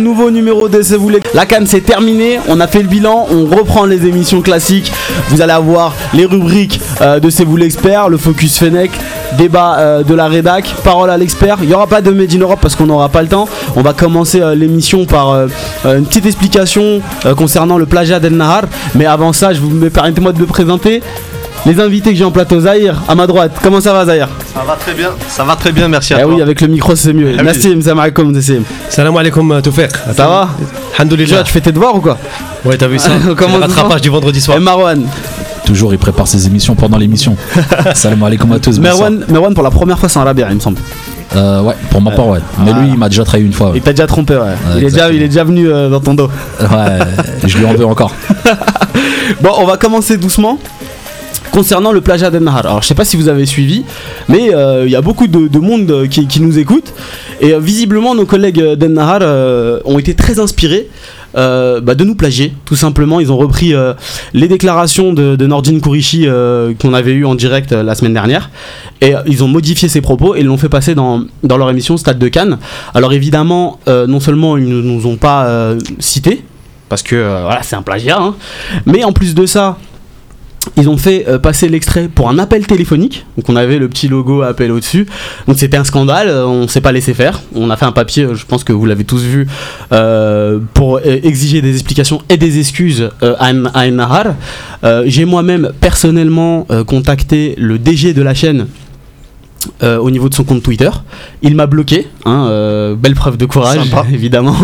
Nouveau 0.00 0.30
numéro 0.30 0.68
de 0.70 0.80
C'est 0.80 0.96
vous 0.96 1.10
les... 1.10 1.20
La 1.34 1.44
canne 1.44 1.66
c'est 1.66 1.82
terminé, 1.82 2.38
on 2.48 2.58
a 2.60 2.66
fait 2.66 2.80
le 2.80 2.88
bilan, 2.88 3.26
on 3.30 3.44
reprend 3.44 3.84
les 3.84 4.06
émissions 4.06 4.40
classiques. 4.40 4.90
Vous 5.28 5.42
allez 5.42 5.52
avoir 5.52 5.94
les 6.14 6.24
rubriques 6.24 6.80
euh, 7.02 7.20
de 7.20 7.28
C'est 7.28 7.44
vous 7.44 7.58
l'expert, 7.58 8.08
le 8.08 8.16
focus 8.16 8.56
Fennec, 8.56 8.90
débat 9.36 9.76
euh, 9.78 10.02
de 10.02 10.14
la 10.14 10.26
rédac, 10.28 10.74
parole 10.84 11.10
à 11.10 11.18
l'expert. 11.18 11.58
Il 11.60 11.68
n'y 11.68 11.74
aura 11.74 11.86
pas 11.86 12.00
de 12.00 12.10
Made 12.12 12.32
in 12.34 12.38
Europe 12.38 12.60
parce 12.62 12.74
qu'on 12.76 12.86
n'aura 12.86 13.10
pas 13.10 13.20
le 13.20 13.28
temps. 13.28 13.46
On 13.76 13.82
va 13.82 13.92
commencer 13.92 14.40
euh, 14.40 14.54
l'émission 14.54 15.04
par 15.04 15.48
une 15.84 16.06
petite 16.06 16.24
explication 16.24 17.02
concernant 17.36 17.76
le 17.76 17.84
plagiat 17.84 18.20
d'El 18.20 18.36
Nahar. 18.36 18.64
Mais 18.94 19.04
avant 19.04 19.34
ça, 19.34 19.52
je 19.52 19.60
vous 19.60 19.68
me 19.68 19.90
permettez-moi 19.90 20.32
de 20.32 20.40
me 20.40 20.46
présenter. 20.46 21.02
Les 21.66 21.78
invités 21.78 22.10
que 22.12 22.16
j'ai 22.16 22.24
en 22.24 22.30
plateau, 22.30 22.60
Zahir, 22.60 23.02
à 23.06 23.14
ma 23.14 23.26
droite. 23.26 23.52
Comment 23.62 23.80
ça 23.82 23.92
va 23.92 24.06
Zahir 24.06 24.28
Ça 24.54 24.62
va 24.66 24.76
très 24.76 24.94
bien, 24.94 25.10
ça 25.28 25.44
va 25.44 25.56
très 25.56 25.72
bien, 25.72 25.88
merci 25.88 26.14
à 26.14 26.20
Eh 26.20 26.22
toi. 26.22 26.34
oui, 26.34 26.40
avec 26.42 26.60
le 26.62 26.68
micro 26.68 26.96
c'est 26.96 27.12
mieux. 27.12 27.32
Ah 27.36 27.40
oui. 27.40 27.46
Nassim, 27.46 27.82
salam 27.82 27.98
alaikum, 28.00 28.32
Nassim. 28.32 28.62
Salam 28.88 29.14
alaikum 29.16 29.60
Toufek. 29.62 29.90
Ça 30.16 30.26
va 30.26 30.48
Déjà, 30.58 30.70
Alhamdoulilah. 30.96 31.42
tu 31.42 31.52
fais 31.52 31.60
tes 31.60 31.72
devoirs 31.72 31.94
ou 31.96 32.00
quoi 32.00 32.16
Ouais, 32.64 32.76
t'as 32.78 32.88
vu 32.88 32.98
ça 32.98 33.10
Comment 33.36 33.58
Le 33.58 33.64
rattrapage 33.64 34.00
du 34.00 34.08
vendredi 34.08 34.40
soir. 34.40 34.56
Et 34.56 34.60
Marwan 34.60 35.04
Toujours, 35.66 35.92
il 35.92 35.98
prépare 35.98 36.26
ses 36.26 36.46
émissions 36.46 36.74
pendant 36.74 36.96
l'émission. 36.96 37.36
Salam 37.94 38.22
alaikum 38.22 38.50
à 38.52 38.58
tous. 38.58 38.78
bonsoir. 38.78 39.10
Merwan, 39.10 39.24
Merwan 39.28 39.54
pour 39.54 39.62
la 39.62 39.70
première 39.70 39.98
fois 39.98 40.08
c'est 40.08 40.18
un 40.18 40.24
rabia 40.24 40.46
il 40.48 40.54
me 40.56 40.60
semble. 40.60 40.78
Euh, 41.36 41.60
ouais, 41.60 41.74
pour 41.90 42.00
ma 42.00 42.10
part, 42.10 42.26
ouais. 42.26 42.40
Mais 42.64 42.72
lui, 42.72 42.88
il 42.88 42.98
m'a 42.98 43.08
déjà 43.08 43.22
trahi 43.22 43.42
une 43.42 43.52
fois. 43.52 43.70
Il 43.76 43.82
t'a 43.82 43.92
déjà 43.92 44.06
trompé 44.08 44.34
ouais. 44.34 44.54
il, 44.78 44.84
est 44.84 44.90
déjà, 44.90 45.12
il 45.12 45.22
est 45.22 45.28
déjà 45.28 45.44
venu 45.44 45.68
euh, 45.68 45.88
dans 45.88 46.00
ton 46.00 46.14
dos. 46.14 46.28
Ouais, 46.60 46.66
je 47.46 47.58
lui 47.58 47.66
en 47.66 47.74
veux 47.74 47.86
encore. 47.86 48.12
Bon 49.40 49.50
on 49.58 49.64
va 49.64 49.76
commencer 49.76 50.16
doucement. 50.16 50.58
Concernant 51.52 51.92
le 51.92 52.00
plagiat 52.00 52.30
d'El 52.30 52.42
Nahar, 52.44 52.66
alors 52.66 52.82
je 52.82 52.86
sais 52.86 52.94
pas 52.94 53.04
si 53.04 53.16
vous 53.16 53.28
avez 53.28 53.44
suivi, 53.44 53.84
mais 54.28 54.54
euh, 54.54 54.84
il 54.86 54.92
y 54.92 54.96
a 54.96 55.00
beaucoup 55.02 55.26
de, 55.26 55.48
de 55.48 55.58
monde 55.58 55.90
euh, 55.90 56.06
qui, 56.06 56.40
nous 56.40 56.58
écoute 56.58 56.92
et 57.40 57.52
euh, 57.54 57.58
visiblement 57.58 58.14
nos 58.14 58.24
collègues 58.24 58.60
euh, 58.60 58.76
d'El 58.76 58.92
Nahar 58.92 59.18
euh, 59.22 59.80
ont 59.84 59.98
été 59.98 60.14
très 60.14 60.38
inspirés 60.38 60.88
euh, 61.36 61.80
bah, 61.80 61.94
de 61.94 62.04
nous 62.04 62.14
plagier, 62.14 62.54
tout 62.64 62.76
simplement. 62.76 63.20
Ils 63.20 63.30
ont 63.30 63.36
repris 63.36 63.74
euh, 63.74 63.94
les 64.32 64.48
déclarations 64.48 65.12
de, 65.12 65.36
de 65.36 65.46
Nordine 65.46 65.80
Kourichi 65.80 66.26
euh, 66.26 66.74
qu'on 66.74 66.94
avait 66.94 67.12
eu 67.12 67.24
en 67.24 67.34
direct 67.34 67.72
euh, 67.72 67.82
la 67.82 67.94
semaine 67.94 68.14
dernière 68.14 68.50
et 69.00 69.14
euh, 69.14 69.22
ils 69.26 69.44
ont 69.44 69.48
modifié 69.48 69.88
ses 69.88 70.00
propos 70.00 70.34
et 70.34 70.42
l'ont 70.42 70.56
fait 70.56 70.68
passer 70.68 70.94
dans, 70.94 71.24
leur 71.44 71.70
émission 71.70 71.96
Stade 71.96 72.18
de 72.18 72.28
Cannes. 72.28 72.58
Alors 72.94 73.12
évidemment, 73.12 73.78
euh, 73.88 74.06
non 74.06 74.20
seulement 74.20 74.56
ils 74.56 74.68
ne 74.68 74.80
nous 74.82 75.06
ont 75.06 75.16
pas 75.16 75.46
euh, 75.46 75.78
cités, 75.98 76.44
parce 76.88 77.02
que 77.02 77.16
euh, 77.16 77.48
c'est 77.62 77.76
un 77.76 77.82
plagiat, 77.82 78.18
hein, 78.20 78.34
mais 78.86 79.04
en 79.04 79.12
plus 79.12 79.34
de 79.34 79.46
ça, 79.46 79.78
ils 80.76 80.88
ont 80.88 80.96
fait 80.96 81.26
euh, 81.28 81.38
passer 81.38 81.68
l'extrait 81.68 82.08
pour 82.08 82.28
un 82.28 82.38
appel 82.38 82.66
téléphonique. 82.66 83.24
Donc 83.36 83.48
on 83.48 83.56
avait 83.56 83.78
le 83.78 83.88
petit 83.88 84.08
logo 84.08 84.42
appel 84.42 84.70
au-dessus. 84.70 85.06
Donc 85.46 85.58
c'était 85.58 85.76
un 85.76 85.84
scandale, 85.84 86.28
euh, 86.28 86.46
on 86.46 86.68
s'est 86.68 86.80
pas 86.80 86.92
laissé 86.92 87.14
faire. 87.14 87.40
On 87.54 87.70
a 87.70 87.76
fait 87.76 87.86
un 87.86 87.92
papier, 87.92 88.24
euh, 88.24 88.34
je 88.34 88.46
pense 88.46 88.64
que 88.64 88.72
vous 88.72 88.86
l'avez 88.86 89.04
tous 89.04 89.22
vu, 89.22 89.46
euh, 89.92 90.58
pour 90.74 91.00
exiger 91.04 91.62
des 91.62 91.72
explications 91.74 92.22
et 92.28 92.36
des 92.36 92.58
excuses 92.58 93.10
à, 93.22 93.52
à 93.74 93.90
Nahar. 93.90 94.34
J'ai 95.06 95.24
moi-même 95.24 95.72
personnellement 95.80 96.66
contacté 96.86 97.54
le 97.58 97.78
DG 97.78 98.12
de 98.12 98.22
la 98.22 98.34
chaîne. 98.34 98.66
Euh, 99.82 99.98
au 99.98 100.10
niveau 100.10 100.28
de 100.28 100.34
son 100.34 100.44
compte 100.44 100.62
Twitter, 100.62 100.90
il 101.42 101.54
m'a 101.54 101.66
bloqué, 101.66 102.06
hein, 102.24 102.46
euh, 102.48 102.94
belle 102.94 103.14
preuve 103.14 103.36
de 103.36 103.44
courage 103.44 103.78
Sympa. 103.78 104.06
évidemment. 104.12 104.56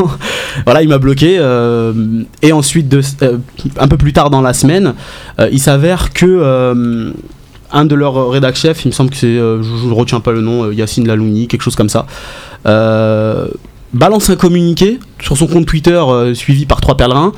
voilà, 0.65 0.83
il 0.83 0.89
m'a 0.89 0.99
bloqué 0.99 1.37
euh, 1.39 2.23
et 2.43 2.53
ensuite 2.53 2.89
de, 2.89 3.03
un 3.79 3.89
peu 3.89 3.99
plus 3.99 4.15
tard 4.15 4.31
dans 4.31 4.41
la 4.41 4.55
semaine, 4.55 4.95
il 5.53 5.61
s'avère 5.61 6.13
que 6.13 7.13
un 7.73 7.85
de 7.85 7.95
leurs 7.95 8.31
rédac 8.31 8.57
chefs, 8.57 8.85
il 8.85 8.89
me 8.89 8.93
semble 8.93 9.11
que 9.11 9.17
c'est, 9.17 9.37
je 9.37 9.87
ne 9.89 9.93
retiens 9.93 10.21
pas 10.21 10.33
le 10.33 10.41
nom, 10.41 10.71
Yacine 10.71 11.07
Lalouni, 11.07 11.47
quelque 11.47 11.63
chose 11.63 11.77
comme 11.77 11.91
ça, 11.91 12.07
balance 13.97 14.31
un 14.31 14.37
communiqué 14.37 15.01
sur 15.21 15.37
son 15.37 15.47
compte 15.47 15.67
Twitter 15.67 15.91
euh, 15.91 16.35
suivi 16.35 16.67
par 16.67 16.81
trois 16.81 16.97
pèlerins 16.97 17.33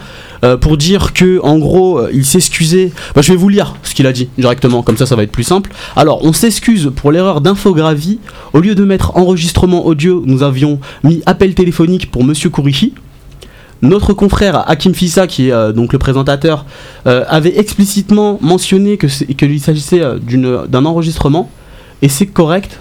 euh, 0.44 0.56
pour 0.56 0.76
dire 0.76 1.12
que 1.12 1.40
en 1.42 1.58
gros 1.58 1.98
euh, 1.98 2.10
il 2.12 2.24
s'excusait. 2.24 2.92
Bah, 3.14 3.22
je 3.22 3.32
vais 3.32 3.38
vous 3.38 3.48
lire 3.48 3.76
ce 3.82 3.94
qu'il 3.94 4.06
a 4.06 4.12
dit 4.12 4.28
directement, 4.36 4.82
comme 4.82 4.96
ça 4.96 5.06
ça 5.06 5.16
va 5.16 5.22
être 5.22 5.32
plus 5.32 5.44
simple. 5.44 5.70
Alors 5.96 6.24
on 6.24 6.32
s'excuse 6.32 6.90
pour 6.94 7.12
l'erreur 7.12 7.40
d'infographie. 7.40 8.18
Au 8.52 8.60
lieu 8.60 8.74
de 8.74 8.84
mettre 8.84 9.16
enregistrement 9.16 9.86
audio, 9.86 10.22
nous 10.26 10.42
avions 10.42 10.80
mis 11.04 11.22
appel 11.26 11.54
téléphonique 11.54 12.10
pour 12.10 12.24
Monsieur 12.24 12.50
Kourichi. 12.50 12.94
Notre 13.80 14.12
confrère 14.12 14.68
Hakim 14.68 14.92
Fissa, 14.92 15.28
qui 15.28 15.50
est 15.50 15.72
donc 15.72 15.92
le 15.92 16.00
présentateur, 16.00 16.66
avait 17.04 17.56
explicitement 17.56 18.36
mentionné 18.42 18.96
que 18.96 19.06
qu'il 19.06 19.60
s'agissait 19.60 20.02
d'un 20.68 20.84
enregistrement, 20.84 21.48
et 22.02 22.08
c'est 22.08 22.26
correct 22.26 22.80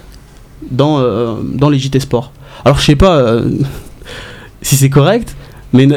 dans, 0.72 1.38
dans 1.40 1.70
les 1.70 1.78
JT 1.78 2.00
Sport. 2.00 2.32
Alors 2.64 2.78
je 2.78 2.84
sais 2.84 2.96
pas 2.96 3.18
euh, 3.18 3.50
si 4.62 4.76
c'est 4.76 4.90
correct, 4.90 5.36
mais 5.72 5.88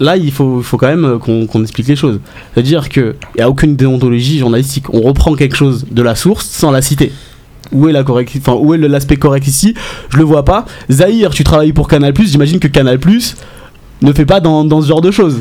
là 0.00 0.16
il 0.16 0.32
faut, 0.32 0.62
faut 0.62 0.76
quand 0.76 0.88
même 0.88 1.04
euh, 1.04 1.18
qu'on 1.18 1.62
explique 1.62 1.88
les 1.88 1.96
choses. 1.96 2.20
C'est-à-dire 2.54 2.88
qu'il 2.88 3.14
n'y 3.36 3.42
a 3.42 3.50
aucune 3.50 3.76
déontologie 3.76 4.38
journalistique. 4.38 4.92
On 4.92 5.02
reprend 5.02 5.34
quelque 5.34 5.56
chose 5.56 5.86
de 5.90 6.02
la 6.02 6.14
source 6.14 6.46
sans 6.46 6.70
la 6.70 6.82
citer. 6.82 7.12
Où 7.72 7.88
est 7.88 7.92
la 7.92 8.04
correct, 8.04 8.30
est 8.36 8.88
l'aspect 8.88 9.16
correct 9.16 9.46
ici? 9.46 9.74
Je 10.10 10.18
le 10.18 10.24
vois 10.24 10.44
pas. 10.44 10.66
Zahir, 10.90 11.30
tu 11.30 11.42
travailles 11.42 11.72
pour 11.72 11.88
Canal+, 11.88 12.14
j'imagine 12.16 12.60
que 12.60 12.68
Canal+ 12.68 12.98
ne 14.02 14.12
fait 14.12 14.26
pas 14.26 14.40
dans, 14.40 14.64
dans 14.64 14.80
ce 14.80 14.86
genre 14.86 15.00
de 15.00 15.10
choses. 15.10 15.40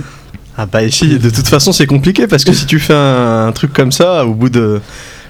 Ah 0.58 0.66
bah 0.66 0.84
ici, 0.84 1.20
de 1.20 1.30
toute 1.30 1.48
façon, 1.48 1.74
c'est 1.74 1.86
compliqué 1.86 2.28
parce 2.28 2.46
que 2.46 2.54
si 2.54 2.66
tu 2.66 2.80
fais 2.80 2.94
un 2.94 3.52
truc 3.52 3.74
comme 3.74 3.92
ça, 3.92 4.26
au 4.26 4.34
bout 4.34 4.50
de, 4.50 4.80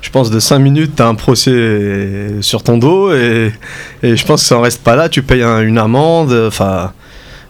je 0.05 0.11
pense, 0.11 0.29
de 0.29 0.39
5 0.39 0.59
minutes, 0.59 0.91
t'as 0.95 1.07
un 1.07 1.15
procès 1.15 2.29
sur 2.41 2.61
ton 2.63 2.77
dos 2.77 3.11
et, 3.13 3.51
je 4.03 4.25
pense 4.25 4.41
que 4.43 4.47
ça 4.47 4.57
en 4.57 4.61
reste 4.61 4.83
pas 4.83 4.95
là, 4.95 5.09
tu 5.09 5.23
payes 5.23 5.41
un- 5.43 5.61
une 5.61 5.77
amende, 5.79 6.31
enfin... 6.47 6.91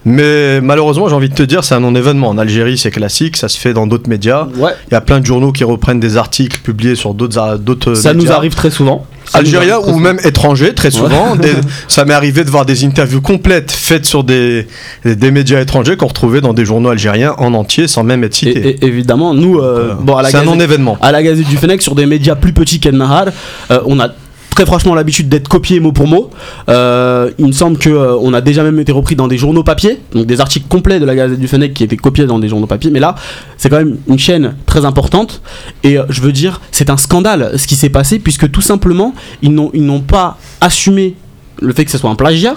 Mais 0.05 0.61
malheureusement, 0.61 1.09
j'ai 1.09 1.15
envie 1.15 1.29
de 1.29 1.33
te 1.33 1.41
dire, 1.43 1.63
c'est 1.63 1.73
un 1.73 1.79
non-événement. 1.79 2.29
En 2.29 2.37
Algérie, 2.37 2.77
c'est 2.77 2.91
classique, 2.91 3.37
ça 3.37 3.47
se 3.49 3.57
fait 3.57 3.73
dans 3.73 3.87
d'autres 3.87 4.07
médias. 4.09 4.47
Ouais. 4.57 4.71
Il 4.89 4.93
y 4.93 4.95
a 4.97 5.01
plein 5.01 5.19
de 5.19 5.25
journaux 5.25 5.51
qui 5.51 5.63
reprennent 5.63 5.99
des 5.99 6.15
articles 6.17 6.59
publiés 6.61 6.95
sur 6.95 7.13
d'autres 7.15 7.57
d'autres 7.57 7.95
Ça 7.95 8.13
nous 8.13 8.19
médias. 8.21 8.35
arrive 8.35 8.53
très 8.53 8.69
souvent. 8.69 9.05
Ça 9.25 9.41
très 9.41 9.73
ou 9.73 9.97
même 9.97 10.19
étrangers, 10.23 10.75
très 10.75 10.91
souvent. 10.91 11.35
Des- 11.35 11.53
ça 11.87 12.05
m'est 12.05 12.13
arrivé 12.13 12.43
de 12.43 12.49
voir 12.51 12.67
des 12.67 12.85
interviews 12.85 13.21
complètes 13.21 13.71
faites 13.71 14.05
sur 14.05 14.23
des, 14.23 14.67
des, 15.03 15.15
des 15.15 15.31
médias 15.31 15.59
étrangers 15.59 15.97
qu'on 15.97 16.05
retrouvait 16.05 16.41
dans 16.41 16.53
des 16.53 16.63
journaux 16.65 16.89
algériens 16.89 17.33
en 17.39 17.55
entier 17.55 17.87
sans 17.87 18.03
même 18.03 18.23
être 18.23 18.33
Et- 18.43 18.53
cités. 18.53 18.69
et- 18.69 18.85
évidemment, 18.85 19.33
nous, 19.33 19.57
euh, 19.57 19.95
bon, 19.99 20.13
c'est 20.17 20.35
un 20.35 20.41
Gazette, 20.41 20.45
non-événement. 20.45 20.99
à 21.01 21.11
la 21.11 21.23
Gazette 21.23 21.47
du 21.47 21.57
Fennec, 21.57 21.81
sur 21.81 21.95
des 21.95 22.05
médias 22.05 22.35
plus 22.35 22.53
petits 22.53 22.79
qu'El 22.79 22.97
Nahar, 22.97 23.25
euh, 23.71 23.79
on 23.87 23.99
a 23.99 24.09
très 24.55 24.65
franchement 24.65 24.95
l'habitude 24.95 25.27
d'être 25.29 25.47
copié 25.49 25.79
mot 25.79 25.91
pour 25.91 26.07
mot. 26.07 26.29
Euh, 26.69 27.29
il 27.37 27.45
me 27.47 27.51
semble 27.51 27.77
que 27.77 27.89
euh, 27.89 28.15
on 28.21 28.33
a 28.33 28.39
déjà 28.41 28.63
même 28.63 28.79
été 28.79 28.91
repris 28.91 29.15
dans 29.15 29.27
des 29.27 29.37
journaux 29.37 29.63
papier, 29.63 29.99
donc 30.13 30.25
des 30.25 30.39
articles 30.41 30.65
complets 30.69 30.99
de 30.99 31.05
la 31.05 31.13
Gazette 31.13 31.39
du 31.39 31.47
Fennec 31.47 31.73
qui 31.73 31.83
étaient 31.83 31.97
copiés 31.97 32.25
dans 32.25 32.39
des 32.39 32.47
journaux 32.47 32.65
papier. 32.65 32.89
Mais 32.89 33.01
là, 33.01 33.15
c'est 33.57 33.69
quand 33.69 33.77
même 33.77 33.97
une 34.07 34.17
chaîne 34.17 34.55
très 34.65 34.85
importante. 34.85 35.41
Et 35.83 35.97
euh, 35.99 36.03
je 36.09 36.21
veux 36.21 36.31
dire, 36.31 36.61
c'est 36.71 36.89
un 36.89 36.97
scandale 36.97 37.51
ce 37.57 37.67
qui 37.67 37.75
s'est 37.75 37.89
passé, 37.89 38.17
puisque 38.17 38.49
tout 38.49 38.61
simplement, 38.61 39.13
ils 39.41 39.51
n'ont 39.53 39.69
ils 39.73 39.85
n'ont 39.85 40.01
pas 40.01 40.37
assumé 40.61 41.15
le 41.61 41.73
fait 41.73 41.83
que 41.85 41.91
ce 41.91 41.97
soit 41.97 42.09
un 42.09 42.15
plagiat, 42.15 42.55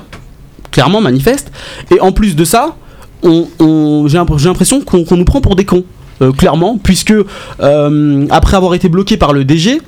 clairement 0.70 1.00
manifeste. 1.00 1.50
Et 1.90 2.00
en 2.00 2.12
plus 2.12 2.36
de 2.36 2.44
ça, 2.44 2.76
j'ai 3.24 3.28
l'imp- 3.28 4.38
j'ai 4.38 4.48
l'impression 4.48 4.80
qu'on 4.82 5.16
nous 5.16 5.24
prend 5.24 5.40
pour 5.40 5.56
des 5.56 5.64
cons. 5.64 5.84
euh, 6.22 6.32
clairement, 6.32 6.78
puisque 6.82 7.14
après 8.30 8.56
avoir 8.56 8.74
été 8.74 8.88
bloqué 8.88 9.16
par 9.16 9.32
le 9.32 9.44
DG, 9.44 9.80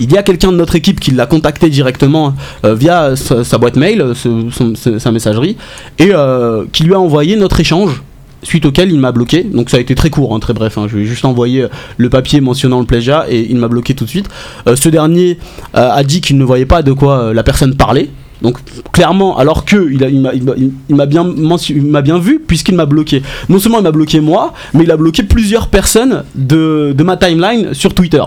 il 0.00 0.12
y 0.12 0.16
a 0.16 0.22
quelqu'un 0.22 0.52
de 0.52 0.56
notre 0.56 0.74
équipe 0.76 1.00
qui 1.00 1.10
l'a 1.10 1.26
contacté 1.26 1.70
directement 1.70 2.34
euh, 2.64 2.74
via 2.74 3.14
sa, 3.16 3.58
boîte 3.58 3.76
mail, 3.76 4.00
euh, 4.02 4.98
sa 4.98 5.12
messagerie, 5.12 5.56
et 5.98 6.10
euh, 6.12 6.64
qui 6.72 6.84
lui 6.84 6.94
a 6.94 7.00
envoyé 7.00 7.36
notre 7.36 7.60
échange. 7.60 8.02
Suite 8.42 8.66
auquel 8.66 8.92
il 8.92 8.98
m'a 8.98 9.10
bloqué, 9.10 9.42
donc 9.42 9.70
ça 9.70 9.78
a 9.78 9.80
été 9.80 9.94
très 9.94 10.10
court, 10.10 10.34
hein, 10.34 10.38
très 10.38 10.52
bref. 10.52 10.76
hein. 10.76 10.84
Je 10.86 10.96
lui 10.96 11.04
ai 11.04 11.06
juste 11.06 11.24
envoyé 11.24 11.66
le 11.96 12.10
papier 12.10 12.42
mentionnant 12.42 12.78
le 12.78 12.84
plagiat 12.84 13.24
et 13.30 13.46
il 13.48 13.56
m'a 13.56 13.68
bloqué 13.68 13.94
tout 13.94 14.04
de 14.04 14.10
suite. 14.10 14.28
Ce 14.66 14.90
dernier 14.90 15.38
a 15.72 16.04
dit 16.04 16.20
qu'il 16.20 16.36
ne 16.36 16.44
voyait 16.44 16.66
pas 16.66 16.82
de 16.82 16.92
quoi 16.92 17.32
la 17.32 17.42
personne 17.42 17.74
parlait. 17.74 18.10
Donc 18.42 18.58
clairement, 18.92 19.36
alors 19.38 19.64
que 19.64 19.88
il 19.90 20.96
m'a 20.96 21.06
bien, 21.06 21.24
m'a 21.24 22.18
vu 22.18 22.40
puisqu'il 22.40 22.74
m'a 22.74 22.86
bloqué. 22.86 23.22
Non 23.48 23.58
seulement 23.58 23.78
il 23.78 23.84
m'a 23.84 23.92
bloqué 23.92 24.20
moi, 24.20 24.52
mais 24.72 24.84
il 24.84 24.90
a 24.90 24.96
bloqué 24.96 25.22
plusieurs 25.22 25.68
personnes 25.68 26.24
de, 26.34 26.94
ma 27.04 27.16
timeline 27.16 27.74
sur 27.74 27.94
Twitter. 27.94 28.22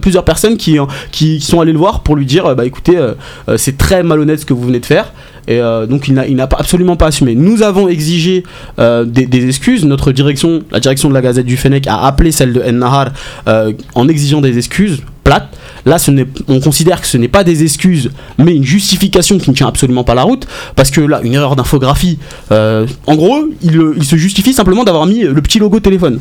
Plusieurs 0.00 0.24
personnes 0.24 0.56
qui 0.56 1.40
sont 1.40 1.60
allées 1.60 1.72
le 1.72 1.78
voir 1.78 2.00
pour 2.00 2.16
lui 2.16 2.26
dire, 2.26 2.46
euh, 2.46 2.54
bah 2.54 2.64
écoutez, 2.64 2.96
euh, 2.96 3.14
euh, 3.48 3.56
c'est 3.56 3.76
très 3.76 4.02
malhonnête 4.02 4.40
ce 4.40 4.46
que 4.46 4.54
vous 4.54 4.64
venez 4.66 4.80
de 4.80 4.86
faire. 4.86 5.12
Et 5.48 5.60
euh, 5.60 5.86
donc 5.86 6.08
il 6.08 6.14
n'a, 6.14 6.48
absolument 6.58 6.96
pas 6.96 7.06
assumé. 7.06 7.34
Nous 7.34 7.62
avons 7.62 7.88
exigé 7.88 8.44
euh, 8.78 9.04
des, 9.04 9.26
des 9.26 9.46
excuses. 9.46 9.84
Notre 9.84 10.12
direction, 10.12 10.62
la 10.70 10.80
direction 10.80 11.08
de 11.08 11.14
la 11.14 11.22
Gazette 11.22 11.46
du 11.46 11.56
Fennec, 11.56 11.86
a 11.86 12.06
appelé 12.06 12.32
celle 12.32 12.52
de 12.52 12.62
En 12.62 12.72
Nahar 12.72 13.12
euh, 13.48 13.72
en 13.94 14.08
exigeant 14.08 14.40
des 14.40 14.58
excuses 14.58 15.02
plates. 15.24 15.48
Là, 15.84 15.98
ce 15.98 16.10
on 16.48 16.60
considère 16.60 17.00
que 17.00 17.06
ce 17.06 17.16
n'est 17.16 17.28
pas 17.28 17.44
des 17.44 17.62
excuses, 17.62 18.10
mais 18.38 18.56
une 18.56 18.64
justification 18.64 19.38
qui 19.38 19.50
ne 19.50 19.54
tient 19.54 19.68
absolument 19.68 20.02
pas 20.02 20.14
la 20.14 20.22
route. 20.22 20.46
Parce 20.74 20.90
que 20.90 21.00
là, 21.00 21.20
une 21.22 21.34
erreur 21.34 21.54
d'infographie. 21.54 22.18
euh, 22.50 22.86
en 23.06 23.14
gros, 23.14 23.44
il, 23.62 23.80
il 23.96 24.04
se 24.04 24.16
justifie 24.16 24.52
simplement 24.52 24.82
d'avoir 24.84 25.06
mis 25.06 25.22
le 25.22 25.40
petit 25.42 25.58
logo 25.58 25.78
téléphone. 25.78 26.20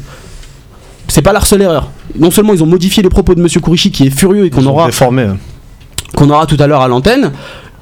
C'est 1.08 1.22
pas 1.22 1.34
leur 1.34 1.46
seule 1.46 1.62
erreur. 1.62 1.90
Non 2.18 2.32
seulement 2.32 2.54
ils 2.54 2.64
ont 2.64 2.68
modifié 2.68 3.04
les 3.04 3.10
propos 3.10 3.36
de 3.36 3.42
Monsieur 3.42 3.60
Kourichi 3.60 3.92
qui 3.92 4.08
est 4.08 4.10
furieux 4.10 4.46
et 4.46 4.50
qu'on 4.50 4.66
aura 4.66 4.88
hein. 4.88 5.38
qu'on 6.16 6.30
aura 6.30 6.46
tout 6.46 6.58
à 6.60 6.68
l'heure 6.68 6.82
à 6.82 6.88
l'antenne. 6.88 7.32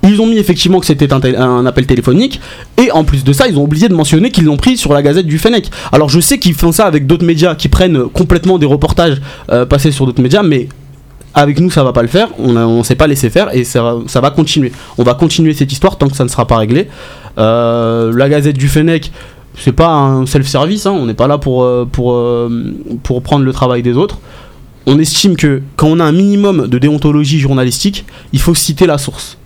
Ils 0.03 0.19
ont 0.21 0.27
mis 0.27 0.37
effectivement 0.37 0.79
que 0.79 0.85
c'était 0.85 1.11
un, 1.13 1.65
appel 1.65 1.85
téléphonique, 1.85 2.41
et 2.77 2.91
en 2.91 3.03
plus 3.03 3.23
de 3.23 3.31
ça, 3.31 3.47
ils 3.47 3.57
ont 3.57 3.63
oublié 3.63 3.87
de 3.87 3.93
mentionner 3.93 4.31
qu'ils 4.31 4.45
l'ont 4.45 4.57
pris 4.57 4.75
sur 4.77 4.93
la 4.93 5.01
Gazette 5.01 5.25
du 5.25 5.37
Fennec. 5.37 5.69
Alors 5.91 6.09
je 6.09 6.19
sais 6.19 6.39
qu'ils 6.39 6.55
font 6.55 6.71
ça 6.71 6.85
avec 6.85 7.07
d'autres 7.07 7.25
médias 7.25 7.55
qui 7.55 7.69
prennent 7.69 8.09
complètement 8.09 8.57
des 8.57 8.65
reportages 8.65 9.21
euh, 9.49 9.65
passés 9.65 9.91
sur 9.91 10.05
d'autres 10.05 10.21
médias, 10.21 10.43
mais 10.43 10.67
avec 11.33 11.59
nous 11.59 11.69
ça 11.69 11.83
va 11.83 11.93
pas 11.93 12.01
le 12.01 12.07
faire, 12.07 12.29
on, 12.37 12.55
on 12.55 12.83
s'est 12.83 12.95
pas 12.95 13.07
laissé 13.07 13.29
faire 13.29 13.55
et 13.55 13.63
ça 13.63 13.81
va, 13.81 14.29
continuer. 14.31 14.71
On 14.97 15.03
va 15.03 15.13
continuer 15.13 15.53
cette 15.53 15.71
histoire 15.71 15.97
tant 15.97 16.07
que 16.07 16.15
ça 16.15 16.23
ne 16.23 16.29
sera 16.29 16.45
pas 16.45 16.57
réglé. 16.57 16.87
Euh, 17.37 18.11
la 18.15 18.29
Gazette 18.29 18.57
du 18.57 18.67
Fennec, 18.67 19.11
c'est 19.57 19.71
pas 19.71 19.89
un 19.89 20.25
self-service, 20.25 20.85
hein, 20.85 20.91
on 20.91 21.05
n'est 21.05 21.13
pas 21.13 21.27
là 21.27 21.37
pour, 21.37 21.63
euh, 21.63 21.87
pour, 21.91 22.13
euh, 22.13 22.73
pour 23.03 23.21
prendre 23.21 23.45
le 23.45 23.53
travail 23.53 23.81
des 23.81 23.97
autres. 23.97 24.19
On 24.85 24.99
estime 24.99 25.37
que 25.37 25.61
quand 25.75 25.87
on 25.87 25.99
a 25.99 26.03
un 26.03 26.11
minimum 26.11 26.67
de 26.67 26.77
déontologie 26.77 27.39
journalistique, 27.39 28.05
il 28.33 28.39
faut 28.39 28.53
citer 28.53 28.85
la 28.85 28.97
source. 28.97 29.37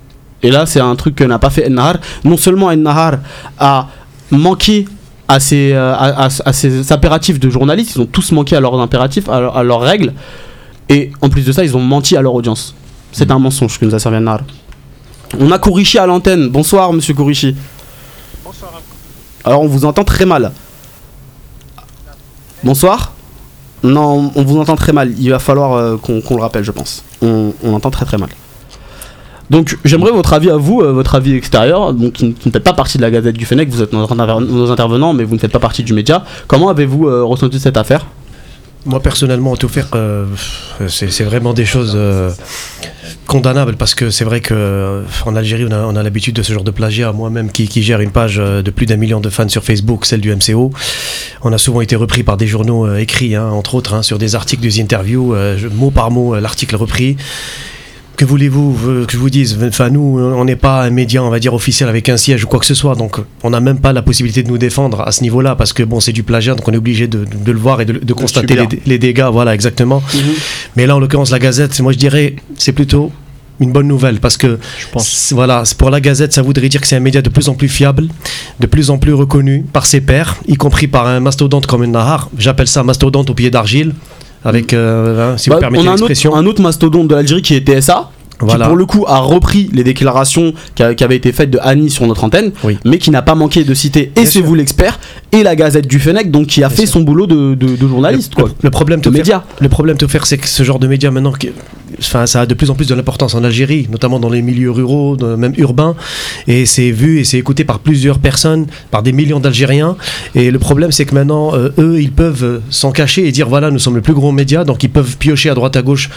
Et 0.44 0.52
là, 0.52 0.66
c'est 0.66 0.80
un 0.80 0.96
truc 0.96 1.16
que 1.16 1.24
n'a 1.24 1.40
pas 1.40 1.50
fait 1.50 1.66
Ennahar. 1.68 1.98
Non 2.24 2.38
seulement 2.38 2.70
Ennahar 2.70 3.16
a 3.60 3.88
manqué 4.32 4.88
à 5.28 5.40
ses, 5.40 5.74
euh, 5.74 5.94
à, 5.94 6.26
à- 6.26 6.30
à 6.46 6.54
ses 6.54 6.92
impératifs 6.92 7.40
de 7.40 7.50
journalistes, 7.50 7.96
ils 7.96 8.02
ont 8.02 8.06
tous 8.06 8.32
manqué 8.32 8.56
à 8.56 8.60
leurs 8.62 8.80
impératifs, 8.80 9.28
à, 9.30 9.40
leur- 9.42 9.58
à 9.58 9.64
leurs 9.64 9.82
règles, 9.82 10.14
et 10.90 11.12
en 11.22 11.30
plus 11.30 11.44
de 11.46 11.52
ça, 11.52 11.64
ils 11.66 11.76
ont 11.76 11.82
menti 11.82 12.16
à 12.16 12.22
leur 12.22 12.34
audience. 12.34 12.74
C'est 13.12 13.30
un 13.32 13.40
mensonge 13.40 13.78
que 13.80 13.86
nous 13.86 13.94
a 13.96 14.00
servi 14.00 14.18
Ennahar. 14.18 14.42
On 15.40 15.52
a 15.52 15.60
Kourichi 15.60 15.98
à 15.98 16.06
l'antenne. 16.06 16.48
Bonsoir, 16.50 16.94
monsieur 16.94 17.14
Kourichi. 17.14 17.56
Bonsoir. 18.46 18.72
Alors, 19.44 19.62
on 19.64 19.68
vous 19.68 19.84
entend 19.84 20.04
très 20.06 20.26
mal. 20.26 20.52
Bonsoir 22.64 23.12
Non, 23.84 24.32
on 24.36 24.44
vous 24.44 24.58
entend 24.60 24.76
très 24.76 24.94
mal. 24.94 25.14
Il 25.20 25.30
va 25.30 25.40
falloir 25.40 25.74
euh, 25.74 25.98
qu'on 25.98 26.22
qu'on 26.22 26.36
le 26.36 26.42
rappelle, 26.42 26.64
je 26.64 26.72
pense. 26.72 27.04
On, 27.22 27.54
on 27.64 27.74
entend 27.74 27.92
très 27.92 28.06
très 28.06 28.18
mal. 28.18 28.30
Donc, 29.50 29.78
j'aimerais 29.86 30.12
votre 30.12 30.34
avis 30.34 30.50
à 30.50 30.58
vous, 30.58 30.82
euh, 30.82 30.92
votre 30.92 31.16
avis 31.16 31.36
extérieur, 31.36 31.94
donc 31.94 32.14
qui, 32.14 32.26
ne 32.26 32.52
faites 32.52 32.64
pas 32.64 32.74
partie 32.74 32.98
de 32.98 33.04
la 33.04 33.12
Gazette 33.12 33.38
du 33.38 33.46
Fennec, 33.46 33.70
vous 33.70 33.82
êtes 33.82 33.94
nos, 33.94 34.72
intervenants, 34.72 35.14
mais 35.14 35.24
vous 35.24 35.36
ne 35.36 35.40
faites 35.40 35.52
pas 35.52 35.60
partie 35.60 35.84
du 35.84 35.94
média. 35.94 36.24
Comment 36.48 36.70
avez-vous 36.70 37.08
euh, 37.08 37.24
ressenti 37.24 37.60
cette 37.60 37.78
affaire? 37.78 38.06
Moi 38.86 39.02
personnellement, 39.02 39.58
tout 39.58 39.68
faire, 39.68 39.88
euh, 39.96 40.26
c'est 40.88 41.24
vraiment 41.24 41.54
des 41.54 41.66
choses 41.66 41.98
condamnables 43.26 43.76
parce 43.76 43.94
que 43.94 44.10
c'est 44.10 44.24
vrai 44.24 44.40
que 44.40 45.04
en 45.26 45.36
Algérie, 45.36 45.66
on 45.70 45.96
a, 45.96 46.04
l'habitude 46.04 46.36
de 46.36 46.42
ce 46.42 46.54
genre 46.54 46.64
de 46.64 46.72
plagiat. 46.72 47.12
Moi-même, 47.12 47.52
qui, 47.52 47.84
gère 47.84 48.00
une 48.00 48.12
page 48.12 48.38
de 48.38 48.72
plus 48.72 48.86
d'un 48.86 48.96
million 48.96 49.20
de 49.20 49.30
fans 49.30 49.50
sur 49.50 49.66
Facebook, 49.66 50.06
celle 50.06 50.22
du 50.22 50.34
MCO, 50.34 50.72
on 51.42 51.52
a 51.52 51.58
souvent 51.58 51.82
été 51.82 51.98
repris 51.98 52.24
par 52.24 52.38
des 52.38 52.48
journaux 52.48 52.96
écrits, 52.96 53.36
hein, 53.36 53.50
entre 53.50 53.76
autres, 53.76 53.94
hein, 53.94 54.04
sur 54.04 54.20
des 54.20 54.36
articles, 54.36 54.62
des 54.62 54.80
interviews, 54.80 55.36
mot 55.74 55.92
par 55.92 56.10
mot, 56.10 56.40
l'article 56.40 56.78
repris. 56.78 57.18
Que 58.18 58.26
voulez-vous 58.26 59.06
que 59.06 59.14
je 59.14 59.18
vous 59.18 59.30
dise? 59.30 59.60
Enfin, 59.64 59.92
nous, 59.92 60.20
on 60.20 60.44
n'est 60.44 60.56
pas 60.56 60.82
un 60.82 60.90
média, 60.90 61.24
on 61.24 61.30
va 61.30 61.38
dire, 61.38 61.54
officiel 61.54 61.88
avec 61.88 62.10
un 62.10 62.18
siège 62.18 62.44
ou 62.44 62.48
quoi 62.48 62.60
que 62.60 62.66
ce 62.66 62.74
soit, 62.74 62.96
donc 62.96 63.18
on 63.44 63.52
n'a 63.52 63.60
même 63.60 63.78
pas 63.78 63.94
la 63.94 64.02
possibilité 64.02 64.42
de 64.42 64.48
nous 64.48 64.58
défendre 64.58 65.02
à 65.02 65.12
ce 65.12 65.22
niveau-là, 65.22 65.56
parce 65.56 65.72
que 65.72 65.84
bon, 65.84 66.00
c'est 66.00 66.14
du 66.14 66.24
plagiat, 66.24 66.56
donc 66.56 66.68
on 66.68 66.74
est 66.74 66.78
obligé 66.78 67.08
de, 67.08 67.26
de 67.26 67.52
le 67.52 67.60
voir 67.60 67.80
et 67.80 67.86
de, 67.86 67.94
de 67.94 68.14
constater 68.14 68.56
les, 68.56 68.68
les 68.88 68.98
dégâts, 68.98 69.30
voilà, 69.32 69.54
exactement. 69.54 70.02
Mais 70.76 70.88
là, 70.88 70.96
en 70.96 71.00
l'occurrence, 71.00 71.30
la 71.30 71.38
Gazette, 71.38 71.80
moi 71.80 71.92
je 71.92 72.00
dirais, 72.00 72.36
c'est 72.58 72.72
plutôt 72.74 73.12
une 73.60 73.72
bonne 73.72 73.88
nouvelle, 73.88 74.20
parce 74.20 74.38
que 74.38 74.58
voilà, 75.32 75.62
pour 75.78 75.92
la 75.92 76.02
Gazette, 76.02 76.34
ça 76.34 76.42
voudrait 76.42 76.70
dire 76.70 76.82
que 76.82 76.88
c'est 76.88 76.96
un 76.96 77.00
média 77.02 77.22
de 77.22 77.30
plus 77.30 77.50
en 77.50 77.54
plus 77.54 77.70
fiable, 77.70 78.08
de 78.60 78.66
plus 78.66 78.90
en 78.90 78.98
plus 78.98 79.14
reconnu 79.14 79.64
par 79.72 79.86
ses 79.86 80.02
pairs, 80.02 80.38
y 80.48 80.56
compris 80.56 80.88
par 80.88 81.06
un 81.06 81.20
mastodonte 81.20 81.68
comme 81.68 81.84
une 81.84 81.92
Nahar. 81.92 82.32
J'appelle 82.36 82.68
ça 82.68 82.84
mastodonte 82.84 83.30
au 83.30 83.36
pied 83.36 83.52
d'argile. 83.52 83.94
Avec, 84.46 84.74
euh, 84.74 85.34
hein, 85.34 85.38
si 85.38 85.50
Bah, 85.50 85.56
vous 85.56 85.62
permettez 85.62 85.84
on 85.84 85.88
a 85.88 85.92
un 85.92 85.94
autre, 85.96 86.04
l'expression. 86.08 86.36
un 86.36 86.46
autre 86.46 86.62
mastodonte 86.62 87.08
de 87.08 87.16
l'Algérie 87.16 87.42
qui 87.42 87.56
est 87.56 87.60
TSA, 87.68 88.10
Voilà. 88.40 88.66
qui 88.66 88.68
pour 88.70 88.78
le 88.78 88.86
coup 88.86 89.04
a 89.08 89.18
repris 89.20 89.70
les 89.74 89.84
déclarations 89.84 90.54
qui, 90.76 90.84
avaient 90.84 91.16
été 91.16 91.32
faites 91.32 91.50
de 91.50 91.58
Annie 91.62 91.90
sur 91.90 92.06
notre 92.08 92.24
antenne, 92.24 92.52
Oui. 92.64 92.78
mais 92.86 92.98
qui 93.00 93.10
n'a 93.12 93.22
pas 93.24 93.36
manqué 93.36 93.64
de 93.64 93.74
citer 93.74 94.12
et 94.16 94.26
c'est 94.26 94.42
vous 94.42 94.54
l'expert 94.56 95.00
et 95.32 95.42
la 95.44 95.56
Gazette 95.56 95.88
du 95.88 96.00
Fennec, 96.00 96.30
donc 96.32 96.48
qui 96.48 96.64
a 96.64 96.68
Bien 96.68 96.76
fait 96.78 96.84
sûr. 96.86 96.94
son 96.94 97.02
boulot 97.02 97.26
de, 97.28 97.56
de- 97.56 97.76
de 97.76 97.88
journaliste. 97.88 98.34
Le, 98.38 98.44
quoi. 98.44 98.52
le 98.62 98.70
problème 98.70 99.02
de 99.02 99.10
média. 99.10 99.44
le 99.60 99.70
problème 99.70 99.98
tout 99.98 100.08
faire, 100.08 100.26
c'est 100.28 100.38
que 100.38 100.48
ce 100.48 100.64
genre 100.64 100.80
de 100.80 100.88
médias 100.88 101.10
maintenant, 101.12 101.32
qui- 101.34 101.50
enfin, 102.00 102.26
ça 102.26 102.42
a 102.42 102.46
de 102.46 102.54
plus 102.54 102.70
en 102.70 102.76
plus 102.76 102.88
de 102.88 102.96
l'importance 102.96 103.36
en 103.36 103.44
Algérie, 103.44 103.88
notamment 103.90 104.20
dans 104.20 104.30
les 104.30 104.42
milieux 104.42 104.72
ruraux, 104.72 105.18
même 105.38 105.54
urbains, 105.58 105.96
et 106.48 106.66
c'est 106.66 106.92
vu 106.92 107.20
et 107.20 107.24
c'est 107.24 107.38
écouté 107.38 107.64
par 107.64 107.80
plusieurs 107.80 108.20
personnes, 108.20 108.68
par 108.92 109.04
des 109.04 109.12
millions 109.12 109.40
d'Algériens. 109.40 109.98
Et 110.36 110.52
le 110.52 110.60
problème, 110.60 110.92
c'est 110.92 111.06
que 111.06 111.16
maintenant, 111.16 111.56
euh, 111.56 111.70
eux, 111.78 112.02
ils 112.02 112.12
peuvent 112.12 112.44
euh, 112.44 112.60
s'en 112.70 112.92
cacher 112.92 113.28
et 113.28 113.32
dire 113.32 113.50
voilà, 113.50 113.72
nous 113.72 113.80
sommes 113.80 113.96
le 113.96 114.02
plus 114.02 114.14
gros 114.14 114.32
média, 114.32 114.64
donc 114.64 114.84
ils 114.84 114.90
peuvent 114.90 115.18
piocher 115.18 115.50
à 115.50 115.56
droite 115.56 115.76
à 115.76 115.82
gauche 115.82 116.10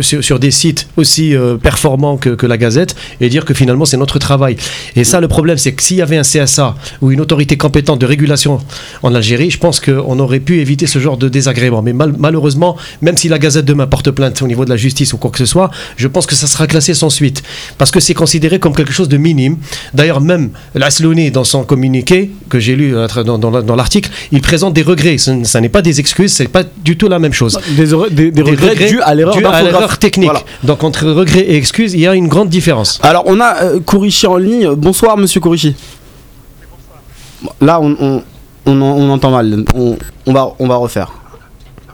sur, 0.00 0.22
sur 0.24 0.38
des 0.38 0.50
sites 0.50 0.88
aussi 0.96 1.34
euh, 1.34 1.56
performants 1.56 2.16
que, 2.16 2.30
que 2.30 2.46
la 2.46 2.56
Gazette 2.58 2.94
et 3.20 3.28
dire 3.28 3.44
que 3.44 3.54
finalement 3.54 3.84
c'est 3.84 3.96
notre 3.96 4.18
travail. 4.18 4.56
Et 4.96 5.04
ça, 5.04 5.20
le 5.20 5.28
problème, 5.28 5.58
c'est 5.58 5.72
que 5.72 5.82
s'il 5.82 5.96
y 5.98 6.02
avait 6.02 6.16
un 6.16 6.22
CSA 6.22 6.74
ou 7.00 7.10
une 7.12 7.20
autorité 7.20 7.56
compétente 7.56 8.00
de 8.00 8.06
régulation 8.06 8.60
en 9.02 9.14
Algérie, 9.14 9.50
je 9.50 9.58
pense 9.58 9.80
qu'on 9.80 10.18
aurait 10.18 10.40
pu 10.40 10.60
éviter 10.60 10.86
ce 10.86 10.98
genre 10.98 11.16
de 11.16 11.28
désagrément. 11.28 11.82
Mais 11.82 11.92
mal- 11.92 12.14
malheureusement, 12.18 12.76
même 13.02 13.16
si 13.16 13.28
la 13.28 13.38
Gazette 13.38 13.64
demain 13.64 13.86
porte 13.86 14.10
plainte 14.10 14.40
au 14.42 14.46
niveau 14.46 14.64
de 14.64 14.70
la 14.70 14.76
justice 14.76 15.12
ou 15.12 15.16
quoi 15.18 15.30
que 15.30 15.38
ce 15.38 15.46
soit, 15.46 15.70
je 15.96 16.08
pense 16.08 16.26
que 16.26 16.34
ça 16.34 16.46
sera 16.46 16.66
classé 16.66 16.94
sans 16.94 17.10
suite. 17.10 17.42
Parce 17.78 17.90
que 17.90 18.00
c'est 18.00 18.14
considéré 18.14 18.58
comme 18.58 18.74
quelque 18.74 18.92
chose 18.92 19.08
de 19.08 19.16
minime. 19.16 19.56
D'ailleurs, 19.94 20.20
même 20.20 20.50
l'Aslouni, 20.74 21.30
dans 21.30 21.44
son 21.44 21.64
communiqué, 21.64 22.30
que 22.48 22.58
j'ai 22.58 22.76
lu 22.76 22.96
euh, 22.96 23.06
dans, 23.24 23.38
dans 23.38 23.62
dans 23.62 23.76
l'article, 23.76 24.10
il 24.32 24.40
présente 24.40 24.74
des 24.74 24.82
regrets. 24.82 25.18
Ce 25.18 25.44
ça 25.44 25.60
n'est 25.60 25.68
pas 25.68 25.82
des 25.82 26.00
excuses, 26.00 26.32
c'est 26.32 26.48
pas 26.48 26.64
du 26.84 26.96
tout 26.96 27.08
la 27.08 27.18
même 27.18 27.32
chose. 27.32 27.58
Des, 28.10 28.30
des 28.30 28.42
regrets, 28.42 28.74
dus 28.90 29.00
à 29.02 29.14
l'erreur. 29.14 29.34
L'erreur 29.72 29.98
technique. 29.98 30.30
Voilà. 30.30 30.44
Donc 30.62 30.84
entre 30.84 31.06
regrets 31.08 31.40
et 31.40 31.56
excuses, 31.56 31.94
il 31.94 32.00
y 32.00 32.06
a 32.06 32.14
une 32.14 32.28
grande 32.28 32.48
différence. 32.48 32.98
Alors 33.02 33.24
on 33.26 33.40
a 33.40 33.62
euh, 33.64 33.80
Kourichi 33.80 34.26
en 34.26 34.36
ligne. 34.36 34.70
Bonsoir 34.74 35.16
monsieur 35.16 35.40
Kourichi. 35.40 35.76
Là 37.60 37.80
on, 37.80 37.96
on, 38.00 38.22
on, 38.66 38.80
en- 38.82 38.84
on 38.84 39.10
entend 39.10 39.30
mal. 39.30 39.64
On, 39.74 39.96
on 40.26 40.32
va, 40.32 40.48
on 40.58 40.66
va 40.66 40.76
refaire. 40.76 41.12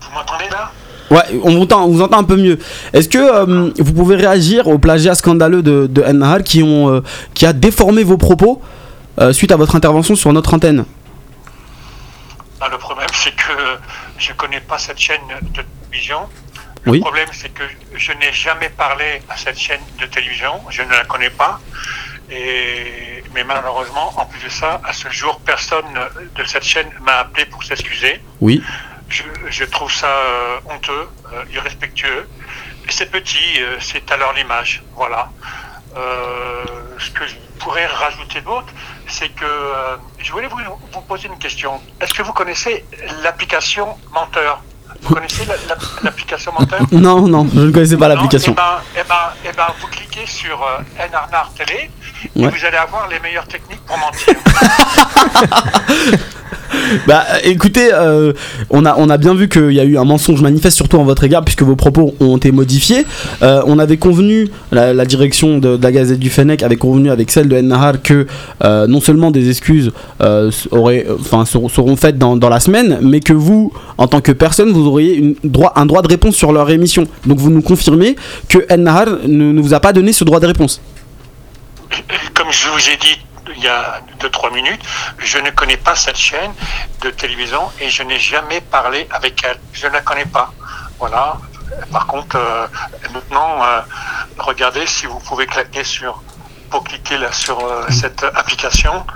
Vous 0.01 0.09
m'entendez 0.15 0.45
là? 0.51 0.71
Ouais, 1.11 1.41
on 1.45 1.53
vous 1.55 1.63
entend, 1.63 1.85
on 1.85 1.89
vous 1.89 2.03
entend 2.03 2.19
un 2.19 2.25
peu 2.25 2.37
mieux. 2.37 2.59
Est-ce 2.93 3.09
que 3.09 3.19
euh, 3.19 3.71
vous 3.79 3.93
pouvez 3.93 4.17
réagir 4.17 4.67
au 4.69 4.79
plagiat 4.79 5.15
scandaleux 5.15 5.63
de, 5.63 5.87
de 5.87 6.43
qui, 6.43 6.63
ont, 6.63 6.89
euh, 6.93 7.03
qui 7.35 7.45
a 7.47 7.53
déformé 7.53 8.03
vos 8.03 8.17
propos 8.17 8.61
euh, 9.21 9.33
suite 9.33 9.53
à 9.53 9.57
votre 9.57 9.77
intervention 9.77 10.17
sur 10.17 10.33
notre 10.33 10.55
antenne? 10.55 10.85
Ah, 12.61 12.69
Le 12.71 12.79
problème, 12.79 13.07
c'est 13.13 13.31
que 13.37 13.53
je 14.19 14.31
ne 14.33 14.37
connais 14.37 14.61
pas 14.61 14.79
cette 14.79 14.99
chaîne 14.99 15.21
de 15.55 15.63
télévision. 15.91 16.17
Le 16.85 16.93
Oui. 16.93 17.01
problème, 17.01 17.29
c'est 17.33 17.49
que 17.49 17.65
je 17.95 18.13
n'ai 18.13 18.33
jamais 18.33 18.69
parlé 18.69 19.23
à 19.31 19.37
cette 19.37 19.59
chaîne 19.59 19.81
de 19.99 20.07
télévision. 20.07 20.61
Je 20.71 20.83
ne 20.83 20.91
la 20.91 21.05
connais 21.05 21.31
pas. 21.31 21.61
Et, 22.31 23.23
mais 23.35 23.45
malheureusement, 23.45 24.13
en 24.17 24.27
plus 24.27 24.43
de 24.45 24.49
ça, 24.51 24.81
à 24.85 24.93
ce 24.93 25.09
jour, 25.11 25.41
personne 25.41 25.87
de 26.37 26.45
cette 26.45 26.65
chaîne 26.65 26.91
m'a 27.01 27.19
appelé 27.21 27.47
pour 27.47 27.63
s'excuser. 27.65 28.21
Oui. 28.41 28.63
Je, 29.09 29.23
je 29.51 29.65
trouve 29.65 29.93
ça 29.93 30.09
euh, 30.09 30.59
honteux, 30.71 31.09
euh, 31.33 31.45
irrespectueux. 31.53 32.29
C'est 32.89 33.11
petit, 33.11 33.61
euh, 33.63 33.79
c'est 33.81 34.09
leur 34.17 34.33
l'image. 34.35 34.83
Voilà. 34.95 35.31
Euh, 35.97 36.65
ce 36.99 37.11
que 37.11 37.27
je 37.27 37.35
pourrais 37.61 37.87
rajouter 37.87 38.41
d'autre, 38.43 38.73
c'est 39.07 39.29
que 39.31 39.47
je 40.19 40.33
voulais 40.33 40.49
vous, 40.49 40.59
vous 40.93 41.01
poser 41.03 41.29
une 41.29 41.39
question. 41.39 41.81
Est-ce 42.01 42.13
que 42.13 42.23
vous 42.23 42.33
connaissez 42.33 42.85
l'application 43.23 43.97
Menteur? 44.13 44.61
Vous 45.03 45.15
connaissez 45.15 45.45
la- 45.45 45.55
la- 45.69 45.77
l'application 46.03 46.53
Menteur 46.59 46.81
Non, 46.93 47.23
non, 47.29 47.47
je 47.55 47.61
ne 47.61 47.71
connaissais 47.73 47.97
pas 47.97 48.09
l'application. 48.09 48.53
Eh 48.53 48.57
ben, 48.57 48.81
eh 48.97 49.03
ben, 49.09 49.15
eh 49.45 49.53
ben, 49.57 49.67
vous 49.81 49.87
cliquez 49.89 50.27
sur 50.27 50.63
euh, 50.63 50.79
Télé 51.55 51.91
et 52.37 52.45
Ouais. 52.45 52.49
vous 52.51 52.65
allez 52.65 52.77
avoir 52.79 53.07
les 53.09 53.21
meilleures 53.21 53.47
techniques 53.47 53.85
pour 53.87 53.99
mentir. 53.99 54.35
Bah 57.07 57.25
euh, 57.31 57.39
écoutez, 57.45 57.91
euh, 57.93 58.33
on, 58.71 58.85
a, 58.85 58.95
on 58.99 59.09
a 59.11 59.17
bien 59.19 59.35
vu 59.35 59.49
qu'il 59.49 59.73
y 59.73 59.81
a 59.81 59.85
eu 59.85 59.97
un 59.99 60.05
mensonge 60.05 60.41
manifeste, 60.43 60.77
surtout 60.77 60.99
en 60.99 61.05
votre 61.05 61.25
égard, 61.25 61.45
puisque 61.45 61.63
vos 61.63 61.77
propos 61.77 62.15
ont 62.21 62.37
été 62.37 62.53
modifiés. 62.53 63.05
Euh, 63.43 63.63
on 63.67 63.79
avait 63.79 63.97
convenu, 63.97 64.49
la, 64.73 65.05
direction 65.05 65.59
de, 65.59 65.79
la 65.81 65.93
Gazette 65.93 66.19
du 66.19 66.31
Fennec 66.31 66.63
avait 66.63 66.77
convenu 66.77 67.11
avec 67.11 67.31
celle 67.31 67.49
de 67.49 67.57
Ennahar 67.57 68.03
que 68.03 68.27
non 68.63 69.01
seulement 69.01 69.31
des 69.31 69.49
excuses 69.51 69.93
auraient, 70.71 71.07
seront, 71.45 71.97
faites 71.97 72.19
dans, 72.19 72.37
dans 72.37 72.49
la 72.49 72.61
semaine, 72.61 72.99
mais 73.03 73.21
que 73.21 73.33
vous, 73.33 73.73
en 73.99 74.07
tant 74.07 74.21
que 74.21 74.33
personne, 74.33 74.73
vous 74.73 74.87
auriez 74.87 75.37
un 75.77 75.87
droit 75.87 76.03
de 76.03 76.09
réponse 76.09 76.37
sur 76.37 76.53
leur 76.53 76.71
émission. 76.71 77.07
Donc 77.27 77.39
vous 77.39 77.51
nous 77.51 77.63
confirmez 77.63 78.17
que 78.49 78.65
Ennahar 78.71 79.07
ne, 79.27 79.53
ne 79.53 79.61
vous 79.61 79.75
a 79.75 79.81
pas 79.81 79.93
donné 79.93 80.13
ce 80.13 80.25
droit 80.25 80.41
de 80.41 80.47
réponse. 80.47 80.81
Comme 82.35 82.51
je 82.51 82.69
vous 82.69 82.91
ai 82.91 82.97
dit 82.97 83.19
il 83.57 83.63
y 83.63 83.69
a 83.69 84.01
2-3 84.21 84.53
minutes, 84.53 84.83
je 85.19 85.39
ne 85.39 85.51
connais 85.51 85.77
pas 85.77 85.95
cette 85.95 86.17
chaîne 86.17 86.53
de 87.01 87.11
télévision 87.11 87.71
et 87.81 87.89
je 87.91 88.03
n'ai 88.03 88.19
jamais 88.19 88.61
parlé 88.61 89.07
avec 89.11 89.45
elle. 89.45 89.59
Je 89.73 89.87
ne 89.87 89.93
la 89.93 90.01
connais 90.01 90.27
pas. 90.27 90.53
Voilà. 90.99 91.39
Par 91.93 92.07
contre, 92.07 92.37
euh, 92.37 92.67
maintenant, 93.13 93.63
euh, 93.63 93.81
regardez 94.39 94.87
si 94.87 95.07
vous 95.07 95.19
pouvez 95.21 95.47
claquer 95.47 95.85
sur 95.85 96.23
pour 96.71 96.85
cliquer 96.85 97.19
là 97.19 97.31
sur 97.33 97.61
euh, 97.61 97.87
cette 97.91 98.25
application 98.25 99.07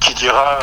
qui 0.00 0.12
dira 0.14 0.58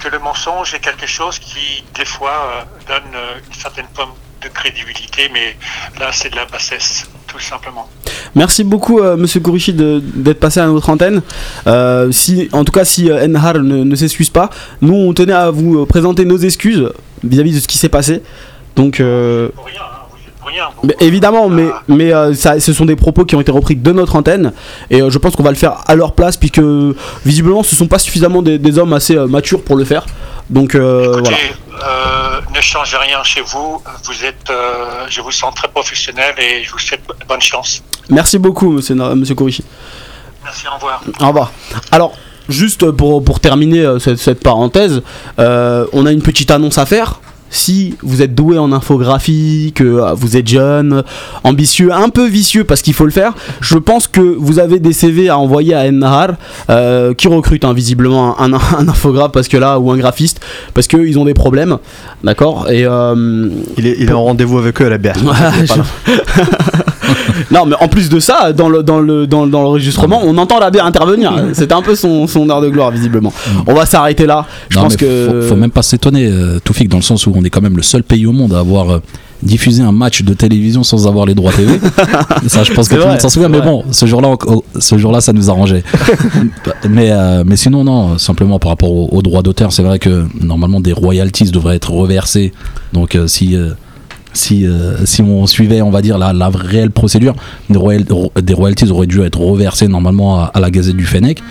que 0.00 0.08
le 0.08 0.20
mensonge 0.20 0.74
est 0.74 0.78
quelque 0.78 1.06
chose 1.06 1.38
qui 1.38 1.84
des 1.94 2.04
fois 2.04 2.64
donne 2.86 3.16
une 3.48 3.54
certaine 3.54 3.88
pomme 3.88 4.12
de 4.48 4.52
crédibilité, 4.54 5.30
mais 5.32 5.56
là 6.00 6.10
c'est 6.12 6.30
de 6.30 6.36
la 6.36 6.44
bassesse, 6.46 7.06
tout 7.26 7.38
simplement. 7.40 7.88
Merci 8.34 8.64
beaucoup, 8.64 9.00
euh, 9.00 9.16
Monsieur 9.16 9.40
Kourichi, 9.40 9.72
d'être 9.72 10.40
passé 10.40 10.60
à 10.60 10.66
notre 10.66 10.88
antenne. 10.90 11.22
Euh, 11.66 12.10
si, 12.12 12.48
en 12.52 12.64
tout 12.64 12.72
cas, 12.72 12.84
si 12.84 13.10
euh, 13.10 13.24
Enhar 13.26 13.54
ne, 13.54 13.82
ne 13.84 13.94
s'excuse 13.96 14.30
pas, 14.30 14.50
nous, 14.82 14.94
on 14.94 15.12
tenait 15.14 15.32
à 15.32 15.50
vous 15.50 15.80
euh, 15.82 15.86
présenter 15.86 16.24
nos 16.24 16.36
excuses 16.38 16.90
vis-à-vis 17.24 17.54
de 17.54 17.60
ce 17.60 17.66
qui 17.68 17.78
s'est 17.78 17.88
passé. 17.88 18.22
Donc, 18.76 19.00
euh, 19.00 19.48
Pour 19.54 19.64
rien, 19.66 19.80
hein, 19.80 20.06
oui, 20.12 20.20
pour 20.38 20.48
rien. 20.48 20.64
mais 20.84 20.96
évidemment, 21.00 21.48
mais, 21.48 21.68
mais 21.88 22.12
ça, 22.34 22.60
ce 22.60 22.72
sont 22.72 22.84
des 22.84 22.96
propos 22.96 23.24
qui 23.24 23.34
ont 23.36 23.40
été 23.40 23.50
repris 23.52 23.74
de 23.74 23.92
notre 23.92 24.16
antenne, 24.16 24.52
et 24.90 25.00
je 25.08 25.18
pense 25.18 25.34
qu'on 25.34 25.42
va 25.42 25.50
le 25.50 25.56
faire 25.56 25.82
à 25.86 25.94
leur 25.94 26.12
place, 26.12 26.36
puisque 26.36 26.60
visiblement, 27.24 27.62
ce 27.62 27.74
sont 27.74 27.88
pas 27.88 27.98
suffisamment 27.98 28.42
des, 28.42 28.58
des 28.58 28.78
hommes 28.78 28.92
assez 28.92 29.16
matures 29.16 29.62
pour 29.62 29.76
le 29.76 29.84
faire. 29.84 30.04
Donc, 30.48 30.74
euh, 30.74 31.18
Écoutez, 31.18 31.34
voilà. 31.70 31.86
euh, 31.86 32.40
ne 32.54 32.60
changez 32.60 32.96
rien 32.96 33.22
chez 33.24 33.40
vous. 33.40 33.82
Vous 34.04 34.24
êtes, 34.24 34.48
euh, 34.50 35.06
je 35.08 35.20
vous 35.20 35.32
sens 35.32 35.54
très 35.54 35.68
professionnel 35.68 36.34
et 36.38 36.62
je 36.64 36.70
vous 36.70 36.78
souhaite 36.78 37.02
bonne 37.28 37.40
chance. 37.40 37.82
Merci 38.08 38.38
beaucoup, 38.38 38.70
Monsieur, 38.70 38.94
monsieur. 38.94 39.34
Merci, 40.44 40.64
au 40.68 40.74
revoir. 40.74 41.02
Au 41.20 41.26
revoir. 41.26 41.52
Alors, 41.90 42.16
juste 42.48 42.90
pour, 42.92 43.24
pour 43.24 43.40
terminer 43.40 43.98
cette, 43.98 44.18
cette 44.18 44.40
parenthèse, 44.42 45.02
euh, 45.40 45.86
on 45.92 46.06
a 46.06 46.12
une 46.12 46.22
petite 46.22 46.50
annonce 46.52 46.78
à 46.78 46.86
faire. 46.86 47.20
Si 47.56 47.94
vous 48.02 48.20
êtes 48.20 48.34
doué 48.34 48.58
en 48.58 48.70
infographie, 48.70 49.72
que 49.74 49.82
euh, 49.82 50.12
vous 50.12 50.36
êtes 50.36 50.46
jeune, 50.46 51.02
ambitieux, 51.42 51.90
un 51.90 52.10
peu 52.10 52.26
vicieux 52.28 52.64
parce 52.64 52.82
qu'il 52.82 52.92
faut 52.92 53.06
le 53.06 53.10
faire, 53.10 53.32
je 53.62 53.78
pense 53.78 54.08
que 54.08 54.20
vous 54.20 54.58
avez 54.58 54.78
des 54.78 54.92
CV 54.92 55.30
à 55.30 55.38
envoyer 55.38 55.72
à 55.74 55.80
Ennahar 55.88 56.32
euh, 56.68 57.14
qui 57.14 57.28
recrute 57.28 57.64
hein, 57.64 57.72
visiblement 57.72 58.38
un, 58.40 58.52
un, 58.52 58.60
un 58.78 58.88
infographe 58.88 59.32
parce 59.32 59.48
que 59.48 59.56
là 59.56 59.78
ou 59.78 59.90
un 59.90 59.96
graphiste 59.96 60.40
parce 60.74 60.86
qu'ils 60.86 61.18
ont 61.18 61.24
des 61.24 61.32
problèmes, 61.34 61.78
d'accord 62.22 62.68
Et 62.70 62.84
euh, 62.84 63.48
Il 63.78 63.86
est, 63.86 63.96
il 64.00 64.10
est 64.10 64.12
en 64.12 64.24
rendez-vous 64.24 64.58
avec 64.58 64.80
eux 64.82 64.86
à 64.86 64.90
la 64.90 64.98
BR. 64.98 65.12
Ouais, 65.24 65.66
je- 65.66 66.12
non, 67.50 67.66
mais 67.66 67.76
en 67.80 67.88
plus 67.88 68.08
de 68.08 68.20
ça, 68.20 68.52
dans 68.52 68.68
le 68.68 68.82
dans 68.82 69.00
le 69.00 69.26
dans, 69.26 69.46
dans 69.46 69.62
l'enregistrement, 69.62 70.20
on 70.24 70.36
entend 70.38 70.58
la 70.58 70.70
bière 70.70 70.86
intervenir. 70.86 71.32
C'était 71.52 71.74
un 71.74 71.82
peu 71.82 71.94
son, 71.94 72.26
son 72.26 72.48
heure 72.50 72.60
de 72.60 72.68
gloire 72.68 72.90
visiblement. 72.90 73.32
On 73.66 73.74
va 73.74 73.86
s'arrêter 73.86 74.26
là. 74.26 74.46
Je 74.68 74.76
Non, 74.76 74.84
pense 74.84 74.96
que 74.96 75.42
faut, 75.42 75.48
faut 75.48 75.56
même 75.56 75.70
pas 75.70 75.82
s'étonner, 75.82 76.26
euh, 76.26 76.58
Toufik, 76.62 76.88
dans 76.88 76.98
le 76.98 77.02
sens 77.02 77.26
où 77.26 77.32
on 77.34 77.44
est 77.44 77.50
quand 77.50 77.60
même 77.62 77.76
le 77.76 77.82
seul 77.82 78.02
pays 78.02 78.26
au 78.26 78.32
monde 78.32 78.52
à 78.54 78.58
avoir 78.60 78.90
euh, 78.90 78.98
diffusé 79.42 79.82
un 79.82 79.92
match 79.92 80.22
de 80.22 80.34
télévision 80.34 80.82
sans 80.82 81.06
avoir 81.06 81.26
les 81.26 81.34
droits 81.34 81.52
TV. 81.52 81.78
ça, 82.46 82.64
je 82.64 82.72
pense 82.72 82.88
que 82.88 82.94
tout 82.94 83.02
le 83.02 83.08
monde 83.08 83.20
s'en 83.20 83.28
souvient. 83.28 83.48
Mais 83.48 83.58
vrai. 83.58 83.66
bon, 83.66 83.84
ce 83.90 84.06
jour-là, 84.06 84.34
ce 84.78 84.98
jour-là, 84.98 85.20
ça 85.20 85.32
nous 85.32 85.50
arrangeait. 85.50 85.82
mais, 86.88 87.10
euh, 87.10 87.44
mais 87.46 87.56
sinon, 87.56 87.84
non, 87.84 88.18
simplement 88.18 88.58
par 88.58 88.70
rapport 88.70 89.12
aux, 89.12 89.22
droits 89.22 89.42
d'auteur, 89.42 89.72
c'est 89.72 89.82
vrai 89.82 89.98
que 89.98 90.26
normalement 90.40 90.80
des 90.80 90.92
royalties 90.92 91.50
devraient 91.50 91.76
être 91.76 91.90
reversées. 91.90 92.52
Donc, 92.92 93.14
euh, 93.14 93.26
si 93.26 93.56
si, 94.36 94.66
euh, 94.66 95.04
si 95.04 95.22
on 95.22 95.46
suivait, 95.46 95.82
on 95.82 95.90
va 95.90 96.02
dire, 96.02 96.18
la, 96.18 96.32
la 96.32 96.48
réelle 96.48 96.90
procédure, 96.90 97.34
des, 97.68 97.78
royal- 97.78 98.04
des 98.40 98.54
royalties 98.54 98.90
auraient 98.90 99.06
dû 99.06 99.22
être 99.22 99.40
reversées 99.40 99.88
normalement 99.88 100.44
à, 100.44 100.60
la 100.60 100.70
Gazette 100.70 100.96
du 100.96 101.06
Fennec. 101.06 101.42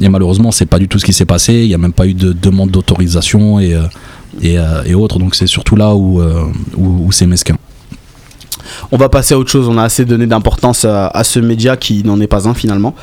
Et 0.00 0.08
malheureusement, 0.08 0.50
c'est 0.52 0.66
pas 0.66 0.78
du 0.78 0.88
tout 0.88 0.98
ce 0.98 1.04
qui 1.04 1.12
s'est 1.12 1.24
passé. 1.24 1.54
Il 1.54 1.68
n'y 1.68 1.74
a 1.74 1.78
même 1.78 1.92
pas 1.92 2.06
eu 2.06 2.14
de 2.14 2.32
demande 2.32 2.70
d'autorisation 2.70 3.58
et, 3.58 3.74
euh, 3.74 3.82
et, 4.42 4.58
euh, 4.58 4.82
et 4.84 4.94
autres. 4.94 5.18
Donc 5.18 5.34
c'est 5.34 5.46
surtout 5.46 5.76
là 5.76 5.94
où, 5.94 6.22
où, 6.76 7.12
c'est 7.12 7.26
mesquin. 7.26 7.56
on 8.92 8.96
va 8.96 9.08
passer 9.08 9.34
à 9.34 9.38
autre 9.38 9.50
chose. 9.50 9.68
On 9.68 9.78
a 9.78 9.82
assez 9.84 10.04
donné 10.04 10.26
d'importance 10.26 10.84
à, 10.84 11.22
ce 11.24 11.40
média 11.40 11.76
qui 11.76 12.04
n'en 12.04 12.20
est 12.20 12.26
pas 12.26 12.48
un 12.48 12.54
finalement. 12.54 12.94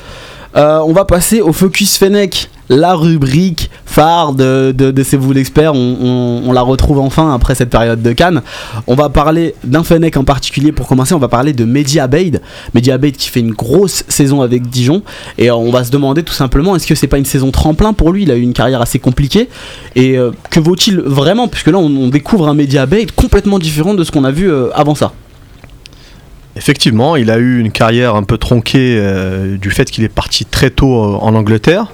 On 0.54 0.92
va 0.92 1.04
passer 1.04 1.40
au 1.40 1.52
Focus 1.52 1.96
Fennec, 1.96 2.48
la 2.68 2.94
rubrique 2.94 3.70
phare 3.84 4.32
de, 4.32 4.72
de, 4.76 5.02
C'est 5.02 5.16
vous 5.16 5.32
l'expert. 5.32 5.74
On, 5.74 6.42
on- 6.46 6.52
la 6.54 6.62
retrouve 6.62 7.00
enfin 7.00 7.34
après 7.34 7.56
cette 7.56 7.70
période 7.70 8.00
de 8.00 8.12
Cannes. 8.12 8.40
On 8.86 8.94
va 8.94 9.08
parler 9.08 9.56
d'un 9.64 9.82
Fennec 9.82 10.16
en 10.16 10.22
particulier 10.22 10.70
pour 10.70 10.86
commencer. 10.86 11.12
On 11.12 11.18
va 11.18 11.26
parler 11.26 11.52
de 11.52 11.64
Media 11.64 12.06
Bade. 12.06 12.40
Media 12.74 12.96
Bade 12.96 13.12
qui 13.16 13.28
fait 13.28 13.40
une 13.40 13.50
grosse 13.50 14.04
saison 14.08 14.40
avec 14.40 14.68
Dijon. 14.68 15.02
Et 15.36 15.50
euh, 15.50 15.56
on 15.56 15.72
va 15.72 15.82
se 15.82 15.90
demander 15.90 16.22
tout 16.22 16.32
simplement 16.32 16.76
est-ce 16.76 16.86
que 16.86 16.94
c'est 16.94 17.08
pas 17.08 17.18
une 17.18 17.24
saison 17.24 17.50
tremplin 17.50 17.92
pour 17.92 18.12
lui? 18.12 18.22
Il 18.22 18.30
a 18.30 18.36
eu 18.36 18.40
une 18.42 18.52
carrière 18.52 18.80
assez 18.80 19.00
compliquée. 19.00 19.48
Et 19.96 20.16
euh, 20.16 20.30
que 20.50 20.60
vaut-il 20.60 21.00
vraiment? 21.00 21.48
Puisque 21.48 21.68
là, 21.68 21.78
on, 21.78 22.08
découvre 22.08 22.48
un 22.48 22.54
Media 22.54 22.86
Bade 22.86 23.10
complètement 23.16 23.58
différent 23.58 23.94
de 23.94 24.04
ce 24.04 24.12
qu'on 24.12 24.24
a 24.24 24.30
vu 24.30 24.48
euh, 24.50 24.68
avant 24.74 24.94
ça. 24.94 25.12
Effectivement, 26.56 27.16
il 27.16 27.30
a 27.30 27.38
eu 27.38 27.58
une 27.58 27.72
carrière 27.72 28.14
un 28.14 28.22
peu 28.22 28.38
tronquée 28.38 28.96
euh, 28.98 29.56
du 29.56 29.70
fait 29.70 29.90
qu'il 29.90 30.04
est 30.04 30.08
parti 30.08 30.44
très 30.44 30.70
tôt 30.70 30.94
euh, 31.02 31.18
en 31.20 31.34
Angleterre. 31.34 31.92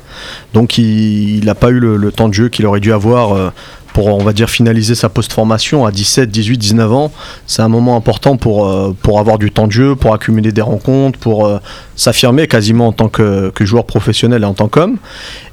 Donc 0.52 0.76
il 0.76 1.42
n'a 1.44 1.54
pas 1.54 1.70
eu 1.70 1.78
le, 1.78 2.12
temps 2.12 2.28
de 2.28 2.34
jeu 2.34 2.48
qu'il 2.48 2.66
aurait 2.66 2.80
dû 2.80 2.92
avoir 2.92 3.32
euh, 3.32 3.50
pour, 3.92 4.06
on 4.08 4.22
va 4.22 4.32
dire, 4.32 4.48
finaliser 4.48 4.94
sa 4.94 5.08
post-formation 5.08 5.86
à 5.86 5.90
17, 5.90 6.30
18, 6.30 6.58
19 6.58 6.92
ans. 6.92 7.12
C'est 7.46 7.62
un 7.62 7.68
moment 7.68 7.96
important 7.96 8.36
pour, 8.36 8.68
euh, 8.68 8.94
pour 9.02 9.20
avoir 9.20 9.38
du 9.38 9.50
temps 9.50 9.66
de 9.66 9.72
jeu, 9.72 9.96
pour 9.96 10.14
accumuler 10.14 10.52
des 10.52 10.60
rencontres, 10.60 11.18
pour 11.18 11.46
euh, 11.46 11.58
s'affirmer 11.96 12.46
quasiment 12.46 12.88
en 12.88 12.92
tant 12.92 13.08
que, 13.08 13.52
joueur 13.60 13.84
professionnel 13.84 14.42
et 14.42 14.46
en 14.46 14.54
tant 14.54 14.68
qu'homme. 14.68 14.96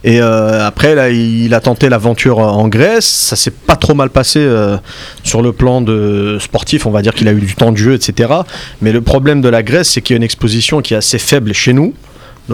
Et 0.03 0.21
euh, 0.21 0.65
après, 0.65 0.95
là, 0.95 1.09
il 1.09 1.53
a 1.53 1.59
tenté 1.59 1.89
l'aventure 1.89 2.39
en 2.39 2.67
Grèce. 2.67 3.05
Ça 3.05 3.35
s'est 3.35 3.51
pas 3.51 3.75
trop 3.75 3.93
mal 3.93 4.09
passé 4.09 4.47
sur 5.23 5.41
le 5.41 5.51
plan 5.51 5.81
de 5.81 6.37
sportif. 6.39 6.85
On 6.85 6.91
va 6.91 7.01
dire 7.01 7.13
qu'il 7.13 7.27
a 7.27 7.33
eu 7.33 7.41
du 7.41 7.55
temps 7.55 7.71
de 7.71 7.77
jeu, 7.77 7.93
etc. 7.93 8.33
Mais 8.81 8.91
le 8.91 9.01
problème 9.01 9.41
de 9.41 9.49
la 9.49 9.61
Grèce, 9.63 9.89
c'est 9.89 10.01
qu'il 10.01 10.13
y 10.13 10.15
a 10.15 10.17
une 10.17 10.23
exposition 10.23 10.81
qui 10.81 10.93
est 10.93 10.97
assez 10.97 11.19
faible 11.19 11.53
chez 11.53 11.73
nous. 11.73 11.93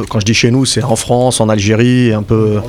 Quand 0.09 0.19
je 0.19 0.25
dis 0.25 0.33
chez 0.33 0.51
nous, 0.51 0.65
c'est 0.65 0.83
en 0.83 0.95
France, 0.95 1.39
en 1.39 1.49
Algérie, 1.49 2.13
un 2.13 2.23
peu 2.23 2.59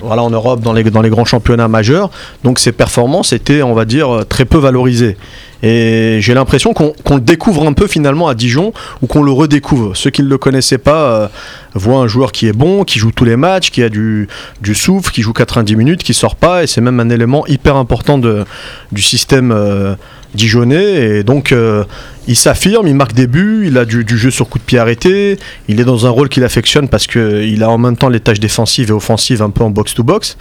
voilà, 0.00 0.22
en 0.22 0.30
Europe, 0.30 0.60
dans 0.60 0.72
les, 0.72 1.10
grands 1.10 1.24
championnats 1.24 1.68
majeurs. 1.68 2.10
Donc 2.42 2.58
ses 2.58 2.72
performances 2.72 3.32
étaient, 3.32 3.62
on 3.62 3.74
va 3.74 3.84
dire, 3.84 4.24
très 4.28 4.44
peu 4.44 4.58
valorisées. 4.58 5.16
Et 5.62 6.18
j'ai 6.20 6.34
l'impression 6.34 6.74
qu'on 6.74 7.14
le 7.14 7.22
découvre 7.22 7.66
un 7.66 7.72
peu 7.72 7.86
finalement 7.86 8.28
à 8.28 8.34
Dijon, 8.34 8.74
ou 9.00 9.06
qu'on 9.06 9.22
le 9.22 9.32
redécouvre. 9.32 9.96
Ceux 9.96 10.10
qui 10.10 10.22
ne 10.22 10.28
le 10.28 10.36
connaissaient 10.36 10.76
pas 10.76 11.04
euh, 11.04 11.28
voient 11.74 12.00
un 12.00 12.06
joueur 12.06 12.32
qui 12.32 12.46
est 12.46 12.52
bon, 12.52 12.84
qui 12.84 12.98
joue 12.98 13.12
tous 13.12 13.24
les 13.24 13.36
matchs, 13.36 13.70
qui 13.70 13.82
a 13.82 13.88
du, 13.88 14.28
souffle, 14.74 15.10
qui 15.10 15.22
joue 15.22 15.32
90 15.32 15.74
minutes, 15.76 16.02
qui 16.02 16.12
sort 16.12 16.36
pas, 16.36 16.62
et 16.64 16.66
c'est 16.66 16.82
même 16.82 17.00
un 17.00 17.08
élément 17.08 17.46
hyper 17.46 17.76
important 17.76 18.18
du 18.18 19.02
système 19.02 19.52
euh, 19.52 19.94
dijonnais. 20.34 21.18
Et 21.18 21.22
donc 21.22 21.52
euh, 21.52 21.84
il 22.26 22.36
s'affirme, 22.36 22.86
il 22.86 22.94
marque 22.94 23.12
des 23.12 23.26
buts, 23.26 23.64
il 23.66 23.76
a 23.78 23.84
du, 23.84 24.04
jeu 24.16 24.30
sur 24.30 24.48
coup 24.48 24.58
de 24.58 24.64
pied 24.64 24.78
arrêté, 24.78 25.38
il 25.68 25.80
est 25.80 25.84
dans 25.84 26.06
un 26.06 26.10
rôle 26.10 26.28
qu'il 26.28 26.42
affectionne 26.44 26.88
parce 26.88 27.06
qu'il 27.06 27.62
a 27.62 27.70
en 27.70 27.78
même 27.78 27.96
temps 27.96 28.08
les 28.08 28.20
tâches 28.20 28.40
défensives 28.40 28.90
et 28.90 28.92
offensives 28.92 29.42
un 29.42 29.50
peu 29.50 29.62
en 29.62 29.70
box-to-box. 29.70 30.36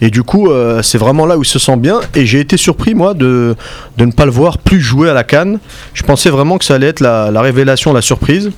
Et 0.00 0.10
du 0.10 0.22
coup, 0.22 0.50
euh, 0.50 0.82
c'est 0.82 0.98
vraiment 0.98 1.26
là 1.26 1.36
où 1.36 1.42
il 1.42 1.46
se 1.46 1.58
sent 1.58 1.76
bien. 1.76 2.00
Et 2.14 2.26
j'ai 2.26 2.40
été 2.40 2.56
surpris, 2.56 2.94
moi, 2.94 3.14
de, 3.14 3.54
ne 3.98 4.12
pas 4.12 4.24
le 4.24 4.30
voir 4.30 4.58
plus 4.58 4.80
jouer 4.80 5.10
à 5.10 5.14
la 5.14 5.24
canne. 5.24 5.58
Je 5.94 6.02
pensais 6.02 6.30
vraiment 6.30 6.58
que 6.58 6.64
ça 6.64 6.74
allait 6.74 6.88
être 6.88 7.00
la 7.00 7.40
révélation, 7.40 7.92
la 7.92 8.02
surprise. 8.02 8.50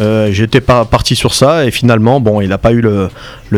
Euh, 0.00 0.30
J'étais 0.32 0.60
pas 0.60 0.84
parti 0.84 1.14
sur 1.14 1.34
ça 1.34 1.66
et 1.66 1.70
finalement, 1.70 2.20
bon, 2.20 2.40
il 2.40 2.48
n'a 2.48 2.58
pas 2.58 2.72
eu 2.72 2.80
le, 2.80 3.10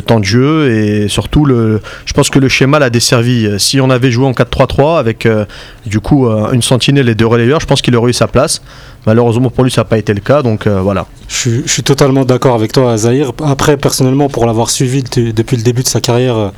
temps 0.02 0.20
de 0.20 0.24
jeu 0.24 0.70
et 0.70 1.08
surtout, 1.08 1.46
le, 1.46 1.80
je 2.04 2.12
pense 2.12 2.28
que 2.28 2.38
le 2.38 2.48
schéma 2.48 2.78
l'a 2.78 2.90
desservi. 2.90 3.48
Si 3.58 3.80
on 3.80 3.88
avait 3.88 4.10
joué 4.10 4.26
en 4.26 4.32
4-3-3 4.32 4.98
avec 4.98 5.24
euh, 5.24 5.46
du 5.86 6.00
coup 6.00 6.28
euh, 6.28 6.52
une 6.52 6.60
sentinelle 6.60 7.08
et 7.08 7.14
deux 7.14 7.26
relayeurs, 7.26 7.60
je 7.60 7.66
pense 7.66 7.80
qu'il 7.80 7.96
aurait 7.96 8.10
eu 8.10 8.14
sa 8.14 8.26
place. 8.26 8.60
Malheureusement 9.06 9.50
pour 9.50 9.62
lui, 9.64 9.70
ça 9.70 9.82
n'a 9.82 9.84
pas 9.84 9.98
été 9.98 10.12
le 10.14 10.20
cas, 10.20 10.42
donc 10.42 10.66
euh, 10.66 10.80
voilà. 10.80 11.06
Je 11.28 11.34
suis, 11.36 11.62
je 11.66 11.72
suis 11.72 11.82
totalement 11.82 12.24
d'accord 12.24 12.54
avec 12.54 12.72
toi, 12.72 12.96
Zahir. 12.96 13.32
Après, 13.44 13.76
personnellement, 13.76 14.28
pour 14.28 14.46
l'avoir 14.46 14.70
suivi 14.70 15.02
depuis 15.02 15.56
le 15.56 15.62
début 15.62 15.82
de 15.82 15.88
sa 15.88 16.00
carrière 16.00 16.36
euh, 16.36 16.48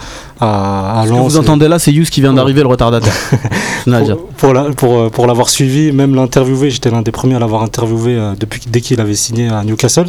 à, 0.40 1.00
à 1.00 1.04
Ce 1.04 1.08
que 1.10 1.14
Lens, 1.14 1.32
vous 1.32 1.38
entendez 1.38 1.68
là, 1.68 1.78
c'est 1.78 1.90
Yous 1.92 2.04
qui 2.10 2.20
vient 2.20 2.32
d'arriver, 2.34 2.60
le 2.62 2.68
retardataire. 2.68 3.12
Pour, 4.14 4.26
pour, 4.36 4.52
la- 4.54 4.64
pour, 4.70 4.98
euh, 4.98 5.08
pour 5.08 5.26
l'avoir 5.26 5.48
suivi, 5.48 5.92
même 5.92 6.14
l'interviewer, 6.14 6.70
j'étais 6.70 6.90
l'un 6.90 7.00
des 7.02 7.10
premiers 7.12 7.36
à 7.36 7.38
l'avoir 7.38 7.62
interviewé 7.62 8.14
euh, 8.16 8.34
depuis 8.38 8.60
dès 8.68 8.80
qu'il 8.82 9.00
avait 9.00 9.14
signé 9.14 9.48
à 9.48 9.64
Newcastle. 9.64 10.06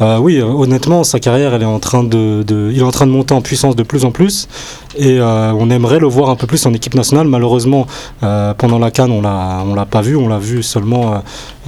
Euh, 0.00 0.18
oui, 0.18 0.40
honnêtement, 0.42 1.04
sa 1.04 1.20
carrière, 1.20 1.54
elle 1.54 1.62
est 1.62 1.66
en 1.66 1.78
train 1.78 2.02
de, 2.02 2.42
de- 2.42 2.70
il 2.72 2.78
est 2.80 2.82
en 2.82 2.90
train 2.90 3.06
de 3.06 3.12
monter 3.12 3.34
en 3.34 3.40
puissance 3.40 3.76
de 3.76 3.82
plus 3.84 4.04
en 4.04 4.10
plus, 4.10 4.48
et 4.96 5.18
euh, 5.20 5.52
on 5.52 5.70
aimerait 5.70 5.98
le 5.98 6.06
voir 6.06 6.30
un 6.30 6.36
peu 6.36 6.46
plus 6.46 6.64
en 6.66 6.72
équipe 6.74 6.94
nationale. 6.94 7.26
Malheureusement, 7.26 7.86
euh, 8.22 8.54
pendant 8.54 8.78
la 8.78 8.90
Cannes, 8.90 9.10
on 9.12 9.22
l'a, 9.22 9.62
on 9.66 9.74
l'a 9.74 9.86
pas 9.86 10.00
vu, 10.02 10.16
on 10.16 10.28
l'a 10.28 10.38
vu 10.38 10.62
seulement 10.62 11.14
euh, 11.14 11.16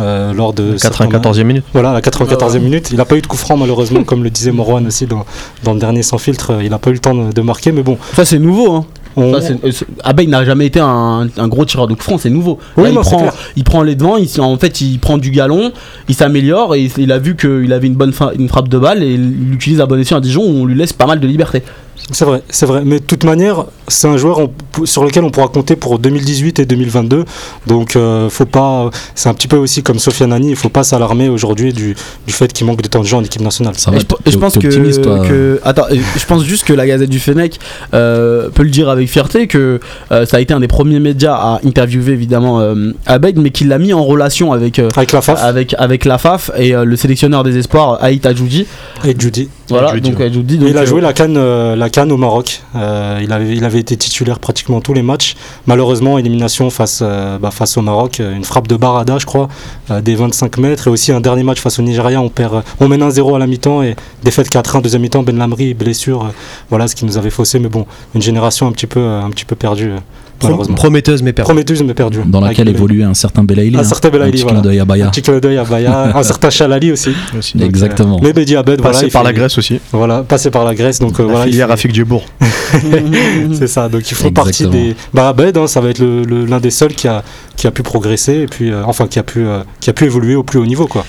euh, 0.00 0.32
lors 0.32 0.52
de 0.52 0.76
certains 0.76 1.06
matchs. 1.08 1.22
94e 1.22 1.44
minute. 1.44 1.64
Voilà, 1.72 1.92
la 1.92 2.00
94e 2.00 2.58
minute. 2.60 2.88
Il 2.90 2.96
n'a 2.98 3.04
pas 3.04 3.16
eu 3.16 3.22
de 3.22 3.26
coup 3.26 3.36
franc, 3.36 3.56
malheureusement, 3.56 4.02
comme 4.04 4.22
le 4.24 4.30
disait 4.30 4.52
Morwan 4.52 4.86
aussi 4.86 5.06
dans, 5.06 5.24
dans 5.62 5.74
le 5.74 5.80
dernier 5.80 6.02
sans 6.02 6.18
filtre. 6.18 6.58
Il 6.62 6.70
n'a 6.70 6.78
pas 6.78 6.90
eu 6.90 6.94
le 6.94 6.98
temps 6.98 7.14
de, 7.14 7.32
de 7.32 7.40
marquer, 7.42 7.72
mais 7.72 7.82
bon. 7.82 7.98
Ça, 8.14 8.24
c'est 8.24 8.38
nouveau. 8.38 8.72
Hein. 8.72 8.84
On, 9.16 9.40
Ça, 9.40 9.52
euh, 9.64 9.70
Abeille 10.02 10.26
n'a 10.26 10.44
jamais 10.44 10.66
été 10.66 10.80
un, 10.80 11.28
un 11.36 11.46
gros 11.48 11.64
tireur 11.64 11.86
de 11.86 11.94
coup 11.94 12.02
franc, 12.02 12.18
c'est 12.18 12.30
nouveau. 12.30 12.58
Oui, 12.76 12.82
Là, 12.84 12.88
il, 12.90 12.94
non, 12.96 13.02
prend, 13.02 13.18
clair. 13.18 13.32
il 13.54 13.62
prend 13.62 13.82
les 13.84 13.94
devants, 13.94 14.16
il, 14.16 14.28
en 14.40 14.56
fait 14.58 14.80
il 14.80 14.98
prend 14.98 15.18
du 15.18 15.30
galon, 15.30 15.70
il 16.08 16.16
s'améliore 16.16 16.74
et 16.74 16.90
il 16.98 17.12
a 17.12 17.18
vu 17.20 17.36
qu'il 17.36 17.72
avait 17.72 17.86
une 17.86 17.94
bonne 17.94 18.12
fa- 18.12 18.32
une 18.36 18.48
frappe 18.48 18.68
de 18.68 18.76
balle 18.76 19.04
et 19.04 19.12
il 19.14 19.50
l'utilise 19.50 19.80
à 19.80 19.86
bon 19.86 20.00
escient 20.00 20.16
à 20.16 20.20
Dijon 20.20 20.42
où 20.42 20.62
on 20.62 20.64
lui 20.64 20.74
laisse 20.74 20.92
pas 20.92 21.06
mal 21.06 21.20
de 21.20 21.28
liberté. 21.28 21.62
C'est 22.10 22.24
vrai, 22.26 22.42
c'est 22.50 22.66
vrai. 22.66 22.82
Mais 22.84 23.00
de 23.00 23.04
toute 23.04 23.24
manière, 23.24 23.64
c'est 23.88 24.08
un 24.08 24.16
joueur 24.18 24.38
on- 24.38 24.84
sur 24.84 25.04
lequel 25.04 25.24
on 25.24 25.30
pourra 25.30 25.48
compter 25.48 25.74
pour 25.74 25.98
2018 25.98 26.58
et 26.58 26.66
2022. 26.66 27.24
Donc, 27.66 27.96
euh, 27.96 28.28
faut 28.28 28.44
pas. 28.44 28.90
C'est 29.14 29.28
un 29.30 29.34
petit 29.34 29.48
peu 29.48 29.56
aussi 29.56 29.82
comme 29.82 29.98
Sofiane 29.98 30.30
Nani. 30.30 30.50
Il 30.50 30.56
faut 30.56 30.68
pas 30.68 30.84
s'alarmer 30.84 31.28
aujourd'hui 31.30 31.72
du, 31.72 31.96
du 32.26 32.32
fait 32.32 32.52
qu'il 32.52 32.66
manque 32.66 32.82
de 32.82 32.88
temps 32.88 33.00
de 33.00 33.06
jeu 33.06 33.16
en 33.16 33.22
équipe 33.24 33.40
nationale. 33.40 33.74
Ça 33.78 33.90
Et 33.90 33.94
va, 33.96 34.00
je, 34.26 34.36
pense 34.36 34.58
que, 34.58 34.66
optimiste, 34.66 35.00
toi. 35.02 35.20
que- 35.26 35.60
attends, 35.64 35.86
je 35.90 36.26
pense 36.26 36.44
juste 36.44 36.64
que 36.64 36.74
la 36.74 36.86
Gazette 36.86 37.08
du 37.08 37.18
Fennec 37.20 37.58
euh, 37.94 38.50
peut 38.50 38.64
le 38.64 38.70
dire 38.70 38.88
avec 38.90 39.08
fierté 39.08 39.46
que 39.46 39.80
euh, 40.12 40.26
ça 40.26 40.36
a 40.36 40.40
été 40.40 40.52
un 40.52 40.60
des 40.60 40.68
premiers 40.68 41.00
médias 41.00 41.34
à 41.34 41.60
interviewer 41.64 42.12
évidemment 42.12 42.60
euh, 42.60 42.92
Abed, 43.06 43.38
mais 43.38 43.50
qu'il 43.50 43.68
l'a 43.68 43.78
mis 43.78 43.92
en 43.94 44.04
relation 44.04 44.52
avec 44.52 44.78
euh, 44.78 44.90
Avec 44.96 45.12
la 45.12 45.22
FAF 45.22 45.42
avec 45.42 45.74
avec 45.78 46.04
la 46.04 46.18
FAF 46.18 46.50
et 46.58 46.74
euh, 46.74 46.84
le 46.84 46.96
sélectionneur 46.96 47.44
des 47.44 47.56
espoirs 47.56 47.98
Aït 48.02 48.26
Adjoudi. 48.26 48.66
et 49.06 49.14
Judy. 49.18 49.48
Voilà, 49.68 49.88
Adjoudi, 49.88 50.10
donc 50.10 50.18
ouais. 50.18 50.26
Adjoudi. 50.26 50.54
Et 50.56 50.58
donc, 50.58 50.68
il 50.70 50.76
a 50.78 50.82
euh, 50.82 50.86
joué 50.86 51.00
la 51.00 51.12
canne, 51.12 51.36
euh, 51.36 51.74
la 51.74 51.88
canne 51.88 52.12
au 52.12 52.16
Maroc. 52.16 52.62
Euh, 52.76 53.20
il, 53.22 53.32
avait, 53.32 53.56
il 53.56 53.64
avait 53.64 53.78
été 53.78 53.96
titulaire 53.96 54.38
pratiquement 54.38 54.80
tous 54.80 54.92
les 54.92 55.02
matchs. 55.02 55.36
Malheureusement, 55.66 56.18
élimination 56.18 56.68
face, 56.70 57.00
euh, 57.02 57.38
bah, 57.38 57.50
face 57.50 57.76
au 57.78 57.82
Maroc. 57.82 58.18
Une 58.20 58.44
frappe 58.44 58.68
de 58.68 58.76
Barada, 58.76 59.18
je 59.18 59.26
crois, 59.26 59.48
euh, 59.90 60.00
des 60.00 60.14
25 60.16 60.58
mètres. 60.58 60.88
Et 60.88 60.90
aussi 60.90 61.12
un 61.12 61.20
dernier 61.20 61.42
match 61.44 61.60
face 61.60 61.78
au 61.78 61.82
Nigeria. 61.82 62.20
On, 62.20 62.28
perd, 62.28 62.54
euh, 62.56 62.60
on 62.80 62.88
mène 62.88 63.02
1-0 63.02 63.34
à 63.36 63.38
la 63.38 63.46
mi-temps 63.46 63.82
et 63.82 63.96
défaite 64.22 64.50
4-1 64.50 64.82
deuxième 64.82 65.02
mi-temps. 65.02 65.22
Ben 65.22 65.36
Lamri, 65.38 65.72
blessure. 65.74 66.24
euh, 66.24 66.28
voilà 66.68 66.86
ce 66.86 66.94
qui 66.94 67.04
nous 67.06 67.16
avait 67.16 67.30
faussé. 67.30 67.58
Mais 67.58 67.68
bon, 67.68 67.86
une 68.14 68.22
génération 68.22 68.66
un 68.66 68.72
petit 68.72 68.86
peu, 68.86 69.00
euh, 69.00 69.22
un 69.22 69.30
petit 69.30 69.44
peu 69.46 69.56
perdue, 69.56 69.92
euh. 69.92 69.98
Prometteuse 70.38 71.22
mais 71.22 71.32
perdue. 71.32 71.46
Prometteuse, 71.48 71.82
mais 71.82 71.94
perdue. 71.94 72.20
Dans 72.26 72.40
laquelle 72.40 72.66
le- 72.66 72.72
évoluait 72.74 73.04
un 73.04 73.14
certain 73.14 73.44
Belaïli. 73.44 73.76
Un 73.76 73.80
hein. 73.80 73.84
certain 73.84 74.10
Belaïli, 74.10 74.30
Un 74.30 74.32
petit 74.32 74.42
voilà. 74.42 74.60
clin 74.60 74.70
d'œil 74.70 74.80
à 74.80 74.84
Baya. 74.84 75.06
Un 75.06 75.10
petit 75.10 75.22
clin 75.22 75.38
d'œil 75.38 75.56
à 75.58 75.64
Baya. 75.64 76.12
un 76.16 76.22
certain 76.22 76.50
Chalali 76.50 76.92
aussi. 76.92 77.10
Aussi. 77.38 77.56
Donc, 77.58 77.68
Exactement. 77.68 78.16
euh, 78.16 78.20
mais 78.22 78.32
Bedi 78.32 78.56
Abed, 78.56 78.80
voilà. 78.80 78.94
Passé 78.98 79.10
par 79.10 79.22
fait- 79.22 79.28
la 79.28 79.32
Grèce 79.32 79.58
aussi. 79.58 79.80
Voilà, 79.92 80.22
passé 80.22 80.50
par 80.50 80.64
la 80.64 80.74
Grèce. 80.74 80.98
Donc 80.98 81.18
euh, 81.20 81.24
La 81.24 81.28
voilà. 81.30 81.46
il 81.46 81.50
filière 81.50 81.68
Rafik 81.68 81.94
Djibour. 81.94 82.24
C'est 83.52 83.66
ça, 83.68 83.88
donc 83.88 84.10
ils 84.10 84.14
font 84.14 84.30
partie 84.30 84.66
des. 84.66 84.94
Bah, 85.12 85.28
Abed, 85.28 85.56
hein, 85.56 85.66
ça 85.66 85.80
va 85.80 85.90
être 85.90 85.98
le- 86.00 86.22
le- 86.24 86.44
l'un 86.44 86.60
des 86.60 86.70
seuls 86.70 86.94
qui 86.94 87.08
a, 87.08 87.22
qui 87.56 87.66
a 87.66 87.70
pu 87.70 87.82
progresser, 87.82 88.34
et 88.40 88.46
puis, 88.46 88.70
euh, 88.70 88.82
enfin, 88.84 89.06
qui 89.06 89.18
a, 89.18 89.22
pu, 89.22 89.40
euh, 89.46 89.60
qui 89.80 89.90
a 89.90 89.92
pu 89.92 90.04
évoluer 90.04 90.34
au 90.34 90.42
plus 90.42 90.58
haut 90.58 90.66
niveau, 90.66 90.86
quoi. 90.86 91.04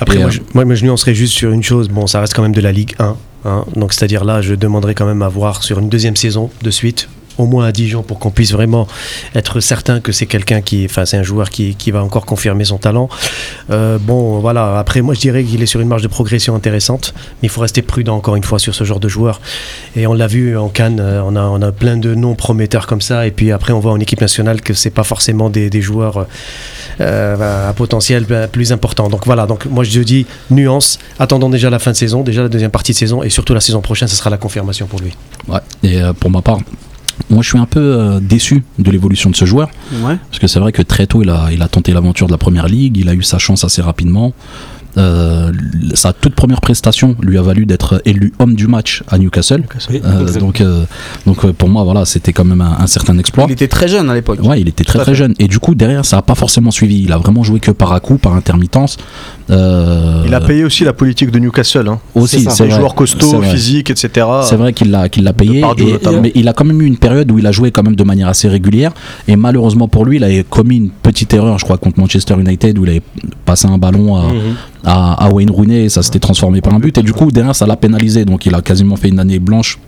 Après, 0.00 0.16
moi, 0.18 0.26
euh, 0.28 0.30
je, 0.30 0.40
moi, 0.54 0.64
moi, 0.64 0.74
je 0.74 0.84
nuancerais 0.84 1.14
juste 1.14 1.32
sur 1.34 1.50
une 1.50 1.62
chose. 1.62 1.88
Bon, 1.88 2.06
ça 2.06 2.20
reste 2.20 2.34
quand 2.34 2.42
même 2.42 2.54
de 2.54 2.60
la 2.60 2.72
Ligue 2.72 2.94
1. 2.98 3.16
hein. 3.44 3.64
donc, 3.76 3.92
c'est-à-dire 3.92 4.24
là, 4.24 4.40
je 4.42 4.54
demanderais 4.54 4.94
quand 4.94 5.06
même 5.06 5.22
à 5.22 5.28
voir 5.28 5.62
sur 5.64 5.78
une 5.78 5.88
deuxième 5.88 6.16
saison 6.16 6.50
de 6.62 6.70
suite, 6.70 7.08
au 7.38 7.46
moins 7.46 7.66
à 7.66 7.72
Dijon, 7.72 8.02
pour 8.02 8.18
qu'on 8.18 8.30
puisse 8.30 8.52
vraiment 8.52 8.86
être 9.34 9.60
certain 9.60 10.00
que 10.00 10.12
c'est 10.12 10.26
quelqu'un 10.26 10.60
qui. 10.60 10.84
Enfin, 10.84 11.06
c'est 11.06 11.16
un 11.16 11.22
joueur 11.22 11.50
qui, 11.50 11.74
qui 11.76 11.90
va 11.90 12.02
encore 12.02 12.26
confirmer 12.26 12.64
son 12.64 12.78
talent. 12.78 13.08
Euh, 13.70 13.98
bon, 14.00 14.40
voilà. 14.40 14.78
Après, 14.78 15.00
moi, 15.00 15.14
je 15.14 15.20
dirais 15.20 15.44
qu'il 15.44 15.62
est 15.62 15.66
sur 15.66 15.80
une 15.80 15.88
marge 15.88 16.02
de 16.02 16.08
progression 16.08 16.54
intéressante. 16.54 17.14
Mais 17.42 17.46
il 17.46 17.48
faut 17.48 17.60
rester 17.60 17.82
prudent, 17.82 18.16
encore 18.16 18.36
une 18.36 18.44
fois, 18.44 18.58
sur 18.58 18.74
ce 18.74 18.84
genre 18.84 19.00
de 19.00 19.08
joueur. 19.08 19.40
Et 19.96 20.06
on 20.06 20.14
l'a 20.14 20.26
vu 20.26 20.56
en 20.56 20.68
Cannes, 20.68 21.00
euh, 21.00 21.22
on 21.24 21.36
a, 21.36 21.42
on 21.42 21.62
a 21.62 21.72
plein 21.72 21.96
de 21.96 22.14
noms 22.14 22.34
prometteurs 22.34 22.86
comme 22.86 23.00
ça. 23.00 23.26
Et 23.26 23.30
puis 23.30 23.52
après, 23.52 23.72
on 23.72 23.80
voit 23.80 23.92
en 23.92 24.00
équipe 24.00 24.20
nationale 24.20 24.60
que 24.60 24.74
c'est 24.74 24.90
pas 24.90 25.04
forcément 25.04 25.48
des, 25.48 25.68
joueurs 25.78 26.26
euh, 27.00 27.68
à 27.68 27.72
potentiel 27.72 28.26
plus 28.50 28.72
important. 28.72 29.08
Donc 29.08 29.26
voilà, 29.26 29.46
donc 29.46 29.66
moi 29.66 29.84
je 29.84 30.00
dis 30.00 30.26
nuance, 30.50 30.98
attendons 31.20 31.48
déjà 31.48 31.70
la 31.70 31.78
fin 31.78 31.92
de 31.92 31.96
saison, 31.96 32.22
déjà 32.22 32.42
la 32.42 32.48
deuxième 32.48 32.72
partie 32.72 32.92
de 32.92 32.96
saison, 32.96 33.22
et 33.22 33.30
surtout 33.30 33.54
la 33.54 33.60
saison 33.60 33.80
prochaine, 33.80 34.08
ce 34.08 34.16
sera 34.16 34.28
la 34.28 34.38
confirmation 34.38 34.86
pour 34.86 35.00
lui. 35.00 35.12
Ouais. 35.46 35.60
Et 35.84 36.00
pour 36.18 36.30
ma 36.30 36.42
part, 36.42 36.58
moi 37.30 37.42
je 37.42 37.48
suis 37.48 37.58
un 37.58 37.66
peu 37.66 37.80
euh, 37.80 38.20
déçu 38.20 38.62
de 38.78 38.90
l'évolution 38.90 39.30
de 39.30 39.36
ce 39.36 39.44
joueur. 39.44 39.68
Ouais. 40.02 40.16
Parce 40.30 40.38
que 40.40 40.46
c'est 40.46 40.60
vrai 40.60 40.72
que 40.72 40.82
très 40.82 41.06
tôt, 41.06 41.22
il 41.22 41.30
a, 41.30 41.48
il 41.52 41.62
a 41.62 41.68
tenté 41.68 41.92
l'aventure 41.92 42.26
de 42.26 42.32
la 42.32 42.38
première 42.38 42.66
ligue, 42.66 42.96
il 42.96 43.08
a 43.08 43.14
eu 43.14 43.22
sa 43.22 43.38
chance 43.38 43.64
assez 43.64 43.82
rapidement. 43.82 44.32
Euh, 44.96 45.52
sa 45.94 46.12
toute 46.12 46.34
première 46.34 46.60
prestation 46.60 47.14
lui 47.22 47.38
a 47.38 47.42
valu 47.42 47.66
d'être 47.66 48.02
élu 48.04 48.32
homme 48.40 48.54
du 48.54 48.66
match 48.66 49.04
à 49.08 49.18
Newcastle. 49.18 49.62
Oui, 49.90 50.00
Euh, 50.04 50.32
donc, 50.40 50.60
euh, 50.60 50.84
donc 51.26 51.46
pour 51.52 51.68
moi, 51.68 51.84
voilà, 51.84 52.04
c'était 52.04 52.32
quand 52.32 52.44
même 52.44 52.62
un, 52.62 52.78
un 52.80 52.86
certain 52.86 53.16
exploit. 53.18 53.44
Il 53.48 53.52
était 53.52 53.68
très 53.68 53.86
jeune 53.86 54.10
à 54.10 54.14
l'époque. 54.14 54.40
Ouais, 54.42 54.60
il 54.60 54.66
était 54.68 54.84
très 54.84 54.98
très 54.98 55.12
fait. 55.12 55.14
jeune. 55.14 55.34
Et 55.38 55.46
du 55.46 55.58
coup, 55.60 55.74
derrière, 55.74 56.04
ça 56.04 56.16
n'a 56.16 56.22
pas 56.22 56.34
forcément 56.34 56.70
suivi. 56.70 57.02
Il 57.02 57.12
a 57.12 57.18
vraiment 57.18 57.44
joué 57.44 57.60
que 57.60 57.70
par 57.70 57.92
à 57.92 58.00
coup, 58.00 58.18
par 58.18 58.34
intermittence. 58.34 58.96
Euh, 59.50 60.24
Il 60.26 60.34
a 60.34 60.40
payé 60.40 60.64
aussi 60.64 60.84
la 60.84 60.92
politique 60.92 61.30
de 61.30 61.38
Newcastle. 61.38 61.88
Hein. 61.88 61.98
aussi, 62.14 62.40
C'est 62.50 62.66
vrai. 62.66 62.76
joueurs 62.76 62.94
costauds, 62.94 63.38
vrai. 63.38 63.50
physiques, 63.50 63.90
etc. 63.90 64.26
C'est 64.42 64.56
vrai 64.56 64.72
qu'il 64.74 64.90
l'a 64.90 65.08
qu'il 65.08 65.24
l'a 65.24 65.32
payé, 65.32 65.60
et- 65.78 66.20
mais 66.20 66.32
il 66.34 66.46
a 66.48 66.52
quand 66.52 66.64
même 66.64 66.82
eu 66.82 66.86
une 66.86 66.98
période 66.98 67.30
où 67.32 67.38
il 67.38 67.46
a 67.46 67.52
joué 67.52 67.70
quand 67.70 67.82
même 67.82 67.96
de 67.96 68.04
manière 68.04 68.28
assez 68.28 68.48
régulière. 68.48 68.92
Et 69.26 69.36
malheureusement 69.36 69.88
pour 69.88 70.04
lui, 70.04 70.16
il 70.16 70.24
a 70.24 70.42
commis 70.42 70.76
une 70.76 70.90
petite 70.90 71.32
erreur, 71.32 71.58
je 71.58 71.64
crois, 71.64 71.78
contre 71.78 71.98
Manchester 71.98 72.34
United 72.38 72.78
où 72.78 72.84
il 72.84 72.90
avait 72.90 73.02
passé 73.44 73.66
un 73.66 73.78
ballon 73.78 74.16
à, 74.16 74.24
Mhm. 74.32 74.54
à, 74.84 75.24
à 75.24 75.30
Wayne 75.30 75.50
Rooney 75.50 75.84
et 75.84 75.88
ça 75.88 76.02
s'était 76.02 76.18
transformé 76.18 76.60
par 76.60 76.74
un 76.74 76.78
but. 76.78 76.98
Et 76.98 77.02
du 77.02 77.12
coup, 77.14 77.30
derrière, 77.30 77.56
ça 77.56 77.66
l'a 77.66 77.76
pénalisé. 77.76 78.24
Donc 78.26 78.44
il 78.46 78.54
a 78.54 78.60
quasiment 78.60 78.96
fait 78.96 79.08
une 79.08 79.18
année 79.20 79.38
blanche 79.38 79.78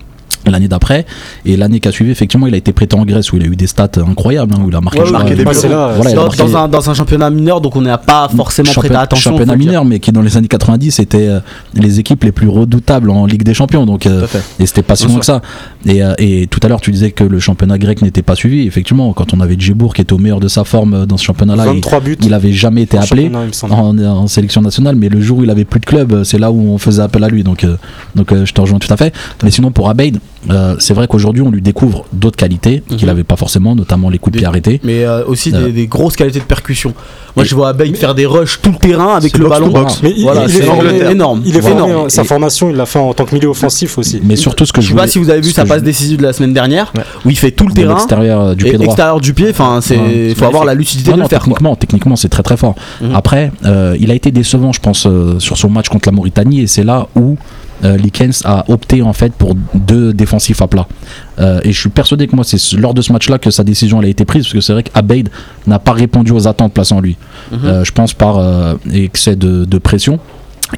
l'année 0.47 0.69
d'après. 0.69 1.07
Et 1.45 1.57
l'année 1.57 1.81
qui 1.81 1.89
a 1.89 1.93
suivi, 1.93 2.11
effectivement, 2.11 2.47
il 2.47 2.55
a 2.55 2.57
été 2.57 2.73
prêté 2.73 2.97
en 2.97 3.05
Grèce 3.05 3.33
où 3.33 3.37
il 3.37 3.43
a 3.43 3.47
eu 3.47 3.57
des 3.57 3.67
stats 3.67 3.89
incroyables, 4.07 4.55
hein, 4.55 4.63
où 4.65 4.69
il 4.69 4.75
a 4.77 4.81
marqué, 4.81 5.01
Ouais, 5.01 5.35
des 5.35 5.45
buts. 5.45 5.51
c'est 5.53 5.69
là, 5.69 5.93
Voilà, 5.97 6.13
Dans, 6.13 6.25
marqué- 6.29 6.39
dans 6.39 6.57
un, 6.57 6.69
dans 6.69 6.91
un 6.91 6.95
championnat 6.95 7.31
mineur, 7.31 7.61
donc 7.61 7.77
on 7.77 7.81
n'a 7.83 7.99
pas 7.99 8.29
forcément 8.35 8.73
prêté 8.73 8.95
attention. 8.95 9.31
championnat 9.33 9.57
mineur, 9.57 9.85
mais 9.85 9.99
qui 10.01 10.13
dans 10.13 10.23
les 10.23 10.37
années 10.37 10.49
90 10.49 10.99
était 10.99 11.29
euh, 11.29 11.41
les 11.75 12.01
équipes 12.01 12.25
les 12.25 12.33
plus 12.33 12.49
redoutables 12.49 13.11
en 13.11 13.27
Ligue 13.27 13.43
des 13.43 13.55
Champions. 13.55 13.87
Donc, 13.87 14.07
euh, 14.07 14.27
et 14.59 14.67
c'était 14.67 14.83
pas 14.83 14.97
si 14.97 15.07
loin 15.07 15.19
que 15.19 15.27
ça. 15.27 15.43
Et, 15.87 16.03
euh, 16.03 16.15
et 16.19 16.47
tout 16.47 16.61
à 16.63 16.69
l'heure, 16.69 16.81
tu 16.81 16.91
disais 16.91 17.11
que 17.11 17.25
le 17.25 17.39
championnat 17.39 17.79
grec 17.79 18.03
n'était 18.03 18.23
pas 18.23 18.35
suivi. 18.35 18.67
Effectivement, 18.67 19.13
quand 19.13 19.33
on 19.33 19.41
avait 19.41 19.57
Djibour 19.59 19.95
qui 19.95 20.03
était 20.03 20.13
au 20.13 20.19
meilleur 20.19 20.41
de 20.41 20.49
sa 20.49 20.65
forme 20.65 20.95
euh, 20.95 21.07
dans 21.07 21.17
ce 21.17 21.25
championnat-là, 21.25 21.65
il, 21.67 21.75
23 21.77 22.01
buts. 22.01 22.19
il 22.23 22.35
avait 22.35 22.53
jamais 22.53 22.83
été 22.83 22.99
appelé 22.99 23.31
en, 23.63 23.99
en 23.99 24.27
sélection 24.27 24.61
nationale. 24.61 24.97
Mais 24.97 25.09
le 25.09 25.21
jour 25.21 25.39
où 25.39 25.45
il 25.45 25.51
avait 25.51 25.65
plus 25.65 25.81
de 25.81 25.87
club, 25.87 26.13
euh, 26.13 26.25
c'est 26.25 26.39
là 26.39 26.51
où 26.51 26.61
on 26.71 26.79
faisait 26.79 27.03
appel 27.03 27.25
à 27.25 27.29
lui. 27.29 27.43
Donc, 27.43 27.67
donc 28.15 28.35
je 28.45 28.53
te 28.53 28.61
rejoins 28.61 28.79
tout 28.79 28.93
à 28.93 28.97
fait. 28.97 29.15
Mais 29.43 29.51
sinon, 29.51 29.71
pour 29.71 29.89
Abeid, 29.89 30.19
euh, 30.49 30.77
c'est 30.79 30.95
vrai 30.95 31.07
qu'aujourd'hui, 31.07 31.43
on 31.43 31.51
lui 31.51 31.61
découvre 31.61 32.05
d'autres 32.13 32.37
qualités 32.39 32.83
qu'il 32.89 32.99
Mhm. 33.01 33.07
n'avait 33.07 33.25
pas 33.25 33.37
forcément, 33.37 33.75
notamment 33.77 34.09
les 34.09 34.19
coups 34.19 34.33
de 34.33 34.39
Des- 34.39 34.41
pied 34.41 34.47
arrêtés. 34.49 34.81
Mais 34.85 35.05
euh, 35.05 35.25
aussi 35.27 35.53
Euh. 35.55 35.67
des, 35.67 35.73
des 35.73 35.87
grosses 35.87 36.17
qualités 36.17 36.39
de 36.39 36.45
percussion. 36.45 36.95
Moi, 37.37 37.45
Et- 37.45 37.49
je 37.49 37.55
vois 37.55 37.69
Abeid 37.69 37.95
faire 37.97 38.15
des 38.15 38.27
rushs 38.27 38.59
tout 38.63 38.71
le 38.73 38.77
terrain 38.79 39.15
avec 39.17 39.37
le 39.39 39.49
ballon. 39.49 39.69
box. 39.69 40.01
Mais 40.03 40.13
il, 40.17 40.23
Voilà, 40.23 40.45
il 40.49 40.57
est 40.57 40.63
formé, 40.63 40.91
énorme. 41.11 41.43
il 41.45 41.57
est 41.57 41.61
formé, 41.61 41.93
hein, 41.93 42.05
sa 42.09 42.25
formation, 42.25 42.71
il 42.71 42.77
l'a 42.77 42.87
fait 42.87 42.99
en 42.99 43.13
tant 43.15 43.25
que 43.25 43.35
milieu 43.35 43.49
offensif 43.49 43.99
aussi. 43.99 44.21
Mais 44.25 44.37
surtout, 44.37 44.65
ce 44.65 44.73
que 44.73 44.81
Je 44.81 44.87
je 44.87 44.93
sais 44.93 44.97
pas 44.99 45.07
si 45.07 45.19
vous 45.19 45.31
avez 45.31 45.41
vu 45.41 45.51
sa 45.51 45.65
passe 45.65 45.83
décisive 45.83 46.19
de 46.19 46.23
la 46.25 46.33
semaine 46.33 46.55
dernière, 46.55 46.93
Ouais. 46.97 47.03
où 47.25 47.31
il 47.31 47.39
fait 47.39 47.51
tout 47.53 47.67
le 47.69 47.75
terrain. 47.75 47.95
l'extérieur 47.95 48.57
du 48.57 48.65
pied 48.65 48.73
droit. 48.75 48.87
extérieur 48.87 49.21
du 49.21 49.35
pied, 49.35 49.51
enfin, 49.51 49.81
c'est 49.83 49.97
Ouais, 49.99 50.35
faut 50.37 50.45
avoir 50.47 50.65
la 50.65 50.75
lucidité 50.75 51.11
Non, 51.11 51.17
de 51.17 51.21
non, 51.23 51.25
le 51.27 51.29
faire. 51.31 51.41
techniquement, 51.41 51.77
techniquement, 51.77 52.17
c'est 52.17 52.29
très 52.29 52.43
très 52.43 52.57
fort. 52.57 52.75
Mhm. 53.01 53.15
Après, 53.15 53.53
il 54.01 54.11
a 54.11 54.15
été 54.15 54.31
décevant, 54.31 54.73
je 54.73 54.81
pense, 54.81 55.07
sur 55.39 55.57
son 55.59 55.69
match 55.71 55.89
contre 55.89 56.09
la 56.09 56.13
Mauritanie, 56.13 56.63
et 56.63 56.67
c'est 56.67 56.85
là 56.85 57.07
où 57.15 57.37
euh, 57.85 57.97
Likens 57.97 58.43
a 58.45 58.65
opté 58.71 59.03
en 59.03 59.13
fait 59.13 59.33
pour 59.33 59.55
deux 59.75 60.13
défensifs 60.13 60.61
à 60.63 60.67
plat. 60.67 60.87
Euh, 61.39 61.61
et 61.65 61.73
je 61.73 61.81
suis 61.81 61.89
persuadé 61.89 62.27
que 62.27 62.37
moi, 62.37 62.45
c'est 62.45 62.77
lors 62.77 62.95
de 62.95 63.03
ce 63.03 63.13
match-là 63.13 63.39
que 63.39 63.51
sa 63.51 63.65
décision 63.65 64.01
elle 64.01 64.07
a 64.07 64.11
été 64.11 64.25
prise, 64.25 64.45
parce 64.45 64.53
que 64.55 64.61
c'est 64.61 64.73
vrai 64.73 64.83
qu'Abeid 64.83 65.29
n'a 65.67 65.79
pas 65.79 65.93
répondu 65.93 66.33
aux 66.33 66.47
attentes 66.47 66.73
placées 66.75 66.95
en 66.95 67.01
lui. 67.01 67.17
Mhm. 67.53 67.59
Euh, 67.65 67.85
je 67.85 67.93
pense 67.93 68.13
par 68.15 68.39
euh, 68.39 68.75
excès 68.93 69.37
de, 69.37 69.65
de 69.65 69.79
pression. 69.79 70.19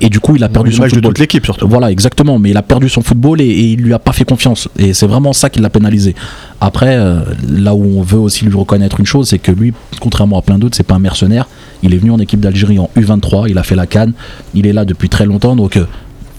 Et 0.00 0.08
du 0.08 0.20
coup, 0.20 0.36
il 0.36 0.42
a 0.42 0.48
perdu 0.48 0.70
son 0.70 0.76
L'image 0.76 0.92
de 0.92 0.94
football. 0.96 1.10
toute 1.10 1.18
l'équipe 1.18 1.44
surtout. 1.44 1.68
Voilà, 1.68 1.90
exactement. 1.90 2.38
Mais 2.38 2.48
il 2.48 2.56
a 2.56 2.62
perdu 2.62 2.88
son 2.88 3.02
football 3.02 3.42
et, 3.42 3.44
et 3.46 3.72
il 3.72 3.80
lui 3.82 3.92
a 3.92 3.98
pas 3.98 4.12
fait 4.12 4.24
confiance. 4.24 4.66
Et 4.78 4.94
c'est 4.94 5.06
vraiment 5.06 5.34
ça 5.34 5.50
qui 5.50 5.60
l'a 5.60 5.68
pénalisé. 5.68 6.14
Après, 6.62 6.96
euh, 6.96 7.20
là 7.46 7.74
où 7.74 7.98
on 7.98 8.02
veut 8.02 8.18
aussi 8.18 8.46
lui 8.46 8.56
reconnaître 8.56 9.00
une 9.00 9.06
chose, 9.06 9.28
c'est 9.28 9.38
que 9.38 9.52
lui, 9.52 9.74
contrairement 10.00 10.38
à 10.38 10.42
plein 10.42 10.58
d'autres, 10.58 10.76
c'est 10.78 10.82
pas 10.86 10.94
un 10.94 10.98
mercenaire. 10.98 11.46
Il 11.82 11.92
est 11.92 11.98
venu 11.98 12.10
en 12.10 12.18
équipe 12.20 12.40
d'Algérie 12.40 12.78
en 12.78 12.88
U23, 12.96 13.50
il 13.50 13.58
a 13.58 13.62
fait 13.62 13.74
la 13.74 13.86
canne, 13.86 14.14
il 14.54 14.66
est 14.66 14.72
là 14.72 14.86
depuis 14.86 15.10
très 15.10 15.26
longtemps. 15.26 15.56
Donc 15.56 15.76
euh, 15.76 15.84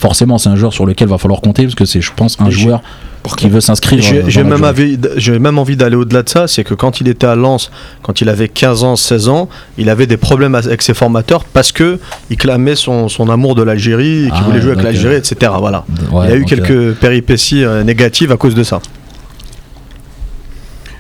forcément, 0.03 0.37
c'est 0.37 0.49
un 0.49 0.57
joueur 0.57 0.73
sur 0.73 0.85
lequel 0.85 1.07
va 1.07 1.17
falloir 1.17 1.39
compter 1.39 1.63
parce 1.63 1.75
que 1.75 1.85
c'est, 1.85 2.01
je 2.01 2.11
pense, 2.13 2.35
un 2.41 2.49
joueur 2.49 2.81
qui 3.37 3.47
veut 3.47 3.61
s'inscrire. 3.61 4.03
J'ai 4.27 4.43
même, 4.43 4.65
envie 4.65 4.97
même 5.39 5.75
d'aller 5.77 5.95
au-delà 5.95 6.23
de 6.23 6.29
ça, 6.29 6.45
c'est 6.49 6.65
que 6.65 6.73
quand 6.73 6.99
il 6.99 7.07
était 7.07 7.25
à 7.25 7.35
Lens, 7.35 7.71
quand 8.01 8.19
il 8.19 8.27
avait 8.27 8.49
15 8.49 8.83
ans, 8.83 8.95
16 8.97 9.29
ans, 9.29 9.47
il 9.77 9.89
avait 9.89 10.05
des 10.05 10.17
problèmes 10.17 10.55
avec 10.55 10.81
ses 10.81 10.93
formateurs 10.93 11.45
parce 11.45 11.71
que 11.71 11.99
il 12.29 12.35
clamait 12.35 12.75
son, 12.75 13.07
son 13.07 13.29
amour 13.29 13.55
de 13.55 13.63
l'Algérie, 13.63 14.25
et 14.25 14.29
qu'il 14.29 14.33
Ah, 14.35 14.43
voulait 14.45 14.59
jouer 14.61 14.73
avec 14.73 14.83
l'Algérie, 14.83 15.15
euh, 15.15 15.19
etc. 15.19 15.53
Voilà. 15.57 15.85
Ouais, 16.11 16.25
il 16.25 16.29
y 16.31 16.33
a 16.33 16.35
eu 16.35 16.43
quelques 16.43 16.71
euh, 16.71 16.97
péripéties 16.99 17.63
euh, 17.63 17.83
négatives 17.85 18.33
à 18.33 18.35
cause 18.37 18.55
de 18.55 18.63
ça. 18.63 18.81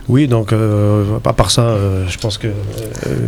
Oui, 0.07 0.27
donc 0.27 0.53
euh, 0.53 1.17
à 1.25 1.33
part 1.33 1.51
ça, 1.51 1.61
euh, 1.63 2.05
je 2.07 2.17
pense 2.17 2.37
que 2.37 2.47
euh, 2.47 2.51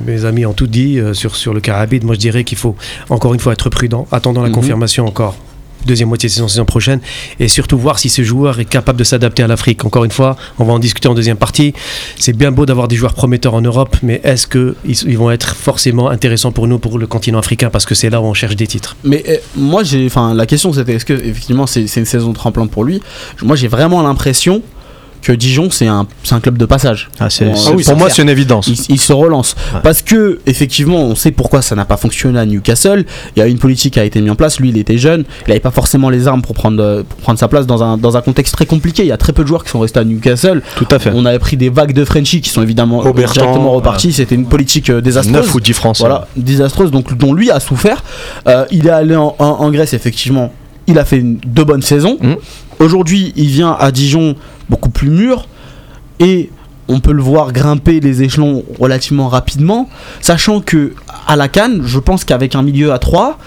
mes 0.06 0.24
amis 0.24 0.46
ont 0.46 0.54
tout 0.54 0.68
dit 0.68 1.00
euh, 1.00 1.14
sur, 1.14 1.36
sur 1.36 1.54
le 1.54 1.60
Carabide. 1.60 2.04
Moi, 2.06 2.16
je 2.16 2.20
dirais 2.20 2.44
qu'il 2.46 2.58
faut 2.58 2.76
encore 3.10 3.34
une 3.34 3.40
fois 3.42 3.52
être 3.54 3.70
prudent, 3.70 4.08
attendant 4.12 4.42
la 4.42 4.48
Mhm. 4.50 4.56
confirmation 4.56 5.06
encore 5.06 5.36
deuxième 5.86 6.10
moitié 6.10 6.30
de 6.30 6.34
saison, 6.34 6.48
saison 6.48 6.66
prochaine, 6.66 7.00
et 7.40 7.48
surtout 7.48 7.78
voir 7.78 8.00
si 8.00 8.10
ce 8.10 8.24
joueur 8.24 8.60
est 8.60 8.66
capable 8.66 9.00
de 9.00 9.04
s'adapter 9.04 9.44
à 9.44 9.48
l'Afrique. 9.48 9.86
Encore 9.86 10.06
une 10.06 10.12
fois, 10.12 10.36
on 10.60 10.66
va 10.66 10.74
en 10.74 10.80
discuter 10.80 11.08
en 11.08 11.14
deuxième 11.14 11.38
partie. 11.38 11.74
C'est 12.18 12.34
bien 12.34 12.52
beau 12.52 12.66
d'avoir 12.66 12.88
des 12.88 12.96
joueurs 12.96 13.14
prometteurs 13.14 13.54
en 13.54 13.62
Europe, 13.62 13.96
mais 14.04 14.22
est-ce 14.24 14.48
qu'ils 14.48 14.76
ils 14.86 15.18
vont 15.18 15.32
être 15.32 15.56
forcément 15.56 16.10
intéressants 16.10 16.52
pour 16.52 16.68
nous, 16.68 16.80
pour 16.80 16.98
le 16.98 17.08
continent 17.08 17.40
africain, 17.40 17.70
parce 17.70 17.86
que 17.86 17.96
c'est 17.96 18.10
là 18.10 18.22
où 18.22 18.26
on 18.26 18.34
cherche 18.34 18.56
des 18.56 18.68
titres? 18.68 18.96
Mais 19.04 19.24
euh, 19.28 19.38
moi, 19.56 19.84
j'ai, 19.84 20.10
la 20.34 20.46
question 20.46 20.74
c'était 20.74 20.94
est-ce 20.94 21.06
que 21.06 21.14
effectivement 21.14 21.68
c'est 21.68 21.84
une 21.96 22.06
saison 22.06 22.34
tremplin 22.34 22.68
pour 22.68 22.84
lui? 22.84 23.02
Moi, 23.42 23.56
j'ai 23.56 23.68
vraiment 23.68 24.02
l'impression 24.02 24.62
que 25.26 25.32
Dijon 25.34 25.70
c'est 25.72 25.88
un, 25.88 26.08
un 26.32 26.40
club 26.40 26.58
de 26.58 26.66
passage. 26.66 27.10
Ah, 27.20 27.28
ah 27.30 27.46
oui, 27.76 27.84
pour 27.84 27.98
moi, 27.98 28.10
c'est 28.10 28.22
une 28.22 28.30
évidence. 28.30 28.68
Il, 28.68 28.78
il 28.96 29.00
se 29.00 29.14
relance 29.14 29.56
Ouais. 29.74 29.80
parce 29.84 30.02
que 30.02 30.40
effectivement 30.46 30.98
on 31.02 31.16
sait 31.16 31.32
pourquoi 31.32 31.62
ça 31.62 31.76
n'a 31.76 31.86
pas 31.86 31.98
fonctionné 31.98 32.40
à 32.40 32.46
Newcastle 32.46 33.06
il 33.36 33.40
y 33.40 33.42
a 33.42 33.48
une 33.48 33.58
politique 33.58 33.94
qui 33.94 34.00
a 34.00 34.04
été 34.04 34.22
mise 34.22 34.32
en 34.32 34.36
place 34.36 34.60
lui 34.60 34.70
il 34.70 34.78
était 34.78 34.98
jeune 34.98 35.24
il 35.46 35.50
n'avait 35.50 35.60
pas 35.60 35.72
forcément 35.72 36.10
les 36.10 36.28
armes 36.28 36.42
pour 36.42 36.54
prendre, 36.56 36.82
euh, 36.82 37.04
pour 37.08 37.20
prendre 37.20 37.40
sa 37.40 37.48
place 37.48 37.66
dans 37.66 37.84
un, 37.84 37.98
dans 37.98 38.16
un 38.18 38.22
contexte 38.22 38.54
très 38.56 38.66
compliqué 38.66 39.04
il 39.04 39.08
y 39.08 39.12
a 39.12 39.18
très 39.18 39.34
peu 39.34 39.44
de 39.44 39.48
joueurs 39.48 39.64
qui 39.64 39.72
sont 39.72 39.80
restés 39.80 40.00
à 40.00 40.04
Newcastle 40.04 40.62
Tout 40.76 40.88
à 40.92 41.00
fait. 41.00 41.12
on 41.14 41.26
avait 41.26 41.40
pris 41.40 41.58
des 41.58 41.70
vagues 41.70 41.94
de 41.94 42.06
Frenchie 42.06 42.42
qui 42.42 42.50
sont 42.50 42.62
évidemment 42.62 43.00
Aubertan, 43.00 43.34
directement 43.42 43.72
repartis 43.72 44.14
c'était 44.14 44.36
une 44.36 44.46
politique 44.48 44.90
euh, 44.90 45.02
désastreuse 45.02 45.36
9 45.48 45.56
ou 45.56 45.60
10 45.60 45.74
francs. 45.74 45.98
voilà, 46.00 46.28
désastreuse, 46.36 46.92
donc 46.92 47.16
dont 47.18 47.34
lui 47.34 47.50
a 47.52 47.60
souffert. 47.60 48.04
Euh, 48.48 48.66
il 48.72 48.88
est 48.88 48.92
allé 48.92 49.16
en, 49.16 49.36
en- 49.40 49.46
en 49.46 49.72
Grèce, 49.72 49.94
effectivement. 49.94 50.52
Il 50.88 51.00
a 51.00 51.06
fait 51.06 51.18
une, 51.18 51.38
deux 51.46 51.64
bonnes 51.64 51.82
saisons. 51.82 52.18
Mhm. 52.22 52.36
Aujourd'hui, 52.80 53.34
il 53.36 53.48
vient 53.48 53.76
à 53.80 53.92
Dijon 53.92 54.36
beaucoup 54.70 54.90
plus 54.90 55.10
mûr 55.10 55.48
et 56.20 56.50
on 56.88 57.00
peut 57.00 57.14
le 57.14 57.22
voir 57.22 57.52
grimper 57.52 58.00
les 58.00 58.22
échelons 58.22 58.64
relativement 58.80 59.28
rapidement, 59.28 59.90
sachant 60.22 60.62
que 60.62 60.94
à 61.28 61.36
la 61.36 61.48
Cannes, 61.48 61.82
je 61.84 62.00
pense 62.00 62.24
qu'avec 62.24 62.56
un 62.56 62.62
milieu 62.62 62.92
à 62.92 63.00
3 63.00 63.40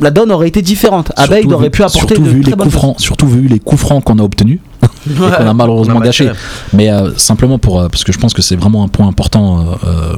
la 0.00 0.10
donne 0.10 0.32
aurait 0.32 0.48
été 0.48 0.62
différente. 0.62 1.12
Abeille 1.16 1.46
aurait 1.52 1.70
pu 1.70 1.82
apporter 1.82 2.14
surtout 2.14 2.22
de 2.22 2.28
vu 2.30 2.40
très 2.40 2.52
les 2.52 2.56
coups 2.56 2.72
francs, 2.74 3.00
surtout 3.00 3.28
vu 3.28 3.46
les 3.46 3.60
coups 3.60 3.80
francs 3.80 4.02
qu'on 4.02 4.18
a 4.18 4.22
obtenus 4.22 4.60
et 4.82 5.14
qu'on 5.14 5.46
a 5.46 5.54
malheureusement 5.54 5.98
marqué. 5.98 6.30
Mais 6.72 6.90
euh, 6.90 7.14
simplement 7.16 7.58
pour 7.58 7.80
euh, 7.80 7.88
parce 7.88 8.04
que 8.04 8.12
je 8.12 8.18
pense 8.18 8.32
que 8.32 8.42
c'est 8.42 8.56
vraiment 8.56 8.84
un 8.84 8.88
point 8.88 9.06
important 9.06 9.66
euh, 9.84 10.16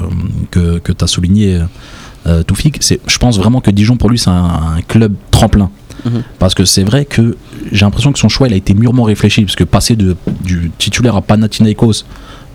que, 0.51 0.79
que 0.79 0.93
tu 0.93 1.05
as 1.05 1.07
souligné 1.07 1.61
Toufik, 2.47 2.77
c'est 2.81 3.01
je 3.07 3.17
pense 3.17 3.39
vraiment 3.39 3.63
que 3.63 3.71
Dijon 3.71 3.97
pour 3.97 4.11
lui 4.11 4.19
c'est 4.19 4.29
un, 4.29 4.77
un 4.77 4.83
club 4.87 5.15
tremplin. 5.31 5.71
Parce 6.39 6.55
que 6.55 6.65
c'est 6.65 6.85
vrai 6.85 7.05
que 7.05 7.37
j'ai 7.73 7.85
l'impression 7.85 8.13
que 8.13 8.19
son 8.19 8.29
choix 8.29 8.49
il 8.49 8.55
a 8.55 8.57
été 8.57 8.75
mûrement 8.75 9.05
réfléchi 9.05 9.43
parce 9.43 9.57
que 9.57 9.65
passer 9.65 9.97
du 9.97 10.71
titulaire 10.79 11.17
à 11.17 11.23
Panathinaikos 11.23 12.05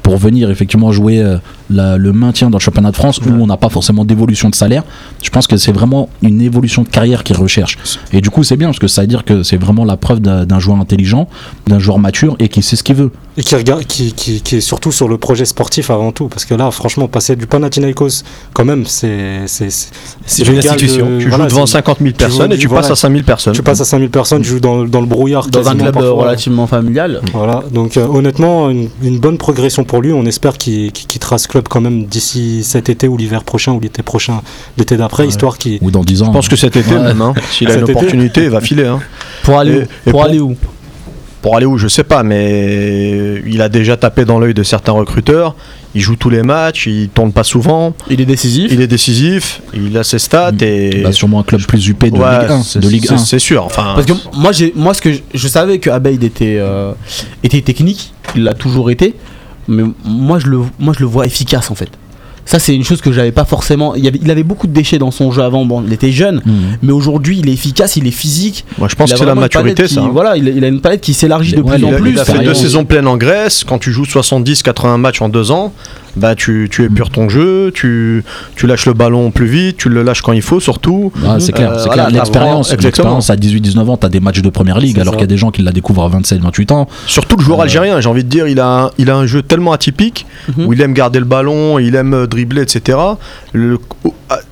pour 0.04 0.18
venir 0.18 0.52
effectivement 0.52 0.92
jouer 0.92 1.22
euh, 1.22 1.38
la- 1.70 1.98
le 1.98 2.12
maintien 2.14 2.50
dans 2.50 2.58
le 2.58 2.62
championnat 2.64 2.92
de 2.92 2.96
France 2.96 3.20
où 3.26 3.30
on 3.30 3.48
n'a 3.48 3.58
pas 3.58 3.70
forcément 3.70 4.06
d'évolution 4.06 4.50
de 4.50 4.56
salaire, 4.56 4.84
je 5.22 5.30
pense 5.30 5.48
que 5.48 5.58
c'est 5.58 5.72
vraiment 5.72 6.10
une 6.22 6.42
évolution 6.42 6.84
de 6.84 6.90
carrière 6.90 7.24
qu'il 7.24 7.36
recherche. 7.38 7.78
Et 8.12 8.22
du 8.22 8.30
coup, 8.30 8.44
c'est 8.44 8.58
bien 8.58 8.68
parce 8.68 8.80
que 8.80 8.88
ça 8.88 9.02
veut 9.02 9.08
dire 9.08 9.24
que 9.26 9.44
c'est 9.44 9.58
vraiment 9.58 9.86
la 9.86 9.98
preuve 9.98 10.20
d'un 10.20 10.60
joueur 10.60 10.78
intelligent, 10.80 11.28
d'un 11.68 11.80
joueur 11.80 12.00
mature 12.00 12.36
et 12.40 12.50
qui 12.50 12.62
sait 12.62 12.76
ce 12.76 12.84
qu'il 12.84 12.96
veut. 12.96 13.12
Et 13.38 13.42
qui, 13.42 13.56
regarde, 13.56 13.84
qui, 13.86 14.14
qui, 14.14 14.42
qui 14.42 14.58
est 14.58 14.62
surtout 14.62 14.92
sur 14.92 15.08
le 15.08 15.18
projet 15.18 15.46
sportif 15.46 15.90
avant 15.90 16.12
tout. 16.12 16.28
Parce 16.28 16.46
que 16.46 16.54
là, 16.54 16.70
franchement, 16.70 17.08
passer 17.08 17.36
du 17.36 17.48
Panathinaikos, 17.48 18.24
quand 18.54 18.64
même, 18.66 18.86
c'est. 18.86 19.40
Une 20.40 20.58
institution. 20.58 21.10
de- 21.10 21.20
tu 21.20 21.30
voilà, 21.30 21.46
joues 21.46 21.56
devant 21.56 21.66
c'est- 21.66 21.74
50 21.74 21.98
000 22.02 22.14
personnes 22.14 22.52
et 22.52 22.58
tu 22.58 22.68
voilà. 22.68 22.82
passes 22.84 22.92
à 22.92 22.96
5 22.96 23.12
000 23.12 23.24
personnes. 23.24 23.54
Tu 23.54 23.64
passes 23.64 23.82
à 23.82 23.86
5000 23.86 24.10
personnes, 24.10 24.42
tu 24.42 24.50
joues 24.50 24.60
dans, 24.60 24.84
dans 24.86 25.02
le 25.02 25.08
brouillard. 25.08 25.48
dans 25.48 25.68
un 25.68 25.76
club 25.76 25.94
parfois. 25.94 26.12
relativement 26.12 26.68
familial. 26.68 27.22
Voilà, 27.34 27.64
donc 27.72 27.98
euh, 27.98 28.06
honnêtement, 28.06 28.70
une, 28.70 28.90
une 29.02 29.20
bonne 29.20 29.38
progression 29.38 29.84
pour 29.84 30.02
lui. 30.02 30.14
On 30.14 30.26
espère 30.26 30.58
qu'il 30.58 30.92
qu'il 30.92 31.08
quittera 31.08 31.38
ce 31.38 31.48
club 31.54 31.68
quand 31.70 31.82
même 31.82 32.06
d'ici 32.06 32.64
cet 32.64 32.90
été 32.90 33.08
ou 33.08 33.16
l'hiver 33.18 33.44
prochain 33.44 33.72
ou 33.72 33.80
l'été 33.80 34.04
prochain, 34.04 34.42
l'été 34.78 34.98
d'après, 34.98 35.24
Ouais. 35.24 35.30
histoire 35.30 35.58
qu'il. 35.58 35.80
Ou 35.82 35.90
dans 35.92 36.04
10 36.04 36.22
ans. 36.24 36.26
Je 36.28 36.32
pense 36.32 36.48
que 36.50 36.56
cet 36.58 36.76
été 36.76 36.94
Ouais. 36.94 37.02
même, 37.02 37.22
hein, 37.22 37.34
s'il 37.52 37.68
a 37.68 37.72
Cet 37.72 37.80
une 37.80 37.84
été. 37.90 37.92
opportunité, 37.98 38.44
il 38.44 38.50
va 38.50 38.60
filer. 38.62 38.86
hein. 38.86 39.00
Pour 39.44 39.58
aller 39.60 39.72
Et- 39.74 39.78
où 39.78 39.82
et 39.82 39.88
Pour 40.04 40.12
pour- 40.12 40.24
aller 40.26 40.40
où 40.40 40.56
Pour 41.42 41.58
aller 41.58 41.66
où, 41.66 41.78
je 41.78 41.90
sais 41.90 42.06
pas, 42.06 42.24
mais 42.24 43.42
il 43.46 43.62
a 43.62 43.68
déjà 43.68 43.98
tapé 43.98 44.24
dans 44.24 44.40
l'œil 44.40 44.54
de 44.54 44.64
certains 44.64 44.94
recruteurs. 44.94 45.56
Il 45.94 46.00
joue 46.02 46.16
tous 46.16 46.30
les 46.30 46.42
matchs, 46.42 46.88
il 46.88 47.10
tourne 47.10 47.34
pas 47.34 47.44
souvent, 47.44 47.94
Il 48.10 48.22
est 48.22 48.26
décisif. 48.26 48.72
il 48.72 48.80
est 48.82 48.88
décisif, 48.88 49.62
il 49.74 49.96
a 49.98 50.04
ses 50.06 50.20
stats 50.20 50.52
et. 50.62 51.02
Bah, 51.04 51.12
sûrement 51.12 51.42
un 51.42 51.44
club 51.44 51.62
plus 51.66 51.86
huppé 51.88 52.10
de 52.12 52.18
Ouais, 52.18 52.40
Ligue 52.44 52.52
1. 52.52 52.64
c'est- 52.64 52.80
De 52.80 52.88
Ligue 52.88 53.06
c'est- 53.08 53.14
1. 53.16 53.18
C'est 53.18 53.40
sûr. 53.40 53.66
Enfin, 53.66 53.92
Parce 53.96 54.08
que 54.08 54.14
moi, 54.38 54.52
j'ai, 54.54 54.72
moi, 54.76 54.94
ce 54.94 55.02
que 55.02 55.12
je, 55.12 55.20
je 55.34 55.48
savais 55.50 55.80
que 55.80 55.90
Abeid 55.90 56.24
était, 56.24 56.58
euh, 56.60 56.94
était 57.44 57.62
technique, 57.62 58.14
il 58.38 58.44
l'a 58.44 58.54
toujours 58.54 58.90
été, 58.90 59.14
mais 59.68 59.84
moi 60.06 60.40
je, 60.40 60.48
le, 60.48 60.60
moi, 60.80 60.94
je 60.96 61.00
le 61.02 61.06
vois 61.08 61.26
efficace 61.26 61.72
en 61.72 61.76
fait. 61.76 61.90
Ça, 62.46 62.60
c'est 62.60 62.76
une 62.76 62.84
chose 62.84 63.00
que 63.00 63.14
j'avais 63.14 63.32
pas 63.32 63.46
forcément. 63.46 63.96
Il, 63.96 64.06
avait, 64.06 64.20
il 64.22 64.30
avait 64.30 64.44
beaucoup 64.44 64.68
de 64.68 64.74
déchets 64.74 64.98
dans 64.98 65.12
son 65.12 65.32
jeu 65.32 65.42
avant. 65.42 65.64
Bon, 65.64 65.82
il 65.88 65.94
était 65.94 66.12
jeune, 66.12 66.42
Mhm. 66.46 66.54
mais 66.82 66.92
aujourd'hui, 66.92 67.40
il 67.40 67.48
est 67.48 67.54
efficace, 67.54 67.96
il 67.96 68.06
est 68.06 68.12
physique. 68.12 68.66
moi 68.78 68.90
je 68.90 68.96
pense 68.96 69.10
que 69.14 69.18
c'est 69.18 69.24
la 69.26 69.34
maturité 69.34 69.84
qui- 69.84 69.94
ça. 69.94 70.02
hein. 70.02 70.10
Voilà, 70.12 70.36
il, 70.36 70.50
a- 70.50 70.52
il 70.52 70.64
a 70.64 70.68
une 70.68 70.82
palette 70.82 71.00
qui 71.00 71.14
s'élargit 71.14 71.56
de 71.56 71.62
Ouais, 71.62 71.72
plus 71.78 71.80
il 71.80 71.86
en 71.86 71.94
a, 71.94 71.96
plus. 71.96 72.12
il 72.12 72.20
a 72.20 72.26
fait 72.26 72.44
deux 72.44 72.54
saisons 72.54 72.84
pleines 72.84 73.08
en 73.08 73.16
Grèce. 73.16 73.64
Quand 73.64 73.80
tu 73.80 73.94
joues 73.94 74.04
70-80 74.06 74.98
matchs 74.98 75.22
en 75.22 75.30
deux 75.30 75.52
ans, 75.52 75.72
bah 76.16 76.36
tu, 76.36 76.68
tu 76.72 76.84
épures 76.84 77.10
ton 77.10 77.28
jeu, 77.30 77.72
tu, 77.74 78.24
tu 78.56 78.68
lâches 78.68 78.86
le 78.86 78.94
ballon 78.94 79.32
plus 79.32 79.48
vite, 79.48 79.78
tu 79.78 79.90
le 79.90 80.04
lâches 80.04 80.22
quand 80.22 80.34
il 80.34 80.42
faut 80.42 80.60
surtout. 80.60 81.12
Ah, 81.26 81.38
c'est 81.40 81.52
clair, 81.52 81.72
Euh, 81.72 81.78
c'est 81.80 81.86
voilà, 81.88 82.06
clair. 82.06 82.22
L'expérience, 82.22 82.72
l'expérience 82.72 83.30
à 83.30 83.36
18-19 83.36 83.90
ans, 83.90 83.98
t'as 83.98 84.10
des 84.10 84.20
matchs 84.20 84.42
de 84.42 84.50
première 84.50 84.78
ligue, 84.80 85.00
alors 85.00 85.14
qu'il 85.14 85.22
y 85.22 85.26
a 85.26 85.28
des 85.28 85.38
gens 85.38 85.52
qui 85.52 85.62
la 85.64 85.72
découvrent 85.72 86.04
à 86.04 86.10
27-28 86.10 86.72
ans. 86.74 86.88
Surtout 87.08 87.36
le 87.38 87.44
joueur 87.44 87.60
Euh, 87.60 87.64
algérien, 87.64 88.00
j'ai 88.02 88.10
envie 88.10 88.24
de 88.24 88.30
dire, 88.30 88.48
il 88.48 88.60
a 88.60 88.68
un, 88.86 88.90
il 88.98 89.10
a 89.10 89.16
un 89.16 89.26
jeu 89.26 89.42
tellement 89.42 89.72
atypique 89.74 90.26
Mhm. 90.56 90.66
où 90.66 90.74
il 90.74 90.82
aime 90.82 90.94
garder 90.94 91.20
le 91.20 91.26
ballon, 91.26 91.80
il 91.80 91.96
aime 91.96 92.14
euh, 92.14 92.28
dribbler, 92.28 92.62
etc. 92.62 92.98
Le- 93.54 93.80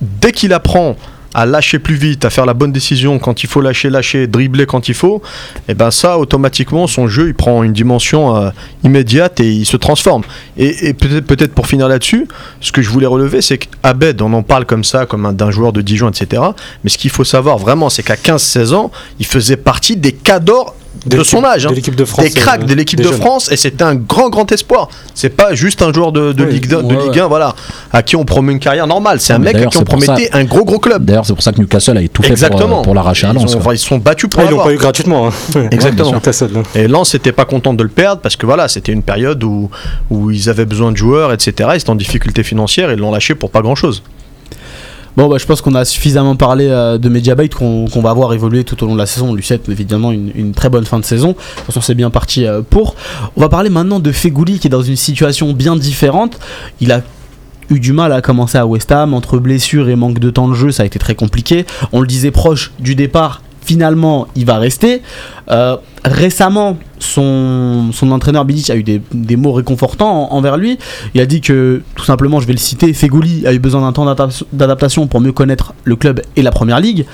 dès 0.02 0.32
qu'il 0.32 0.54
apprend 0.54 0.96
à 1.34 1.46
lâcher 1.46 1.80
plus 1.80 1.96
vite, 1.96 2.26
à 2.26 2.30
faire 2.30 2.46
la 2.46 2.54
bonne 2.54 2.72
décision 2.72 3.20
quand 3.20 3.44
il 3.44 3.48
faut 3.48 3.62
lâcher, 3.62 3.90
lâcher, 3.90 4.28
dribbler 4.28 4.66
quand 4.66 4.90
il 4.90 4.94
faut, 4.94 5.22
et 5.68 5.74
ben 5.74 5.92
ça, 5.92 6.18
automatiquement, 6.18 6.88
son 6.88 7.08
jeu, 7.08 7.28
il 7.30 7.34
prend 7.34 7.64
une 7.64 7.74
dimension 7.74 8.36
euh, 8.36 8.50
immédiate 8.84 9.40
et 9.40 9.52
il 9.52 9.66
se 9.66 9.78
transforme. 9.78 10.24
Et, 10.58 10.94
peut-être 10.94 11.54
pour 11.54 11.68
finir 11.68 11.88
là-dessus, 11.88 12.28
ce 12.60 12.72
que 12.72 12.82
je 12.82 12.90
voulais 12.90 13.08
relever, 13.08 13.42
c'est 13.42 13.58
qu'Abed, 13.58 14.22
on 14.22 14.34
en 14.34 14.44
parle 14.44 14.66
comme 14.66 14.84
ça, 14.84 15.06
comme 15.06 15.26
un- 15.26 15.34
d'un 15.34 15.52
joueur 15.52 15.72
de 15.74 15.82
Dijon, 15.82 16.10
etc. 16.10 16.42
Mais 16.84 16.90
ce 16.90 16.98
qu'il 16.98 17.12
faut 17.12 17.24
savoir 17.24 17.58
vraiment, 17.58 17.90
c'est 17.90 18.04
qu'à 18.04 18.16
15-16 18.16 18.74
ans, 18.74 18.92
il 19.20 19.26
faisait 19.26 19.58
partie 19.58 19.96
des 19.96 20.12
cadors 20.12 20.76
de, 21.06 21.24
son 21.24 21.44
âge. 21.44 21.66
hein 21.66 21.70
De 21.70 21.76
l'équipe 21.76 21.96
de 21.96 22.06
France. 22.06 22.26
des 22.26 22.32
cracks 22.32 22.62
euh, 22.62 22.66
de 22.66 22.74
l'équipe 22.74 23.00
de 23.00 23.04
jeunes. 23.08 23.14
France 23.20 23.52
et 23.52 23.58
c'était 23.58 23.84
un 23.84 23.96
grand 23.96 24.30
grand 24.30 24.52
espoir. 24.52 24.88
C'est 25.16 25.30
pas 25.30 25.54
juste 25.56 25.82
un 25.82 25.92
joueur 25.92 26.12
de, 26.12 26.32
de 26.34 26.44
Oui, 26.46 26.54
Ligue 26.54 26.68
2, 26.68 26.84
de 26.84 26.96
ouais, 26.96 27.04
Ligue 27.06 27.20
1 27.20 27.28
voilà, 27.28 27.56
à 27.92 28.04
qui 28.04 28.16
on 28.16 28.24
promet 28.26 28.52
une 28.54 28.60
carrière 28.60 28.88
normale. 28.88 29.20
C'est 29.20 29.34
un 29.34 29.40
mec 29.40 29.56
à 29.56 29.62
qui 29.62 29.68
on 29.78 29.80
c'est 29.80 29.86
promettait 29.86 30.30
un 30.34 30.44
gros 30.44 30.64
gros 30.64 30.80
club. 30.80 31.06
D'ailleurs, 31.06 31.26
c'est 31.26 31.34
pour 31.34 31.44
ça 31.44 31.52
que 31.52 31.60
Newcastle 31.60 31.98
a 31.98 32.02
tout 32.02 32.22
fait 32.22 32.28
pour, 32.30 32.32
Exactement. 32.32 32.80
euh, 32.80 32.84
pour 32.84 32.94
l'arracher 32.94 33.28
à 33.28 33.32
ils, 33.32 33.36
Lens. 33.36 33.56
ont- 33.56 33.60
quoi. 33.60 33.74
ils 33.74 33.80
se 33.80 33.88
sont 33.88 33.98
battus 33.98 34.30
pour 34.30 34.42
Ah, 34.42 34.46
ils 34.48 34.52
l'ont 34.52 34.64
pas 34.64 34.74
eu 34.74 34.78
gratuitement. 34.78 35.28
hein. 35.28 35.32
Exactement. 35.72 36.14
Hein. 36.16 36.64
Et 36.76 36.88
Lens 36.88 37.14
n'était 37.14 37.32
pas 37.32 37.46
content 37.46 37.74
de 37.74 37.84
le 37.84 37.90
perdre 37.90 38.22
parce 38.22 38.36
que 38.36 38.46
voilà, 38.46 38.68
c'était 38.68 38.92
une 38.92 39.04
période 39.04 39.44
où, 39.44 39.70
où 40.10 40.32
ils 40.32 40.50
avaient 40.50 40.66
besoin 40.66 40.92
de 40.92 40.98
joueurs, 40.98 41.34
etc. 41.34 41.70
Ils 41.74 41.78
étaient 41.78 41.90
en 41.90 41.96
difficulté 41.96 42.44
financière 42.44 42.90
et 42.90 42.94
ils 42.94 43.00
l'ont 43.00 43.12
lâché 43.12 43.36
pour 43.36 43.50
pas 43.52 43.62
grand 43.62 43.76
chose. 43.76 44.04
Bon, 45.18 45.28
bah, 45.28 45.38
je 45.38 45.46
pense 45.46 45.62
qu'on 45.62 45.76
a 45.76 45.84
suffisamment 45.84 46.36
parlé 46.36 46.68
euh, 46.68 46.98
de 46.98 47.10
Mediabite 47.10 47.54
qu'on 47.56 47.88
va 48.02 48.14
voir 48.14 48.34
évoluer 48.34 48.64
tout 48.64 48.82
au 48.84 48.88
long 48.88 48.94
de 48.94 49.00
la 49.00 49.06
saison. 49.06 49.30
On 49.30 49.34
lui 49.34 49.44
souhaite 49.44 49.68
évidemment 49.68 50.12
une, 50.12 50.54
très 50.54 50.70
bonne 50.70 50.86
fin 50.86 51.00
de 51.00 51.06
saison. 51.06 51.30
De 51.30 51.34
toute 51.34 51.66
façon, 51.66 51.82
c'est 51.82 51.96
bien 51.96 52.10
parti 52.10 52.46
euh, 52.46 52.62
pour. 52.62 52.96
On 53.36 53.42
va 53.42 53.50
parler 53.50 53.70
maintenant 53.70 54.00
de 54.00 54.12
Fegouli 54.12 54.60
qui 54.60 54.68
est 54.68 54.70
dans 54.70 54.82
une 54.82 54.96
situation 54.96 55.52
bien 55.54 55.76
différente. 55.76 56.40
Il 56.80 56.92
a 56.92 57.02
eu 57.70 57.80
du 57.80 57.94
mal 57.94 58.14
à 58.14 58.22
commencer 58.22 58.58
à 58.58 58.66
West 58.66 58.92
Ham 58.92 59.14
entre 59.14 59.38
blessures 59.38 59.90
et 59.90 59.96
manque 59.96 60.20
de 60.20 60.30
temps 60.30 60.48
de 60.48 60.54
jeu, 60.54 60.72
ça 60.72 60.84
a 60.84 60.86
été 60.86 61.00
très 61.00 61.16
compliqué. 61.16 61.66
On 61.92 62.02
le 62.02 62.08
disait 62.08 62.32
proche 62.32 62.72
du 62.80 62.96
départ. 62.96 63.42
Finalement, 63.64 64.28
il 64.36 64.46
va 64.46 64.58
rester. 64.58 65.02
Euh, 65.52 65.78
récemment, 66.04 66.78
son, 67.00 67.92
son 67.94 68.12
entraîneur 68.12 68.44
Bilic 68.44 68.70
a 68.72 68.76
eu 68.76 68.82
des, 68.84 69.02
des 69.14 69.36
mots 69.36 69.52
réconfortants 69.54 70.32
en- 70.32 70.36
envers 70.36 70.58
lui. 70.58 70.80
Il 71.14 71.22
a 71.22 71.26
dit 71.28 71.42
que, 71.42 71.84
tout 71.96 72.04
simplement, 72.06 72.40
je 72.40 72.48
vais 72.48 72.54
le 72.54 72.60
citer, 72.60 72.92
Fegouli 72.94 73.46
a 73.46 73.54
eu 73.54 73.60
besoin 73.60 73.82
d'un 73.82 73.94
temps 73.94 74.06
d'adap- 74.06 74.44
d'adaptation 74.52 75.06
pour 75.08 75.22
mieux 75.22 75.32
connaître 75.32 75.74
le 75.84 75.96
club 75.96 76.22
et 76.36 76.42
la 76.42 76.52
première 76.52 76.80
ligue. 76.80 77.06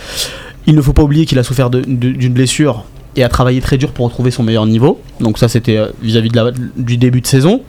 Il 0.67 0.75
ne 0.75 0.81
faut 0.81 0.93
pas 0.93 1.03
oublier 1.03 1.25
qu'il 1.25 1.37
a 1.37 1.43
souffert 1.43 1.69
d'une 1.69 2.33
blessure 2.33 2.85
et 3.17 3.23
a 3.23 3.29
travaillé 3.29 3.59
très 3.61 3.77
dur 3.77 3.91
pour 3.91 4.05
retrouver 4.05 4.31
son 4.31 4.43
meilleur 4.43 4.65
niveau. 4.65 5.01
Donc, 5.19 5.37
ça, 5.39 5.49
c'était 5.49 5.77
euh, 5.77 5.87
vis-à-vis 6.01 6.31
du 6.77 6.95
début 6.97 7.19
de 7.21 7.27
saison. 7.27 7.61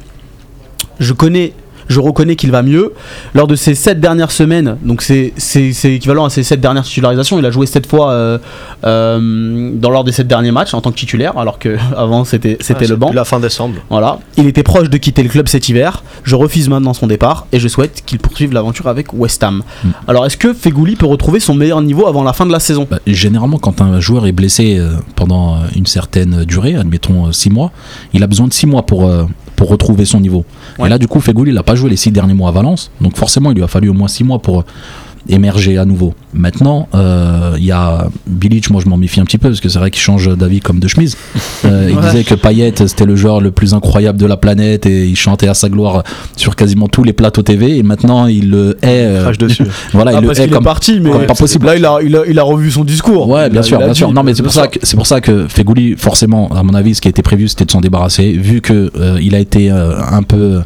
Je 1.00 1.12
connais. 1.12 1.52
Je 1.88 2.00
reconnais 2.00 2.36
qu'il 2.36 2.50
va 2.50 2.62
mieux. 2.62 2.92
Lors 3.34 3.46
de 3.46 3.56
ces 3.56 3.74
7 3.74 4.00
dernières 4.00 4.30
semaines, 4.30 4.76
donc 4.82 5.02
c'est 5.02 5.32
c'est- 5.36 5.72
c'est 5.72 5.92
équivalent 5.94 6.24
à 6.24 6.30
ces 6.30 6.42
7 6.42 6.60
dernières 6.60 6.84
titularisations, 6.84 7.38
il 7.38 7.46
a 7.46 7.50
joué 7.50 7.66
7 7.66 7.86
fois 7.86 8.12
euh, 8.12 8.38
euh, 8.84 9.70
dans 9.74 9.90
lors 9.90 10.04
des 10.04 10.12
7 10.12 10.26
derniers 10.26 10.52
matchs 10.52 10.74
en 10.74 10.80
tant 10.80 10.90
que 10.92 10.96
titulaire, 10.98 11.36
alors 11.38 11.58
qu'avant 11.58 12.24
c'était 12.24 12.56
c'était 12.60 12.84
Ah, 12.86 12.88
le 12.90 12.96
banc. 12.96 13.12
La 13.12 13.24
fin 13.24 13.40
décembre. 13.40 13.76
Voilà. 13.90 14.18
Il 14.36 14.46
était 14.46 14.62
proche 14.62 14.90
de 14.90 14.96
quitter 14.96 15.22
le 15.22 15.28
club 15.28 15.48
cet 15.48 15.68
hiver. 15.68 16.02
Je 16.24 16.34
refuse 16.36 16.68
maintenant 16.68 16.94
son 16.94 17.06
départ 17.06 17.46
et 17.52 17.58
je 17.58 17.68
souhaite 17.68 18.02
qu'il 18.06 18.18
poursuive 18.18 18.52
l'aventure 18.52 18.86
avec 18.88 19.12
West 19.12 19.42
Ham. 19.42 19.62
Mm. 19.84 19.88
Alors, 20.06 20.26
est-ce 20.26 20.36
que 20.36 20.52
Fegouli 20.54 20.96
peut 20.96 21.06
retrouver 21.06 21.40
son 21.40 21.54
meilleur 21.54 21.80
niveau 21.82 22.06
avant 22.06 22.22
la 22.22 22.32
fin 22.32 22.46
de 22.46 22.52
la 22.52 22.60
saison? 22.60 22.86
Bah, 22.90 22.98
généralement, 23.06 23.58
quand 23.58 23.80
un 23.80 24.00
joueur 24.00 24.26
est 24.26 24.32
blessé 24.32 24.76
euh, 24.78 24.92
pendant 25.16 25.58
une 25.74 25.86
certaine 25.86 26.44
durée, 26.44 26.74
admettons 26.76 27.32
6 27.32 27.50
mois, 27.50 27.72
il 28.12 28.22
a 28.22 28.26
besoin 28.26 28.46
de 28.48 28.52
6 28.52 28.66
mois 28.66 28.82
pour, 28.84 29.06
euh, 29.06 29.24
pour 29.58 29.68
retrouver 29.68 30.04
son 30.04 30.20
niveau. 30.20 30.44
Ouais. 30.78 30.86
Et 30.86 30.88
là, 30.88 30.98
du 30.98 31.08
coup, 31.08 31.20
Fegouli, 31.20 31.50
il 31.50 31.54
n'a 31.54 31.64
pas 31.64 31.74
joué 31.74 31.90
les 31.90 31.96
6 31.96 32.12
derniers 32.12 32.32
mois 32.32 32.48
à 32.48 32.52
Valence, 32.52 32.92
donc 33.00 33.16
forcément, 33.16 33.50
il 33.50 33.56
lui 33.56 33.64
a 33.64 33.66
fallu 33.66 33.88
au 33.88 33.92
moins 33.92 34.06
6 34.06 34.22
mois 34.22 34.38
pour, 34.38 34.64
émerger 35.28 35.78
à 35.78 35.84
nouveau. 35.84 36.14
Maintenant, 36.34 36.88
euh, 36.94 37.54
il 37.58 37.64
y 37.64 37.72
a 37.72 38.08
Bilic, 38.26 38.70
moi 38.70 38.80
je 38.84 38.88
m'en 38.88 38.96
méfie 38.96 39.20
un 39.20 39.24
petit 39.24 39.38
peu 39.38 39.48
parce 39.48 39.60
que 39.60 39.68
c'est 39.68 39.78
vrai 39.78 39.90
qu'il 39.90 40.00
change 40.02 40.28
d'avis 40.36 40.60
comme 40.60 40.80
de 40.80 40.88
chemise. 40.88 41.16
Euh, 41.64 41.88
il 41.90 41.98
disait 41.98 42.22
que 42.22 42.34
Payet 42.36 42.72
c'était 42.76 43.04
le 43.04 43.16
joueur 43.16 43.40
le 43.40 43.50
plus 43.50 43.74
incroyable 43.74 44.16
de 44.16 44.26
la 44.26 44.36
planète 44.36 44.86
et 44.86 45.06
il 45.08 45.16
chantait 45.16 45.48
à 45.48 45.54
sa 45.54 45.68
gloire 45.68 46.04
sur 46.36 46.54
quasiment 46.54 46.86
tous 46.86 47.02
les 47.02 47.12
plateaux 47.12 47.42
TV 47.42 47.76
et 47.78 47.82
maintenant 47.82 48.26
il 48.26 48.48
le 48.50 48.76
hait. 48.80 49.06
euh, 49.06 49.22
Crache 49.24 49.38
dessus. 49.38 49.64
voilà, 49.92 50.12
Ah, 50.14 50.20
il 50.22 50.26
le 50.28 50.32
qu'il 50.32 50.44
est 50.44 50.48
comme 50.48 50.62
parti, 50.62 51.00
mais 51.00 51.10
comme 51.10 51.26
pas 51.26 51.34
possible. 51.34 51.66
là 51.66 51.76
il 51.76 51.84
a, 51.84 51.98
il, 52.00 52.14
a, 52.16 52.22
il 52.28 52.38
a 52.38 52.42
revu 52.44 52.70
son 52.70 52.84
discours. 52.84 53.28
Ouais, 53.28 53.50
bien 53.50 53.60
a- 53.60 53.64
sûr, 53.64 53.78
bien 53.78 53.92
sûr. 53.92 54.06
dit, 54.08 54.14
Non, 54.14 54.22
mais 54.22 54.34
c'est 54.34 54.44
pour 54.44 54.52
ça 54.52 54.68
que 54.68 54.78
c'est 54.84 54.96
pour 54.96 55.06
ça 55.08 55.20
que 55.20 55.48
Fegouli, 55.48 55.96
forcément, 55.96 56.48
à 56.54 56.62
mon 56.62 56.74
avis, 56.74 56.94
ce 56.94 57.00
qui 57.00 57.08
a 57.08 57.10
été 57.10 57.22
prévu, 57.22 57.48
c'était 57.48 57.64
de 57.64 57.72
s'en 57.72 57.80
débarrasser, 57.80 58.32
vu 58.32 58.60
que 58.60 58.92
euh, 58.96 59.18
il 59.20 59.34
a 59.34 59.40
été 59.40 59.68
un 59.70 60.22
peu 60.22 60.60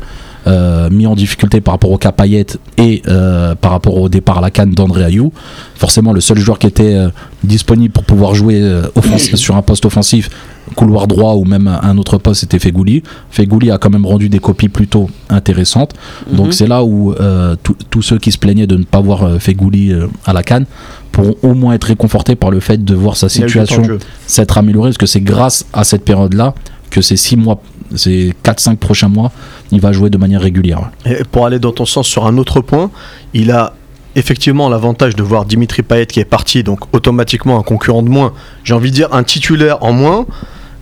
mis 0.91 1.07
en 1.07 1.15
difficulté 1.15 1.61
par 1.61 1.75
rapport 1.75 1.91
au 1.91 1.99
cas 1.99 2.13
Payet 2.13 2.47
et 2.79 3.03
euh, 3.09 3.55
par 3.55 3.71
rapport 3.71 3.97
au 3.97 4.09
départ 4.09 4.39
à 4.39 4.41
la 4.41 4.51
canne 4.51 4.73
d'André 4.73 5.05
Ayou. 5.05 5.33
Forcément, 5.77 6.13
le 6.13 6.21
seul 6.21 6.39
joueur 6.39 6.59
qui 6.59 6.67
était 6.67 6.95
euh, 6.95 7.09
disponible 7.45 7.93
pour 7.93 8.05
pouvoir 8.05 8.35
jouer 8.35 8.61
euh, 8.61 8.83
sur 9.35 9.57
un 9.57 9.63
poste 9.63 9.85
offensif, 9.85 10.31
couloir 10.75 11.07
droit 11.07 11.35
ou 11.35 11.45
même 11.45 11.69
un 11.69 11.99
autre 11.99 12.19
poste, 12.19 12.41
c'était 12.43 12.59
Fegouli. 12.59 13.03
Fegouli 13.31 13.71
a 13.71 13.79
quand 13.79 13.91
même 13.91 14.07
rendu 14.07 14.29
des 14.29 14.39
copies 14.39 14.69
plutôt 14.69 15.11
intéressantes. 15.29 15.95
Mhm. 16.31 16.37
Donc 16.37 16.55
c'est 16.55 16.67
là 16.67 16.85
où 16.85 17.13
euh, 17.13 17.57
tous- 17.91 18.03
ceux 18.03 18.19
qui 18.19 18.33
se 18.33 18.39
plaignaient 18.39 18.67
de 18.67 18.77
ne 18.77 18.85
pas 18.85 19.01
voir 19.01 19.23
euh, 19.25 19.39
Fegouli 19.39 19.93
euh, 19.93 20.07
à 20.25 20.33
la 20.33 20.43
canne 20.43 20.67
pourront 21.13 21.37
au 21.43 21.55
moins 21.55 21.75
être 21.75 21.85
réconfortés 21.85 22.37
par 22.37 22.51
le 22.51 22.59
fait 22.61 22.83
de 22.85 22.95
voir 22.95 23.17
sa 23.17 23.29
situation 23.29 23.83
s'être 24.27 24.57
améliorée, 24.59 24.89
parce 24.89 24.99
que 24.99 25.07
c'est 25.07 25.21
grâce 25.21 25.67
à 25.73 25.85
cette 25.85 26.05
période-là 26.05 26.55
que 26.91 27.01
ces 27.01 27.17
6 27.17 27.37
mois, 27.37 27.61
ces 27.97 28.35
4-5 28.45 28.77
prochains 28.77 29.09
mois, 29.09 29.33
il 29.71 29.81
va 29.81 29.93
jouer 29.93 30.11
de 30.11 30.19
manière 30.19 30.41
régulière. 30.41 30.91
Et 31.05 31.25
pour 31.31 31.47
aller 31.47 31.59
dans 31.59 31.73
ton 31.73 31.87
sens 31.87 32.07
sur 32.07 32.27
un 32.27 32.39
autre 32.39 32.61
point, 32.61 32.91
il 33.35 33.51
a 33.51 33.75
effectivement 34.15 34.69
l'avantage 34.69 35.17
de 35.17 35.23
voir 35.23 35.45
Dimitri 35.45 35.83
Payet 35.83 36.07
qui 36.07 36.21
est 36.21 36.25
parti, 36.25 36.63
donc 36.63 36.81
automatiquement 36.95 37.59
un 37.59 37.63
concurrent 37.63 38.03
de 38.03 38.11
moins. 38.11 38.33
J'ai 38.65 38.75
envie 38.75 38.91
de 38.91 38.97
dire 38.97 39.13
un 39.13 39.23
titulaire 39.23 39.83
en 39.83 39.93
moins. 39.93 40.27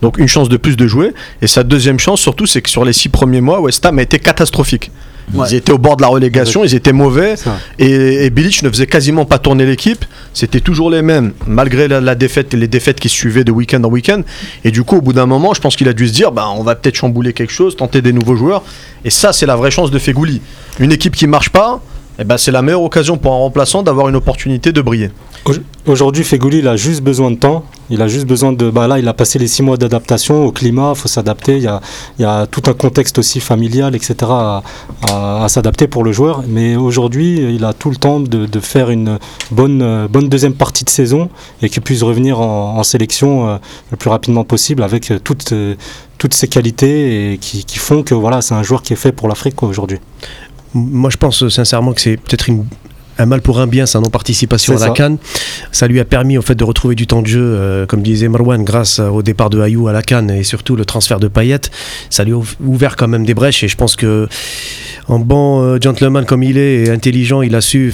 Donc 0.02 0.16
une 0.16 0.28
chance 0.28 0.48
de 0.48 0.56
plus 0.56 0.76
de 0.76 0.86
jouer. 0.86 1.12
Et 1.42 1.46
sa 1.46 1.62
deuxième 1.62 1.98
chance 1.98 2.20
surtout, 2.20 2.46
c'est 2.46 2.62
que 2.62 2.70
sur 2.70 2.84
les 2.84 2.92
six 2.94 3.10
premiers 3.10 3.42
mois, 3.42 3.60
West 3.60 3.84
Ham 3.84 3.98
a 3.98 4.02
été 4.02 4.18
catastrophique. 4.18 4.90
Ouais. 5.34 5.46
Ils 5.50 5.54
étaient 5.54 5.72
au 5.72 5.78
bord 5.78 5.96
de 5.96 6.02
la 6.02 6.08
relégation, 6.08 6.64
ils 6.64 6.74
étaient 6.74 6.92
mauvais. 6.92 7.34
Et, 7.78 8.24
et 8.24 8.30
Bilic 8.30 8.62
ne 8.62 8.70
faisait 8.70 8.86
quasiment 8.86 9.24
pas 9.24 9.38
tourner 9.38 9.66
l'équipe. 9.66 10.04
C'était 10.34 10.60
toujours 10.60 10.90
les 10.90 11.02
mêmes, 11.02 11.32
malgré 11.46 11.88
la, 11.88 12.00
la 12.00 12.14
défaite 12.14 12.54
et 12.54 12.56
les 12.56 12.68
défaites 12.68 13.00
qui 13.00 13.08
suivaient 13.08 13.44
de 13.44 13.52
week-end 13.52 13.82
en 13.84 13.88
week-end. 13.88 14.22
Et 14.64 14.70
du 14.70 14.82
coup, 14.82 14.96
au 14.96 15.00
bout 15.00 15.12
d'un 15.12 15.26
moment, 15.26 15.54
je 15.54 15.60
pense 15.60 15.76
qu'il 15.76 15.88
a 15.88 15.92
dû 15.92 16.08
se 16.08 16.12
dire 16.12 16.32
bah, 16.32 16.46
on 16.56 16.62
va 16.62 16.74
peut-être 16.74 16.96
chambouler 16.96 17.32
quelque 17.32 17.52
chose, 17.52 17.76
tenter 17.76 18.02
des 18.02 18.12
nouveaux 18.12 18.36
joueurs. 18.36 18.62
Et 19.04 19.10
ça, 19.10 19.32
c'est 19.32 19.46
la 19.46 19.56
vraie 19.56 19.70
chance 19.70 19.90
de 19.90 19.98
Fegouli. 19.98 20.40
Une 20.78 20.92
équipe 20.92 21.14
qui 21.14 21.26
marche 21.26 21.50
pas, 21.50 21.80
eh 22.18 22.24
ben, 22.24 22.36
c'est 22.36 22.50
la 22.50 22.62
meilleure 22.62 22.82
occasion 22.82 23.16
pour 23.16 23.32
un 23.32 23.36
remplaçant 23.36 23.82
d'avoir 23.82 24.08
une 24.08 24.16
opportunité 24.16 24.72
de 24.72 24.82
briller. 24.82 25.10
Au- 25.46 25.52
Aujourd'hui, 25.86 26.24
Fegouli, 26.24 26.58
il 26.58 26.68
a 26.68 26.76
juste 26.76 27.00
besoin 27.02 27.30
de 27.30 27.36
temps. 27.36 27.64
Il 27.88 28.02
a 28.02 28.06
juste 28.06 28.26
besoin 28.26 28.52
de. 28.52 28.70
Bah 28.70 28.86
là, 28.86 28.98
il 28.98 29.08
a 29.08 29.14
passé 29.14 29.38
les 29.38 29.48
six 29.48 29.62
mois 29.62 29.78
d'adaptation 29.78 30.44
au 30.44 30.52
climat, 30.52 30.92
il 30.94 30.98
faut 30.98 31.08
s'adapter. 31.08 31.56
Il 31.56 31.62
y 32.18 32.24
a, 32.24 32.46
tout 32.46 32.62
un 32.66 32.74
contexte 32.74 33.18
aussi 33.18 33.40
familial, 33.40 33.96
etc. 33.96 34.14
à, 34.30 34.62
s'adapter 35.48 35.88
pour 35.88 36.04
le 36.04 36.12
joueur. 36.12 36.44
Mais 36.46 36.76
aujourd'hui, 36.76 37.54
il 37.54 37.64
a 37.64 37.72
tout 37.72 37.88
le 37.90 37.96
temps 37.96 38.20
de, 38.20 38.60
faire 38.60 38.90
une 38.90 39.18
bonne, 39.50 40.06
deuxième 40.28 40.54
partie 40.54 40.84
de 40.84 40.90
saison 40.90 41.30
et 41.62 41.70
qu'il 41.70 41.82
puisse 41.82 42.02
revenir 42.02 42.40
en, 42.40 42.82
sélection 42.82 43.48
euh, 43.48 43.56
le 43.90 43.96
plus 43.96 44.10
rapidement 44.10 44.44
possible 44.44 44.82
avec 44.82 45.10
euh, 45.10 45.18
toutes, 45.22 45.52
euh, 45.52 45.74
toutes 46.18 46.34
ses 46.34 46.48
qualités 46.48 47.32
et 47.32 47.38
qui, 47.38 47.64
qui 47.64 47.78
font 47.78 48.02
que 48.02 48.14
voilà, 48.14 48.42
c'est 48.42 48.54
un 48.54 48.62
joueur 48.62 48.82
qui 48.82 48.92
est 48.92 48.96
fait 48.96 49.12
pour 49.12 49.28
l'Afrique 49.28 49.62
aujourd'hui. 49.62 49.98
Moi, 50.74 51.10
je 51.10 51.16
pense 51.16 51.48
sincèrement 51.48 51.92
que 51.94 52.00
c'est 52.00 52.16
peut-être 52.16 52.48
une- 52.48 52.66
un 53.20 53.26
mal 53.26 53.40
pour 53.42 53.60
un 53.60 53.66
bien, 53.66 53.86
sa 53.86 54.00
non-participation 54.00 54.76
à 54.76 54.80
la 54.80 54.86
ça. 54.86 54.92
Cannes. 54.92 55.18
Ça 55.72 55.86
lui 55.86 56.00
a 56.00 56.04
permis 56.04 56.38
au 56.38 56.42
fait 56.42 56.54
de 56.54 56.64
retrouver 56.64 56.94
du 56.94 57.06
temps 57.06 57.22
de 57.22 57.26
jeu, 57.26 57.40
euh, 57.42 57.86
comme 57.86 58.02
disait 58.02 58.28
Marwan, 58.28 58.64
grâce 58.64 58.98
euh, 58.98 59.08
au 59.08 59.22
départ 59.22 59.50
de 59.50 59.60
Ayou 59.60 59.88
à 59.88 59.92
la 59.92 60.02
Cannes 60.02 60.30
et 60.30 60.42
surtout 60.42 60.76
le 60.76 60.84
transfert 60.84 61.20
de 61.20 61.28
Payet. 61.28 61.60
Ça 62.10 62.24
lui 62.24 62.32
a 62.32 62.36
ouv- 62.36 62.56
ouvert 62.64 62.96
quand 62.96 63.08
même 63.08 63.24
des 63.24 63.34
brèches 63.34 63.62
et 63.64 63.68
je 63.68 63.76
pense 63.76 63.96
que 63.96 64.28
en 65.08 65.18
bon 65.18 65.62
euh, 65.62 65.78
gentleman 65.80 66.24
comme 66.24 66.42
il 66.42 66.56
est 66.58 66.84
et 66.84 66.90
intelligent, 66.90 67.42
il 67.42 67.54
a 67.54 67.60
su 67.60 67.92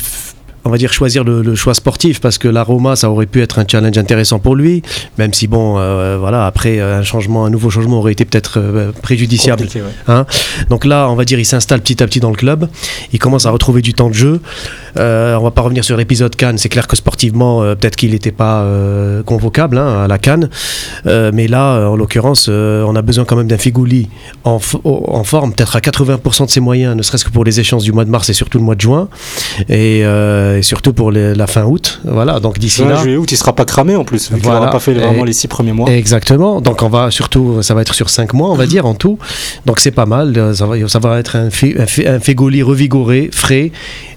on 0.67 0.71
va 0.71 0.79
dire 0.79 0.93
choisir 0.93 1.25
le, 1.25 1.43
le 1.43 1.55
choix 1.55 1.75
sportif 1.75 2.21
parce 2.21 2.39
que 2.39 2.49
la 2.49 2.63
Roma 2.63 2.97
ça 2.97 3.11
aurait 3.11 3.27
pu 3.27 3.41
être 3.41 3.59
un 3.59 3.65
challenge 3.67 3.97
intéressant 3.97 4.39
pour 4.39 4.55
lui 4.55 4.83
même 5.19 5.33
si 5.33 5.47
bon 5.47 5.79
euh, 5.79 6.17
voilà 6.19 6.47
après 6.47 6.79
euh, 6.79 6.99
un 6.99 7.03
changement 7.03 7.45
un 7.45 7.51
nouveau 7.51 7.71
changement 7.71 7.99
aurait 7.99 8.13
été 8.13 8.25
peut-être 8.25 8.59
euh, 8.59 8.93
préjudiciable 9.03 9.67
ouais. 10.09 10.15
donc 10.69 10.85
là, 10.85 11.09
on 11.09 11.15
va 11.15 11.25
dire, 11.25 11.39
il 11.39 11.45
s'installe 11.45 11.81
petit 11.81 12.03
à 12.03 12.07
petit 12.07 12.21
dans 12.21 12.31
le 12.31 12.37
club. 12.37 12.69
Il 13.13 13.19
commence 13.19 13.47
à 13.47 13.51
retrouver 13.51 13.83
du 13.83 13.95
temps 13.95 14.09
de 14.09 14.15
jeu. 14.15 14.41
Euh, 14.97 15.37
on 15.37 15.43
va 15.43 15.51
pas 15.51 15.63
revenir 15.63 15.85
sur 15.85 15.97
l'épisode 15.97 16.35
Cannes. 16.37 16.59
C'est 16.59 16.69
clair 16.69 16.87
que 16.87 16.97
sportivement, 16.97 17.61
peut-être 17.61 17.97
qu'il 17.97 18.11
n'était 18.11 18.33
pas 18.33 18.67
convocable 19.25 19.79
hein, 19.79 20.05
à 20.05 20.09
la 20.09 20.19
Cannes. 20.19 20.49
Mais 21.05 21.49
là, 21.49 21.89
en 21.89 21.97
l'occurrence, 21.97 22.49
on 22.49 22.97
a 22.97 23.03
besoin 23.03 23.25
quand 23.25 23.37
même 23.37 23.49
d'un 23.49 23.59
Figouli 23.59 24.09
en, 24.45 24.59
en 24.85 25.25
forme, 25.25 25.53
peut-être 25.53 25.77
à 25.77 25.81
80% 25.81 26.47
de 26.47 26.51
ses 26.51 26.61
moyens, 26.61 26.97
ne 26.97 27.03
serait-ce 27.03 27.25
que 27.25 27.31
pour 27.31 27.45
les 27.45 27.61
échéances 27.61 27.85
du 27.85 27.93
mois 27.93 28.05
de 28.05 28.11
mars 28.11 28.29
et 28.29 28.33
surtout 28.33 28.59
le 28.59 28.65
mois 28.65 28.75
de 28.75 28.81
juin. 28.81 29.09
Et, 29.69 30.03
et 30.57 30.63
surtout 30.63 30.93
pour 30.93 31.11
les- 31.11 31.35
la 31.35 31.47
fin 31.47 31.65
août. 31.65 32.01
Voilà, 32.05 32.41
donc 32.41 32.59
d'ici 32.59 32.83
là. 32.85 32.97
juillet, 32.97 33.17
août, 33.17 33.31
il 33.31 33.37
sera 33.37 33.55
pas 33.55 33.65
cramé 33.65 33.95
en 33.97 34.05
plus, 34.05 34.29
vu 34.31 34.37
qu'il 34.37 34.45
Voilà. 34.45 34.61
n'aura 34.61 34.71
pas 34.73 34.79
fait 34.81 34.95
vraiment 34.95 35.25
Et- 35.25 35.27
les 35.29 35.33
six 35.33 35.49
premiers 35.49 35.73
mois. 35.73 35.91
Exactement. 35.91 36.61
Donc 36.61 36.83
on 36.83 36.89
va 36.89 37.11
surtout, 37.11 37.63
ça 37.63 37.75
va 37.75 37.83
être 37.83 37.95
sur 37.95 38.11
5 38.11 38.33
mois, 38.35 38.51
on 38.51 38.55
va 38.57 38.67
dire 38.67 38.87
en 38.87 38.95
tout. 38.95 39.19
Donc 39.67 39.79
c'est 39.81 39.91
pas 39.91 40.07
mal. 40.07 40.33
Euh, 40.37 40.55
Ça 40.55 40.67
va, 40.67 40.75
ça 40.89 40.99
va 40.99 41.19
être 41.19 41.37
un, 41.37 41.49
un, 41.49 42.19
Fégoli 42.21 42.63
revigoré, 42.63 43.29
frais, 43.33 43.71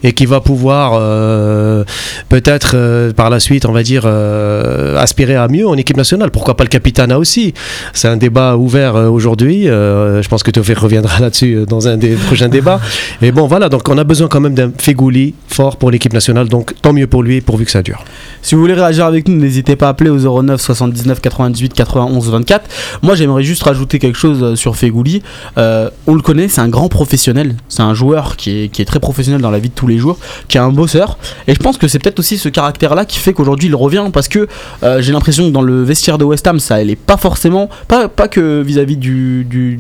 et 0.04 0.14
qui 0.14 0.26
va 0.26 0.40
pouvoir 0.40 0.94
euh, 0.96 1.84
peut-être 2.30 2.72
euh, 2.76 3.12
par 3.14 3.30
la 3.30 3.40
suite, 3.40 3.66
on 3.66 3.72
va 3.72 3.84
dire, 3.84 4.04
euh, 4.06 4.98
aspirer 4.98 5.36
à 5.36 5.48
mieux 5.48 5.68
en 5.68 5.76
équipe 5.76 5.98
nationale. 5.98 6.32
Pourquoi 6.32 6.56
pas 6.56 6.64
le 6.64 6.70
Capitana 6.70 7.18
aussi? 7.20 7.54
C'est 7.94 8.08
un 8.08 8.18
débat 8.18 8.56
ouvert 8.58 8.96
aujourd'hui. 8.96 9.66
Je 9.66 10.28
pense 10.28 10.44
que 10.44 10.52
Tofé 10.52 10.74
reviendra 10.74 11.20
là-dessus 11.26 11.66
dans 11.68 11.88
un 11.88 11.98
des 11.98 12.16
prochains 12.16 12.48
débats. 12.50 12.80
Et 13.22 13.32
bon, 13.32 13.48
voilà. 13.48 13.68
Donc 13.70 13.88
on 13.90 13.98
a 13.98 14.04
besoin 14.04 14.28
quand 14.28 14.40
même 14.40 14.54
d'un 14.54 14.72
Fégoli 14.78 15.34
fort 15.48 15.78
pour 15.78 15.92
l'équipe 15.92 16.14
nationale. 16.14 16.19
Donc 16.50 16.74
tant 16.82 16.94
mieux 16.94 17.08
pour 17.08 17.24
lui, 17.24 17.42
pourvu 17.42 17.66
que 17.66 17.72
ça 17.72 17.82
dure. 17.82 18.04
Si 18.42 18.56
vous 18.56 18.62
voulez 18.62 18.74
réagir 18.74 19.06
avec 19.06 19.28
nous, 19.28 19.36
n'hésitez 19.36 19.76
pas 19.76 19.88
à 19.88 19.90
appeler 19.90 20.10
au 20.10 20.42
09 20.42 20.62
79 20.62 21.20
98 21.20 21.74
91 21.74 22.30
24. 22.30 22.70
Moi, 23.02 23.16
j'aimerais 23.16 23.44
juste 23.44 23.64
rajouter 23.64 24.00
quelque 24.00 24.18
chose 24.18 24.42
euh, 24.42 24.56
sur 24.56 24.76
Fegouli. 24.76 25.22
Euh, 25.58 25.90
on 26.08 26.16
le 26.16 26.22
connaît, 26.22 26.48
c'est 26.48 26.62
un 26.62 26.70
grand 26.70 26.90
professionnel. 26.90 27.56
C'est 27.68 27.82
un 27.82 27.94
joueur 27.94 28.38
qui 28.38 28.70
est, 28.74 28.86
très 28.86 29.00
professionnel 29.00 29.42
dans 29.42 29.52
la 29.52 29.60
vie 29.60 29.70
de 29.70 29.74
tous 29.74 29.88
les 29.88 29.98
jours, 29.98 30.18
qui 30.48 30.58
est 30.58 30.62
un 30.62 30.72
bosseur. 30.72 31.18
Et 31.48 31.54
je 31.54 31.60
pense 31.60 31.78
que 31.78 31.88
c'est 31.88 32.00
peut-être 32.00 32.20
aussi 32.20 32.38
ce 32.38 32.50
caractère-là 32.50 33.06
qui 33.06 33.20
fait 33.20 33.34
qu'aujourd'hui 33.34 33.68
il 33.68 33.76
revient 33.76 34.06
parce 34.12 34.28
que 34.28 34.48
euh, 34.84 35.02
j'ai 35.02 35.12
l'impression 35.12 35.46
que 35.46 35.52
dans 35.52 35.62
le 35.62 35.84
vestiaire 35.84 36.18
de 36.18 36.24
West 36.24 36.48
Ham, 36.48 36.60
ça 36.60 36.82
elle 36.82 36.90
est 36.90 36.96
pas 36.96 37.18
forcément, 37.18 37.70
pas, 37.88 38.08
que 38.28 38.62
vis-à-vis 38.62 38.98
du, 38.98 39.80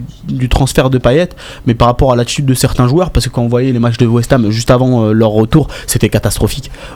transfert 0.50 0.90
de 0.90 0.98
Payet, 0.98 1.30
mais 1.66 1.74
par 1.74 1.88
rapport 1.88 2.12
à 2.12 2.16
l'attitude 2.16 2.46
de 2.46 2.54
certains 2.54 2.88
joueurs. 2.88 3.12
Parce 3.12 3.28
que 3.28 3.32
quand 3.32 3.42
on 3.42 3.48
voyait 3.48 3.72
les 3.72 3.80
matchs 3.80 3.98
de 3.98 4.06
West 4.06 4.32
Ham 4.34 4.52
juste 4.52 4.72
avant 4.72 5.12
leur 5.12 5.30
retour, 5.30 5.68
c'était 5.88 6.10
catastrophique 6.10 6.29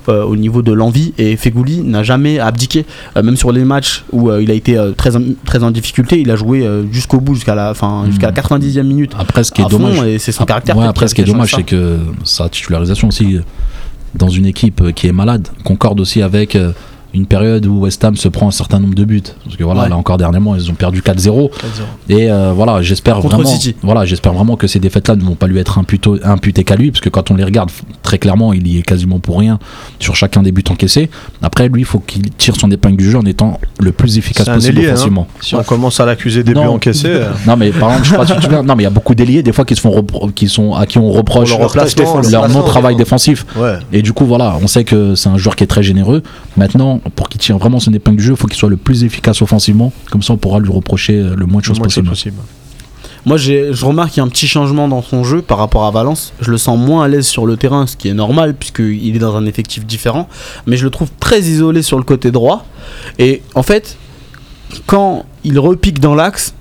euh, 0.09 0.23
au 0.23 0.35
niveau 0.35 0.61
de 0.61 0.71
l'envie. 0.71 1.13
Et 1.17 1.35
Fegouli 1.37 1.81
n'a 1.81 2.03
jamais 2.03 2.39
abdiqué, 2.39 2.85
Euh, 3.17 3.23
même 3.23 3.35
sur 3.37 3.51
les 3.51 3.63
matchs 3.63 4.03
où 4.11 4.29
euh, 4.29 4.41
il 4.43 4.49
a 4.51 4.53
été 4.53 4.77
très, 4.97 5.15
en- 5.15 5.21
très 5.45 5.63
en 5.63 5.71
difficulté, 5.71 6.19
il 6.19 6.29
a 6.31 6.35
joué 6.35 6.67
jusqu'au 6.91 7.19
bout, 7.19 7.35
jusqu'à 7.35 7.55
la, 7.55 7.73
fin, 7.73 8.03
Mhm. 8.03 8.11
jusqu'à 8.11 8.27
la 8.27 8.33
90e 8.33 8.87
minute. 8.87 9.11
Après, 9.17 9.43
ce 9.43 9.51
qui 9.51 9.61
est 9.61 9.69
dommage, 9.69 10.01
et 10.03 10.19
c'est 10.19 10.31
son 10.31 10.45
caractère. 10.45 10.77
ouais, 10.77 10.85
après, 10.87 11.07
ce 11.07 11.15
qui 11.15 11.21
est 11.21 11.25
dommage, 11.25 11.53
c'est 11.55 11.63
que 11.63 11.97
sa 12.23 12.49
titularisation 12.49 13.07
aussi, 13.09 13.39
dans 14.15 14.29
une 14.29 14.45
équipe 14.45 14.93
qui 14.93 15.07
est 15.07 15.11
malade, 15.11 15.47
concorde 15.63 15.99
aussi 15.99 16.21
avec 16.21 16.57
une 17.13 17.25
période 17.25 17.65
où 17.65 17.79
West 17.81 18.03
Ham 18.03 18.15
se 18.15 18.27
prend 18.27 18.47
un 18.47 18.51
certain 18.51 18.79
nombre 18.79 18.95
de 18.95 19.05
buts. 19.05 19.21
Parce 19.43 19.55
que 19.55 19.63
voilà, 19.63 19.83
Ouais. 19.83 19.89
là 19.89 19.97
encore 19.97 20.17
dernièrement, 20.17 20.55
ils 20.55 20.69
ont 20.71 20.73
perdu 20.73 21.01
4-0. 21.01 21.51
Et 22.09 22.31
euh, 22.31 22.53
voilà, 22.55 22.81
j'espère 22.81 23.21
vraiment, 23.21 23.45
City. 23.45 23.75
voilà, 23.83 24.05
j'espère 24.05 24.33
vraiment 24.33 24.55
que 24.55 24.67
ces 24.67 24.79
défaites-là 24.79 25.15
ne 25.15 25.21
vont 25.23 25.35
pas 25.35 25.47
lui 25.47 25.59
être 25.59 25.79
imputo- 25.79 26.19
imputées 26.23 26.63
qu'à 26.63 26.75
lui, 26.75 26.91
parce 26.91 27.01
que 27.01 27.09
quand 27.09 27.29
on 27.31 27.35
les 27.35 27.43
regarde, 27.43 27.69
très 28.01 28.17
clairement, 28.17 28.53
il 28.53 28.67
y 28.67 28.79
est 28.79 28.81
quasiment 28.81 29.19
pour 29.19 29.39
rien 29.39 29.59
sur 29.99 30.15
chacun 30.15 30.41
des 30.41 30.51
buts 30.51 30.63
encaissés. 30.69 31.09
Après, 31.41 31.67
lui, 31.69 31.81
il 31.81 31.85
faut 31.85 31.99
qu'il 31.99 32.29
tire 32.31 32.55
son 32.55 32.69
épingle 32.71 32.97
du 32.97 33.09
jeu 33.11 33.17
en 33.19 33.25
étant 33.25 33.59
le 33.79 33.91
plus 33.91 34.17
efficace 34.17 34.47
possible 34.49 34.79
ailier, 34.79 34.89
hein. 34.91 35.25
Si 35.41 35.55
on 35.55 35.63
commence 35.63 35.99
à 35.99 36.05
l'accuser 36.05 36.43
des 36.43 36.53
buts 36.53 36.59
encaissés, 36.61 37.07
euh, 37.09 37.29
Non, 37.47 37.57
mais 37.57 37.71
par 37.71 37.89
exemple, 37.89 38.05
je 38.05 38.09
sais 38.11 38.17
pas 38.17 38.25
si 38.25 38.31
tu 38.33 38.37
te 38.39 38.43
souviens, 38.45 38.63
non, 38.63 38.75
mais 38.75 38.83
il 38.83 38.85
y 38.85 38.87
a 38.87 38.91
beaucoup 38.91 39.13
d'ailiers 39.15 39.43
des 39.43 39.51
fois 39.53 39.65
qui 39.65 39.75
se 39.75 39.81
font 39.81 40.05
qui 40.33 40.47
sont 40.49 40.73
à 40.73 40.85
qui 40.85 40.97
on 40.97 41.09
reproche 41.11 41.51
Pour 41.55 42.21
leur 42.31 42.49
non-travail 42.49 42.95
défensif. 42.95 43.45
ouais. 43.57 43.77
Et 43.91 44.01
du 44.01 44.13
coup, 44.13 44.25
voilà, 44.25 44.57
on 44.61 44.67
sait 44.67 44.83
que 44.83 45.15
c'est 45.15 45.29
un 45.29 45.37
joueur 45.37 45.55
qui 45.55 45.63
est 45.63 45.67
très 45.67 45.83
généreux. 45.83 46.23
Maintenant, 46.57 47.01
pour 47.15 47.29
qu'il 47.29 47.39
tire 47.39 47.57
vraiment 47.57 47.79
son 47.79 47.93
épingle 47.93 48.17
du 48.17 48.23
jeu, 48.23 48.31
il 48.31 48.37
faut 48.37 48.47
qu'il 48.47 48.57
soit 48.57 48.69
le 48.69 48.77
plus 48.77 49.03
efficace 49.03 49.41
offensivement. 49.41 49.91
Comme 50.11 50.21
ça, 50.21 50.33
on 50.33 50.37
pourra 50.37 50.59
lui 50.59 50.71
reprocher 50.71 51.19
euh, 51.19 51.35
le 51.35 51.45
moins 51.45 51.59
de 51.59 51.65
choses 51.65 51.79
possible. 51.79 52.09
possible. 52.09 52.37
Moi, 53.25 53.37
je 53.37 53.85
remarque 53.85 54.11
qu'il 54.11 54.17
y 54.17 54.21
a 54.21 54.25
un 54.25 54.29
petit 54.29 54.47
changement 54.47 54.89
dans 54.89 55.01
son 55.01 55.23
jeu 55.23 55.41
par 55.41 55.57
rapport 55.57 55.85
à 55.85 55.91
Valence. 55.91 56.33
Je 56.41 56.51
le 56.51 56.57
sens 56.57 56.77
moins 56.77 57.05
à 57.05 57.07
l'aise 57.07 57.25
sur 57.25 57.45
le 57.45 57.55
terrain, 57.55 57.87
ce 57.87 57.95
qui 57.95 58.09
est 58.09 58.13
normal 58.13 58.53
puisqu'il 58.53 59.15
est 59.15 59.19
dans 59.19 59.35
un 59.37 59.45
effectif 59.45 59.85
différent. 59.85 60.27
Mais 60.67 60.75
je 60.75 60.83
le 60.83 60.89
trouve 60.89 61.09
très 61.21 61.39
isolé 61.39 61.83
sur 61.83 61.97
le 61.97 62.03
côté 62.03 62.31
droit. 62.31 62.65
Et 63.19 63.41
en 63.55 63.63
fait, 63.63 63.97
quand 64.87 65.25
il 65.45 65.57
repique 65.57 66.01
dans 66.01 66.15
l'axe, 66.15 66.53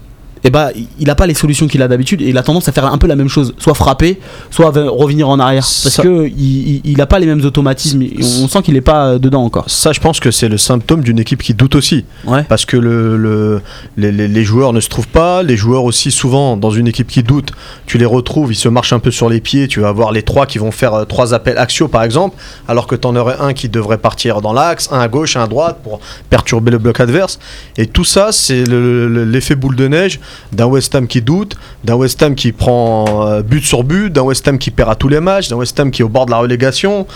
et 0.45 0.51
bah 0.51 0.71
il 0.99 1.09
a 1.11 1.15
pas 1.15 1.27
les 1.27 1.35
solutions 1.35 1.67
qu'il 1.69 1.83
a 1.83 1.89
d'habitude 1.89 2.21
et 2.23 2.29
il 2.29 2.39
a 2.39 2.43
tendance 2.43 2.69
à 2.69 2.73
faire 2.73 2.87
un 2.87 2.99
peu 2.99 3.07
la 3.07 3.17
même 3.17 3.29
chose, 3.29 3.55
soit 3.59 3.75
frapper, 3.75 4.19
soit 4.51 4.71
ve- 4.73 4.89
revenir 4.89 5.29
en 5.29 5.39
arrière 5.39 5.63
parce 5.63 5.89
Ça- 5.97 6.03
que 6.03 6.27
il, 6.27 6.69
il- 6.77 6.81
il 6.85 7.01
a 7.01 7.07
pas 7.07 7.19
les 7.19 7.27
mêmes 7.27 7.45
automatismes, 7.45 8.03
et 8.03 8.17
on 8.43 8.49
sent 8.49 8.63
qu'il 8.63 8.77
est 8.77 8.81
pas 8.81 9.07
euh, 9.07 9.19
dedans 9.19 9.45
encore. 9.45 9.69
Ça, 9.71 9.93
je 9.93 10.01
pense 10.01 10.21
que 10.21 10.31
c'est 10.31 10.49
le 10.49 10.59
symptôme 10.59 11.03
d'une 11.03 11.19
équipe 11.19 11.43
qui 11.43 11.55
doute 11.55 11.75
aussi. 11.75 12.05
Ouais. 12.27 12.45
Parce 12.49 12.65
que 12.65 12.77
le, 12.77 13.17
le- 13.17 13.61
les, 13.97 14.11
les- 14.13 14.29
les 14.29 14.45
joueurs 14.45 14.73
ne 14.73 14.81
se 14.81 14.89
trouvent 14.89 15.09
pas. 15.09 15.43
Les 15.43 15.57
joueurs 15.57 15.85
aussi, 15.85 16.11
souvent, 16.11 16.57
dans 16.57 16.71
une 16.71 16.89
équipe 16.89 17.09
qui 17.09 17.23
doute, 17.23 17.53
tu 17.87 17.99
les 17.99 18.05
retrouves, 18.07 18.53
ils 18.53 18.57
se 18.57 18.69
marchent 18.69 18.93
un 18.93 18.99
peu 18.99 19.11
sur 19.11 19.29
les 19.29 19.41
pieds. 19.41 19.69
Tu 19.69 19.81
vas 19.81 19.89
avoir 19.89 20.13
les 20.13 20.23
trois 20.23 20.47
qui 20.47 20.59
vont 20.59 20.71
faire 20.73 20.95
euh, 20.95 21.05
trois 21.05 21.35
appels 21.35 21.59
axiaux, 21.59 21.89
par 21.89 22.03
exemple, 22.03 22.37
alors 22.69 22.87
que 22.87 22.95
tu 22.97 23.07
en 23.07 23.15
aurais 23.17 23.37
un 23.41 23.53
qui 23.53 23.69
devrait 23.69 23.99
partir 23.99 24.41
dans 24.41 24.53
l'axe, 24.53 24.89
un 24.93 25.01
à 25.01 25.09
gauche, 25.09 25.37
un 25.37 25.45
à 25.45 25.47
droite 25.47 25.79
pour 25.85 26.01
perturber 26.31 26.71
le 26.73 26.79
bloc 26.79 26.99
adverse. 27.01 27.39
Et 27.77 27.87
tout 27.87 28.05
ça, 28.05 28.33
c'est 28.33 28.65
le- 28.65 29.09
le- 29.09 29.25
l'effet 29.25 29.55
boule 29.55 29.77
de 29.77 29.89
neige 29.89 30.19
d'un 30.53 30.67
West 30.67 30.95
Ham 30.95 31.07
qui 31.07 31.23
doute, 31.23 31.57
d'un 31.85 31.95
West 31.95 32.23
Ham 32.23 32.35
qui 32.35 32.53
prend 32.53 33.27
euh, 33.29 33.43
but 33.43 33.65
sur 33.65 33.85
but, 33.85 34.11
d'un 34.11 34.23
West 34.23 34.47
Ham 34.49 34.59
qui 34.59 34.71
perd 34.71 34.91
à 34.91 34.95
tous 34.95 35.09
les 35.09 35.21
matchs, 35.21 35.49
d'un 35.49 35.57
West 35.57 35.79
Ham 35.81 35.91
qui 35.91 36.03
est 36.03 36.05
au 36.05 36.09
bord 36.09 36.27
de 36.27 36.31
la 36.31 36.39
relégation. 36.39 37.07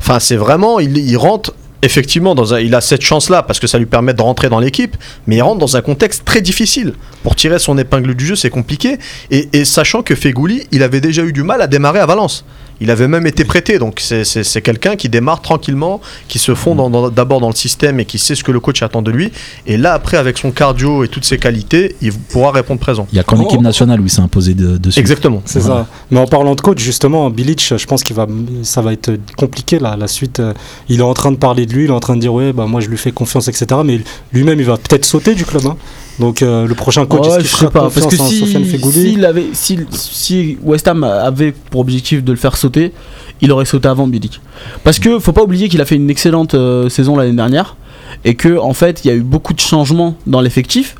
Enfin, 0.00 0.20
c'est 0.20 0.36
vraiment, 0.36 0.78
il, 0.80 1.16
rentre 1.16 1.52
effectivement 1.82 2.34
dans 2.34 2.54
un- 2.54 2.60
il 2.60 2.74
a 2.74 2.80
cette 2.80 3.02
chance-là 3.02 3.42
parce 3.42 3.58
que 3.60 3.66
ça 3.66 3.78
lui 3.78 3.86
permet 3.86 4.14
de 4.14 4.22
rentrer 4.22 4.48
dans 4.48 4.60
l'équipe, 4.60 4.96
mais 5.26 5.36
il 5.36 5.42
rentre 5.42 5.58
dans 5.58 5.76
un 5.76 5.80
contexte 5.80 6.24
très 6.24 6.40
difficile. 6.40 6.94
Pour 7.22 7.34
tirer 7.34 7.58
son 7.58 7.76
épingle 7.78 8.14
du 8.14 8.26
jeu, 8.26 8.36
c'est 8.36 8.50
compliqué. 8.50 8.98
Et, 9.30 9.48
et 9.52 9.64
sachant 9.64 10.02
que 10.02 10.14
Fegouli, 10.14 10.66
il 10.70 10.82
avait 10.82 11.00
déjà 11.00 11.22
eu 11.24 11.32
du 11.32 11.42
mal 11.42 11.60
à 11.62 11.66
démarrer 11.66 12.00
à 12.00 12.06
Valence. 12.06 12.44
Il 12.80 12.90
avait 12.90 13.08
même 13.08 13.26
été 13.26 13.44
prêté, 13.44 13.78
donc 13.78 14.00
c'est- 14.00 14.60
quelqu'un 14.62 14.94
qui 14.96 15.08
démarre 15.08 15.42
tranquillement, 15.42 16.00
qui 16.28 16.38
se 16.38 16.54
fond 16.54 16.74
dans- 16.74 16.90
dans- 16.90 17.10
d'abord 17.10 17.40
dans 17.40 17.48
le 17.48 17.54
système 17.54 17.98
et 18.00 18.04
qui 18.04 18.18
sait 18.18 18.34
ce 18.34 18.44
que 18.44 18.52
le 18.52 18.60
coach 18.60 18.82
attend 18.82 19.02
de 19.02 19.10
lui. 19.10 19.32
Et 19.66 19.76
là, 19.76 19.94
après, 19.94 20.16
avec 20.16 20.38
son 20.38 20.50
cardio 20.52 21.02
et 21.04 21.08
toutes 21.08 21.24
ses 21.24 21.38
qualités, 21.38 21.96
il 22.00 22.12
pourra 22.12 22.52
répondre 22.52 22.80
présent. 22.80 23.06
Il 23.12 23.16
y 23.16 23.18
a 23.18 23.24
qu'en 23.24 23.38
Oh. 23.40 23.44
équipe 23.46 23.60
nationale 23.60 24.00
où 24.00 24.04
il 24.04 24.10
s'est 24.10 24.20
imposé 24.20 24.54
de- 24.54 24.76
dessus. 24.78 25.00
Exactement. 25.00 25.42
C'est 25.44 25.60
ça. 25.60 25.86
Mais 26.10 26.18
en 26.20 26.26
parlant 26.26 26.54
de 26.54 26.60
coach, 26.60 26.78
justement, 26.80 27.30
Bilic, 27.30 27.74
je 27.76 27.86
pense 27.86 28.02
qu'il 28.04 28.14
va, 28.16 28.26
ça 28.62 28.80
va 28.82 28.92
être 28.92 29.12
compliqué 29.36 29.78
là. 29.78 29.96
La 29.96 30.06
suite, 30.08 30.40
euh, 30.40 30.52
il 30.88 31.00
est 31.00 31.02
en 31.02 31.14
train 31.14 31.32
de 31.32 31.36
parler 31.36 31.66
de 31.66 31.72
lui, 31.74 31.84
il 31.84 31.90
est 31.90 31.92
en 31.92 32.00
train 32.00 32.14
de 32.16 32.20
dire 32.20 32.32
ouais, 32.32 32.52
bah 32.52 32.66
moi 32.66 32.80
je 32.80 32.88
lui 32.88 32.96
fais 32.96 33.10
confiance, 33.12 33.48
etc. 33.48 33.66
Mais 33.84 34.00
lui-même, 34.32 34.60
il 34.60 34.66
va 34.66 34.76
peut-être 34.76 35.04
sauter 35.04 35.34
du 35.34 35.44
club. 35.44 35.66
hein. 35.66 35.76
Donc 36.18 36.42
euh, 36.42 36.66
le 36.66 36.74
prochain 36.74 37.06
coach, 37.06 37.26
Ouais, 37.26 37.40
je 37.42 37.46
sais 37.46 37.66
pas 37.66 37.90
parce 37.90 38.06
que 38.06 38.16
si, 38.16 38.44
s'il 38.46 39.24
avait 39.24 39.46
si, 39.52 39.78
si 39.90 40.58
West 40.62 40.88
Ham 40.88 41.04
avait 41.04 41.52
pour 41.52 41.80
objectif 41.80 42.24
de 42.24 42.32
le 42.32 42.38
faire 42.38 42.56
sauter, 42.56 42.92
il 43.40 43.52
aurait 43.52 43.64
sauté 43.64 43.88
avant 43.88 44.06
Bilic. 44.06 44.40
Parce 44.82 44.98
que 44.98 45.18
faut 45.18 45.32
pas 45.32 45.42
oublier 45.42 45.68
qu'il 45.68 45.80
a 45.80 45.84
fait 45.84 45.96
une 45.96 46.10
excellente 46.10 46.54
euh, 46.54 46.88
saison 46.88 47.16
l'année 47.16 47.34
dernière 47.34 47.76
et 48.24 48.34
que 48.34 48.58
en 48.58 48.72
fait, 48.72 49.04
il 49.04 49.08
y 49.08 49.10
a 49.10 49.14
eu 49.14 49.22
beaucoup 49.22 49.54
de 49.54 49.60
changements 49.60 50.16
dans 50.26 50.40
l'effectif. 50.40 50.96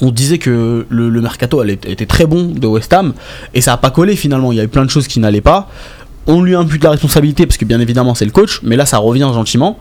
On 0.00 0.10
disait 0.10 0.38
que 0.38 0.84
le, 0.88 1.08
le 1.08 1.20
mercato 1.20 1.62
elle, 1.62 1.70
était 1.70 2.06
très 2.06 2.26
bon 2.26 2.46
de 2.46 2.66
West 2.66 2.92
Ham 2.92 3.14
et 3.54 3.60
ça 3.60 3.74
a 3.74 3.76
pas 3.76 3.90
collé 3.90 4.16
finalement. 4.16 4.50
Il 4.50 4.58
y 4.58 4.60
a 4.60 4.64
eu 4.64 4.68
plein 4.68 4.84
de 4.84 4.90
choses 4.90 5.06
qui 5.06 5.20
n'allaient 5.20 5.40
pas. 5.40 5.68
On 6.26 6.42
lui 6.42 6.56
impute 6.56 6.82
la 6.82 6.90
responsabilité 6.90 7.46
parce 7.46 7.56
que 7.56 7.64
bien 7.64 7.78
évidemment 7.78 8.16
c'est 8.16 8.24
le 8.24 8.32
coach, 8.32 8.60
mais 8.64 8.74
là 8.74 8.84
ça 8.84 8.98
revient 8.98 9.30
gentiment. 9.32 9.78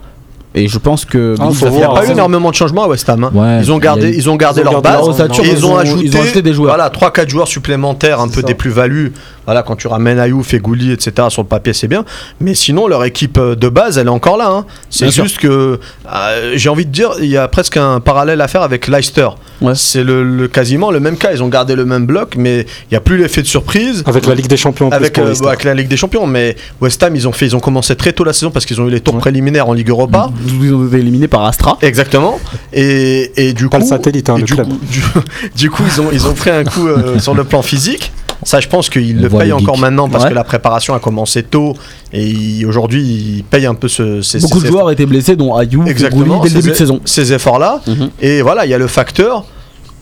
Et 0.53 0.67
je 0.67 0.77
pense 0.79 1.05
que 1.05 1.35
Ah, 1.39 1.47
Il 1.61 1.69
n'y 1.69 1.81
a 1.83 1.87
pas 1.89 2.05
eu 2.05 2.11
énormément 2.11 2.49
de 2.49 2.55
changements 2.55 2.83
à 2.83 2.87
West 2.89 3.07
Ham. 3.09 3.23
hein. 3.23 3.31
Ouais, 3.33 3.59
Ils 3.61 3.71
ont 3.71 3.77
gardé, 3.77 4.09
eu- 4.09 4.15
ils 4.17 4.29
ont 4.29 4.35
gardé 4.35 4.59
Ils 4.61 4.67
ont 4.67 4.71
leur 4.71 4.81
gardé 4.81 4.89
base. 5.07 5.17
leur 5.17 5.29
ils 5.29 5.41
ont 5.41 5.43
ils 5.43 5.65
ont- 5.65 5.77
ajouté, 5.77 6.05
ils 6.05 6.17
ont 6.17 6.21
ajouté 6.21 6.41
des 6.41 6.53
joueurs. 6.53 6.75
Voilà, 6.75 6.89
3-4 6.89 7.29
joueurs 7.29 7.47
supplémentaires, 7.47 8.19
un 8.19 8.27
peu 8.27 8.41
ça. 8.41 8.47
des 8.47 8.53
plus-values. 8.53 9.13
Voilà, 9.45 9.63
quand 9.63 9.75
tu 9.75 9.87
ramènes 9.87 10.19
Ayouf 10.19 10.53
et 10.53 10.59
Gouli, 10.59 10.91
etc. 10.91 11.27
sur 11.29 11.41
le 11.41 11.47
papier, 11.47 11.73
c'est 11.73 11.87
bien. 11.87 12.05
Mais 12.39 12.53
sinon, 12.53 12.87
leur 12.87 13.03
équipe 13.05 13.37
euh, 13.37 13.55
de 13.55 13.69
base, 13.69 13.97
elle 13.97 14.07
est 14.07 14.09
encore 14.11 14.37
là. 14.37 14.49
hein. 14.51 14.65
C'est 14.89 15.09
sûr. 15.11 15.23
juste 15.23 15.39
que 15.39 15.79
euh, 16.13 16.51
j'ai 16.55 16.69
envie 16.69 16.85
de 16.85 16.91
dire, 16.91 17.11
il 17.19 17.25
y 17.27 17.37
a 17.37 17.47
presque 17.47 17.77
un 17.77 17.99
parallèle 17.99 18.39
à 18.41 18.47
faire 18.47 18.61
avec 18.61 18.87
Leicester. 18.87 19.27
Ouais. 19.61 19.73
C'est 19.75 20.03
le, 20.03 20.23
le- 20.23 20.47
quasiment 20.47 20.91
le 20.91 20.99
même 20.99 21.17
cas. 21.17 21.31
Ils 21.33 21.41
ont 21.43 21.47
gardé 21.47 21.75
le 21.75 21.85
même 21.85 22.05
bloc, 22.05 22.35
mais 22.37 22.61
il 22.61 22.91
n'y 22.91 22.97
a 22.97 23.01
plus 23.01 23.17
l'effet 23.17 23.41
de 23.41 23.47
surprise. 23.47 24.03
avec 24.05 24.25
la 24.27 24.35
Ligue 24.35 24.47
des 24.47 24.57
Champions 24.57 24.89
Avec, 24.91 25.17
euh, 25.17 25.33
avec 25.45 25.63
la 25.63 25.73
Ligue 25.73 25.87
des 25.87 25.97
Champions, 25.97 26.27
mais 26.27 26.55
West 26.79 27.01
Ham, 27.03 27.15
ils 27.15 27.27
ont 27.27 27.31
fait, 27.31 27.47
ils 27.47 27.55
ont 27.55 27.59
commencé 27.59 27.95
très 27.95 28.13
tôt 28.13 28.23
la 28.23 28.33
saison 28.33 28.51
parce 28.51 28.65
qu'ils 28.65 28.79
ont 28.79 28.87
eu 28.87 28.91
les 28.91 29.01
tours 29.01 29.17
préliminaires 29.17 29.67
en 29.67 29.73
Ligue 29.73 29.89
Europa. 29.89 30.29
Ils 30.61 30.73
ont 30.73 30.87
été 30.87 30.97
éliminés 30.97 31.27
par 31.27 31.43
Astra. 31.45 31.77
Exactement. 31.81 32.39
Et, 32.73 33.31
et 33.37 33.53
du 33.53 33.69
Pas 33.69 33.77
coup, 33.77 33.83
le 33.83 33.89
satellite, 33.89 34.29
hein, 34.29 34.37
le 34.37 34.43
du, 34.43 34.53
club. 34.53 34.67
coup, 34.67 34.79
du, 34.89 35.01
du 35.55 35.69
coup, 35.71 35.83
ils 35.87 36.01
ont, 36.01 36.09
ils 36.11 36.27
ont 36.27 36.33
pris 36.33 36.49
un 36.51 36.63
coup 36.63 36.87
euh, 36.87 37.17
sur 37.19 37.33
le 37.33 37.43
plan 37.43 37.61
physique. 37.61 38.11
Ça, 38.43 38.59
je 38.59 38.67
pense 38.67 38.89
qu'ils 38.89 39.19
On 39.19 39.21
le 39.21 39.29
payent 39.29 39.49
le 39.49 39.53
encore 39.55 39.77
maintenant 39.77 40.09
parce 40.09 40.23
Ouais. 40.23 40.29
que 40.31 40.35
la 40.35 40.43
préparation 40.43 40.93
a 40.95 40.99
commencé 40.99 41.43
tôt 41.43 41.75
et 42.11 42.65
aujourd'hui, 42.65 43.01
ils 43.03 43.43
payent 43.43 43.67
un 43.67 43.75
peu 43.75 43.87
ce, 43.87 44.21
ces, 44.21 44.39
Beaucoup 44.39 44.59
ces 44.59 44.65
de 44.67 44.71
joueurs 44.71 44.89
étaient 44.91 45.05
blessés, 45.05 45.35
dont 45.35 45.55
Ayou, 45.55 45.85
Exactement, 45.85 46.39
dès 46.41 46.49
le 46.49 46.55
début 46.55 46.69
de 46.69 46.73
saison. 46.75 46.99
ces 47.05 47.33
efforts-là. 47.33 47.81
Mhm. 47.87 48.09
Et 48.21 48.41
voilà, 48.41 48.65
il 48.65 48.69
y 48.71 48.73
a 48.73 48.77
le 48.79 48.87
facteur, 48.87 49.45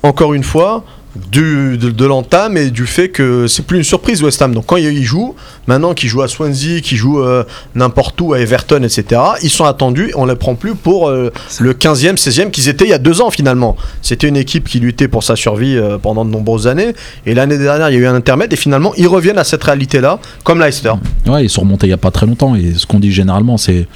encore 0.03 0.33
une 0.33 0.43
fois, 0.43 0.83
de, 1.31 2.05
l'entame 2.05 2.57
et 2.57 2.69
du 2.69 2.85
fait 2.85 3.09
que 3.09 3.47
c'est 3.47 3.65
plus 3.65 3.77
une 3.77 3.83
surprise 3.83 4.21
West 4.21 4.41
Ham. 4.41 4.53
Donc 4.53 4.67
quand 4.67 4.77
ils 4.77 5.03
jouent, 5.03 5.35
maintenant 5.67 5.93
qu'ils 5.93 6.09
jouent 6.09 6.21
à 6.21 6.27
Swansea, 6.27 6.81
qu'ils 6.81 6.97
jouent 6.97 7.21
euh, 7.21 7.43
n'importe 7.75 8.19
où, 8.21 8.33
à 8.33 8.39
Everton, 8.39 8.83
etc., 8.83 9.21
ils 9.41 9.49
sont 9.49 9.65
attendus, 9.65 10.11
on 10.15 10.25
ne 10.25 10.31
les 10.31 10.37
prend 10.37 10.55
plus 10.55 10.75
pour 10.75 11.09
euh, 11.09 11.31
le 11.59 11.73
15e, 11.73 12.15
16e 12.15 12.51
qu'ils 12.51 12.69
étaient 12.69 12.85
il 12.85 12.91
y 12.91 12.93
a 12.93 12.99
deux 12.99 13.21
ans 13.21 13.31
finalement. 13.31 13.75
C'était 14.01 14.27
une 14.27 14.37
équipe 14.37 14.67
qui 14.67 14.79
luttait 14.79 15.07
pour 15.07 15.23
sa 15.23 15.35
survie 15.35 15.77
euh, 15.77 15.97
pendant 15.97 16.25
de 16.25 16.29
nombreuses 16.29 16.67
années. 16.67 16.93
Et 17.25 17.33
l'année 17.33 17.57
dernière, 17.57 17.89
il 17.89 17.93
y 17.93 17.97
a 17.97 18.01
eu 18.01 18.07
un 18.07 18.15
intermède 18.15 18.53
et 18.53 18.57
finalement, 18.57 18.93
ils 18.95 19.07
reviennent 19.07 19.39
à 19.39 19.43
cette 19.43 19.63
réalité-là, 19.63 20.19
comme 20.43 20.59
Leicester. 20.59 20.93
Ouais, 21.27 21.43
ils 21.45 21.49
sont 21.49 21.61
remontés 21.61 21.87
il 21.87 21.91
y 21.91 21.93
a 21.93 21.97
pas 21.97 22.11
très 22.11 22.27
longtemps 22.27 22.55
et 22.55 22.73
ce 22.75 22.85
qu'on 22.85 22.99
dit 22.99 23.11
généralement 23.11 23.57
c'est 23.57 23.87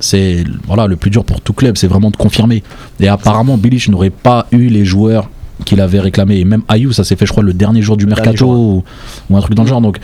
c'est 0.00 0.44
voilà 0.66 0.86
le 0.88 0.96
plus 0.96 1.10
dur 1.10 1.24
pour 1.24 1.40
tout 1.40 1.52
club, 1.52 1.76
c'est 1.76 1.86
vraiment 1.86 2.10
de 2.10 2.16
confirmer. 2.16 2.62
Et 3.00 3.08
apparemment 3.08 3.56
Bilic 3.56 3.88
n'aurait 3.88 4.10
pas 4.10 4.46
eu 4.50 4.66
les 4.66 4.84
joueurs 4.84 5.28
qu'il 5.64 5.80
avait 5.80 6.00
réclamés 6.00 6.38
et 6.38 6.44
même 6.44 6.62
Ayou 6.68 6.92
ça 6.92 7.04
s'est 7.04 7.16
fait 7.16 7.26
je 7.26 7.32
crois 7.32 7.42
le 7.42 7.52
dernier 7.52 7.82
jour 7.82 7.96
du 7.96 8.04
Dernier 8.06 8.20
mercato 8.20 8.36
jour, 8.38 8.50
ou, 8.52 8.84
ou 9.30 9.36
un 9.36 9.40
truc 9.40 9.54
dans 9.54 9.62
le 9.62 9.68
genre 9.68 9.80
donc 9.80 9.98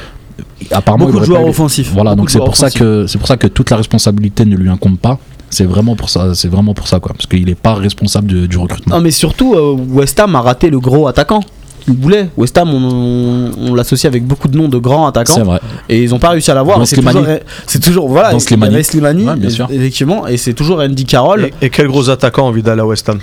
apparemment 0.71 1.07
Beaucoup 1.07 1.21
de 1.21 1.25
joueurs 1.25 1.47
offensifs. 1.47 1.91
Voilà, 1.93 2.11
Beaucoup 2.11 2.23
donc 2.23 2.31
c'est 2.31 2.39
pour 2.39 2.57
ça 2.57 2.71
que 2.71 3.07
c'est 3.07 3.19
pour 3.19 3.29
ça 3.29 3.37
que 3.37 3.47
toute 3.47 3.71
la 3.71 3.77
responsabilité 3.77 4.45
ne 4.45 4.57
lui 4.57 4.69
incombe 4.69 4.99
pas. 4.99 5.19
C'est 5.51 5.65
vraiment 5.65 5.97
pour 5.97 6.11
ça, 6.11 6.35
c'est 6.35 6.49
vraiment 6.49 6.75
pour 6.75 6.89
ça 6.89 7.01
quoi, 7.01 7.13
parce 7.15 7.27
qu'il 7.27 7.49
est 7.49 7.55
pas 7.55 7.75
responsable 7.75 8.27
de- 8.27 8.47
du 8.47 8.59
recrutement. 8.59 8.97
Non, 8.97 9.03
mais 9.03 9.11
surtout, 9.11 9.55
euh, 9.55 9.75
West 9.91 10.21
Ham 10.21 10.37
a 10.37 10.43
raté 10.43 10.69
le 10.69 10.79
gros 10.79 11.09
attaquant. 11.09 11.41
Il 11.91 11.95
voulait. 11.97 12.29
West 12.37 12.59
Ham, 12.59 12.69
on, 12.75 13.51
on 13.59 13.75
l'associe 13.75 14.05
avec 14.11 14.27
beaucoup 14.27 14.49
de 14.49 14.59
noms 14.59 14.69
de 14.69 14.77
grands 14.77 15.05
C'est 15.11 15.21
attaquants. 15.21 15.45
vrai. 15.45 15.61
Et 15.89 16.03
ils 16.05 16.11
n'ont 16.11 16.19
pas 16.19 16.29
réussi 16.31 16.51
à 16.51 16.55
l'avoir. 16.55 16.87
C'est 17.67 17.81
toujours. 17.81 18.11
Voilà, 18.11 18.33
Dans 18.33 18.39
Slimani. 18.41 18.85
Slimani, 18.85 19.25
Ouais, 19.27 19.37
bien 19.37 19.49
sûr. 19.49 19.69
effectivement. 19.73 20.27
Et 20.27 20.37
c'est 20.37 20.53
toujours 20.53 20.81
Andy 20.81 21.07
Carroll. 21.07 21.47
Et, 21.63 21.67
et 21.67 21.71
quel 21.71 21.87
gros 21.89 22.11
attaquant 22.11 22.45
a 22.45 22.49
envie 22.51 22.63
d'aller 22.63 22.83
à 22.83 22.87
West 22.87 23.09
Ham? 23.09 23.21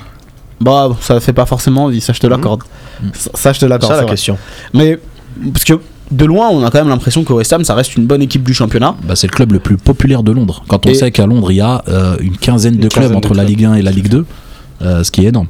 Bah, 0.61 0.95
ça 1.01 1.19
fait 1.19 1.33
pas 1.33 1.45
forcément 1.45 1.85
envie, 1.85 2.01
ça 2.01 2.13
je 2.13 2.19
te 2.19 2.27
l'accorde. 2.27 2.61
Mhm. 3.03 3.11
Ça, 3.13 3.29
ça, 3.33 3.53
je 3.53 3.59
te 3.59 3.65
l'accorde. 3.65 3.91
c'est 3.91 3.97
la 3.97 4.03
vrai. 4.03 4.11
question. 4.11 4.37
Mais, 4.73 4.97
parce 5.51 5.65
que 5.65 5.73
de 6.11 6.25
loin, 6.25 6.49
on 6.49 6.63
a 6.63 6.69
quand 6.71 6.77
même 6.79 6.87
l'impression 6.89 7.23
que 7.23 7.33
West 7.33 7.51
Ham, 7.51 7.63
ça 7.65 7.73
reste 7.75 7.95
une 7.95 8.05
bonne 8.05 8.21
équipe 8.21 8.43
du 8.43 8.53
championnat. 8.53 8.95
Bah, 9.03 9.15
c'est 9.15 9.27
le 9.27 9.33
club 9.33 9.51
le 9.51 9.59
plus 9.59 9.75
populaire 9.77 10.23
de 10.23 10.31
Londres. 10.31 10.63
Quand 10.67 10.85
on 10.85 10.89
Et- 10.91 10.93
sait 10.95 11.11
qu'à 11.11 11.25
Londres, 11.25 11.51
il 11.51 11.55
y 11.55 11.61
a 11.61 11.83
euh, 11.89 12.15
une 12.21 12.37
quinzaine 12.37 12.75
de 12.77 12.83
Une 12.83 12.89
clubs 12.89 13.03
quinzaine 13.03 13.17
entre 13.17 13.31
de 13.31 13.37
la 13.37 13.43
clubs. 13.43 13.57
Ligue 13.57 13.65
1 13.65 13.73
et 13.75 13.81
la 13.81 13.91
Ligue 13.91 14.07
2, 14.09 14.25
euh, 14.83 15.03
ce 15.03 15.11
qui 15.11 15.25
est 15.25 15.29
énorme. 15.29 15.47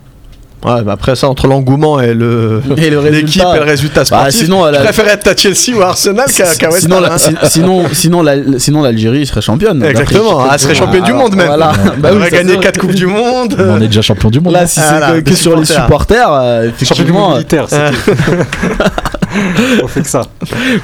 Ouais, 0.66 0.82
mais 0.86 0.92
après 0.92 1.16
ça, 1.16 1.28
entre 1.30 1.48
l'engouement 1.48 2.00
et 2.02 2.14
le 2.14 2.62
Et 2.78 2.90
le 2.90 3.02
l'équipe 3.02 3.24
résultat. 3.44 3.56
et 3.56 3.60
le 3.60 3.66
résultat 3.66 4.00
Bah, 4.02 4.06
sportif, 4.06 4.40
sinon, 4.44 4.68
elle 4.68 4.76
je 4.76 4.80
préférais 4.82 5.12
être 5.12 5.28
à 5.28 5.36
Chelsea 5.36 5.78
ou 5.78 5.82
à 5.82 5.88
Arsenal 5.90 6.26
qu'à 6.32 6.70
West 6.70 6.82
sinon, 6.82 6.98
Ham. 6.98 7.04
la- 7.04 7.14
hein. 7.14 7.18
si- 7.18 7.36
sinon, 7.52 7.84
sinon, 7.94 8.22
la- 8.24 8.36
sinon 8.60 8.82
l'Algérie 8.82 9.26
serait 9.26 9.42
championne. 9.42 9.84
Exactement, 9.84 10.46
elle 10.52 10.60
serait 10.60 10.76
championne 10.76 11.04
du 11.04 11.12
Alors, 11.12 11.22
monde 11.24 11.36
même. 11.36 11.48
Voilà. 11.48 11.72
Bah 12.00 12.10
On 12.12 12.16
oui, 12.16 12.22
aurait 12.22 12.32
gagné 12.32 12.54
c'est- 12.54 12.60
4 12.60 12.80
coupes 12.80 12.96
du 12.96 13.06
monde. 13.08 13.56
On 13.60 13.80
est 13.82 13.88
déjà 13.88 14.02
champion 14.02 14.30
du 14.30 14.40
monde. 14.40 14.54
Là, 14.54 14.66
si 14.68 14.80
Voilà, 14.80 15.14
c'est 15.16 15.24
que, 15.24 15.36
sur 15.36 15.56
les 15.58 15.66
supporters. 15.66 15.86
supporters, 15.86 16.34
euh, 16.34 16.62
Champion 16.64 16.72
du 16.72 16.84
effectivement, 16.84 17.20
monde 17.30 17.34
militaire, 17.38 17.66
c'était. 17.70 18.24
On 19.84 19.88
fait 19.88 20.02
que 20.02 20.08
ça. 20.08 20.22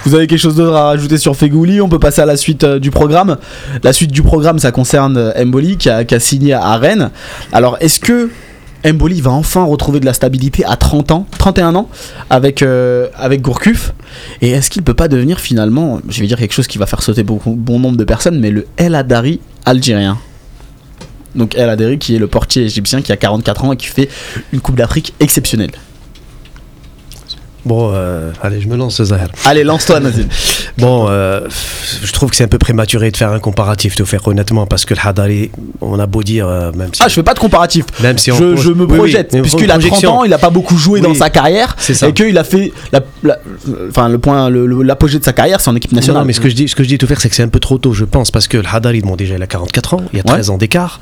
vous 0.05 0.13
avez 0.15 0.27
quelque 0.27 0.39
chose 0.39 0.55
d'autre 0.55 0.75
à 0.75 0.83
rajouter 0.87 1.17
sur 1.17 1.35
Fegouli? 1.35 1.79
On 1.81 1.87
peut 1.89 1.99
passer 1.99 2.21
à 2.21 2.25
la 2.25 2.35
suite 2.35 2.63
euh, 2.65 2.79
du 2.79 2.91
programme. 2.91 3.37
La 3.83 3.93
suite 3.93 4.11
du 4.11 4.21
programme, 4.21 4.59
ça 4.59 4.71
concerne 4.71 5.15
euh, 5.17 5.45
Mboli 5.45 5.77
qui 5.77 5.89
a, 5.89 6.03
qui 6.03 6.15
a 6.15 6.19
signé 6.19 6.53
à 6.53 6.75
Rennes. 6.77 7.11
Alors, 7.53 7.77
est-ce 7.79 7.99
que 7.99 8.29
Mboli 8.85 9.21
va 9.21 9.31
enfin 9.31 9.63
retrouver 9.63 9.99
de 9.99 10.05
la 10.05 10.13
stabilité 10.13 10.65
à 10.65 10.75
30 10.75 11.11
ans, 11.11 11.27
31 11.37 11.75
ans, 11.75 11.89
avec, 12.29 12.61
euh, 12.61 13.07
avec 13.15 13.41
Gourcuff 13.41 13.93
Et 14.41 14.49
est-ce 14.51 14.69
qu'il 14.69 14.83
peut 14.83 14.93
pas 14.93 15.07
devenir 15.07 15.39
finalement, 15.39 15.99
je 16.09 16.19
vais 16.21 16.27
dire 16.27 16.37
quelque 16.37 16.53
chose 16.53 16.67
qui 16.67 16.77
va 16.77 16.85
faire 16.85 17.03
sauter 17.03 17.23
bon 17.23 17.79
nombre 17.79 17.97
de 17.97 18.03
personnes, 18.03 18.39
mais 18.39 18.49
le 18.49 18.67
El 18.77 18.95
Hadari 18.95 19.39
algérien? 19.65 20.17
Donc 21.35 21.55
El 21.55 21.69
Hadari 21.69 21.97
qui 21.97 22.15
est 22.15 22.19
le 22.19 22.27
portier 22.27 22.63
égyptien 22.63 23.01
qui 23.01 23.11
a 23.11 23.17
44 23.17 23.65
ans 23.65 23.73
et 23.73 23.77
qui 23.77 23.87
fait 23.87 24.09
une 24.51 24.59
Coupe 24.59 24.75
d'Afrique 24.75 25.13
exceptionnelle. 25.19 25.71
Bon, 27.63 27.91
euh, 27.93 28.31
allez, 28.41 28.59
je 28.59 28.67
me 28.67 28.75
lance, 28.75 29.01
Zahir. 29.03 29.27
Allez, 29.45 29.63
lance-toi, 29.63 29.99
Nazim. 29.99 30.27
Bon, 30.77 31.07
euh, 31.09 31.41
je 32.01 32.11
trouve 32.13 32.29
que 32.31 32.35
c'est 32.35 32.45
un 32.45 32.47
peu 32.47 32.57
prématuré 32.57 33.11
de 33.11 33.17
faire 33.17 33.31
un 33.31 33.39
comparatif, 33.39 33.95
de 33.97 34.03
faire 34.05 34.25
honnêtement, 34.27 34.65
parce 34.65 34.85
que 34.85 34.93
le 34.95 34.99
Hadari, 35.03 35.51
on 35.81 35.99
a 35.99 36.07
beau 36.07 36.23
dire, 36.23 36.47
euh, 36.47 36.71
même 36.71 36.89
si. 36.93 37.01
Ah, 37.03 37.07
je 37.09 37.13
fais 37.13 37.23
pas 37.23 37.33
de 37.35 37.39
comparatif. 37.39 37.85
Même 38.01 38.17
si 38.17 38.31
on 38.31 38.37
je, 38.55 38.69
me 38.69 38.85
Oui, 38.85 38.87
oui, 38.91 38.97
projette, 38.97 39.33
mais 39.33 39.41
puisqu'il 39.41 39.69
a 39.69 39.73
30 39.77 39.81
projection. 39.81 40.19
ans, 40.19 40.23
il 40.23 40.33
a 40.33 40.37
pas 40.39 40.49
beaucoup 40.49 40.77
joué 40.77 41.01
Oui. 41.01 41.05
dans 41.05 41.13
sa 41.13 41.29
carrière, 41.29 41.75
ça. 41.77 42.07
et 42.07 42.13
qu'il 42.13 42.35
a 42.37 42.43
fait 42.43 42.71
la- 42.93 43.01
la- 43.21 43.37
enfin, 43.89 44.07
le 44.09 44.17
point, 44.17 44.49
l'apogée 44.49 45.19
de 45.19 45.23
sa 45.25 45.33
carrière, 45.33 45.59
c'est 45.61 45.69
en 45.69 45.75
équipe 45.75 45.91
nationale. 45.91 46.21
Non, 46.21 46.25
mais 46.25 46.33
ce 46.33 46.39
que 46.39 46.49
je 46.49 46.55
dis, 46.55 46.67
ce 46.67 46.75
que 46.75 46.83
je 46.83 46.87
dis 46.87 46.97
tout 46.97 47.05
faire, 47.05 47.19
c'est 47.21 47.29
que 47.29 47.35
c'est 47.35 47.43
un 47.43 47.49
peu 47.49 47.59
trop 47.59 47.77
tôt, 47.77 47.93
je 47.93 48.05
pense, 48.05 48.31
parce 48.31 48.47
que 48.47 48.57
le 48.57 48.63
Hadari, 48.71 49.01
bon, 49.01 49.15
déjà, 49.15 49.35
il 49.35 49.43
a 49.43 49.47
44 49.47 49.93
ans, 49.95 50.01
il 50.13 50.17
y 50.17 50.19
a 50.19 50.23
13 50.23 50.49
ans 50.49 50.57
d'écart. 50.57 50.99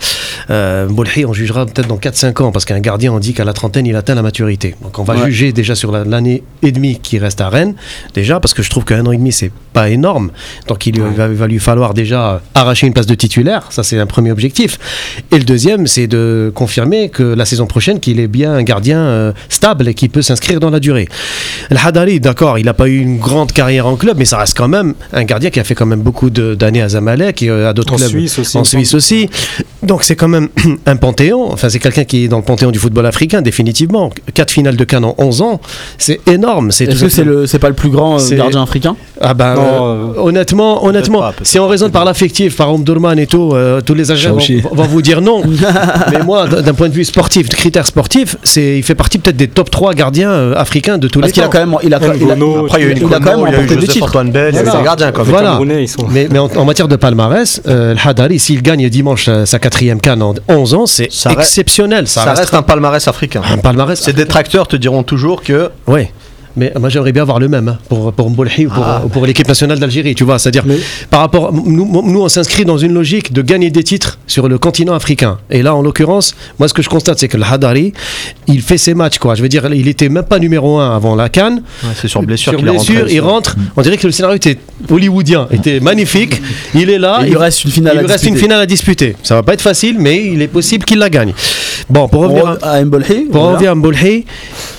Mbolhi, 0.49 1.25
on 1.25 1.33
jugera 1.33 1.65
peut-être 1.67 1.87
dans 1.87 1.97
4-5 1.97 2.41
ans, 2.41 2.51
parce 2.51 2.65
qu'un 2.65 2.79
gardien, 2.79 3.13
on 3.13 3.19
dit 3.19 3.33
qu'à 3.33 3.45
la 3.45 3.53
trentaine, 3.53 3.85
il 3.85 3.95
atteint 3.95 4.15
la 4.15 4.23
maturité. 4.23 4.75
Donc, 4.81 4.97
on 4.99 5.03
va 5.03 5.13
Ouais. 5.15 5.25
juger 5.27 5.53
déjà 5.53 5.75
sur 5.75 5.91
la- 5.91 6.03
l'année 6.03 6.43
et 6.61 6.71
demie 6.71 6.99
qui 7.01 7.19
reste 7.19 7.41
à 7.41 7.49
Rennes, 7.49 7.75
déjà, 8.13 8.39
parce 8.39 8.53
que 8.53 8.61
je 8.61 8.69
trouve 8.69 8.85
qu'un 8.85 9.05
an 9.05 9.11
et 9.11 9.17
demi, 9.17 9.31
c'est 9.31 9.51
pas 9.73 9.89
énorme. 9.89 10.31
Donc, 10.67 10.85
il, 10.87 10.99
va, 10.99 11.47
lui 11.47 11.59
falloir 11.59 11.93
déjà 11.93 12.41
arracher 12.53 12.87
une 12.87 12.93
place 12.93 13.05
de 13.05 13.15
titulaire, 13.15 13.67
ça, 13.69 13.83
c'est 13.83 13.97
un 13.99 14.05
premier 14.05 14.31
objectif. 14.31 14.77
Et 15.31 15.37
le 15.37 15.45
deuxième, 15.45 15.87
c'est 15.87 16.07
de 16.07 16.51
confirmer 16.53 17.09
que 17.09 17.23
la 17.23 17.45
saison 17.45 17.65
prochaine, 17.67 17.99
qu'il 17.99 18.19
est 18.19 18.27
bien 18.27 18.53
un 18.53 18.63
gardien 18.63 18.99
euh, 18.99 19.31
stable 19.47 19.87
et 19.87 19.93
qui 19.93 20.09
peut 20.09 20.21
s'inscrire 20.21 20.59
dans 20.59 20.69
la 20.69 20.79
durée. 20.79 21.07
Le 21.69 21.77
Hadari, 21.77 22.19
d'accord, 22.19 22.57
il 22.57 22.65
n'a 22.65 22.73
pas 22.73 22.87
eu 22.87 22.97
une 22.97 23.19
grande 23.19 23.51
carrière 23.51 23.87
en 23.87 23.95
club, 23.95 24.17
mais 24.17 24.25
ça 24.25 24.37
reste 24.37 24.57
quand 24.57 24.67
même 24.67 24.95
un 25.13 25.23
gardien 25.23 25.49
qui 25.49 25.59
a 25.59 25.63
fait 25.63 25.75
quand 25.75 25.85
même 25.85 26.01
beaucoup 26.01 26.29
de- 26.29 26.55
d'années 26.55 26.81
à 26.81 26.89
Zamalek 26.89 27.41
et 27.43 27.49
euh, 27.49 27.69
à 27.69 27.73
d'autres 27.73 27.95
clubs. 27.95 28.09
Suisse 28.09 28.39
aussi, 28.39 28.57
En 28.57 28.63
Suisse 28.63 28.93
aussi. 28.93 29.29
Donc 29.83 30.03
c'est 30.03 30.15
quand 30.15 30.27
même 30.27 30.49
un 30.85 30.95
panthéon. 30.95 31.51
Enfin, 31.51 31.69
c'est 31.69 31.79
quelqu'un 31.79 32.03
qui 32.03 32.25
est 32.25 32.27
dans 32.27 32.37
le 32.37 32.43
panthéon 32.43 32.71
du 32.71 32.79
football 32.79 33.05
africain, 33.05 33.41
définitivement. 33.41 34.09
Quatre 34.33 34.51
finales 34.51 34.75
de 34.75 34.83
Cannes 34.83 35.05
en 35.05 35.15
11 35.17 35.41
ans, 35.41 35.61
c'est 35.97 36.19
énorme. 36.27 36.38
C'est 36.71 36.85
Est-ce 36.85 37.01
que 37.01 37.09
c'est 37.09 37.23
le, 37.23 37.45
c'est 37.47 37.59
pas 37.59 37.69
le 37.69 37.75
plus 37.75 37.89
grand 37.89 38.15
euh, 38.15 38.19
C'est- 38.19 38.35
gardien 38.35 38.63
africain 38.63 38.95
ah 39.21 39.33
ben, 39.33 39.55
Non, 39.55 39.61
euh, 39.61 39.67
euh, 40.17 40.21
honnêtement, 40.21 40.85
honnêtement, 40.85 41.19
pas, 41.19 41.33
si 41.43 41.59
on 41.59 41.67
raisonne 41.67 41.91
par 41.91 42.05
l'affectif, 42.05 42.55
par 42.55 42.73
Omdurman 42.73 43.17
et 43.19 43.27
tout, 43.27 43.51
euh, 43.53 43.81
tous 43.81 43.93
les 43.93 44.11
agents 44.11 44.33
vont, 44.35 44.39
vont 44.75 44.83
vous 44.83 45.01
dire 45.01 45.21
non. 45.21 45.43
Mais 46.11 46.23
moi, 46.23 46.47
d'un 46.47 46.73
point 46.73 46.89
de 46.89 46.93
vue 46.93 47.03
sportif, 47.05 47.49
de 47.49 47.55
critères 47.55 47.85
sportifs, 47.87 48.37
c'est, 48.43 48.77
il 48.77 48.83
fait 48.83 48.95
partie 48.95 49.17
peut-être 49.19 49.37
des 49.37 49.47
top 49.47 49.69
3 49.69 49.93
gardiens 49.93 50.31
euh, 50.31 50.53
africains 50.55 50.97
de 50.97 51.07
tous 51.07 51.19
Parce 51.19 51.29
les 51.29 51.33
qu'il 51.33 51.43
a 51.43 51.45
temps. 51.47 51.51
quand 51.51 51.59
même, 51.59 51.75
il 51.83 51.93
a, 51.93 51.97
il 51.97 52.03
a- 52.03 52.07
Après, 52.07 52.17
il 52.17 52.21
y 52.21 52.31
a 52.31 52.35
eu 52.35 52.95
il 52.95 53.13
a 53.13 53.19
quand 53.19 53.25
même 53.25 53.39
remporté 53.39 53.65
deux 53.67 53.75
Joseph 53.81 53.89
titres. 53.89 54.07
Antoine 54.07 54.31
Bell, 54.31 54.49
il 54.53 54.55
y 54.55 54.59
a 54.59 54.61
eu 54.61 54.65
Voilà. 54.65 54.79
des 54.79 54.85
gardiens 54.85 55.11
quand 55.11 55.21
même. 55.23 55.31
Voilà. 55.31 55.49
Camerounais, 55.49 55.83
ils 55.83 55.87
sont. 55.87 56.05
Mais, 56.09 56.27
mais 56.31 56.39
en, 56.39 56.49
en 56.55 56.65
matière 56.65 56.87
de 56.87 56.95
palmarès, 56.95 57.61
euh, 57.67 57.93
le 57.93 57.99
Hadari, 58.09 58.39
s'il 58.39 58.61
gagne 58.61 58.87
dimanche 58.89 59.29
sa 59.45 59.59
quatrième 59.59 59.99
canne 60.01 60.21
en 60.21 60.33
11 60.47 60.73
ans, 60.73 60.85
c'est 60.85 61.09
exceptionnel. 61.29 62.07
Ça 62.07 62.33
reste 62.33 62.53
un 62.53 62.61
palmarès 62.61 63.07
africain. 63.07 63.41
un 63.51 63.57
palmarès. 63.57 63.99
Ces 63.99 64.13
détracteurs 64.13 64.67
te 64.67 64.75
diront 64.75 65.03
toujours 65.03 65.41
que 65.43 65.69
Oui. 65.87 66.07
Mais 66.59 66.71
moi 66.79 66.89
j'aimerais 66.89 67.11
bien 67.13 67.21
avoir 67.23 67.39
le 67.39 67.47
même 67.47 67.67
hein, 67.69 67.77
pour, 67.89 68.11
pour 68.13 68.29
Mbolhi 68.29 68.65
ou 68.67 68.69
pour, 68.69 68.83
Ah. 68.85 69.01
ou 69.05 69.09
pour 69.09 69.25
l'équipe 69.25 69.47
nationale 69.47 69.79
d'Algérie, 69.79 70.13
tu 70.13 70.23
vois. 70.25 70.37
C'est-à-dire, 70.39 70.63
Mais- 70.65 70.77
par 71.09 71.21
rapport. 71.21 71.53
Nous, 71.53 71.89
nous, 72.03 72.21
on 72.21 72.27
s'inscrit 72.29 72.65
dans 72.65 72.77
une 72.77 72.93
logique 72.93 73.31
de 73.33 73.41
gagner 73.41 73.69
des 73.71 73.83
titres 73.83 74.19
sur 74.27 74.47
le 74.49 74.57
continent 74.57 74.93
africain. 74.93 75.37
Et 75.49 75.61
là, 75.63 75.73
en 75.73 75.81
l'occurrence, 75.81 76.35
moi 76.59 76.67
ce 76.67 76.73
que 76.73 76.81
je 76.81 76.89
constate, 76.89 77.17
c'est 77.19 77.27
que 77.27 77.37
le 77.37 77.43
Hadari, 77.43 77.93
il 78.47 78.61
fait 78.61 78.77
ses 78.77 78.93
matchs, 78.93 79.17
quoi. 79.19 79.35
Je 79.35 79.41
veux 79.41 79.49
dire, 79.49 79.67
il 79.73 79.87
était 79.87 80.09
même 80.09 80.23
pas 80.25 80.37
numéro 80.39 80.79
1 80.79 80.95
avant 80.95 81.15
la 81.15 81.29
Cannes. 81.29 81.61
Ouais, 81.83 81.89
c'est 81.99 82.07
sur 82.07 82.21
blessure 82.23 82.51
Sur 82.53 82.61
blessure, 82.61 83.07
il 83.09 83.21
rentre. 83.21 83.55
On 83.77 83.81
dirait 83.81 83.97
que 83.97 84.05
le 84.07 84.11
scénario 84.11 84.35
était 84.35 84.57
hollywoodien, 84.89 85.47
était 85.51 85.79
magnifique. 85.79 86.41
Il 86.75 86.89
est 86.89 86.99
là. 86.99 87.21
il 87.25 87.37
reste 87.37 87.63
une 87.65 87.71
finale 87.71 87.93
il 87.95 87.99
à 87.99 88.01
reste 88.13 88.23
une 88.25 88.31
disputer. 88.33 88.39
finale 88.41 88.61
à 88.61 88.65
disputer. 88.65 89.15
Ça 89.23 89.35
va 89.35 89.43
pas 89.43 89.53
être 89.53 89.61
facile, 89.61 89.95
mais 89.99 90.25
il 90.33 90.41
est 90.41 90.47
possible 90.47 90.83
qu'il 90.85 90.97
la 90.99 91.09
gagne. 91.09 91.33
Bon, 91.89 92.07
pour 92.07 92.23
revenir 92.23 92.57
à, 92.61 92.71
à 92.71 92.83
Mbolhi, 92.83 93.25
pour 93.31 93.41
voilà. 93.41 93.53
revenir 93.53 93.71
à 93.71 93.75
Mbolhi, 93.75 94.25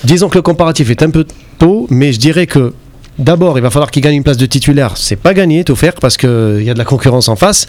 disons 0.03 0.29
que 0.29 0.35
le 0.35 0.41
comparatif 0.41 0.89
est 0.89 1.03
un 1.03 1.09
peu 1.09 1.25
tôt, 1.57 1.87
mais 1.89 2.13
je 2.13 2.19
dirais 2.19 2.47
que 2.47 2.73
D'abord, 3.19 3.59
il 3.59 3.61
va 3.61 3.69
falloir 3.69 3.91
qu'il 3.91 4.01
gagne 4.01 4.15
une 4.15 4.23
place 4.23 4.37
de 4.37 4.45
titulaire. 4.45 4.93
C'est 4.95 5.15
pas 5.15 5.33
gagné, 5.33 5.63
tout 5.63 5.75
faire, 5.75 5.93
parce 5.93 6.17
qu'il 6.17 6.63
y 6.63 6.69
a 6.69 6.73
de 6.73 6.77
la 6.77 6.85
concurrence 6.85 7.27
en 7.27 7.35
face. 7.35 7.67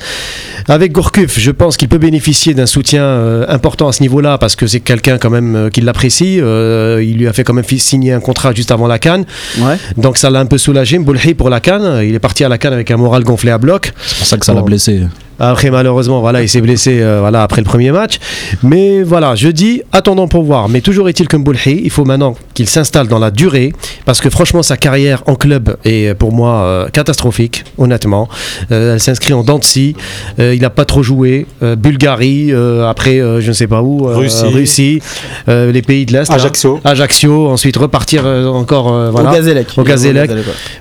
Avec 0.68 0.92
Gourcuff, 0.92 1.38
je 1.38 1.50
pense 1.50 1.76
qu'il 1.76 1.88
peut 1.88 1.98
bénéficier 1.98 2.54
d'un 2.54 2.64
soutien 2.66 3.02
euh, 3.02 3.44
important 3.48 3.88
à 3.88 3.92
ce 3.92 4.02
niveau-là, 4.02 4.38
parce 4.38 4.56
que 4.56 4.66
c'est 4.66 4.80
quelqu'un 4.80 5.18
quand 5.18 5.30
même 5.30 5.54
euh, 5.56 5.68
qui 5.68 5.80
l'apprécie. 5.80 6.40
Euh, 6.40 7.04
il 7.04 7.18
lui 7.18 7.26
a 7.26 7.32
fait 7.32 7.44
quand 7.44 7.52
même 7.52 7.64
signer 7.64 8.12
un 8.12 8.20
contrat 8.20 8.54
juste 8.54 8.70
avant 8.70 8.86
la 8.86 8.98
Cannes. 8.98 9.24
Ouais. 9.58 9.76
Donc 9.96 10.16
ça 10.16 10.30
l'a 10.30 10.40
un 10.40 10.46
peu 10.46 10.58
soulagé. 10.58 10.98
Mbolhi 10.98 11.34
pour 11.34 11.50
la 11.50 11.60
Cannes, 11.60 12.00
il 12.02 12.14
est 12.14 12.20
parti 12.20 12.44
à 12.44 12.48
la 12.48 12.56
Cannes 12.56 12.72
avec 12.72 12.90
un 12.90 12.96
moral 12.96 13.24
gonflé 13.24 13.50
à 13.50 13.58
bloc. 13.58 13.92
C'est 14.06 14.18
pour 14.18 14.26
ça 14.26 14.38
que 14.38 14.46
ça 14.46 14.54
l'a 14.54 14.62
blessé. 14.62 15.02
Après, 15.44 15.70
malheureusement, 15.70 16.20
voilà, 16.20 16.40
il 16.40 16.48
s'est 16.48 16.60
blessé 16.60 17.00
euh, 17.00 17.18
voilà, 17.20 17.42
après 17.42 17.60
le 17.60 17.64
premier 17.66 17.90
match. 17.90 18.18
Mais 18.62 19.02
voilà, 19.02 19.34
je 19.34 19.48
dis, 19.48 19.82
attendons 19.92 20.28
pour 20.28 20.44
voir. 20.44 20.68
Mais 20.68 20.80
toujours 20.80 21.08
est-il 21.08 21.26
que 21.26 21.36
Mboulhi, 21.36 21.80
il 21.82 21.90
faut 21.90 22.04
maintenant 22.04 22.36
qu'il 22.54 22.68
s'installe 22.68 23.08
dans 23.08 23.18
la 23.18 23.32
durée. 23.32 23.72
Parce 24.04 24.20
que 24.20 24.30
franchement, 24.30 24.62
sa 24.62 24.76
carrière 24.76 25.24
en 25.26 25.34
club 25.34 25.76
est 25.84 26.08
euh, 26.10 26.14
pour 26.14 26.32
moi 26.32 26.62
euh, 26.62 26.88
catastrophique, 26.88 27.64
honnêtement. 27.76 28.28
Euh, 28.70 28.94
elle 28.94 29.00
s'inscrit 29.00 29.32
en 29.32 29.42
dents 29.42 29.58
de 29.58 29.64
scie. 29.64 29.96
Euh, 30.38 30.54
il 30.54 30.62
n'a 30.62 30.70
pas 30.70 30.84
trop 30.84 31.02
joué. 31.02 31.46
Euh, 31.64 31.74
Bulgarie, 31.74 32.52
euh, 32.52 32.88
après, 32.88 33.18
euh, 33.18 33.40
je 33.40 33.48
ne 33.48 33.52
sais 33.52 33.66
pas 33.66 33.82
où. 33.82 34.08
euh, 34.08 34.16
Russie. 34.16 34.44
Russie, 34.46 35.02
euh, 35.48 35.72
les 35.72 35.82
pays 35.82 36.06
de 36.06 36.12
l'Est. 36.12 36.28
là. 36.28 36.36
Ajaccio. 36.36 36.80
Ajaccio, 36.84 37.48
ensuite 37.48 37.76
repartir 37.76 38.22
euh, 38.26 38.46
encore. 38.46 38.94
euh, 38.94 39.10
voilà. 39.10 39.30
Au 39.30 39.34
Gazélec. 39.34 39.66
Au 39.76 39.82
Gazélec. 39.82 40.30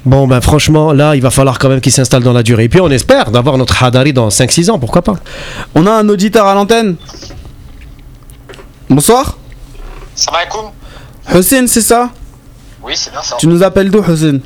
Bon, 0.05 0.27
ben 0.27 0.39
franchement, 0.39 0.93
là, 0.93 1.15
il 1.15 1.21
va 1.23 1.31
falloir 1.31 1.57
quand 1.57 1.69
même 1.69 1.81
qu'il 1.81 1.91
s'installe 1.91 2.21
dans 2.21 2.33
la 2.33 2.43
durée. 2.43 2.65
Et 2.65 2.69
puis, 2.69 2.79
on 2.81 2.91
espère 2.91 3.31
d'avoir 3.31 3.57
notre 3.57 3.81
Hadari 3.83 4.13
dans 4.13 4.29
5-6 4.51 4.69
ans, 4.71 4.79
pourquoi 4.79 5.01
pas 5.01 5.15
On 5.75 5.87
a 5.87 5.91
un 5.91 6.07
auditeur 6.09 6.45
à 6.45 6.53
l'antenne. 6.53 6.97
Bonsoir. 8.89 9.37
Salam 10.13 10.41
alaikum. 10.41 10.71
Hussein, 11.33 11.67
c'est 11.67 11.81
ça? 11.81 12.09
Oui, 12.83 12.93
c'est 12.97 13.11
bien 13.11 13.21
ça. 13.21 13.37
Tu 13.37 13.47
nous 13.47 13.63
appelles 13.63 13.89
d'où, 13.89 14.03
Hussein? 14.03 14.39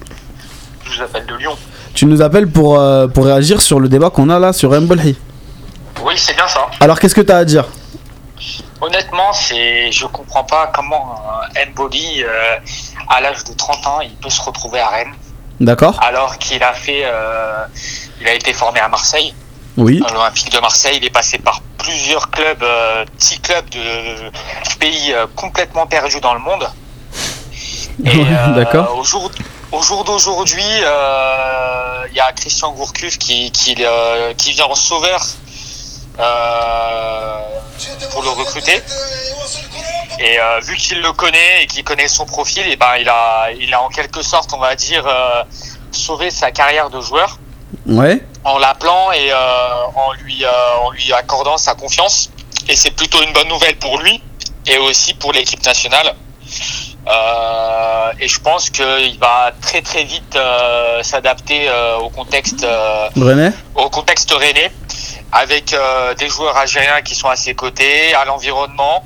Je 0.83 0.97
vous 0.97 1.01
appelle 1.01 1.25
de 1.25 1.35
Lyon. 1.35 1.57
Tu 1.95 2.05
nous 2.05 2.21
appelles 2.21 2.47
pour, 2.47 2.79
euh, 2.79 3.07
pour 3.07 3.25
réagir 3.25 3.61
sur 3.61 3.79
le 3.79 3.89
débat 3.89 4.11
qu'on 4.11 4.29
a 4.29 4.37
là 4.37 4.53
sur 4.53 4.79
Mbolhi. 4.79 5.17
Oui, 6.03 6.13
c'est 6.17 6.35
bien 6.35 6.47
ça. 6.47 6.67
Alors, 6.79 6.99
qu'est-ce 6.99 7.15
que 7.15 7.21
tu 7.21 7.31
as 7.31 7.37
à 7.37 7.45
dire? 7.45 7.65
Honnêtement, 8.81 9.33
c'est, 9.33 9.91
je 9.91 10.05
comprends 10.05 10.43
pas 10.43 10.71
comment 10.75 11.19
un 11.55 11.71
Mboli, 11.71 12.23
euh, 12.23 12.27
à 13.09 13.21
l'âge 13.21 13.43
de 13.45 13.53
30 13.53 13.87
ans, 13.87 14.01
il 14.01 14.13
peut 14.17 14.29
se 14.29 14.41
retrouver 14.41 14.79
à 14.79 14.89
Rennes, 14.89 15.13
D'accord 15.59 15.97
alors 16.03 16.37
qu'il 16.37 16.61
a 16.61 16.73
fait, 16.73 17.03
euh, 17.05 17.65
il 18.19 18.27
a 18.27 18.33
été 18.33 18.51
formé 18.51 18.81
à 18.81 18.89
Marseille, 18.89 19.33
Oui. 19.77 20.01
l'Olympique 20.11 20.51
de 20.51 20.59
Marseille. 20.59 20.97
Il 20.97 21.05
est 21.05 21.09
passé 21.09 21.37
par 21.37 21.61
plusieurs 21.77 22.29
clubs, 22.29 22.63
euh, 22.63 23.05
petits 23.17 23.39
clubs 23.39 23.69
de 23.69 24.31
pays 24.79 25.13
euh, 25.13 25.27
complètement 25.35 25.85
perdus 25.87 26.21
dans 26.21 26.33
le 26.33 26.39
monde. 26.39 26.67
Euh, 28.05 28.53
d'accord. 28.55 28.97
Au 28.97 29.03
jour, 29.05 29.31
au 29.71 29.81
jour 29.81 30.03
d'aujourd'hui, 30.03 30.61
euh, 30.83 32.03
il 32.11 32.17
y 32.17 32.19
a 32.19 32.31
Christian 32.33 32.73
Gourcuff 32.73 33.17
qui, 33.17 33.51
qui, 33.51 33.73
euh, 33.79 34.33
qui 34.33 34.51
vient 34.51 34.65
en 34.65 34.75
sauveur 34.75 35.25
euh, 36.19 37.39
pour 38.11 38.23
le 38.23 38.29
recruter. 38.29 38.81
Et 40.19 40.39
euh, 40.39 40.59
vu 40.59 40.75
qu'il 40.75 41.01
le 41.01 41.11
connaît 41.13 41.63
et 41.63 41.67
qu'il 41.67 41.83
connaît 41.83 42.07
son 42.07 42.25
profil, 42.25 42.67
et 42.67 42.75
ben 42.75 42.95
il 42.99 43.09
a, 43.09 43.49
il 43.59 43.73
a 43.73 43.81
en 43.81 43.89
quelque 43.89 44.21
sorte, 44.21 44.53
on 44.53 44.59
va 44.59 44.75
dire, 44.75 45.05
euh, 45.07 45.43
sauvé 45.91 46.31
sa 46.31 46.51
carrière 46.51 46.89
de 46.89 47.01
joueur 47.01 47.39
Ouais. 47.85 48.23
En 48.45 48.59
l'appelant 48.59 49.11
et 49.11 49.31
euh, 49.31 49.35
en 49.95 50.13
lui, 50.13 50.45
euh, 50.45 50.49
en 50.83 50.91
lui 50.91 51.11
accordant 51.11 51.57
sa 51.57 51.73
confiance. 51.73 52.29
Et 52.69 52.75
c'est 52.75 52.91
plutôt 52.91 53.21
une 53.21 53.33
bonne 53.33 53.47
nouvelle 53.49 53.77
pour 53.77 53.99
lui 53.99 54.21
et 54.67 54.77
aussi 54.77 55.13
pour 55.15 55.33
l'équipe 55.33 55.63
nationale. 55.65 56.15
Euh, 57.07 58.11
et 58.19 58.27
je 58.27 58.39
pense 58.39 58.69
qu'il 58.69 59.19
va 59.19 59.51
très 59.61 59.81
très 59.81 60.03
vite 60.03 60.35
euh, 60.35 61.03
s'adapter 61.03 61.67
euh, 61.69 61.97
au 61.97 62.09
contexte 62.09 62.63
euh, 62.63 63.09
au 63.75 63.89
contexte 63.89 64.31
rennais 64.31 64.71
avec 65.31 65.73
euh, 65.73 66.13
des 66.15 66.29
joueurs 66.29 66.55
algériens 66.57 67.01
qui 67.01 67.13
sont 67.13 67.27
à 67.27 67.35
ses 67.35 67.53
côtés, 67.53 68.13
à 68.13 68.25
l'environnement. 68.25 69.03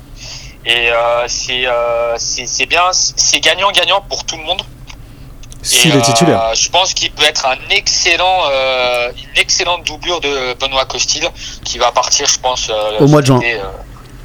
Et 0.64 0.90
euh, 0.90 1.24
c'est 1.26 1.66
euh, 1.66 2.14
c'est 2.18 2.46
c'est 2.46 2.66
bien, 2.66 2.84
c'est 2.92 3.40
gagnant-gagnant 3.40 4.02
pour 4.02 4.24
tout 4.24 4.36
le 4.36 4.44
monde. 4.44 4.62
S'il 5.62 5.94
Et, 5.94 5.98
est 5.98 6.02
titulaire. 6.02 6.40
euh, 6.42 6.54
je 6.54 6.70
pense 6.70 6.94
qu'il 6.94 7.10
peut 7.12 7.24
être 7.24 7.46
un 7.46 7.56
excellent, 7.70 8.40
euh, 8.50 9.10
une 9.34 9.40
excellente 9.40 9.86
doublure 9.86 10.20
de 10.20 10.54
Benoît 10.58 10.86
Costil 10.86 11.28
qui 11.64 11.78
va 11.78 11.90
partir, 11.92 12.26
je 12.26 12.38
pense, 12.38 12.68
euh, 12.70 12.98
Au 13.00 13.06
mois 13.08 13.20
de 13.20 13.26
juin. 13.26 13.40
euh, 13.44 13.58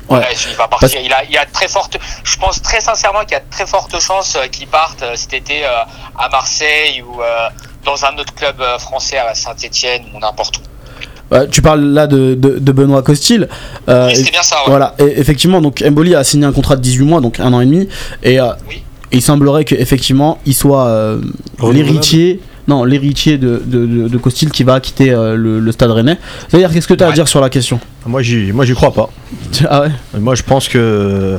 Ouais. 0.07 0.19
ouais, 0.19 0.27
il 0.49 0.55
va 0.55 0.67
partir. 0.67 1.01
Il, 1.03 1.11
a, 1.11 1.23
il 1.23 1.35
a 1.35 1.45
très 1.45 1.67
forte. 1.67 1.97
Je 2.23 2.37
pense 2.37 2.61
très 2.61 2.79
sincèrement 2.79 3.21
qu'il 3.21 3.31
y 3.31 3.35
a 3.35 3.39
de 3.39 3.49
très 3.49 3.65
fortes 3.65 3.99
chances 3.99 4.37
qu'il 4.51 4.67
parte 4.67 5.03
cet 5.15 5.33
été 5.33 5.65
à 5.65 6.29
Marseille 6.31 7.01
ou 7.01 7.19
dans 7.83 8.05
un 8.05 8.15
autre 8.19 8.33
club 8.35 8.61
français 8.77 9.17
à 9.17 9.33
Saint-Etienne 9.33 10.03
ou 10.13 10.19
n'importe 10.19 10.57
où. 10.57 10.61
Euh, 11.33 11.47
Tu 11.47 11.63
parles 11.63 11.81
là 11.81 12.05
de, 12.05 12.35
de, 12.35 12.59
de 12.59 12.71
Benoît 12.71 13.01
Costil. 13.01 13.49
Euh, 13.89 14.07
oui, 14.09 14.15
c'est 14.15 14.29
bien 14.31 14.43
ça. 14.43 14.57
Ouais. 14.57 14.63
Voilà, 14.67 14.93
et 14.99 15.19
effectivement, 15.19 15.59
donc 15.59 15.81
Mboli 15.81 16.13
a 16.13 16.23
signé 16.23 16.45
un 16.45 16.53
contrat 16.53 16.75
de 16.75 16.81
18 16.81 17.03
mois, 17.03 17.19
donc 17.19 17.39
un 17.39 17.51
an 17.51 17.61
et 17.61 17.65
demi, 17.65 17.89
et 18.21 18.39
euh, 18.39 18.53
Oui. 18.69 18.83
Il 19.15 19.21
semblerait 19.21 19.65
qu'effectivement 19.65 20.39
il 20.45 20.53
soit 20.53 20.87
euh, 20.87 21.21
l'héritier, 21.71 22.39
non, 22.67 22.83
l'héritier 22.83 23.37
de, 23.37 23.61
de, 23.65 23.85
de, 23.85 24.07
de 24.07 24.17
Costil 24.17 24.49
qui 24.51 24.63
va 24.63 24.79
quitter 24.79 25.11
euh, 25.11 25.35
le, 25.35 25.59
le 25.59 25.71
stade 25.71 25.91
rennais. 25.91 26.17
C'est-à-dire, 26.47 26.71
qu'est-ce 26.71 26.87
que 26.87 26.93
tu 26.93 27.03
as 27.03 27.07
à 27.09 27.11
dire 27.11 27.27
sur 27.27 27.39
la 27.41 27.49
question? 27.49 27.79
Moi, 28.05 28.21
j'y, 28.21 28.51
moi, 28.51 28.65
j'y 28.65 28.73
crois 28.73 28.91
pas. 28.93 29.09
Ah 29.69 29.81
ouais? 29.81 30.19
Moi, 30.19 30.35
je 30.35 30.43
pense 30.43 30.67
que 30.67 31.37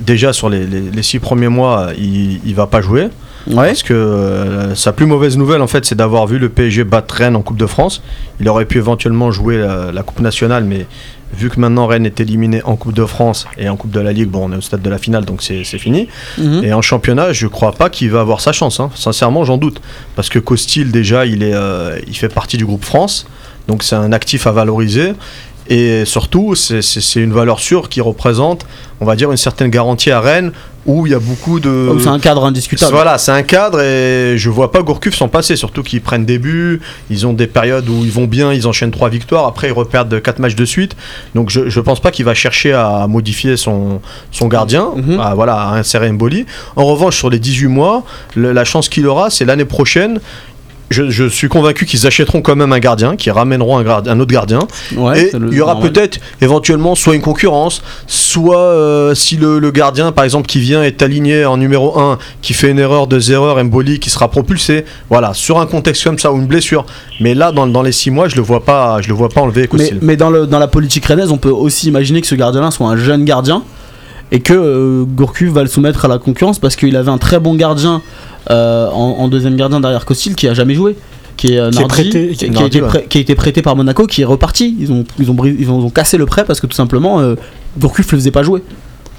déjà 0.00 0.32
sur 0.32 0.48
les, 0.48 0.66
les, 0.66 0.80
les 0.80 1.02
six 1.02 1.18
premiers 1.18 1.48
mois, 1.48 1.90
il, 1.98 2.40
il 2.44 2.54
va 2.54 2.66
pas 2.66 2.80
jouer. 2.80 3.08
Ouais. 3.46 3.66
Parce 3.68 3.82
que 3.82 3.92
euh, 3.92 4.74
sa 4.74 4.92
plus 4.92 5.06
mauvaise 5.06 5.36
nouvelle, 5.36 5.60
en 5.60 5.66
fait, 5.66 5.84
c'est 5.84 5.94
d'avoir 5.94 6.26
vu 6.26 6.38
le 6.38 6.48
PSG 6.48 6.84
battre 6.84 7.14
Rennes 7.14 7.36
en 7.36 7.42
Coupe 7.42 7.58
de 7.58 7.66
France. 7.66 8.02
Il 8.40 8.48
aurait 8.48 8.64
pu 8.64 8.78
éventuellement 8.78 9.30
jouer 9.30 9.58
la, 9.58 9.92
la 9.92 10.02
Coupe 10.02 10.20
nationale, 10.20 10.64
mais 10.64 10.86
vu 11.36 11.50
que 11.50 11.58
maintenant 11.60 11.86
Rennes 11.86 12.06
est 12.06 12.20
éliminé 12.20 12.62
en 12.64 12.76
Coupe 12.76 12.94
de 12.94 13.04
France 13.04 13.46
et 13.58 13.68
en 13.68 13.76
Coupe 13.76 13.90
de 13.90 14.00
la 14.00 14.12
Ligue, 14.12 14.28
bon, 14.28 14.48
on 14.48 14.52
est 14.52 14.56
au 14.56 14.60
stade 14.60 14.82
de 14.82 14.90
la 14.90 14.98
finale, 14.98 15.24
donc 15.24 15.42
c'est 15.42 15.64
fini. 15.64 16.08
Mhm. 16.38 16.64
Et 16.64 16.72
en 16.72 16.82
championnat, 16.82 17.32
je 17.32 17.46
crois 17.46 17.72
pas 17.72 17.90
qu'il 17.90 18.10
va 18.10 18.20
avoir 18.20 18.40
sa 18.40 18.52
chance. 18.52 18.80
hein. 18.80 18.90
Sincèrement, 18.94 19.44
j'en 19.44 19.56
doute. 19.58 19.80
Parce 20.16 20.28
que 20.28 20.38
Costil, 20.38 20.90
déjà, 20.90 21.26
il, 21.26 21.42
est, 21.42 21.54
euh, 21.54 21.98
il 22.06 22.16
fait 22.16 22.28
partie 22.28 22.56
du 22.56 22.64
groupe 22.66 22.84
France. 22.84 23.26
Donc 23.68 23.82
c'est 23.82 23.96
un 23.96 24.12
actif 24.12 24.46
à 24.46 24.52
valoriser. 24.52 25.12
Et 25.68 26.04
surtout, 26.04 26.54
c'est- 26.54 26.80
une 27.16 27.32
valeur 27.32 27.58
sûre 27.58 27.88
qui 27.88 28.00
représente, 28.00 28.66
on 29.00 29.06
va 29.06 29.16
dire, 29.16 29.30
une 29.30 29.36
certaine 29.38 29.70
garantie 29.70 30.10
à 30.10 30.20
Rennes 30.20 30.52
où 30.86 31.06
il 31.06 31.12
y 31.12 31.14
a 31.14 31.18
beaucoup 31.18 31.60
de. 31.60 31.88
Oh, 31.92 31.98
c'est 31.98 32.08
un 32.08 32.18
cadre 32.18 32.44
indiscutable. 32.44 32.92
Voilà, 32.92 33.16
c'est 33.16 33.32
un 33.32 33.42
cadre 33.42 33.80
et 33.80 34.34
je 34.36 34.50
vois 34.50 34.70
pas 34.70 34.82
Gourcuff 34.82 35.14
s'en 35.14 35.28
passer, 35.28 35.56
surtout 35.56 35.82
qu'ils 35.82 36.02
prennent 36.02 36.26
des 36.26 36.38
buts, 36.38 36.82
ils 37.08 37.26
ont 37.26 37.32
des 37.32 37.46
périodes 37.46 37.88
où 37.88 38.04
ils 38.04 38.10
vont 38.12 38.26
bien, 38.26 38.52
ils 38.52 38.66
enchaînent 38.66 38.90
trois 38.90 39.08
victoires, 39.08 39.46
après 39.46 39.68
ils 39.68 39.72
reperdent 39.72 40.20
quatre 40.20 40.38
matchs 40.40 40.54
de 40.56 40.66
suite. 40.66 40.94
Donc 41.34 41.48
je, 41.48 41.70
je 41.70 41.80
pense 41.80 42.00
pas 42.00 42.10
qu'il 42.10 42.26
va 42.26 42.34
chercher 42.34 42.74
à 42.74 43.06
modifier 43.08 43.56
son, 43.56 44.02
son 44.30 44.48
gardien, 44.48 44.90
Mhm. 44.94 45.18
à, 45.20 45.34
voilà, 45.34 45.54
à 45.54 45.74
insérer 45.76 46.12
Mboli. 46.12 46.44
En 46.76 46.84
revanche, 46.84 47.16
sur 47.16 47.30
les 47.30 47.38
18 47.38 47.68
mois, 47.68 48.02
le- 48.34 48.52
la 48.52 48.64
chance 48.66 48.90
qu'il 48.90 49.06
aura, 49.06 49.30
c'est 49.30 49.46
l'année 49.46 49.64
prochaine. 49.64 50.20
Je, 50.90 51.10
je 51.10 51.24
suis 51.28 51.48
convaincu 51.48 51.86
qu'ils 51.86 52.06
achèteront 52.06 52.42
quand 52.42 52.56
même 52.56 52.72
un 52.72 52.78
gardien, 52.78 53.16
qu'ils 53.16 53.32
ramèneront 53.32 53.78
un, 53.78 54.20
autre 54.20 54.32
gardien. 54.32 54.60
Ouais, 54.96 55.24
et 55.24 55.32
il 55.34 55.54
y 55.54 55.60
aura 55.60 55.80
peut-être 55.80 56.18
éventuellement 56.40 56.94
soit 56.94 57.14
une 57.14 57.22
concurrence, 57.22 57.82
soit 58.06 58.58
euh, 58.58 59.14
si 59.14 59.36
le, 59.36 59.58
le 59.58 59.70
gardien 59.70 60.12
par 60.12 60.24
exemple 60.24 60.46
qui 60.46 60.60
vient 60.60 60.82
est 60.82 61.02
aligné 61.02 61.44
en 61.44 61.56
numéro 61.56 61.98
1, 61.98 62.18
qui 62.42 62.52
fait 62.52 62.70
une 62.70 62.78
erreur, 62.78 63.06
deux 63.06 63.32
erreurs, 63.32 63.62
Mboli 63.64 63.98
qui 63.98 64.10
sera 64.10 64.30
propulsé, 64.30 64.84
voilà, 65.08 65.32
sur 65.34 65.58
un 65.58 65.66
contexte 65.66 66.04
comme 66.04 66.18
ça 66.18 66.32
ou 66.32 66.38
une 66.38 66.46
blessure. 66.46 66.84
Mais 67.20 67.34
là 67.34 67.50
dans, 67.50 67.66
dans 67.66 67.82
les 67.82 67.92
6 67.92 68.10
mois, 68.10 68.28
je 68.28 68.36
le 68.36 68.42
vois 68.42 68.64
pas, 68.64 69.00
je 69.00 69.08
le 69.08 69.14
vois 69.14 69.30
pas 69.30 69.40
enlever 69.40 69.62
Mais, 69.62 69.68
Costil. 69.68 69.98
mais 70.02 70.16
dans, 70.16 70.30
le, 70.30 70.46
dans 70.46 70.58
la 70.58 70.68
politique 70.68 71.06
rennaise, 71.06 71.30
on 71.30 71.38
peut 71.38 71.50
aussi 71.50 71.88
imaginer 71.88 72.20
que 72.20 72.26
ce 72.26 72.34
gardien-là 72.34 72.70
soit 72.70 72.88
un 72.88 72.96
jeune 72.96 73.24
gardien 73.24 73.62
et 74.32 74.40
que 74.40 74.52
euh, 74.54 75.04
Gourcuff 75.04 75.50
va 75.50 75.62
le 75.62 75.68
soumettre 75.68 76.04
à 76.04 76.08
la 76.08 76.18
concurrence 76.18 76.58
parce 76.58 76.76
qu'il 76.76 76.96
avait 76.96 77.10
un 77.10 77.18
très 77.18 77.38
bon 77.38 77.54
gardien 77.54 78.02
euh, 78.50 78.88
en, 78.90 79.16
en 79.20 79.28
deuxième 79.28 79.56
gardien 79.56 79.80
derrière 79.80 80.04
Costil 80.04 80.34
qui 80.34 80.48
a 80.48 80.54
jamais 80.54 80.74
joué. 80.74 80.96
Qui 81.36 81.54
est, 81.54 81.58
euh, 81.58 81.70
Qui 81.70 81.78
est 81.78 81.80
Nardi, 81.80 81.94
prêté- 81.94 82.28
qui, 82.36 82.50
qui 82.50 82.62
a 82.62 82.66
été 82.66 82.80
ouais. 82.80 82.88
prêt- 82.88 83.08
qui 83.08 83.18
a 83.18 83.20
été 83.20 83.34
prêté 83.34 83.60
par 83.60 83.74
Monaco, 83.74 84.06
qui 84.06 84.22
est 84.22 84.24
reparti. 84.24 84.76
Ils 84.78 84.92
ont, 84.92 85.04
ils 85.18 85.30
ont, 85.30 85.34
bris- 85.34 85.56
ils 85.58 85.68
ont, 85.68 85.80
ils 85.80 85.84
ont 85.86 85.90
cassé 85.90 86.16
le 86.16 86.26
prêt 86.26 86.44
parce 86.44 86.60
que 86.60 86.66
tout 86.68 86.76
simplement 86.76 87.18
euh, 87.20 87.34
Gourcuff 87.78 88.12
le 88.12 88.18
faisait 88.18 88.30
pas 88.30 88.44
jouer. 88.44 88.62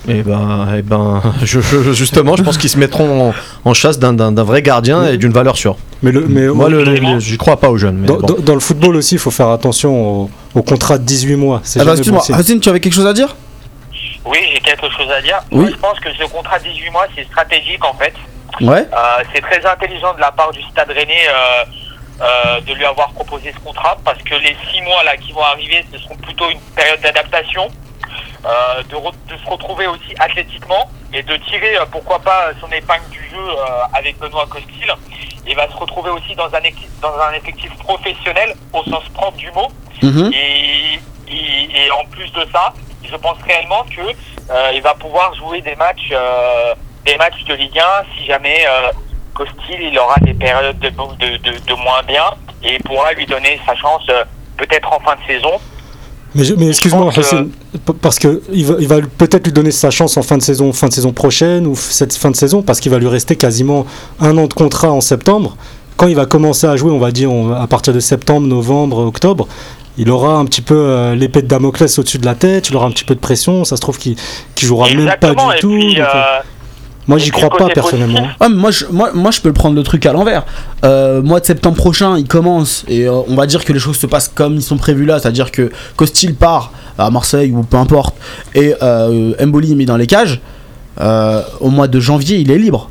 Et 0.07 0.21
ben, 0.23 0.67
eh 0.77 0.81
ben 0.81 1.21
je, 1.43 1.59
je- 1.59 1.91
justement, 1.91 2.35
je 2.37 2.43
pense 2.43 2.57
qu'ils 2.57 2.69
se 2.69 2.77
mettront 2.79 3.29
en, 3.29 3.33
en 3.69 3.73
chasse 3.73 3.99
d'un- 3.99 4.31
vrai 4.43 4.61
gardien 4.61 5.05
et 5.07 5.17
d'une 5.17 5.33
valeur 5.33 5.57
sûre. 5.57 5.75
Mais, 6.03 6.11
le, 6.13 6.25
mais 6.27 6.47
Moi, 6.47 6.69
le, 6.69 6.79
Absolument. 6.81 7.13
le- 7.15 7.19
j'y 7.19 7.37
crois 7.37 7.57
pas 7.59 7.69
aux 7.69 7.77
jeunes. 7.77 7.97
Mais 7.97 8.07
dans, 8.07 8.17
bon. 8.19 8.27
dans- 8.27 8.39
dans 8.41 8.53
le 8.53 8.59
football 8.61 8.95
aussi, 8.95 9.15
il 9.15 9.19
faut 9.19 9.31
faire 9.31 9.49
attention 9.49 10.21
au, 10.23 10.29
au 10.53 10.61
contrat 10.61 10.97
de 10.97 11.03
18 11.03 11.35
mois. 11.35 11.59
C'est 11.65 11.81
Ah 11.81 11.85
bah, 11.85 11.91
excuse-moi. 11.93 12.23
Racine, 12.29 12.59
tu 12.61 12.69
avais 12.69 12.79
quelque 12.79 12.93
chose 12.93 13.07
à 13.07 13.13
dire? 13.13 13.35
Oui, 14.25 14.39
j'ai 14.51 14.59
quelque 14.59 14.89
chose 14.89 15.09
à 15.11 15.21
dire. 15.21 15.39
Oui. 15.51 15.59
Moi, 15.61 15.69
je 15.71 15.75
pense 15.77 15.99
que 15.99 16.11
ce 16.13 16.23
contrat 16.25 16.59
de 16.59 16.63
18 16.65 16.89
mois, 16.89 17.05
c'est 17.15 17.25
stratégique 17.25 17.83
en 17.85 17.93
fait. 17.93 18.13
Ouais. 18.61 18.87
Euh, 18.93 19.23
c'est 19.33 19.41
très 19.41 19.65
intelligent 19.65 20.13
de 20.13 20.21
la 20.21 20.31
part 20.31 20.51
du 20.51 20.61
Stade 20.63 20.89
Rennais 20.89 21.27
euh, 21.27 21.65
euh, 22.21 22.61
de 22.61 22.73
lui 22.73 22.85
avoir 22.85 23.09
proposé 23.11 23.53
ce 23.53 23.59
contrat 23.59 23.97
parce 24.05 24.21
que 24.23 24.35
les 24.35 24.55
six 24.71 24.81
mois 24.81 25.03
là 25.03 25.17
qui 25.17 25.31
vont 25.33 25.43
arriver, 25.43 25.85
ce 25.91 25.97
seront 25.99 26.15
plutôt 26.15 26.49
une 26.49 26.59
période 26.75 27.01
d'adaptation, 27.01 27.67
de, 28.43 28.95
re- 28.95 29.13
de 29.29 29.37
se 29.43 29.49
retrouver 29.49 29.87
aussi 29.87 30.13
athlétiquement 30.19 30.89
et 31.13 31.23
de 31.23 31.35
tirer 31.37 31.77
pourquoi 31.91 32.19
pas 32.19 32.51
son 32.61 32.67
épingle 32.71 33.07
du 33.09 33.19
jeu 33.29 33.45
avec 33.93 34.17
Benoît 34.19 34.45
Costil. 34.49 34.93
Il 35.47 35.55
va 35.55 35.67
se 35.69 35.75
retrouver 35.75 36.09
aussi 36.11 36.35
dans 36.35 36.45
un, 36.53 36.59
équi- 36.61 36.87
dans 37.01 37.13
un 37.19 37.33
effectif 37.33 37.71
professionnel 37.79 38.55
au 38.73 38.83
sens 38.83 39.03
propre 39.13 39.37
du 39.37 39.51
mot. 39.51 39.67
Mhm. 40.01 40.31
Et, 40.33 40.99
et- 41.27 41.85
et 41.85 41.91
en 41.91 42.05
plus 42.05 42.31
de 42.33 42.45
ça, 42.53 42.73
je 43.11 43.15
pense 43.17 43.37
réellement 43.45 43.83
que 43.89 44.01
euh, 44.01 44.71
il 44.73 44.81
va 44.81 44.93
pouvoir 44.95 45.33
jouer 45.35 45.61
des 45.61 45.75
matchs, 45.75 46.09
euh, 46.11 46.73
des 47.05 47.17
matchs 47.17 47.43
de 47.47 47.53
Ligue 47.55 47.77
1 47.79 47.83
si 48.17 48.25
jamais 48.25 48.65
euh, 48.67 48.91
Costil 49.33 49.79
il 49.91 49.97
aura 49.99 50.15
des 50.21 50.33
périodes 50.33 50.79
de, 50.79 50.89
de, 50.89 51.37
de, 51.37 51.57
de 51.59 51.73
moins 51.75 52.01
bien 52.07 52.23
et 52.63 52.77
pourra 52.79 53.13
lui 53.13 53.25
donner 53.25 53.59
sa 53.65 53.75
chance 53.75 54.03
euh, 54.09 54.23
peut-être 54.57 54.91
en 54.91 54.99
fin 54.99 55.15
de 55.15 55.25
saison. 55.33 55.51
Mais, 56.57 56.67
excuse-moi, 56.67 57.11
que- 57.13 57.91
parce 58.01 58.19
que 58.19 58.41
il 58.51 58.65
va, 58.65 58.75
il 58.79 58.87
va 58.89 58.97
peut-être 59.17 59.45
lui 59.45 59.53
donner 59.53 59.71
sa 59.71 59.89
chance 59.89 60.17
en 60.17 60.21
fin 60.21 60.37
de 60.37 60.41
saison, 60.41 60.73
fin 60.73 60.87
de 60.87 60.93
saison 60.93 61.13
prochaine 61.13 61.65
ou 61.65 61.75
cette 61.77 62.13
fin 62.13 62.29
de 62.29 62.35
saison, 62.35 62.61
parce 62.61 62.81
qu'il 62.81 62.91
va 62.91 62.97
lui 62.99 63.07
rester 63.07 63.37
quasiment 63.37 63.85
un 64.19 64.37
an 64.37 64.47
de 64.47 64.53
contrat 64.53 64.91
en 64.91 64.99
septembre. 64.99 65.55
Quand 65.95 66.07
il 66.07 66.15
va 66.15 66.25
commencer 66.25 66.67
à 66.67 66.75
jouer, 66.75 66.91
on 66.91 66.99
va 66.99 67.11
dire 67.11 67.31
on- 67.31 67.53
à 67.53 67.67
partir 67.67 67.93
de 67.93 68.01
septembre, 68.01 68.47
novembre, 68.47 68.97
octobre, 69.05 69.47
il 69.97 70.09
aura 70.09 70.35
un 70.35 70.45
petit 70.45 70.61
peu 70.61 70.75
euh, 70.75 71.15
l'épée 71.15 71.41
de 71.41 71.47
Damoclès 71.47 71.97
au-dessus 71.99 72.17
de 72.17 72.25
la 72.25 72.35
tête, 72.35 72.69
il 72.69 72.75
aura 72.75 72.87
un 72.87 72.91
petit 72.91 73.05
peu 73.05 73.15
de 73.15 73.19
pression. 73.19 73.63
Ça 73.63 73.75
se 73.75 73.81
trouve 73.81 73.97
qu'il 73.97 74.15
jouera 74.61 74.89
même 74.89 75.13
pas 75.19 75.33
du 75.33 75.41
et 75.55 75.59
tout. 75.59 75.69
puis, 75.69 75.95
donc, 75.95 76.05
euh, 76.05 76.09
euh, 76.15 76.39
moi, 77.07 77.17
j'y 77.19 77.29
crois 77.29 77.49
le 77.51 77.57
pas 77.57 77.69
personnellement. 77.69 78.27
Ah, 78.39 78.49
mais 78.49 78.55
moi, 78.55 78.71
je, 78.71 78.85
moi, 78.91 79.11
moi, 79.13 79.29
je 79.31 79.39
peux 79.39 79.49
le 79.49 79.53
prendre 79.53 79.75
le 79.75 79.83
truc 79.83 80.05
à 80.05 80.11
l'envers. 80.13 80.43
Euh, 80.83 81.21
mois 81.21 81.39
de 81.39 81.45
septembre 81.45 81.77
prochain, 81.77 82.17
il 82.17 82.27
commence 82.27 82.83
et 82.87 83.07
euh, 83.07 83.21
on 83.27 83.35
va 83.35 83.45
dire 83.45 83.63
que 83.63 83.73
les 83.73 83.79
choses 83.79 83.97
se 83.97 84.07
passent 84.07 84.27
comme 84.33 84.55
ils 84.55 84.63
sont 84.63 84.77
prévus 84.77 85.05
là, 85.05 85.19
c'est-à-dire 85.19 85.51
que 85.51 85.71
Costil 85.95 86.33
part 86.35 86.71
à 86.97 87.09
Marseille 87.11 87.51
ou 87.51 87.61
peu 87.63 87.77
importe 87.77 88.15
et 88.55 88.73
euh, 88.81 89.33
Mboli 89.45 89.73
est 89.73 89.75
mis 89.75 89.85
dans 89.85 89.97
les 89.97 90.07
cages. 90.07 90.41
euh, 91.01 91.41
au 91.59 91.69
mois 91.69 91.87
de 91.87 91.99
janvier, 91.99 92.37
il 92.37 92.51
est 92.51 92.57
libre. 92.57 92.89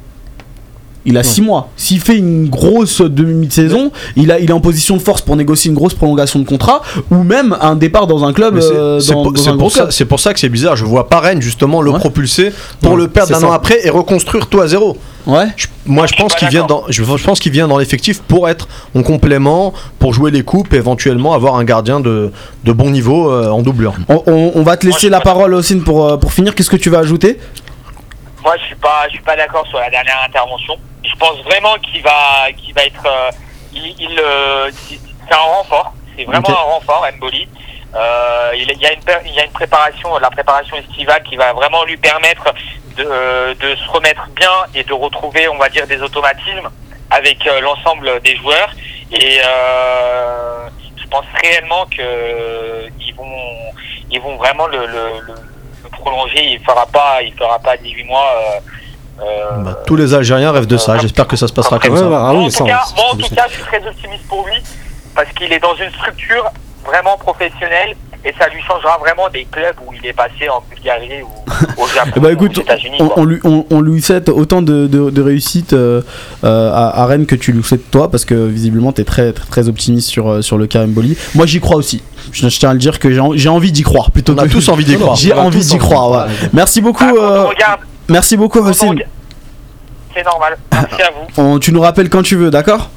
Il 1.06 1.18
a 1.18 1.22
6 1.22 1.42
mois. 1.42 1.68
S'il 1.76 2.00
fait 2.00 2.16
une 2.16 2.48
grosse 2.48 3.00
demi-saison, 3.02 3.92
il, 4.16 4.30
a, 4.32 4.38
il 4.38 4.48
est 4.48 4.52
en 4.54 4.60
position 4.60 4.96
de 4.96 5.02
force 5.02 5.20
pour 5.22 5.36
négocier 5.36 5.68
une 5.70 5.74
grosse 5.76 5.92
prolongation 5.94 6.38
de 6.38 6.44
contrat 6.46 6.80
ou 7.10 7.16
même 7.22 7.56
un 7.60 7.76
départ 7.76 8.06
dans 8.06 8.24
un 8.24 8.32
club. 8.32 8.58
C'est- 8.60 8.68
euh, 8.72 8.98
pour, 9.22 9.36
ça, 9.38 9.52
pour 10.06 10.18
que 10.32 10.38
c'est 10.40 10.48
bizarre. 10.48 10.76
Je 10.76 10.84
vois 10.84 11.08
pas 11.08 11.20
Rennes 11.20 11.42
justement 11.42 11.82
le 11.82 11.90
Ouais. 11.90 11.98
propulser 11.98 12.52
pour 12.80 12.92
Ouais, 12.92 12.98
le 12.98 13.08
perdre 13.08 13.34
un 13.36 13.42
an 13.44 13.52
après 13.52 13.86
et 13.86 13.90
reconstruire 13.90 14.46
tout 14.46 14.60
à 14.60 14.66
zéro. 14.66 14.96
Ouais. 15.26 15.46
Je- 15.56 15.66
moi, 15.86 16.06
je 16.06 16.14
pense 16.14 16.34
qu'il 16.34 16.48
vient 16.48 16.66
dans, 16.66 16.84
je, 16.88 17.02
je 17.04 17.24
pense 17.24 17.38
qu'il 17.38 17.52
vient 17.52 17.68
dans 17.68 17.78
l'effectif 17.78 18.20
pour 18.22 18.48
être 18.48 18.68
en 18.94 19.02
complément, 19.02 19.72
pour 19.98 20.12
jouer 20.14 20.30
les 20.30 20.42
coupes 20.42 20.72
et 20.72 20.76
éventuellement 20.76 21.32
avoir 21.34 21.56
un 21.56 21.64
gardien 21.64 22.00
de, 22.00 22.30
de 22.64 22.72
bon 22.72 22.90
niveau 22.90 23.30
euh, 23.30 23.48
en 23.50 23.62
doublure. 23.62 23.94
On, 24.08 24.22
on- 24.26 24.52
on 24.54 24.62
va 24.62 24.76
te 24.78 24.86
laisser 24.86 25.08
la 25.10 25.20
parole, 25.20 25.52
Ossine, 25.54 25.82
pour, 25.82 26.06
euh, 26.06 26.16
pour 26.16 26.32
finir. 26.32 26.54
Qu'est-ce 26.54 26.70
que 26.70 26.76
tu 26.76 26.88
vas 26.90 26.98
ajouter? 27.00 27.38
Moi, 28.44 28.56
je 28.58 28.64
suis 28.64 28.74
pas, 28.74 29.04
je 29.08 29.14
suis 29.14 29.22
pas 29.22 29.36
d'accord 29.36 29.66
sur 29.68 29.78
la 29.80 29.88
dernière 29.88 30.22
intervention. 30.22 30.76
Je 31.02 31.16
pense 31.16 31.42
vraiment 31.44 31.76
qu'il 31.76 32.02
va, 32.02 32.52
qu'il 32.54 32.74
va 32.74 32.84
être, 32.84 33.06
euh, 33.06 33.30
il, 33.72 33.94
il, 33.98 34.20
euh, 34.20 34.70
c'est 34.88 35.34
un 35.34 35.38
renfort. 35.38 35.94
C'est 36.14 36.24
vraiment 36.24 36.50
un 36.50 36.52
renfort, 36.52 37.06
Mboli. 37.16 37.48
Euh, 37.94 38.50
il, 38.54 38.70
il 38.70 38.80
y 38.82 38.86
a 38.86 38.92
une, 38.92 39.00
il 39.24 39.32
y 39.32 39.40
a 39.40 39.44
une 39.44 39.52
préparation, 39.52 40.18
la 40.18 40.28
préparation 40.28 40.76
estivale 40.76 41.22
qui 41.22 41.36
va 41.36 41.54
vraiment 41.54 41.84
lui 41.84 41.96
permettre 41.96 42.52
de, 42.96 43.54
de 43.54 43.76
se 43.76 43.88
remettre 43.88 44.28
bien 44.36 44.52
et 44.74 44.84
de 44.84 44.92
retrouver, 44.92 45.48
on 45.48 45.56
va 45.56 45.70
dire, 45.70 45.86
des 45.86 46.02
automatismes 46.02 46.68
avec 47.10 47.44
l'ensemble 47.62 48.20
des 48.20 48.36
joueurs. 48.36 48.70
Et 49.10 49.38
je 49.40 51.06
pense 51.08 51.24
réellement 51.42 51.86
que 51.86 52.88
ils 53.00 53.14
vont, 53.14 53.72
ils 54.10 54.20
vont 54.20 54.36
vraiment 54.36 54.66
le, 54.66 54.86
le, 54.86 55.20
le, 55.20 55.34
le 55.34 55.53
prolonger. 56.04 56.52
Il 56.52 56.60
fera 56.60 56.86
pas, 56.86 57.22
il 57.22 57.32
fera 57.34 57.58
pas 57.58 57.76
18 57.76 58.04
mois. 58.04 58.26
Euh, 58.36 59.22
euh, 59.24 59.50
Bah, 59.58 59.78
tous 59.86 59.96
les 59.96 60.12
Algériens 60.14 60.52
rêvent 60.52 60.66
de 60.66 60.76
ça. 60.76 60.98
J'espère 60.98 61.26
que 61.26 61.36
ça 61.36 61.48
se 61.48 61.52
passera 61.52 61.78
comme 61.78 61.92
Ouais, 61.92 61.98
ça. 61.98 62.04
ah 62.06 62.32
moi, 62.32 62.44
en 62.44 62.50
ça, 62.50 62.58
tout 62.58 62.64
cas, 62.66 62.82
c'est- 62.86 62.96
moi, 62.96 63.04
en 63.12 63.16
tout 63.16 63.34
cas, 63.34 63.44
je 63.48 63.54
suis 63.54 63.62
très 63.62 63.86
optimiste 63.86 64.26
pour 64.28 64.46
lui 64.46 64.62
parce 65.14 65.28
qu'il 65.30 65.52
est 65.52 65.60
dans 65.60 65.74
une 65.76 65.90
structure 65.92 66.50
vraiment 66.84 67.16
professionnelle 67.16 67.94
et 68.24 68.32
ça 68.38 68.48
lui 68.48 68.60
changera 68.62 68.96
vraiment 68.98 69.28
des 69.28 69.44
clubs 69.44 69.74
où 69.86 69.92
il 69.92 70.06
est 70.06 70.12
passé 70.14 70.48
en 70.48 70.62
Bulgarie 70.70 71.22
ou 71.22 71.28
au 71.82 71.86
Japon 71.88 72.20
bah 72.20 72.32
écoute, 72.32 72.56
aux 72.58 72.62
États-Unis. 72.62 72.96
on, 73.16 73.24
lui, 73.24 73.38
on, 73.44 73.66
on 73.70 73.80
lui 73.80 74.00
souhaite 74.00 74.28
autant 74.30 74.62
de, 74.62 74.86
de, 74.86 75.10
de 75.10 75.22
réussite 75.22 75.72
euh, 75.74 76.00
euh, 76.44 76.70
à, 76.72 77.02
à 77.02 77.06
Rennes 77.06 77.26
que 77.26 77.34
tu 77.36 77.52
lui 77.52 77.62
souhaites 77.62 77.90
toi, 77.90 78.10
parce 78.10 78.24
que 78.24 78.34
visiblement 78.46 78.92
tu 78.92 79.02
es 79.02 79.04
très, 79.04 79.32
très, 79.32 79.46
très 79.46 79.68
optimiste 79.68 80.08
sur, 80.08 80.28
euh, 80.30 80.42
sur 80.42 80.56
le 80.58 80.66
cas 80.66 80.86
Mboli. 80.86 81.16
Moi 81.34 81.46
j'y 81.46 81.60
crois 81.60 81.76
aussi. 81.76 82.02
Je, 82.32 82.48
je 82.48 82.58
tiens 82.58 82.70
à 82.70 82.72
le 82.72 82.78
dire 82.78 82.98
que 82.98 83.10
j'ai 83.12 83.20
en- 83.20 83.34
j'ai 83.34 83.48
envie 83.50 83.72
d'y 83.72 83.82
croire 83.82 84.10
plutôt 84.10 84.32
On 84.34 84.38
a 84.38 84.44
que- 84.46 84.52
tous 84.52 84.68
envie 84.70 84.84
d'y 84.84 84.96
croire. 84.98 85.16
J'ai 85.16 85.32
a 85.32 85.38
envie 85.40 85.60
d'y 85.64 85.78
croire. 85.78 86.10
ouais. 86.26 86.32
Merci 86.52 86.80
beaucoup. 86.80 87.04
Ah, 87.04 87.44
regarde, 87.44 87.80
merci 88.08 88.36
beaucoup 88.38 88.60
Hossein. 88.60 88.94
c'est 90.14 90.24
normal. 90.24 90.56
Merci 90.72 91.02
à 91.02 91.10
vous. 91.10 91.26
On- 91.42 91.58
Tu 91.58 91.72
nous 91.72 91.80
rappelles 91.80 92.08
quand 92.08 92.22
tu 92.22 92.36
veux, 92.36 92.50
d'accord? 92.50 92.88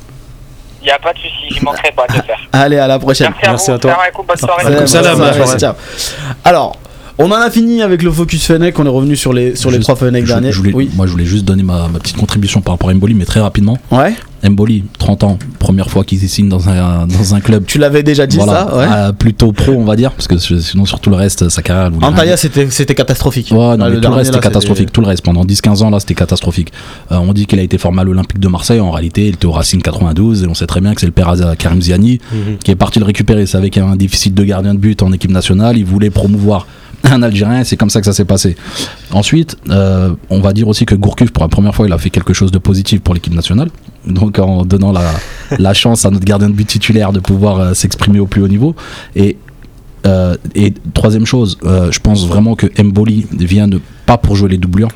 Il 0.88 0.92
n'y 0.92 0.94
a 0.94 1.00
pas 1.00 1.12
de 1.12 1.18
souci, 1.18 1.50
je 1.54 1.66
manquerai 1.66 1.92
pas 1.92 2.08
de 2.08 2.14
le 2.14 2.22
faire. 2.22 2.40
Allez, 2.54 2.78
à 2.80 2.88
la 2.88 2.98
prochaine. 2.98 3.28
Merci 3.30 3.46
à 3.46 3.50
Merci 3.52 3.72
à 3.72 3.78
toi. 3.78 3.92
Salam 3.92 4.04
alaikum, 4.06 4.26
bonne 4.26 4.38
soirée. 4.38 4.64
Salam, 4.64 4.88
Salam, 4.88 5.04
salam, 5.18 5.34
salam, 5.34 5.46
salam. 5.46 5.60
ciao. 5.60 5.74
Alors, 6.46 6.78
On 7.20 7.32
en 7.32 7.36
a 7.36 7.50
fini 7.50 7.82
avec 7.82 8.04
le 8.04 8.12
focus 8.12 8.46
Fennec, 8.46 8.78
on 8.78 8.86
est 8.86 8.90
revenu 8.90 9.16
sur 9.16 9.34
les, 9.34 9.56
sur 9.56 9.72
les 9.72 9.80
trois 9.80 9.96
Fennec 9.96 10.24
je- 10.24 10.28
derniers. 10.32 10.52
je 10.52 10.58
voulais- 10.60 10.74
oui. 10.74 10.90
Moi, 10.96 11.08
je 11.08 11.12
voulais 11.12 11.26
juste 11.26 11.46
donner 11.46 11.64
ma, 11.64 11.88
ma 11.88 11.98
petite 11.98 12.16
contribution 12.16 12.62
par 12.62 12.76
rapport 12.76 12.90
à 12.92 12.94
Mboli, 12.94 13.16
mais 13.16 13.26
très 13.26 13.40
rapidement. 13.40 13.80
Ouais. 13.92 14.14
Mboli, 14.48 14.84
30 15.00 15.24
ans, 15.24 15.40
première 15.58 15.90
fois 15.90 16.04
qu'il 16.04 16.20
signe 16.20 16.48
dans 16.48 16.70
un, 16.70 17.08
dans 17.08 17.34
un 17.34 17.40
club. 17.40 17.66
Tu 17.66 17.80
l'avais 17.80 18.04
déjà 18.04 18.28
dit 18.28 18.38
voilà, 18.38 18.68
ça, 18.70 18.78
ouais. 18.78 18.86
euh, 18.88 19.12
plutôt 19.14 19.52
pro, 19.52 19.72
on 19.72 19.84
va 19.84 19.96
dire, 19.96 20.12
parce 20.12 20.28
que 20.28 20.38
sinon, 20.38 20.86
sur 20.86 21.00
tout 21.00 21.10
le 21.10 21.16
reste, 21.16 21.50
sa 21.50 21.64
carrière. 21.64 21.92
Antaya, 22.04 22.38
c'était 22.38 22.94
catastrophique. 22.94 23.50
Ouais, 23.52 23.58
non, 23.58 23.78
Là, 23.86 23.90
mais 23.90 23.96
tout 24.00 24.10
le 24.10 24.14
reste 24.14 24.32
c'était 24.32 24.44
catastrophique. 24.44 24.92
Tout 24.94 25.02
le 25.02 25.08
reste, 25.08 25.24
pendant 25.24 25.44
10-15 25.44 25.82
ans, 25.82 25.90
là, 25.90 26.00
c'était 26.00 26.14
catastrophique. 26.14 26.72
Euh, 27.12 27.16
on 27.18 27.34
dit 27.34 27.48
qu'il 27.48 27.58
a 27.58 27.64
été 27.64 27.80
formé 27.80 28.02
à 28.02 28.04
l'Olympique 28.04 28.40
de 28.40 28.48
Marseille. 28.48 28.80
En 28.80 28.92
réalité, 28.92 29.24
il 29.28 29.34
était 29.34 29.48
au 29.48 29.52
Racing 29.54 29.82
92 29.82 30.44
et 30.44 30.48
on 30.48 30.54
sait 30.54 30.68
très 30.68 30.82
bien 30.82 30.94
que 30.94 31.02
c'est 31.02 31.08
le 31.08 31.12
père 31.14 31.34
Karim 31.58 31.82
Ziani 31.82 32.20
Mhm. 32.32 32.58
qui 32.64 32.70
est 32.70 32.76
parti 32.76 33.00
le 33.00 33.06
récupérer. 33.06 33.42
Il 33.42 33.48
savait 33.48 33.72
qu'il 33.72 33.82
y 33.82 33.84
avait 33.86 33.94
un 33.94 33.98
déficit 33.98 34.36
de 34.36 34.44
gardien 34.44 34.76
de 34.76 34.80
but 34.80 35.02
en 35.02 35.12
équipe 35.14 35.32
nationale. 35.32 35.80
Il 35.80 35.86
voulait 35.86 36.12
promouvoir 36.12 36.68
un 37.12 37.24
Algérien 37.24 37.64
c'est 37.64 37.78
comme 37.78 37.90
ça 37.90 38.00
que 38.00 38.06
ça 38.06 38.14
s'est 38.14 38.26
passé. 38.26 38.56
Ensuite, 39.12 39.58
euh, 39.70 40.14
on 40.30 40.40
va 40.40 40.54
dire 40.54 40.68
aussi 40.68 40.86
que 40.86 40.96
Gourcuff, 40.96 41.32
pour 41.32 41.44
la 41.44 41.50
première 41.50 41.74
fois, 41.76 41.88
il 41.88 41.94
a 41.94 41.98
fait 41.98 42.10
quelque 42.10 42.34
chose 42.34 42.52
de 42.52 42.58
positif 42.58 43.02
pour 43.02 43.14
l'équipe 43.14 43.34
nationale. 43.34 43.70
Donc 44.06 44.40
en 44.40 44.66
donnant 44.66 44.92
la, 44.92 45.04
la 45.60 45.74
chance 45.74 46.06
à 46.06 46.10
notre 46.12 46.26
gardien 46.26 46.50
de 46.50 46.54
but 46.54 46.68
titulaire 46.68 47.12
de 47.14 47.20
pouvoir 47.20 47.60
euh, 47.60 47.74
s'exprimer 47.74 48.20
au 48.20 48.28
plus 48.28 48.42
haut 48.42 48.48
niveau. 48.48 48.76
Et 49.16 49.38
euh, 50.06 50.38
et 50.56 50.74
troisième 50.94 51.26
chose, 51.26 51.58
je 51.64 52.00
pense 52.00 52.26
vraiment 52.28 52.56
que 52.56 52.68
Mboli 52.82 53.26
vient 53.34 53.68
de 53.68 53.82
pas 54.06 54.18
pour 54.18 54.36
jouer 54.38 54.48
les 54.50 54.58
doublures, 54.58 54.88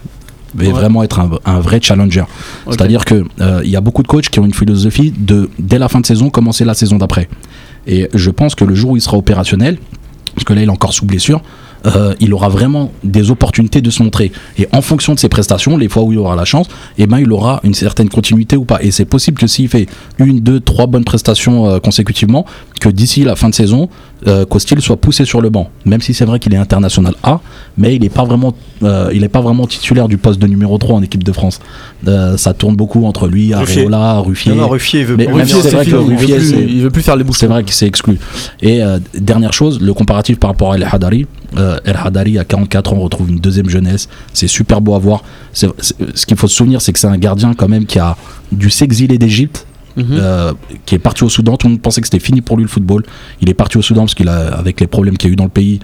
mais 0.55 0.67
Ouais. 0.67 0.71
vraiment 0.73 1.03
être 1.03 1.19
un, 1.19 1.29
un 1.43 1.59
vrai 1.59 1.79
challenger. 1.81 2.23
C'est-à-dire 2.69 3.03
euh, 3.11 3.61
il 3.65 3.69
y 3.69 3.75
a 3.75 3.81
beaucoup 3.81 4.03
de 4.03 4.07
coachs 4.07 4.29
qui 4.29 4.39
ont 4.39 4.45
une 4.45 4.53
philosophie 4.53 5.11
de 5.17 5.49
dès 5.59 5.79
la 5.79 5.89
fin 5.89 5.99
de 5.99 6.05
saison 6.05 6.29
commencer 6.29 6.63
la 6.63 6.75
saison 6.75 6.97
d'après. 6.97 7.27
Et 7.87 8.09
je 8.13 8.29
pense 8.29 8.55
que 8.55 8.63
le 8.63 8.75
jour 8.75 8.91
où 8.91 8.95
il 8.95 9.01
sera 9.01 9.17
opérationnel, 9.17 9.79
parce 10.35 10.45
que 10.45 10.53
là 10.53 10.61
il 10.61 10.67
est 10.67 10.71
encore 10.71 10.93
sous 10.93 11.05
blessure, 11.05 11.41
euh, 11.85 12.13
il 12.19 12.33
aura 12.33 12.49
vraiment 12.49 12.91
des 13.03 13.31
opportunités 13.31 13.81
de 13.81 13.89
se 13.89 14.03
montrer. 14.03 14.31
Et 14.57 14.67
en 14.71 14.81
fonction 14.81 15.13
de 15.13 15.19
ses 15.19 15.29
prestations, 15.29 15.77
les 15.77 15.89
fois 15.89 16.03
où 16.03 16.11
il 16.11 16.17
aura 16.19 16.35
la 16.35 16.45
chance, 16.45 16.67
eh 16.97 17.07
ben, 17.07 17.19
il 17.19 17.31
aura 17.31 17.59
une 17.63 17.73
certaine 17.73 18.09
continuité 18.09 18.55
ou 18.55 18.65
pas. 18.65 18.77
Et 18.81 18.91
c'est 18.91 19.05
possible 19.05 19.37
que 19.39 19.47
s'il 19.47 19.67
fait 19.67 19.87
une, 20.19 20.39
deux, 20.39 20.59
trois 20.59 20.87
bonnes 20.87 21.03
prestations 21.05 21.67
euh, 21.69 21.79
consécutivement, 21.79 22.45
que 22.79 22.89
d'ici 22.89 23.23
la 23.23 23.35
fin 23.35 23.49
de 23.49 23.55
saison, 23.55 23.89
euh, 24.27 24.45
Costil 24.45 24.81
soit 24.81 24.97
poussé 24.97 25.25
sur 25.25 25.41
le 25.41 25.49
banc. 25.49 25.69
Même 25.85 26.01
si 26.01 26.13
c'est 26.13 26.25
vrai 26.25 26.39
qu'il 26.39 26.53
est 26.53 26.57
international 26.57 27.13
A, 27.23 27.39
mais 27.77 27.95
il 27.95 28.01
n'est 28.01 28.09
pas, 28.09 28.23
vraiment, 28.23 28.53
euh, 28.83 29.09
il 29.13 29.23
est 29.23 29.27
pas 29.29 29.41
vraiment 29.41 29.65
titulaire 29.67 30.07
du 30.07 30.17
poste 30.17 30.39
de 30.39 30.47
numéro 30.47 30.77
3 30.77 30.95
en 30.95 31.01
équipe 31.01 31.23
de 31.23 31.31
France. 31.31 31.59
Euh, 32.07 32.37
ça 32.37 32.53
tourne 32.53 32.75
beaucoup 32.75 33.05
entre 33.05 33.27
lui. 33.27 33.53
Areola, 33.53 34.19
Ruffier. 34.19 34.51
Non, 34.53 34.61
non, 34.63 34.67
Ruffier 34.69 35.03
veut 35.03 35.15
Mais 35.15 35.25
plus 35.25 35.33
même 35.35 35.41
Ruffier, 35.45 35.61
si 35.61 35.69
vrai 35.69 35.83
il 35.85 35.91
veut 35.93 36.15
plus- 36.15 36.27
c'est- 36.49 36.61
il 36.61 36.81
veut 36.81 36.89
plus 36.91 37.01
faire 37.03 37.15
les 37.15 37.23
bouches. 37.23 37.37
c'est 37.37 37.47
vrai 37.47 37.63
qu'il 37.63 37.73
s'est 37.73 37.87
exclu. 37.87 38.17
Et 38.61 38.81
euh, 38.83 38.99
dernière 39.17 39.53
chose, 39.53 39.79
le 39.81 39.93
comparatif 39.93 40.39
par 40.39 40.51
rapport 40.51 40.73
à 40.73 40.75
El 40.75 40.87
Hadari. 40.89 41.27
Euh, 41.57 41.70
El 41.85 41.97
Hadari, 41.97 42.37
à 42.37 42.43
44 42.43 42.93
ans, 42.93 42.99
retrouve 42.99 43.29
une 43.29 43.39
deuxième 43.39 43.69
jeunesse. 43.69 44.09
C'est 44.33 44.47
super 44.47 44.81
beau 44.81 44.95
à 44.95 44.99
voir. 44.99 45.23
Ce 45.53 46.25
qu'il 46.25 46.37
faut 46.37 46.47
se 46.47 46.55
souvenir, 46.55 46.81
c'est 46.81 46.93
que 46.93 46.99
c'est 46.99 47.07
un 47.07 47.17
gardien 47.17 47.53
quand 47.53 47.69
même 47.69 47.85
qui 47.85 47.99
a 47.99 48.17
dû 48.51 48.69
s'exiler 48.69 49.17
d'Égypte. 49.17 49.65
Mhm. 49.97 50.05
euh, 50.11 50.53
qui 50.85 50.95
est 50.95 50.99
parti 50.99 51.23
au 51.23 51.29
Soudan, 51.29 51.57
tout 51.57 51.67
le 51.67 51.73
monde 51.73 51.81
pensait 51.81 52.01
que 52.01 52.07
c'était 52.07 52.23
fini 52.23 52.41
pour 52.41 52.55
lui 52.57 52.63
le 52.63 52.69
football. 52.69 53.03
Il 53.41 53.49
est 53.49 53.53
parti 53.53 53.77
au 53.77 53.81
Soudan 53.81 54.01
parce 54.01 54.15
qu'il 54.15 54.29
a, 54.29 54.47
avec 54.53 54.79
les 54.79 54.87
problèmes 54.87 55.17
qu'il 55.17 55.29
y 55.29 55.31
a 55.31 55.33
eu 55.33 55.35
dans 55.35 55.45
le 55.45 55.49
pays, 55.49 55.79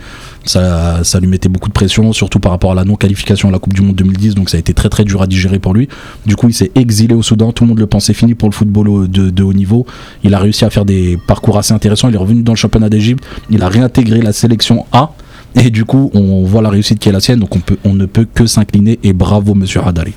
ça, 0.45 1.03
ça 1.03 1.19
lui 1.19 1.27
mettait 1.27 1.49
beaucoup 1.49 1.67
de 1.67 1.73
pression, 1.73 2.13
surtout 2.13 2.39
par 2.39 2.51
rapport 2.51 2.71
à 2.71 2.75
la 2.75 2.85
non-qualification 2.85 3.49
à 3.49 3.51
la 3.51 3.59
Coupe 3.59 3.73
du 3.73 3.81
Monde 3.81 3.95
2010. 3.95 4.35
Donc 4.35 4.49
ça 4.49 4.57
a 4.57 4.59
été 4.59 4.73
très 4.73 4.89
très 4.89 5.03
dur 5.03 5.21
à 5.21 5.27
digérer 5.27 5.59
pour 5.59 5.73
lui. 5.73 5.89
Du 6.25 6.35
coup, 6.35 6.47
il 6.47 6.53
s'est 6.53 6.71
exilé 6.75 7.15
au 7.15 7.23
Soudan. 7.23 7.51
Tout 7.51 7.63
le 7.63 7.69
monde 7.69 7.79
le 7.79 7.87
pensait 7.87 8.13
fini 8.13 8.33
pour 8.35 8.49
le 8.49 8.53
football 8.53 9.09
de, 9.09 9.29
de 9.29 9.43
haut 9.43 9.53
niveau. 9.53 9.85
Il 10.23 10.33
a 10.33 10.39
réussi 10.39 10.63
à 10.63 10.69
faire 10.69 10.85
des 10.85 11.17
parcours 11.27 11.57
assez 11.57 11.73
intéressants. 11.73 12.09
Il 12.09 12.15
est 12.15 12.19
revenu 12.19 12.43
dans 12.43 12.53
le 12.53 12.57
championnat 12.57 12.89
d'Égypte. 12.89 13.23
Il 13.49 13.61
a 13.61 13.67
réintégré 13.67 14.21
la 14.21 14.31
sélection 14.31 14.85
A. 14.91 15.11
Et 15.55 15.69
du 15.69 15.85
coup, 15.85 16.11
on 16.13 16.43
voit 16.43 16.61
la 16.61 16.69
réussite 16.69 16.99
qui 16.99 17.09
est 17.09 17.11
la 17.11 17.19
sienne. 17.19 17.39
Donc 17.39 17.55
on, 17.55 17.59
peut, 17.59 17.77
on 17.83 17.93
ne 17.93 18.05
peut 18.05 18.27
que 18.31 18.45
s'incliner. 18.45 18.99
Et 19.03 19.13
bravo, 19.13 19.53
monsieur 19.53 19.81
Hadari. 19.85 20.13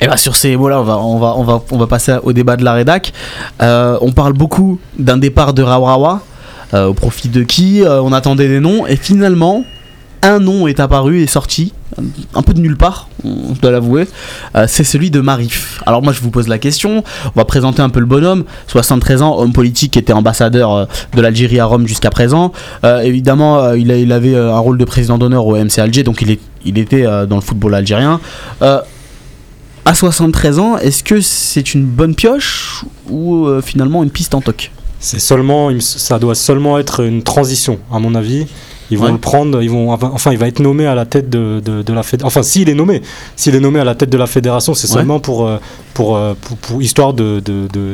Et 0.00 0.06
bah 0.06 0.18
sur 0.18 0.36
ces 0.36 0.56
mots-là, 0.56 0.80
on 0.80 0.84
va, 0.84 0.98
on, 0.98 1.18
va, 1.18 1.34
on, 1.36 1.42
va, 1.42 1.62
on 1.70 1.78
va 1.78 1.86
passer 1.86 2.16
au 2.22 2.34
débat 2.34 2.56
de 2.56 2.64
la 2.64 2.74
rédac. 2.74 3.12
Euh, 3.62 3.96
on 4.02 4.12
parle 4.12 4.34
beaucoup 4.34 4.78
d'un 4.98 5.16
départ 5.16 5.54
de 5.54 5.62
Raourawa, 5.62 6.20
euh, 6.74 6.86
au 6.88 6.94
profit 6.94 7.28
de 7.28 7.42
qui? 7.42 7.82
Euh, 7.82 8.02
On 8.02 8.12
attendait 8.12 8.48
des 8.48 8.60
noms, 8.60 8.86
et 8.86 8.96
finalement, 8.96 9.64
un 10.22 10.38
nom 10.40 10.66
est 10.66 10.80
apparu 10.80 11.20
et 11.22 11.26
sorti, 11.26 11.72
un 12.34 12.42
peu 12.42 12.52
de 12.52 12.60
nulle 12.60 12.76
part, 12.76 13.08
on 13.24 13.52
doit 13.60 13.70
l'avouer. 13.70 14.08
Euh, 14.54 14.66
c'est 14.68 14.84
celui 14.84 15.10
de 15.10 15.20
Marif. 15.20 15.80
Alors 15.86 16.02
moi 16.02 16.12
je 16.12 16.20
vous 16.20 16.30
pose 16.30 16.48
la 16.48 16.58
question, 16.58 17.04
on 17.24 17.30
va 17.38 17.44
présenter 17.44 17.80
un 17.82 17.88
peu 17.90 18.00
le 18.00 18.06
bonhomme, 18.06 18.44
73 18.68 19.22
ans, 19.22 19.38
homme 19.38 19.52
politique 19.52 19.92
qui 19.92 19.98
était 19.98 20.12
ambassadeur 20.12 20.72
euh, 20.74 20.84
de 21.14 21.20
l'Algérie 21.20 21.60
à 21.60 21.64
Rome 21.66 21.86
jusqu'à 21.86 22.10
présent. 22.10 22.52
Euh, 22.84 23.00
évidemment, 23.00 23.72
il, 23.72 23.90
a- 23.92 24.14
avait 24.16 24.36
un 24.36 24.58
rôle 24.58 24.78
de 24.78 24.84
président 24.84 25.18
d'honneur 25.18 25.46
au 25.46 25.56
MC 25.56 25.78
Alger, 25.78 26.02
donc 26.02 26.22
il, 26.22 26.78
était 26.78 27.04
dans 27.26 27.36
le 27.36 27.42
football 27.42 27.74
algérien. 27.74 28.20
Euh, 28.62 28.80
à 29.84 29.94
73 29.94 30.58
ans, 30.58 30.78
est-ce 30.78 31.04
que 31.04 31.20
c'est 31.20 31.74
une 31.74 31.84
bonne 31.84 32.14
pioche 32.14 32.84
ou 33.08 33.46
finalement 33.62 34.02
une 34.02 34.10
piste 34.10 34.34
en 34.34 34.40
toc? 34.40 34.72
C'est 34.98 35.20
seulement, 35.20 35.70
ça 35.78 36.18
doit 36.18 36.34
seulement 36.34 36.78
être 36.78 37.04
une 37.04 37.22
transition, 37.22 37.78
à 37.92 37.98
mon 37.98 38.14
avis. 38.14 38.46
Ils 38.90 38.98
vont 38.98 39.06
Ouais. 39.06 39.12
le 39.12 39.18
prendre, 39.18 39.62
ils 39.62 39.70
vont, 39.70 39.90
enfin, 39.92 40.30
il 40.32 40.38
va 40.38 40.46
être 40.46 40.60
nommé 40.60 40.86
à 40.86 40.94
la 40.94 41.06
tête 41.06 41.28
de, 41.28 41.60
de, 41.64 41.82
de 41.82 41.92
la 41.92 42.02
fédération. 42.02 42.26
Enfin, 42.28 42.42
s'il 42.42 42.68
est 42.68 42.74
nommé, 42.74 43.02
s'il 43.34 43.54
est 43.54 43.60
nommé 43.60 43.80
à 43.80 43.84
la 43.84 43.94
tête 43.94 44.10
de 44.10 44.18
la 44.18 44.26
fédération, 44.26 44.74
c'est 44.74 44.86
Ouais. 44.88 44.94
seulement 44.94 45.18
pour, 45.18 45.46
euh, 45.46 45.58
pour, 45.94 46.16
euh, 46.16 46.34
pour, 46.40 46.56
pour 46.58 46.82
histoire 46.82 47.12
de, 47.12 47.42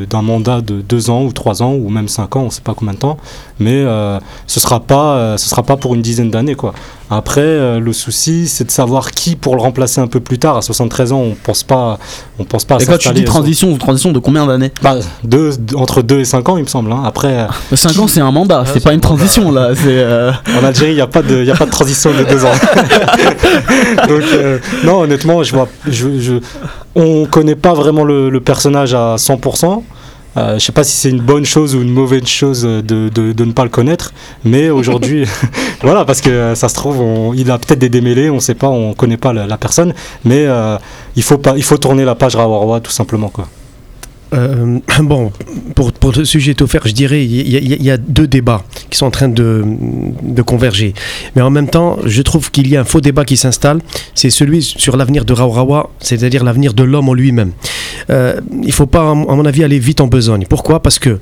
d'un 0.09 0.21
mandat 0.21 0.61
de 0.61 0.81
deux 0.81 1.09
ans 1.09 1.23
ou 1.23 1.31
trois 1.31 1.63
ans 1.63 1.73
ou 1.73 1.89
même 1.89 2.07
cinq 2.07 2.35
ans, 2.35 2.41
on 2.41 2.45
ne 2.45 2.49
sait 2.51 2.61
pas 2.61 2.73
combien 2.75 2.93
de 2.93 2.99
temps. 2.99 3.17
Mais 3.59 3.73
euh, 3.73 4.19
ce 4.47 4.59
sera 4.59 4.79
pas, 4.81 5.15
euh, 5.15 5.37
ce 5.37 5.49
sera 5.49 5.63
pas 5.63 5.77
pour 5.77 5.95
une 5.95 6.01
dizaine 6.01 6.29
d'années, 6.29 6.55
quoi. 6.55 6.73
Après, 7.09 7.41
euh, 7.41 7.79
le 7.79 7.93
souci, 7.93 8.47
c'est 8.47 8.63
de 8.63 8.71
savoir 8.71 9.11
qui 9.11 9.35
pour 9.35 9.55
le 9.55 9.61
remplacer 9.61 10.01
un 10.01 10.07
peu 10.07 10.19
plus 10.19 10.39
tard. 10.39 10.57
À 10.57 10.61
73 10.61 11.11
ans, 11.11 11.19
on 11.19 11.35
pense 11.35 11.63
pas, 11.63 11.99
on 12.39 12.43
pense 12.43 12.65
pas. 12.65 12.75
À 12.77 12.81
Et 12.81 12.85
quand 12.85 12.97
tu 12.97 13.09
dis 13.13 13.23
transition, 13.23 13.77
transition 13.77 14.11
de 14.11 14.19
combien 14.19 14.45
d'années? 14.47 14.71
Bah, 14.81 14.95
deux, 15.23 15.51
entre 15.75 16.01
2 16.01 16.21
et 16.21 16.25
5 16.25 16.47
ans, 16.49 16.57
il 16.57 16.63
me 16.63 16.67
semble. 16.67 16.91
hein. 16.91 17.03
Après, 17.05 17.27
euh, 17.39 17.47
5 17.75 17.99
ans, 17.99 18.07
c'est 18.07 18.21
un 18.21 18.31
mandat, 18.31 18.63
c'est 18.71 18.83
pas 18.83 18.93
une 18.93 19.01
transition 19.01 19.51
là. 19.51 19.69
C'est 19.75 19.83
euh, 19.89 20.31
En 20.61 20.65
Algérie, 20.65 20.93
il 20.93 20.95
n'y 20.95 21.01
a, 21.01 21.07
pas 21.07 21.21
de- 21.21 21.43
y 21.43 21.51
a 21.51 21.55
pas 21.55 21.65
de 21.65 21.71
transition 21.71 22.11
de 22.11 22.23
deux 22.23 22.45
ans. 22.45 22.51
Donc, 24.07 24.23
euh, 24.33 24.57
non, 24.83 25.01
honnêtement, 25.01 25.43
je 25.43 25.53
vois, 25.53 25.67
je, 25.87 26.19
je, 26.19 26.33
on 26.95 27.25
connaît 27.25 27.55
pas 27.55 27.73
vraiment 27.73 28.03
le, 28.03 28.29
le 28.29 28.39
personnage 28.41 28.93
à 28.93 29.15
100%. 29.17 29.83
Euh, 30.35 30.55
je 30.57 30.65
sais 30.65 30.71
pas 30.71 30.83
si 30.83 30.95
c'est 30.97 31.09
une 31.11 31.21
bonne 31.21 31.45
chose 31.45 31.75
ou 31.75 31.81
une 31.81 31.91
mauvaise 31.91 32.25
chose 32.25 32.63
de, 32.63 32.81
de- 32.81 33.33
de 33.33 33.45
ne 33.45 33.51
pas 33.51 33.63
le 33.63 33.69
connaître, 33.69 34.13
mais 34.43 34.69
aujourd'hui, 34.71 35.25
voilà, 35.83 36.05
parce 36.05 36.21
que 36.21 36.29
euh, 36.29 36.55
ça 36.55 36.69
se 36.69 36.73
trouve, 36.73 36.99
on- 37.01 37.33
il 37.33 37.51
a 37.51 37.57
peut-être 37.59 37.79
des 37.79 37.89
démêlés, 37.89 38.29
on 38.31 38.39
sait 38.39 38.55
pas, 38.55 38.67
on 38.69 38.93
connaît 38.93 39.17
pas 39.17 39.31
la, 39.33 39.45
la 39.45 39.57
personne, 39.57 39.93
mais 40.25 40.45
euh, 40.47 40.77
il 41.15 41.21
faut 41.23 41.37
pas, 41.37 41.53
il 41.55 41.63
faut 41.63 41.77
tourner 41.77 42.03
la 42.03 42.15
page 42.15 42.35
Rawarwa 42.35 42.79
tout 42.79 42.91
simplement 42.91 43.29
quoi. 43.29 43.47
Euh, 44.33 44.79
bon, 45.01 45.31
pour, 45.75 45.91
pour 45.93 46.11
le 46.11 46.25
sujet 46.25 46.59
offert, 46.61 46.81
je 46.85 46.93
dirais 46.93 47.23
il 47.23 47.83
y, 47.83 47.91
a- 47.91 47.97
deux 47.97 48.27
débats 48.27 48.63
qui 48.89 48.97
sont 48.97 49.05
en 49.05 49.11
train 49.11 49.29
de, 49.29 49.63
de 50.23 50.41
converger. 50.41 50.93
Mais 51.35 51.41
en 51.41 51.49
même 51.49 51.69
temps, 51.69 51.97
je 52.05 52.21
trouve 52.21 52.51
qu'il 52.51 52.67
y 52.67 52.75
a 52.75 52.81
un 52.81 52.83
faux 52.83 53.01
débat 53.01 53.23
qui 53.25 53.37
s'installe. 53.37 53.79
C'est 54.15 54.29
celui 54.29 54.61
sur 54.61 54.97
l'avenir 54.97 55.25
de 55.25 55.33
Raourawa, 55.33 55.89
c'est-à-dire 55.99 56.43
l'avenir 56.43 56.73
de 56.73 56.83
l'homme 56.83 57.09
en 57.09 57.13
lui-même. 57.13 57.51
Euh, 58.09 58.39
il 58.63 58.71
faut 58.73 58.85
pas, 58.85 59.11
à 59.11 59.13
mon 59.13 59.45
avis, 59.45 59.63
aller 59.63 59.79
vite 59.79 60.01
en 60.01 60.07
besogne. 60.07 60.45
Pourquoi? 60.49 60.81
Parce 60.81 60.99
que 60.99 61.19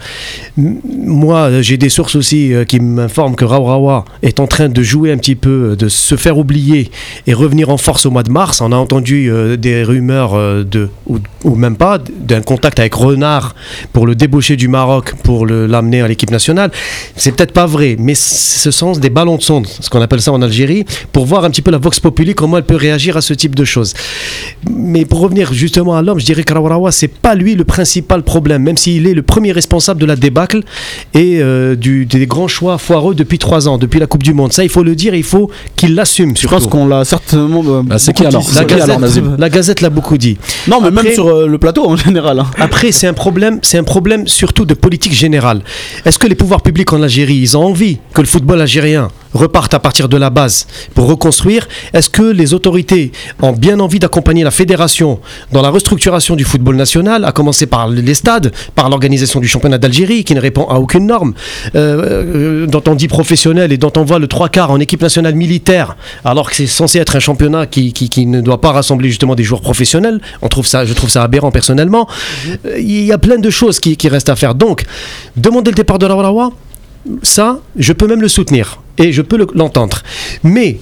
moi, 0.58 1.62
j'ai 1.62 1.78
des 1.78 1.90
sources 1.90 2.16
aussi 2.16 2.54
euh, 2.54 2.64
qui 2.66 2.80
m'informent 2.80 3.36
que 3.36 3.46
Raourawa 3.46 4.06
est 4.24 4.40
en 4.40 4.48
train 4.48 4.70
de 4.70 4.82
jouer 4.82 5.12
un 5.12 5.18
petit 5.18 5.36
peu, 5.36 5.76
de 5.78 5.88
se 5.90 6.16
faire 6.16 6.38
oublier 6.38 6.90
et 7.28 7.34
revenir 7.34 7.70
en 7.70 7.78
force 7.78 8.06
au 8.06 8.12
mois 8.12 8.24
de 8.24 8.32
mars. 8.32 8.62
On 8.62 8.72
a 8.72 8.76
entendu 8.76 9.32
des 9.58 9.84
rumeurs 9.84 10.34
de, 10.66 10.90
ou, 11.08 11.20
ou 11.44 11.56
même 11.56 11.76
pas, 11.76 11.98
d'un 12.00 12.42
contact 12.42 12.80
avec 12.80 12.96
Renard 13.02 13.56
pour 13.94 14.06
le 14.08 14.16
débaucher 14.16 14.56
du 14.56 14.68
Maroc, 14.68 15.14
pour 15.24 15.46
le- 15.46 15.66
l'amener 15.66 16.02
à 16.02 16.08
l'équipe 16.08 16.32
nationale. 16.32 16.72
C'est 17.16 17.32
peut-être 17.36 17.52
pas 17.54 17.66
vrai, 17.66 17.96
mais 18.00 18.16
ce 18.16 18.72
sont 18.72 18.94
des 18.94 19.10
ballons 19.10 19.38
de 19.38 19.42
sonde, 19.42 19.68
ce 19.68 19.90
qu'on 19.90 20.02
appelle 20.02 20.22
ça 20.22 20.32
en 20.32 20.42
Algérie, 20.42 20.86
pour 21.12 21.26
voir 21.26 21.46
un 21.46 21.50
petit 21.50 21.62
peu 21.62 21.72
la 21.72 21.78
Vox 21.78 22.00
Populi, 22.00 22.34
comment 22.36 22.58
elle 22.58 22.64
peut 22.64 22.76
réagir 22.76 23.18
à 23.18 23.22
ce 23.22 23.34
type 23.34 23.56
de 23.56 23.64
choses. 23.66 23.94
Mais 24.70 25.06
pour 25.06 25.20
revenir 25.22 25.54
justement 25.54 25.96
à 25.96 26.02
l'homme, 26.02 26.20
je 26.20 26.26
dirais 26.26 26.44
que 26.44 26.54
Raourawa, 26.54 26.92
c'est 26.92 27.08
pas 27.08 27.36
lui 27.36 27.56
le 27.56 27.64
principal 27.64 28.24
problème, 28.24 28.64
même 28.64 28.78
s'il 28.78 29.08
est 29.08 29.14
le 29.14 29.22
premier 29.24 29.52
responsable 29.52 30.00
de 30.00 30.06
la 30.06 30.16
débâcle 30.16 30.62
et 31.14 31.40
euh, 31.42 31.76
du, 31.76 32.06
des 32.06 32.26
grands 32.28 32.48
choix 32.48 32.78
foireux 32.78 33.16
depuis 33.16 33.38
trois 33.40 33.68
ans, 33.68 33.78
depuis 33.78 34.00
la 34.00 34.08
Coupe 34.08 34.24
du 34.24 34.34
Monde. 34.34 34.54
Ça, 34.54 34.64
il 34.64 34.70
faut 34.70 34.84
le 34.84 34.96
dire, 34.96 35.14
et 35.14 35.18
il 35.18 35.24
faut 35.24 35.50
qu'il 35.76 35.96
l'assume. 35.96 36.36
je 36.38 36.48
pense 36.48 36.68
qu'on 36.68 36.88
l'a 36.88 37.06
certainement. 37.06 37.64
euh, 37.68 37.82
Bah, 37.84 37.98
c'est 38.00 38.14
qui 38.14 38.26
alors? 38.26 38.44
La 38.56 38.66
Gazette, 38.66 39.00
la 39.38 39.50
Gazette 39.50 39.82
l'a 39.82 39.90
beaucoup 39.90 40.18
dit. 40.18 40.38
Non, 40.68 40.80
mais 40.82 40.88
Après- 40.88 41.04
même 41.04 41.14
sur 41.14 41.28
euh, 41.28 41.48
le 41.48 41.58
plateau 41.58 41.86
en 41.88 41.96
général. 41.96 42.40
hein. 42.40 42.48
Après, 42.60 42.81
c'est 42.90 43.06
un 43.06 43.14
problème, 43.14 43.60
c'est 43.62 43.78
un 43.78 43.84
problème 43.84 44.28
surtout 44.28 44.66
de 44.66 44.74
politique 44.74 45.14
générale. 45.14 45.62
Est-ce 46.04 46.18
que 46.18 46.26
les 46.26 46.34
pouvoirs 46.34 46.64
publics 46.64 46.92
en 46.94 47.04
Algérie, 47.04 47.36
ils 47.36 47.56
ont 47.56 47.66
envie 47.66 48.00
que 48.16 48.22
le 48.22 48.28
football 48.28 48.62
algérien 48.62 49.10
repartent 49.34 49.74
à 49.74 49.80
partir 49.80 50.10
de 50.10 50.18
la 50.18 50.30
base 50.30 50.68
pour 50.94 51.08
reconstruire, 51.08 51.68
est-ce 51.94 52.10
que 52.10 52.24
les 52.24 52.54
autorités 52.54 53.12
ont 53.42 53.54
bien 53.54 53.80
envie 53.80 54.00
d'accompagner 54.00 54.44
la 54.44 54.52
fédération 54.52 55.20
dans 55.52 55.62
la 55.62 55.70
restructuration 55.70 56.36
du 56.36 56.44
football 56.44 56.76
national, 56.76 57.24
à 57.26 57.32
commencer 57.32 57.66
par 57.66 57.88
les 57.88 58.14
stades, 58.14 58.52
par 58.76 58.90
l'organisation 58.90 59.40
du 59.40 59.48
championnat 59.48 59.78
d'Algérie 59.78 60.24
qui 60.24 60.36
ne 60.36 60.42
répond 60.42 60.66
à 60.68 60.76
aucune 60.80 61.06
norme, 61.08 61.34
euh, 61.76 62.64
euh, 62.66 62.68
dont 62.68 62.84
on 62.88 62.96
dit 62.96 63.08
professionnel 63.08 63.72
et 63.72 63.78
dont 63.78 63.94
on 63.98 64.04
voit 64.04 64.20
le 64.20 64.28
trois 64.28 64.50
quarts 64.50 64.72
en 64.72 64.80
équipe 64.80 65.02
nationale 65.02 65.36
militaire, 65.36 65.96
alors 66.26 66.50
que 66.50 66.56
c'est 66.56 66.68
censé 66.68 67.00
être 67.00 67.16
un 67.16 67.20
championnat 67.20 67.66
qui, 67.68 67.94
qui- 67.94 68.10
qui 68.10 68.26
ne 68.26 68.42
doit 68.42 68.60
pas 68.62 68.72
rassembler 68.72 69.10
justement 69.10 69.36
des 69.36 69.44
joueurs 69.44 69.62
professionnels? 69.62 70.20
On 70.42 70.48
trouve 70.48 70.68
ça, 70.68 70.86
je 70.86 70.94
trouve 70.94 71.10
ça 71.10 71.24
aberrant 71.24 71.52
personnellement. 71.52 72.08
Euh, 72.66 72.80
Il 72.80 73.06
y 73.06 73.12
a 73.12 73.18
plein 73.18 73.38
de 73.38 73.50
choses 73.50 73.80
qui, 73.80 73.96
qui 73.98 74.10
restent 74.10 74.30
à 74.30 74.36
faire. 74.36 74.56
Donc, 74.56 74.84
demander 75.38 75.72
le 75.72 75.76
départ 75.76 76.00
de 76.00 76.06
Rawarawa, 76.06 76.52
ça, 77.24 77.60
je 77.78 77.94
peux 77.94 78.08
même 78.08 78.22
le 78.22 78.28
soutenir 78.28 78.82
et 78.98 79.12
je 79.12 79.22
peux 79.22 79.38
le- 79.38 79.48
l'entendre. 79.56 80.02
Mais 80.44 80.78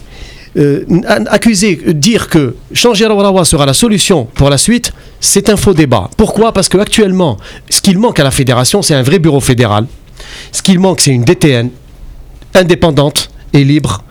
euh, 0.57 0.84
accuser, 1.28 1.80
euh, 1.88 1.93
dire 1.93 2.28
que 2.28 2.55
changer 2.74 3.05
Rawarawa 3.05 3.45
sera 3.45 3.65
la 3.65 3.74
solution 3.74 4.26
pour 4.34 4.49
la 4.49 4.57
suite, 4.57 4.91
c'est 5.20 5.49
un 5.49 5.55
faux 5.57 5.74
débat. 5.74 6.09
Pourquoi? 6.17 6.51
Parce 6.53 6.67
qu'actuellement, 6.70 7.38
ce 7.70 7.82
qu'il 7.82 7.97
manque 7.99 8.20
à 8.20 8.24
la 8.24 8.32
fédération, 8.32 8.82
c'est 8.82 8.95
un 8.95 9.03
vrai 9.03 9.20
bureau 9.20 9.39
fédéral. 9.39 9.86
Ce 10.51 10.61
qu'il 10.61 10.80
manque, 10.80 11.01
c'est 11.01 11.11
une 11.11 11.24
DTN 11.24 11.70
indépendante 12.55 13.30
et 13.53 13.63
libre, 13.63 14.03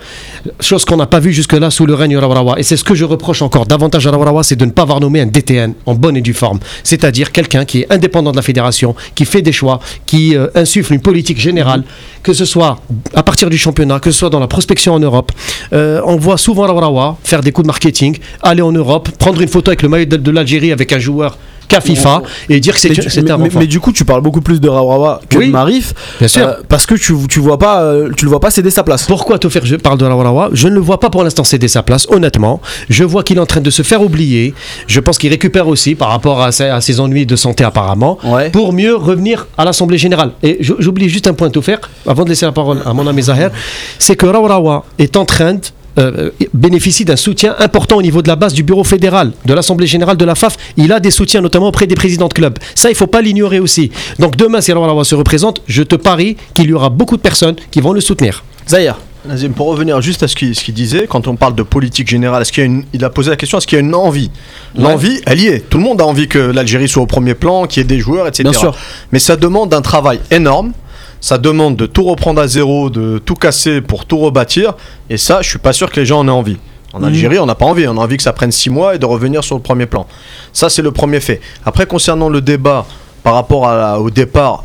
chose 0.60 0.84
qu'on 0.84 0.96
n'a 0.96 1.06
pas 1.06 1.20
vue 1.20 1.32
jusque-là 1.32 1.70
sous 1.70 1.86
le 1.86 1.94
règne 1.94 2.16
Rawarawa. 2.16 2.58
Et 2.58 2.62
c'est 2.62 2.76
ce 2.76 2.84
que 2.84 2.94
je 2.94 3.04
reproche 3.04 3.42
encore 3.42 3.66
davantage 3.66 4.06
à 4.06 4.10
Rawarawa, 4.10 4.42
c'est 4.42 4.56
de 4.56 4.64
ne 4.64 4.70
pas 4.70 4.82
avoir 4.82 5.00
nommé 5.00 5.20
un 5.20 5.26
DTN 5.26 5.74
en 5.86 5.94
bonne 5.94 6.16
et 6.16 6.20
due 6.20 6.34
forme. 6.34 6.58
C'est-à-dire 6.84 7.32
quelqu'un 7.32 7.64
qui 7.64 7.80
est 7.80 7.92
indépendant 7.92 8.30
de 8.30 8.36
la 8.36 8.42
fédération, 8.42 8.94
qui 9.14 9.24
fait 9.24 9.42
des 9.42 9.52
choix, 9.52 9.80
qui 10.06 10.36
euh, 10.36 10.48
insuffle 10.54 10.94
une 10.94 11.00
politique 11.00 11.38
générale, 11.38 11.84
que 12.22 12.32
ce 12.32 12.44
soit 12.44 12.80
à 13.14 13.22
partir 13.22 13.50
du 13.50 13.58
championnat, 13.58 14.00
que 14.00 14.10
ce 14.10 14.18
soit 14.18 14.30
dans 14.30 14.40
la 14.40 14.48
prospection 14.48 14.94
en 14.94 15.00
Europe. 15.00 15.32
Euh, 15.72 16.00
on 16.04 16.16
voit 16.16 16.38
souvent 16.38 16.66
Rawarawa 16.66 17.18
faire 17.24 17.40
des 17.40 17.52
coups 17.52 17.64
de 17.64 17.68
marketing, 17.68 18.18
aller 18.42 18.62
en 18.62 18.72
Europe, 18.72 19.10
prendre 19.18 19.40
une 19.40 19.48
photo 19.48 19.70
avec 19.70 19.82
le 19.82 19.88
maillot 19.88 20.06
de 20.06 20.30
l'Algérie 20.30 20.72
avec 20.72 20.92
un 20.92 20.98
joueur 20.98 21.38
qu'à 21.68 21.80
FIFA 21.80 22.22
et 22.48 22.60
dire 22.60 22.74
que 22.74 22.80
c'est 22.80 22.88
Mais, 23.22 23.30
un 23.30 23.38
mais- 23.38 23.48
mais 23.54 23.66
du 23.66 23.78
coup, 23.80 23.92
tu 23.92 24.04
parles 24.04 24.22
beaucoup 24.22 24.40
plus 24.40 24.60
de 24.60 24.68
Rawarawa 24.68 25.20
que 25.28 25.38
Oui, 25.38 25.46
de 25.48 25.52
Marif. 25.52 25.94
bien 26.18 26.28
sûr. 26.28 26.46
euh, 26.46 26.52
parce 26.68 26.86
que 26.86 26.94
tu, 26.94 27.14
tu 27.28 27.40
vois 27.40 27.58
pas, 27.58 27.82
euh, 27.82 28.10
tu 28.16 28.24
le 28.24 28.30
vois 28.30 28.40
pas 28.40 28.50
céder 28.50 28.70
sa 28.70 28.82
place. 28.82 29.04
Pourquoi 29.06 29.38
Tofir 29.38 29.64
je 29.64 29.76
parle 29.76 29.98
de 29.98 30.04
Rawarawa 30.04 30.50
Je 30.52 30.68
ne 30.68 30.74
le 30.74 30.80
vois 30.80 30.98
pas 31.00 31.10
pour 31.10 31.22
l'instant 31.24 31.44
céder 31.44 31.68
sa 31.68 31.82
place, 31.82 32.06
honnêtement. 32.10 32.60
Je 32.88 33.04
vois 33.04 33.22
qu'il 33.22 33.36
est 33.36 33.40
en 33.40 33.46
train 33.46 33.60
de 33.60 33.70
se 33.70 33.82
faire 33.82 34.02
oublier. 34.02 34.54
Je 34.86 35.00
pense 35.00 35.18
qu'il 35.18 35.30
récupère 35.30 35.68
aussi 35.68 35.94
par 35.94 36.08
rapport 36.08 36.40
à 36.42 36.52
ses, 36.52 36.64
à 36.64 36.80
ses 36.80 37.00
ennuis 37.00 37.26
de 37.26 37.36
santé 37.36 37.64
apparemment, 37.64 38.18
Ouais. 38.24 38.50
pour 38.50 38.72
mieux 38.72 38.94
revenir 38.96 39.46
à 39.56 39.64
l'Assemblée 39.64 39.98
Générale. 39.98 40.32
Et 40.42 40.58
j'oublie 40.60 41.08
juste 41.08 41.26
un 41.26 41.34
point 41.34 41.50
Tofir, 41.50 41.78
avant 42.06 42.24
de 42.24 42.30
laisser 42.30 42.46
la 42.46 42.52
parole 42.52 42.78
à 42.86 42.92
mon 42.92 43.06
ami 43.06 43.22
Zahir, 43.22 43.50
c'est 43.98 44.16
que 44.16 44.26
Rawarawa 44.26 44.84
est 44.98 45.16
en 45.16 45.24
train 45.24 45.54
de 45.54 45.60
euh, 45.98 46.30
bénéficie 46.54 47.04
d'un 47.04 47.16
soutien 47.16 47.54
important 47.58 47.96
au 47.96 48.02
niveau 48.02 48.22
de 48.22 48.28
la 48.28 48.36
base 48.36 48.52
du 48.52 48.62
bureau 48.62 48.84
fédéral, 48.84 49.32
de 49.44 49.54
l'Assemblée 49.54 49.86
générale 49.86 50.16
de 50.16 50.24
la 50.24 50.34
FAF. 50.34 50.56
Il 50.76 50.92
a 50.92 51.00
des 51.00 51.10
soutiens 51.10 51.40
notamment 51.40 51.68
auprès 51.68 51.86
des 51.86 51.94
présidents 51.94 52.28
de 52.28 52.34
clubs. 52.34 52.58
Ça, 52.74 52.90
il 52.90 52.94
faut 52.94 53.06
pas 53.06 53.22
l'ignorer 53.22 53.60
aussi. 53.60 53.90
Donc 54.18 54.36
demain, 54.36 54.60
si 54.60 54.72
Rawarawa 54.72 55.04
se 55.04 55.14
représente, 55.14 55.62
je 55.66 55.82
te 55.82 55.96
parie 55.96 56.36
qu'il 56.54 56.66
y 56.66 56.72
aura 56.72 56.90
beaucoup 56.90 57.16
de 57.16 57.22
personnes 57.22 57.56
qui 57.70 57.80
vont 57.80 57.92
le 57.92 58.00
soutenir. 58.00 58.44
Zahir. 58.68 58.96
Nazim, 59.24 59.52
pour 59.52 59.66
revenir 59.66 60.00
juste 60.00 60.22
à 60.22 60.28
ce 60.28 60.36
qu'il 60.36 60.54
ce 60.54 60.70
disait, 60.70 61.06
quand 61.08 61.26
on 61.26 61.36
parle 61.36 61.54
de 61.54 61.62
politique 61.62 62.08
générale, 62.08 62.42
est-ce 62.42 62.52
qu'il 62.52 62.62
y 62.62 62.66
a 62.66 62.70
une, 62.70 62.84
il 62.92 63.04
a 63.04 63.10
posé 63.10 63.30
la 63.30 63.36
question, 63.36 63.58
est-ce 63.58 63.66
qu'il 63.66 63.76
y 63.76 63.80
a 63.80 63.84
une 63.84 63.94
envie? 63.94 64.30
L'envie, 64.76 65.20
elle 65.26 65.40
y 65.40 65.48
est. 65.48 65.68
Tout 65.68 65.78
le 65.78 65.84
monde 65.84 66.00
a 66.00 66.06
envie 66.06 66.28
que 66.28 66.38
l'Algérie 66.38 66.88
soit 66.88 67.02
au 67.02 67.06
premier 67.06 67.34
plan, 67.34 67.66
qu'il 67.66 67.80
y 67.80 67.84
ait 67.84 67.88
des 67.88 67.98
joueurs, 67.98 68.26
etc. 68.26 68.44
Bien 68.44 68.58
sûr. 68.58 68.76
Mais 69.12 69.18
ça 69.18 69.36
demande 69.36 69.74
un 69.74 69.82
travail 69.82 70.20
énorme. 70.30 70.72
Ça 71.20 71.36
demande 71.38 71.76
de 71.76 71.86
tout 71.86 72.04
reprendre 72.04 72.40
à 72.40 72.46
zéro, 72.48 72.90
de 72.90 73.18
tout 73.18 73.34
casser 73.34 73.80
pour 73.80 74.04
tout 74.06 74.18
rebâtir. 74.18 74.74
Et 75.10 75.16
ça, 75.16 75.42
je 75.42 75.48
suis 75.48 75.58
pas 75.58 75.72
sûr 75.72 75.90
que 75.90 75.98
les 75.98 76.06
gens 76.06 76.20
en 76.20 76.28
aient 76.28 76.30
envie. 76.32 76.58
En 76.92 77.02
Algérie, 77.02 77.38
on 77.38 77.46
n'a 77.46 77.54
pas 77.54 77.66
envie. 77.66 77.86
On 77.88 77.96
a 77.98 78.00
envie 78.00 78.16
que 78.16 78.22
ça 78.22 78.32
prenne 78.32 78.52
six 78.52 78.70
mois 78.70 78.94
et 78.94 78.98
de 78.98 79.04
revenir 79.06 79.42
sur 79.44 79.56
le 79.56 79.62
premier 79.62 79.86
plan. 79.86 80.06
Ça, 80.52 80.70
c'est 80.70 80.80
le 80.82 80.90
premier 80.92 81.20
fait. 81.20 81.40
Après, 81.66 81.86
concernant 81.86 82.28
le 82.28 82.40
débat 82.40 82.86
par 83.22 83.34
rapport 83.34 83.68
à 83.68 83.76
la- 83.76 84.00
au 84.00 84.10
départ 84.10 84.64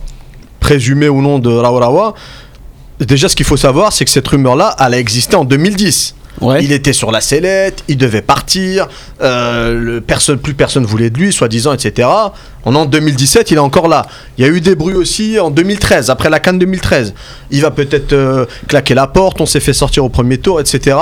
présumé 0.59 1.09
ou 1.09 1.21
non 1.21 1.39
de 1.39 1.49
Rawarawa, 1.49 2.13
déjà, 2.99 3.27
ce 3.27 3.35
qu'il 3.35 3.45
faut 3.45 3.57
savoir, 3.57 3.91
c'est 3.91 4.05
que 4.05 4.11
cette 4.11 4.27
rumeur-là, 4.27 4.75
elle 4.79 4.93
a 4.93 4.99
existé 4.99 5.35
en 5.35 5.43
2010. 5.43 6.15
Ouais. 6.41 6.63
Il 6.63 6.71
était 6.71 6.93
sur 6.93 7.11
la 7.11 7.21
sellette, 7.21 7.83
il 7.87 7.97
devait 7.97 8.21
partir, 8.21 8.87
euh, 9.21 9.73
le 9.73 10.01
personne, 10.01 10.37
plus 10.39 10.53
personne 10.53 10.85
voulait 10.85 11.09
de 11.09 11.17
lui, 11.17 11.31
soi-disant, 11.31 11.73
etc. 11.73 12.07
En 12.65 12.75
an 12.75 12.85
2017, 12.85 13.51
il 13.51 13.57
est 13.57 13.59
encore 13.59 13.87
là. 13.87 14.05
Il 14.37 14.45
y 14.45 14.47
a 14.47 14.51
eu 14.51 14.61
des 14.61 14.75
bruits 14.75 14.95
aussi 14.95 15.39
en 15.39 15.51
2013, 15.51 16.09
après 16.09 16.29
la 16.29 16.39
Cannes 16.39 16.59
2013. 16.59 17.13
Il 17.51 17.61
va 17.61 17.71
peut-être 17.71 18.13
euh, 18.13 18.45
claquer 18.67 18.95
la 18.95 19.07
porte, 19.07 19.41
on 19.41 19.45
s'est 19.45 19.59
fait 19.59 19.73
sortir 19.73 20.03
au 20.03 20.09
premier 20.09 20.37
tour, 20.37 20.59
etc. 20.59 20.97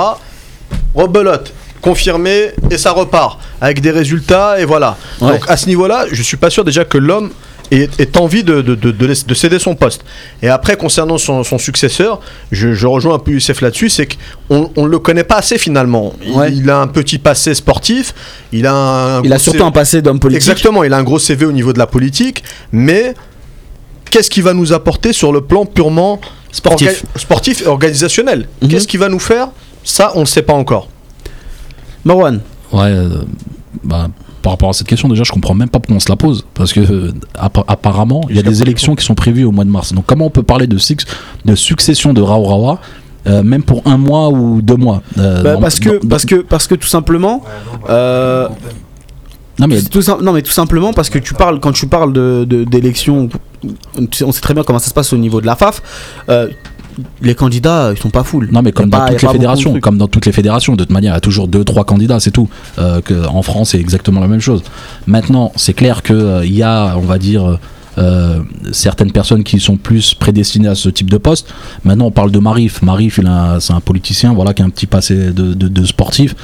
Rebelote, 0.94 1.52
confirmé, 1.80 2.50
et 2.70 2.78
ça 2.78 2.92
repart, 2.92 3.40
avec 3.60 3.80
des 3.80 3.90
résultats, 3.90 4.60
et 4.60 4.64
voilà. 4.64 4.96
Ouais. 5.20 5.32
Donc 5.32 5.44
à 5.48 5.56
ce 5.56 5.66
niveau-là, 5.66 6.06
je 6.10 6.22
suis 6.22 6.36
pas 6.36 6.50
sûr 6.50 6.64
déjà 6.64 6.84
que 6.84 6.98
l'homme 6.98 7.30
ait, 7.72 7.88
ait 7.98 8.16
envie 8.18 8.44
de, 8.44 8.60
de, 8.62 8.74
de, 8.74 8.90
de 8.90 9.06
laisser- 9.06 9.24
de 9.26 9.34
céder 9.34 9.58
son 9.58 9.74
poste. 9.74 10.04
Et 10.42 10.48
après, 10.48 10.76
concernant 10.76 11.18
son, 11.18 11.42
son 11.44 11.58
successeur, 11.58 12.20
je, 12.52 12.72
je 12.74 12.86
rejoins 12.86 13.14
un 13.14 13.18
peu 13.18 13.32
Youssef 13.32 13.60
là-dessus, 13.60 13.88
c'est 13.88 14.08
qu'on 14.48 14.70
ne 14.76 14.86
le 14.88 14.98
connaît 14.98 15.24
pas 15.24 15.36
assez 15.36 15.58
finalement. 15.58 16.12
Il, 16.24 16.32
Ouais. 16.32 16.52
il 16.52 16.68
a 16.70 16.78
un 16.78 16.86
petit 16.86 17.18
passé 17.18 17.54
sportif, 17.54 18.14
il 18.52 18.66
a 18.66 18.74
un... 18.74 19.22
Il 19.22 19.32
a 19.32 19.38
surtout 19.38 19.58
CV 19.58 19.68
un 19.68 19.72
passé 19.72 20.02
d'homme 20.02 20.20
politique. 20.20 20.42
Exactement, 20.42 20.84
il 20.84 20.92
a 20.92 20.96
un 20.98 21.02
gros 21.02 21.18
CV 21.18 21.44
au 21.46 21.52
niveau 21.52 21.72
de 21.72 21.78
la 21.78 21.86
politique, 21.86 22.42
mais 22.72 23.14
qu'est-ce 24.10 24.30
qu'il 24.30 24.42
va 24.42 24.52
nous 24.54 24.72
apporter 24.72 25.12
sur 25.12 25.32
le 25.32 25.40
plan 25.40 25.64
purement 25.66 26.20
Sportif. 26.52 26.88
orga- 26.90 27.18
sportif 27.20 27.62
et 27.62 27.66
organisationnel? 27.66 28.48
Mhm. 28.60 28.68
Qu'est-ce 28.68 28.86
qu'il 28.86 29.00
va 29.00 29.08
nous 29.08 29.18
faire? 29.18 29.48
Ça, 29.84 30.12
on 30.14 30.20
ne 30.20 30.26
sait 30.26 30.42
pas 30.42 30.52
encore. 30.52 30.88
Marwan. 32.04 32.40
Ouais, 32.72 32.80
euh, 32.84 33.22
bah, 33.84 34.08
par 34.42 34.52
rapport 34.52 34.68
à 34.70 34.72
cette 34.72 34.86
question, 34.88 35.08
déjà, 35.08 35.22
je 35.24 35.32
comprends 35.32 35.54
même 35.54 35.68
pas 35.68 35.78
pourquoi 35.78 35.96
on 35.96 36.00
se 36.00 36.08
la 36.08 36.16
pose. 36.16 36.44
Parce 36.54 36.72
que, 36.72 36.80
euh, 36.80 37.12
appa- 37.38 37.64
apparemment, 37.68 38.20
il 38.28 38.36
y 38.36 38.38
a 38.38 38.42
des 38.42 38.60
élections 38.62 38.94
qui 38.94 39.04
sont 39.04 39.14
prévues 39.14 39.44
au 39.44 39.52
mois 39.52 39.64
de 39.64 39.70
mars. 39.70 39.92
Donc, 39.92 40.04
comment 40.06 40.26
on 40.26 40.30
peut 40.30 40.42
parler 40.42 40.66
de, 40.66 40.78
six- 40.78 40.96
de 41.44 41.54
succession 41.54 42.12
de 42.12 42.20
Raourawa, 42.20 42.80
euh, 43.28 43.42
même 43.44 43.62
pour 43.62 43.82
un 43.86 43.96
mois 43.98 44.28
ou 44.30 44.60
deux 44.60 44.76
mois 44.76 45.02
Euh, 45.18 45.42
Bah, 45.42 45.54
dans- 45.54 45.60
parce 45.60 45.78
que 45.78 45.90
dans- 46.02 46.08
parce 46.08 46.26
que 46.26 46.34
parce 46.36 46.66
que 46.66 46.74
tout 46.74 46.88
simplement. 46.88 47.42
euh, 47.88 48.48
Non, 49.58 49.66
mais 49.68 49.80
tout 49.82 50.00
non 50.22 50.32
mais 50.32 50.42
tout 50.42 50.50
simplement 50.50 50.92
parce 50.94 51.10
que 51.10 51.18
tu 51.18 51.34
parles 51.34 51.60
quand 51.60 51.72
tu 51.72 51.86
parles 51.86 52.12
de 52.12 52.44
de- 52.48 52.64
d'élections, 52.64 53.28
on 54.26 54.32
sait 54.32 54.40
très 54.40 54.54
bien 54.54 54.64
comment 54.64 54.78
ça 54.80 54.88
se 54.88 54.94
passe 54.94 55.12
au 55.12 55.18
niveau 55.18 55.40
de 55.40 55.46
la 55.46 55.54
FAF. 55.56 55.82
euh, 56.30 56.48
les 57.20 57.34
candidats 57.34 57.92
ils 57.94 57.98
sont 58.00 58.10
pas 58.10 58.24
full. 58.24 58.48
Non, 58.52 58.62
mais 58.62 58.72
comme 58.72 58.90
dans 58.90 58.98
toutes 59.06 59.22
les 59.22 59.28
fédérations, 59.32 59.80
comme 59.80 59.98
dans 59.98 60.08
toutes 60.08 60.26
les 60.26 60.32
fédérations, 60.32 60.74
de 60.74 60.84
toute 60.84 60.92
manière, 60.92 61.12
il 61.12 61.16
y 61.16 61.18
a 61.18 61.20
toujours 61.20 61.48
deux, 61.48 61.64
trois 61.64 61.84
candidats, 61.84 62.20
c'est 62.20 62.30
tout. 62.30 62.48
Euh, 62.78 63.00
que 63.00 63.26
en 63.26 63.42
France, 63.42 63.70
c'est 63.70 63.80
exactement 63.80 64.20
la 64.20 64.28
même 64.28 64.40
chose. 64.40 64.62
Maintenant, 65.06 65.52
c'est 65.56 65.72
clair 65.74 66.02
que 66.02 66.12
euh, 66.12 66.46
y 66.46 66.62
a, 66.62 66.94
on 66.96 67.00
va 67.00 67.18
dire, 67.18 67.58
euh, 67.98 68.40
certaines 68.72 69.12
personnes 69.12 69.44
qui 69.44 69.60
sont 69.60 69.76
plus 69.76 70.14
prédestinées 70.14 70.68
à 70.68 70.74
ce 70.74 70.88
type 70.88 71.10
de 71.10 71.18
poste. 71.18 71.52
Maintenant, 71.84 72.06
on 72.06 72.10
parle 72.10 72.30
de 72.30 72.38
Marif. 72.38 72.80
Marif, 72.82 73.20
c'est 73.60 73.72
un 73.72 73.80
politicien, 73.80 74.32
voilà, 74.32 74.54
qui 74.54 74.62
a 74.62 74.64
un 74.64 74.70
petit 74.70 74.86
passé 74.86 75.14
de, 75.14 75.52
de- 75.54 75.68
de 75.68 75.84
sportif. 75.84 76.34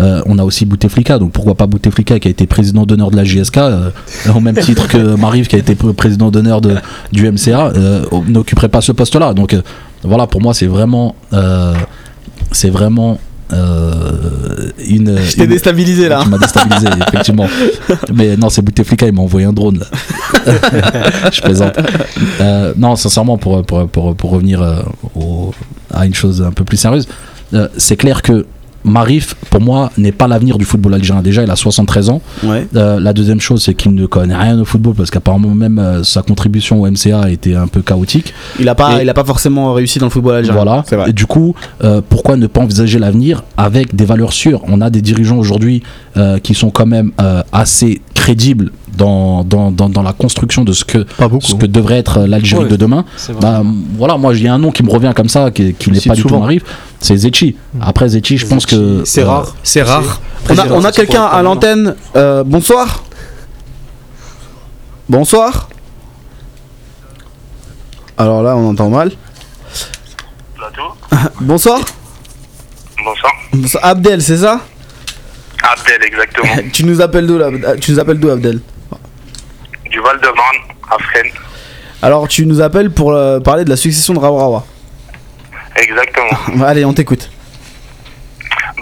Euh, 0.00 0.22
on 0.26 0.38
a 0.38 0.44
aussi 0.44 0.64
Bouteflika, 0.64 1.18
donc 1.18 1.32
pourquoi 1.32 1.54
pas 1.54 1.66
Bouteflika 1.66 2.18
qui 2.18 2.26
a 2.26 2.30
été 2.30 2.46
président 2.46 2.86
d'honneur 2.86 3.10
de 3.10 3.16
la 3.16 3.24
JSK, 3.24 3.58
euh, 3.58 3.90
au 4.34 4.40
même 4.40 4.56
titre 4.56 4.88
que 4.88 5.16
Marif 5.16 5.48
qui 5.48 5.56
a 5.56 5.58
été 5.58 5.74
pr- 5.74 5.92
président 5.92 6.30
d'honneur 6.30 6.60
du 6.60 7.30
MCA, 7.30 7.72
n'occuperait 8.28 8.68
pas 8.70 8.80
ce 8.80 8.92
poste-là. 8.92 9.34
Donc 9.34 9.54
voilà, 10.04 10.26
pour 10.26 10.40
moi, 10.40 10.54
c'est 10.54 10.66
vraiment, 10.66 11.14
euh, 11.32 11.74
c'est 12.50 12.70
vraiment 12.70 13.18
euh, 13.52 14.70
une. 14.88 15.18
Je 15.18 15.36
t'ai 15.36 15.46
déstabilisé 15.46 16.08
là. 16.08 16.20
Tu 16.22 16.28
m'as 16.28 16.38
déstabilisé, 16.38 16.88
effectivement. 17.08 17.46
Mais 18.12 18.36
non, 18.36 18.48
c'est 18.48 18.62
Bouteflika, 18.62 19.06
il 19.06 19.12
m'a 19.14 19.22
envoyé 19.22 19.46
un 19.46 19.52
drone 19.52 19.78
là. 19.78 19.86
Je 21.32 21.40
plaisante. 21.40 21.76
Euh, 22.40 22.72
non, 22.76 22.96
sincèrement, 22.96 23.38
pour, 23.38 23.62
pour, 23.64 23.88
pour, 23.88 24.14
pour 24.16 24.30
revenir 24.30 24.60
euh, 24.62 24.82
au- 25.14 25.52
à 25.92 26.06
une 26.06 26.14
chose 26.14 26.42
un 26.42 26.52
peu 26.52 26.64
plus 26.64 26.76
sérieuse, 26.78 27.06
c'est 27.76 27.96
clair 27.96 28.22
que 28.22 28.46
Marif, 28.84 29.34
pour 29.50 29.60
moi, 29.60 29.90
n'est 29.96 30.12
pas 30.12 30.26
l'avenir 30.28 30.58
du 30.58 30.64
football 30.64 30.94
algérien. 30.94 31.22
Déjà, 31.22 31.42
il 31.42 31.50
a 31.50 31.56
73 31.56 32.10
ans. 32.10 32.20
Ouais. 32.42 32.66
Euh, 32.74 32.98
la 33.00 33.12
deuxième 33.12 33.40
chose, 33.40 33.62
c'est 33.62 33.74
qu'il 33.74 33.94
ne 33.94 34.06
connaît 34.06 34.36
rien 34.36 34.58
au 34.60 34.64
football 34.64 34.94
parce 34.94 35.10
qu'apparemment, 35.10 35.50
même 35.54 35.78
euh, 35.78 36.02
sa 36.04 36.22
contribution 36.22 36.82
au 36.82 36.86
MCA 36.90 37.20
a 37.22 37.30
été 37.30 37.54
un 37.54 37.66
peu 37.68 37.82
chaotique. 37.82 38.34
Il 38.58 38.68
a 38.68 38.74
pas 38.74 38.98
Et- 38.98 39.02
il 39.02 39.08
a 39.08 39.14
pas 39.14 39.24
forcément 39.24 39.72
réussi 39.72 39.98
dans 39.98 40.06
le 40.06 40.10
football 40.10 40.36
algérien. 40.36 40.62
Voilà. 40.64 40.84
Vrai. 40.90 41.10
Et 41.10 41.12
du 41.12 41.26
coup, 41.26 41.54
euh, 41.84 42.00
pourquoi 42.08 42.36
ne 42.36 42.46
pas 42.46 42.60
envisager 42.60 42.98
l'avenir 42.98 43.44
avec 43.56 43.94
des 43.94 44.04
valeurs 44.04 44.32
sûres? 44.32 44.60
On 44.68 44.80
a 44.80 44.90
des 44.90 45.00
dirigeants 45.02 45.38
aujourd'hui 45.38 45.82
qui 46.42 46.54
sont 46.54 46.70
quand 46.70 46.84
même 46.86 47.12
assez 47.52 48.00
crédibles 48.14 48.70
dans, 49.02 49.42
dans, 49.42 49.72
dans, 49.72 49.88
dans 49.88 50.02
la 50.02 50.12
construction 50.12 50.62
de 50.62 50.72
ce 50.72 50.84
que, 50.84 50.98
Pas 50.98 51.28
ce 51.40 51.54
que 51.54 51.66
devrait 51.66 51.98
être 51.98 52.18
euh, 52.18 52.26
l'Algérie 52.28 52.62
Ouais. 52.64 52.68
de 52.68 52.76
demain. 52.76 53.04
Bah, 53.40 53.62
voilà, 53.98 54.16
moi, 54.16 54.32
il 54.34 54.42
y 54.42 54.48
a 54.48 54.54
un 54.54 54.58
nom 54.58 54.70
qui 54.70 54.84
me 54.84 54.90
revient 54.90 55.12
comme 55.16 55.28
ça, 55.28 55.50
qui, 55.50 55.74
qui 55.74 55.90
n'est 55.90 56.00
pas 56.00 56.14
du 56.14 56.22
tout 56.22 56.28
souvent. 56.28 56.40
Marif, 56.42 56.62
c'est 57.00 57.16
Zetchi. 57.16 57.56
Après 57.80 58.08
Zetchi, 58.08 58.38
je 58.38 58.46
pense 58.46 58.64
que. 58.64 59.02
c'est 59.04 59.22
euh, 59.22 59.26
rare. 59.28 59.56
C'est 59.64 59.82
rare. 59.82 60.20
On 60.48 60.56
a, 60.58 60.66
on 60.70 60.84
a 60.84 60.92
quelqu'un 60.92 61.24
à 61.24 61.42
l'antenne. 61.42 61.96
Euh, 62.14 62.44
bonsoir. 62.44 63.02
Bonsoir. 65.08 65.68
Alors 68.16 68.42
là, 68.44 68.54
on 68.56 68.68
entend 68.70 68.88
mal. 68.88 69.10
Bonsoir. 71.40 71.80
Bonsoir. 73.04 73.32
Bonsoir. 73.52 73.84
Abdel, 73.84 74.22
c'est 74.22 74.36
ça? 74.38 74.60
Abdel, 75.62 76.02
exactement. 76.06 76.68
Tu 76.72 76.84
nous 76.84 77.00
appelles 77.00 77.26
d'où 77.26 77.36
là? 77.38 77.48
Tu 77.80 77.90
nous 77.92 77.98
appelles 77.98 78.18
d'où 78.20 78.30
Abdel? 78.30 78.60
Du 79.92 80.00
Val-de-Marne, 80.00 80.56
à 80.90 80.98
Fresnes. 80.98 81.30
Alors 82.02 82.26
tu 82.26 82.46
nous 82.46 82.60
appelles 82.60 82.90
pour 82.90 83.12
euh, 83.12 83.38
parler 83.40 83.64
de 83.64 83.70
la 83.70 83.76
succession 83.76 84.14
de 84.14 84.18
Rawarawa. 84.18 84.64
Exactement. 85.76 86.64
Allez, 86.66 86.84
on 86.84 86.92
t'écoute. 86.92 87.30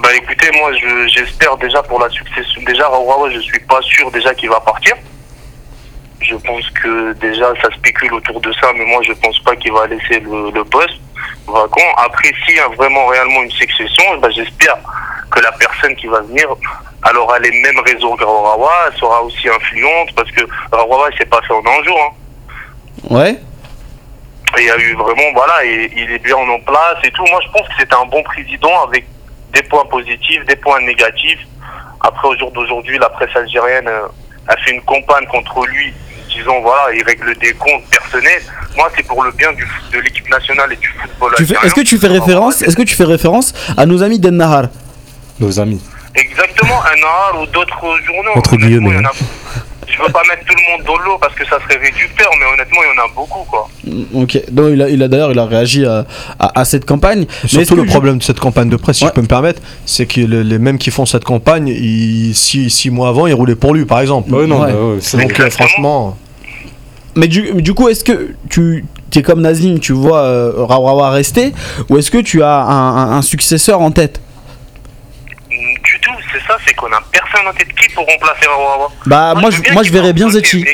Bah 0.01 0.09
écoutez, 0.15 0.49
moi 0.57 0.71
je- 0.73 1.07
j'espère 1.07 1.55
déjà 1.57 1.83
pour 1.83 1.99
la 1.99 2.09
succession. 2.09 2.61
Déjà, 2.65 2.87
Raourawa, 2.89 3.29
je 3.29 3.39
suis 3.39 3.59
pas 3.59 3.79
sûr 3.83 4.09
déjà 4.11 4.33
qu'il 4.33 4.49
va 4.49 4.59
partir. 4.61 4.95
Je 6.21 6.35
pense 6.35 6.67
que 6.81 7.13
déjà 7.13 7.51
ça 7.61 7.69
spécule 7.77 8.13
autour 8.13 8.39
de 8.41 8.51
ça, 8.53 8.67
mais 8.77 8.85
moi 8.85 9.01
je 9.05 9.13
pense 9.13 9.37
pas 9.39 9.55
qu'il 9.55 9.71
va 9.73 9.85
laisser 9.87 10.19
le, 10.21 10.49
le 10.51 10.63
poste 10.65 10.97
vacant. 11.47 11.89
Après, 11.97 12.31
s'il 12.45 12.55
y 12.55 12.59
a 12.59 12.67
vraiment 12.69 13.05
réellement 13.07 13.43
une 13.43 13.51
succession, 13.51 14.03
bah, 14.21 14.29
j'espère 14.35 14.77
que 15.31 15.39
la 15.39 15.51
personne 15.53 15.95
qui 15.95 16.07
va 16.07 16.21
venir, 16.21 16.47
elle 17.09 17.17
aura 17.17 17.39
les 17.39 17.51
mêmes 17.51 17.79
réseaux 17.85 18.15
que 18.15 18.23
Raourawa, 18.23 18.71
elle 18.91 18.99
sera 18.99 19.21
aussi 19.23 19.47
influente, 19.49 20.09
parce 20.15 20.29
que 20.31 20.41
Raourawa, 20.71 21.09
il 21.11 21.17
s'est 21.17 21.25
pas 21.25 21.41
fait 21.41 21.53
en 21.53 21.59
un 21.65 21.83
jour. 21.83 21.97
hein. 21.99 22.13
Ouais 23.09 23.39
Et 24.57 24.61
il 24.61 24.65
y 24.67 24.69
a 24.71 24.77
eu 24.77 24.93
vraiment, 24.95 25.31
voilà, 25.33 25.63
et 25.65 25.91
il 25.95 26.11
est 26.11 26.19
bien 26.19 26.35
en 26.35 26.59
place 26.59 26.97
et 27.03 27.11
tout. 27.11 27.25
Moi, 27.25 27.39
je 27.45 27.51
pense 27.51 27.67
que 27.67 27.73
c'était 27.79 27.95
un 27.95 28.05
bon 28.05 28.21
président 28.23 28.83
avec 28.87 29.05
des 29.53 29.63
points 29.63 29.85
positifs, 29.85 30.45
des 30.45 30.55
points 30.57 30.81
négatifs. 30.81 31.39
Après, 32.01 32.27
au 32.27 32.37
jour 32.37 32.51
d'aujourd'hui, 32.51 32.97
la 32.99 33.09
presse 33.09 33.35
algérienne 33.35 33.87
euh, 33.87 34.07
a 34.47 34.55
fait 34.57 34.71
une 34.71 34.81
campagne 34.81 35.25
contre 35.27 35.65
lui, 35.67 35.93
disant, 36.35 36.59
voilà, 36.61 36.93
il 36.95 37.03
règle 37.03 37.35
des 37.37 37.53
comptes 37.53 37.85
personnels. 37.89 38.41
Moi, 38.75 38.89
c'est 38.95 39.05
pour 39.07 39.23
le 39.23 39.31
bien 39.31 39.51
du, 39.53 39.67
de 39.93 39.99
l'équipe 39.99 40.29
nationale 40.29 40.73
et 40.73 40.77
du 40.77 40.87
football. 40.87 41.33
Est-ce 41.39 41.73
que 41.75 41.81
tu 41.81 41.97
fais 41.97 42.07
référence 42.07 42.61
Est-ce 42.61 42.75
que 42.75 42.81
tu 42.83 42.95
fais 42.95 43.03
référence 43.05 43.53
à 43.77 43.85
nos 43.85 44.03
amis 44.03 44.19
d'En 44.19 44.31
Nahar? 44.31 44.63
Nos 45.41 45.59
amis. 45.59 45.81
Exactement, 46.15 46.75
un 46.83 46.95
Nahar 46.99 47.41
ou 47.41 47.45
d'autres 47.47 47.79
journaux. 48.05 48.31
Entre 48.35 48.55
guillemets, 48.57 48.95
a- 48.97 49.11
Je 49.87 49.97
veux 50.01 50.11
pas 50.11 50.21
mettre 50.29 50.45
tout 50.45 50.55
le 50.55 50.71
monde 50.77 50.85
dans 50.87 50.97
l'eau 51.03 51.17
parce 51.19 51.33
que 51.35 51.43
ça 51.45 51.57
serait 51.63 51.77
réducteur, 51.83 52.29
mais 52.39 52.45
honnêtement, 52.53 52.79
il 52.83 52.95
y 52.95 52.99
en 52.99 53.03
a 53.03 53.07
beaucoup, 53.13 53.43
quoi. 53.49 53.67
Ok. 54.13 54.41
Donc 54.51 54.69
il 54.71 54.81
a, 54.81 54.89
il 54.89 55.03
a 55.03 55.07
d'ailleurs 55.09 55.31
il 55.31 55.39
a 55.39 55.45
réagi 55.45 55.85
à, 55.85 56.05
à- 56.39 56.59
à 56.61 56.65
cette 56.65 56.85
campagne. 56.85 57.25
Mais 57.43 57.49
Surtout 57.49 57.75
le 57.75 57.83
je- 57.83 57.89
problème 57.89 58.17
de 58.19 58.23
cette 58.23 58.39
campagne 58.39 58.69
de 58.69 58.77
presse, 58.77 58.97
si 58.97 59.03
Ouais. 59.03 59.09
je 59.09 59.15
peux 59.15 59.21
me 59.21 59.27
permettre, 59.27 59.61
c'est 59.85 60.05
que 60.05 60.21
le- 60.21 60.43
les 60.43 60.59
mêmes 60.59 60.77
qui 60.77 60.91
font 60.91 61.05
cette 61.05 61.25
campagne, 61.25 61.67
ils, 61.67 62.33
six, 62.35 62.69
six 62.69 62.89
mois 62.89 63.09
avant, 63.09 63.27
ils 63.27 63.33
roulaient 63.33 63.55
pour 63.55 63.73
lui, 63.73 63.85
par 63.85 63.99
exemple. 63.99 64.33
Ouais, 64.33 64.47
non, 64.47 64.61
Ouais. 64.61 64.71
bah 64.71 65.17
Donc 65.23 65.39
euh, 65.39 65.49
franchement, 65.49 66.17
Mais 67.17 67.27
du, 67.27 67.61
du 67.61 67.73
coup, 67.73 67.89
est-ce 67.89 68.05
que 68.05 68.33
tu 68.49 68.85
es 69.13 69.21
comme 69.21 69.41
Nazim, 69.41 69.79
tu 69.79 69.91
vois 69.91 70.21
euh, 70.21 70.65
rester 71.09 71.51
ou 71.89 71.97
est-ce 71.97 72.09
que 72.09 72.19
tu 72.19 72.41
as 72.43 72.55
un, 72.61 72.95
un- 72.97 73.11
un 73.17 73.21
successeur 73.21 73.81
en 73.81 73.91
tête? 73.91 74.21
Du 75.83 75.99
tout, 75.99 76.11
c'est 76.31 76.41
ça, 76.47 76.57
c'est 76.65 76.73
qu'on 76.73 76.91
a 76.91 77.01
personne 77.11 77.47
en 77.47 77.53
tête 77.53 77.73
qui 77.75 77.89
pour 77.93 78.05
remplacer 78.05 78.47
Rawawa. 78.47 78.91
Bah 79.05 79.33
moi, 79.35 79.51
je, 79.51 79.73
moi 79.73 79.83
je 79.83 79.91
verrais 79.91 80.13
bien 80.13 80.29
qui 80.39 80.65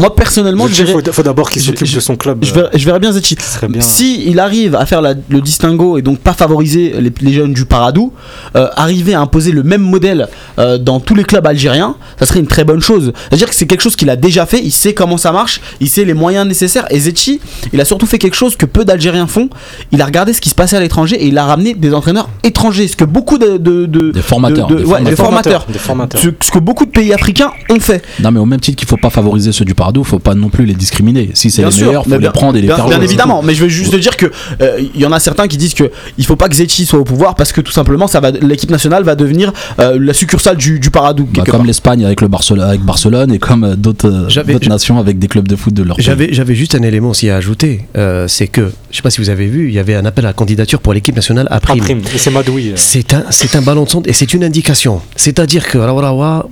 Moi 0.00 0.14
personnellement, 0.14 0.66
je 0.66 0.72
Il 0.72 0.86
verrais, 0.86 1.04
faut, 1.04 1.12
faut 1.12 1.22
d'abord 1.22 1.50
qu'il 1.50 1.62
s'occupe 1.62 1.92
de 1.92 2.00
son 2.00 2.16
club. 2.16 2.38
je 2.42 2.52
verrais, 2.52 2.70
je 2.74 2.84
verrais 2.84 2.98
bien 3.00 3.12
serait 3.12 3.68
bien. 3.68 3.80
Si 3.80 4.24
il 4.26 4.38
arrive 4.40 4.74
à 4.74 4.86
faire 4.86 5.02
la- 5.02 5.14
le 5.28 5.40
distinguo 5.40 5.98
et 5.98 6.02
donc 6.02 6.18
pas 6.18 6.32
favoriser 6.32 6.94
les, 7.00 7.12
les 7.20 7.32
jeunes 7.32 7.52
du 7.52 7.64
Paradou, 7.66 8.12
euh, 8.56 8.68
arriver 8.76 9.14
à 9.14 9.20
imposer 9.20 9.52
le 9.52 9.62
même 9.62 9.82
modèle 9.82 10.28
euh, 10.58 10.78
dans 10.78 11.00
tous 11.00 11.14
les 11.14 11.24
clubs 11.24 11.46
algériens, 11.46 11.96
ça 12.18 12.26
serait 12.26 12.40
une 12.40 12.46
très 12.46 12.64
bonne 12.64 12.80
chose. 12.80 13.12
C'est-à-dire 13.28 13.48
que 13.48 13.54
c'est 13.54 13.66
quelque 13.66 13.80
chose 13.82 13.96
qu'il 13.96 14.10
a 14.10 14.16
déjà 14.16 14.46
fait, 14.46 14.60
il 14.62 14.70
sait 14.72 14.94
comment 14.94 15.16
ça 15.16 15.32
marche, 15.32 15.60
il 15.80 15.88
sait 15.88 16.04
les 16.04 16.14
moyens 16.14 16.46
nécessaires. 16.46 16.86
Et 16.90 16.98
Zetchi, 17.00 17.40
il 17.72 17.80
a 17.80 17.84
surtout 17.84 18.06
fait 18.06 18.18
quelque 18.18 18.36
chose 18.36 18.56
que 18.56 18.66
peu 18.66 18.84
d'Algériens 18.84 19.26
font. 19.26 19.48
Il 19.92 20.00
a 20.02 20.06
regardé 20.06 20.32
ce 20.32 20.40
qui 20.40 20.48
se 20.48 20.54
passait 20.54 20.76
à 20.76 20.80
l'étranger 20.80 21.16
et 21.16 21.26
il 21.26 21.36
a 21.38 21.44
ramené 21.44 21.74
des 21.74 21.92
entraîneurs 21.94 22.28
étrangers, 22.42 22.88
ce 22.88 22.96
que 22.96 23.04
beaucoup 23.04 23.38
de, 23.38 23.56
de- 23.58 23.86
de- 23.86 24.10
Des 24.12 24.22
formateurs, 24.22 24.66
de- 24.66 24.74
de- 24.76 24.80
des 24.80 24.84
ouais, 24.86 25.02
des 25.02 25.16
formateurs, 25.16 25.66
Des 25.70 25.78
formateurs. 25.78 26.20
Ce, 26.20 26.28
ce 26.42 26.50
que 26.50 26.58
beaucoup 26.58 26.86
de 26.86 26.90
pays 26.90 27.12
africains 27.12 27.50
ont 27.70 27.80
fait. 27.80 28.02
Non, 28.20 28.30
mais 28.30 28.40
au 28.40 28.46
même 28.46 28.60
titre 28.60 28.76
qu'il 28.78 28.88
faut 28.88 28.96
pas 28.96 29.10
favoriser 29.10 29.52
ceux 29.52 29.64
du 29.64 29.74
Pardo, 29.90 30.04
faut 30.04 30.18
pas 30.20 30.34
non 30.34 30.50
plus 30.50 30.66
les 30.66 30.74
discriminer. 30.74 31.30
Si 31.34 31.50
c'est 31.50 31.62
les 31.64 31.70
meilleurs, 31.84 32.04
faut 32.04 32.18
les 32.18 32.30
prendre 32.30 32.56
et 32.56 32.60
les 32.60 32.68
bien, 32.68 32.76
faire 32.76 32.86
bien 32.86 32.96
jouer. 32.96 33.04
évidemment, 33.06 33.42
mais 33.42 33.54
je 33.54 33.62
veux 33.62 33.68
juste 33.68 33.92
te 33.92 33.96
dire 33.96 34.16
que 34.16 34.26
euh, 34.60 34.80
il 34.94 35.00
y 35.00 35.04
en 35.04 35.10
a 35.12 35.18
certains 35.18 35.48
qui 35.48 35.56
disent 35.56 35.74
que 35.74 35.90
il 36.16 36.24
faut 36.24 36.36
pas 36.36 36.48
que 36.48 36.54
Zetchi 36.54 36.86
soit 36.86 36.98
au 37.00 37.04
pouvoir 37.04 37.34
parce 37.34 37.52
que 37.52 37.60
tout 37.60 37.72
simplement 37.72 38.06
ça 38.06 38.20
va 38.20 38.30
l'équipe 38.30 38.70
nationale 38.70 39.02
va 39.02 39.14
devenir 39.16 39.52
euh, 39.80 39.98
la 40.00 40.14
succursale 40.14 40.56
du, 40.56 40.78
du 40.78 40.90
Paradou 40.90 41.28
Bah, 41.34 41.42
comme 41.46 41.66
l'Espagne 41.66 42.04
avec, 42.04 42.20
le 42.20 42.28
Barcelone, 42.28 42.64
avec 42.68 42.82
Barcelone 42.82 43.32
et 43.32 43.38
comme 43.38 43.64
euh, 43.64 43.74
d'autres 43.76 44.08
euh, 44.08 44.68
nations 44.68 44.98
avec 44.98 45.18
des 45.18 45.26
clubs 45.28 45.48
de 45.48 45.56
foot 45.56 45.74
de 45.74 45.82
leur 45.82 45.96
pays. 45.96 46.04
J'avais, 46.04 46.28
j'avais 46.32 46.54
juste 46.54 46.74
un 46.76 46.82
élément 46.82 47.10
aussi 47.10 47.28
à 47.30 47.36
ajouter, 47.36 47.86
euh, 47.96 48.28
c'est 48.28 48.46
que, 48.46 48.70
je 48.90 48.96
sais 48.96 49.02
pas 49.02 49.10
si 49.10 49.20
vous 49.20 49.30
avez 49.30 49.46
vu, 49.46 49.68
il 49.68 49.74
y 49.74 49.78
avait 49.78 49.94
un 49.96 50.04
appel 50.04 50.24
à 50.26 50.32
candidature 50.32 50.80
pour 50.80 50.92
l'équipe 50.94 51.16
nationale 51.16 51.48
à 51.50 51.58
prime. 51.60 51.82
c'est 52.16 52.30
Madoui. 52.30 52.70
euh. 52.70 52.72
C'est 52.76 53.12
un, 53.14 53.24
c'est 53.30 53.56
un 53.56 53.62
ballon 53.62 53.84
de 53.84 53.88
sonde 53.88 54.06
et 54.06 54.12
c'est 54.12 54.32
une 54.34 54.44
indication. 54.44 55.00
C'est-à-dire 55.16 55.66
que 55.68 55.78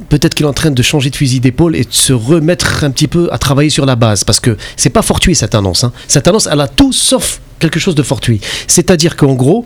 peut-être 0.09 0.35
qu'il 0.35 0.47
est 0.47 0.49
en 0.49 0.53
train 0.53 0.71
de 0.71 0.83
changer 0.83 1.11
de 1.11 1.17
fusil 1.17 1.41
d'épaule 1.41 1.77
et 1.77 1.85
de 1.85 1.87
se 1.91 2.13
remettre 2.13 2.85
un 2.85 2.91
petit 2.91 3.09
peu 3.09 3.28
à 3.31 3.39
travailler 3.39 3.71
sur 3.71 3.87
la 3.87 3.97
base. 3.97 4.25
Parce 4.25 4.41
que 4.41 4.57
c'est 4.77 4.91
pas 4.91 5.03
fortuit 5.03 5.35
cette 5.35 5.55
annonce. 5.55 5.85
hein. 5.85 5.93
Cette 6.07 6.27
annonce, 6.29 6.49
elle 6.51 6.61
a 6.61 6.69
tout 6.69 6.93
sauf 6.93 7.41
quelque 7.59 7.81
chose 7.81 7.95
de 7.95 8.03
fortuit. 8.03 8.41
C'est-à-dire 8.67 9.17
qu'en 9.17 9.35
gros, 9.35 9.65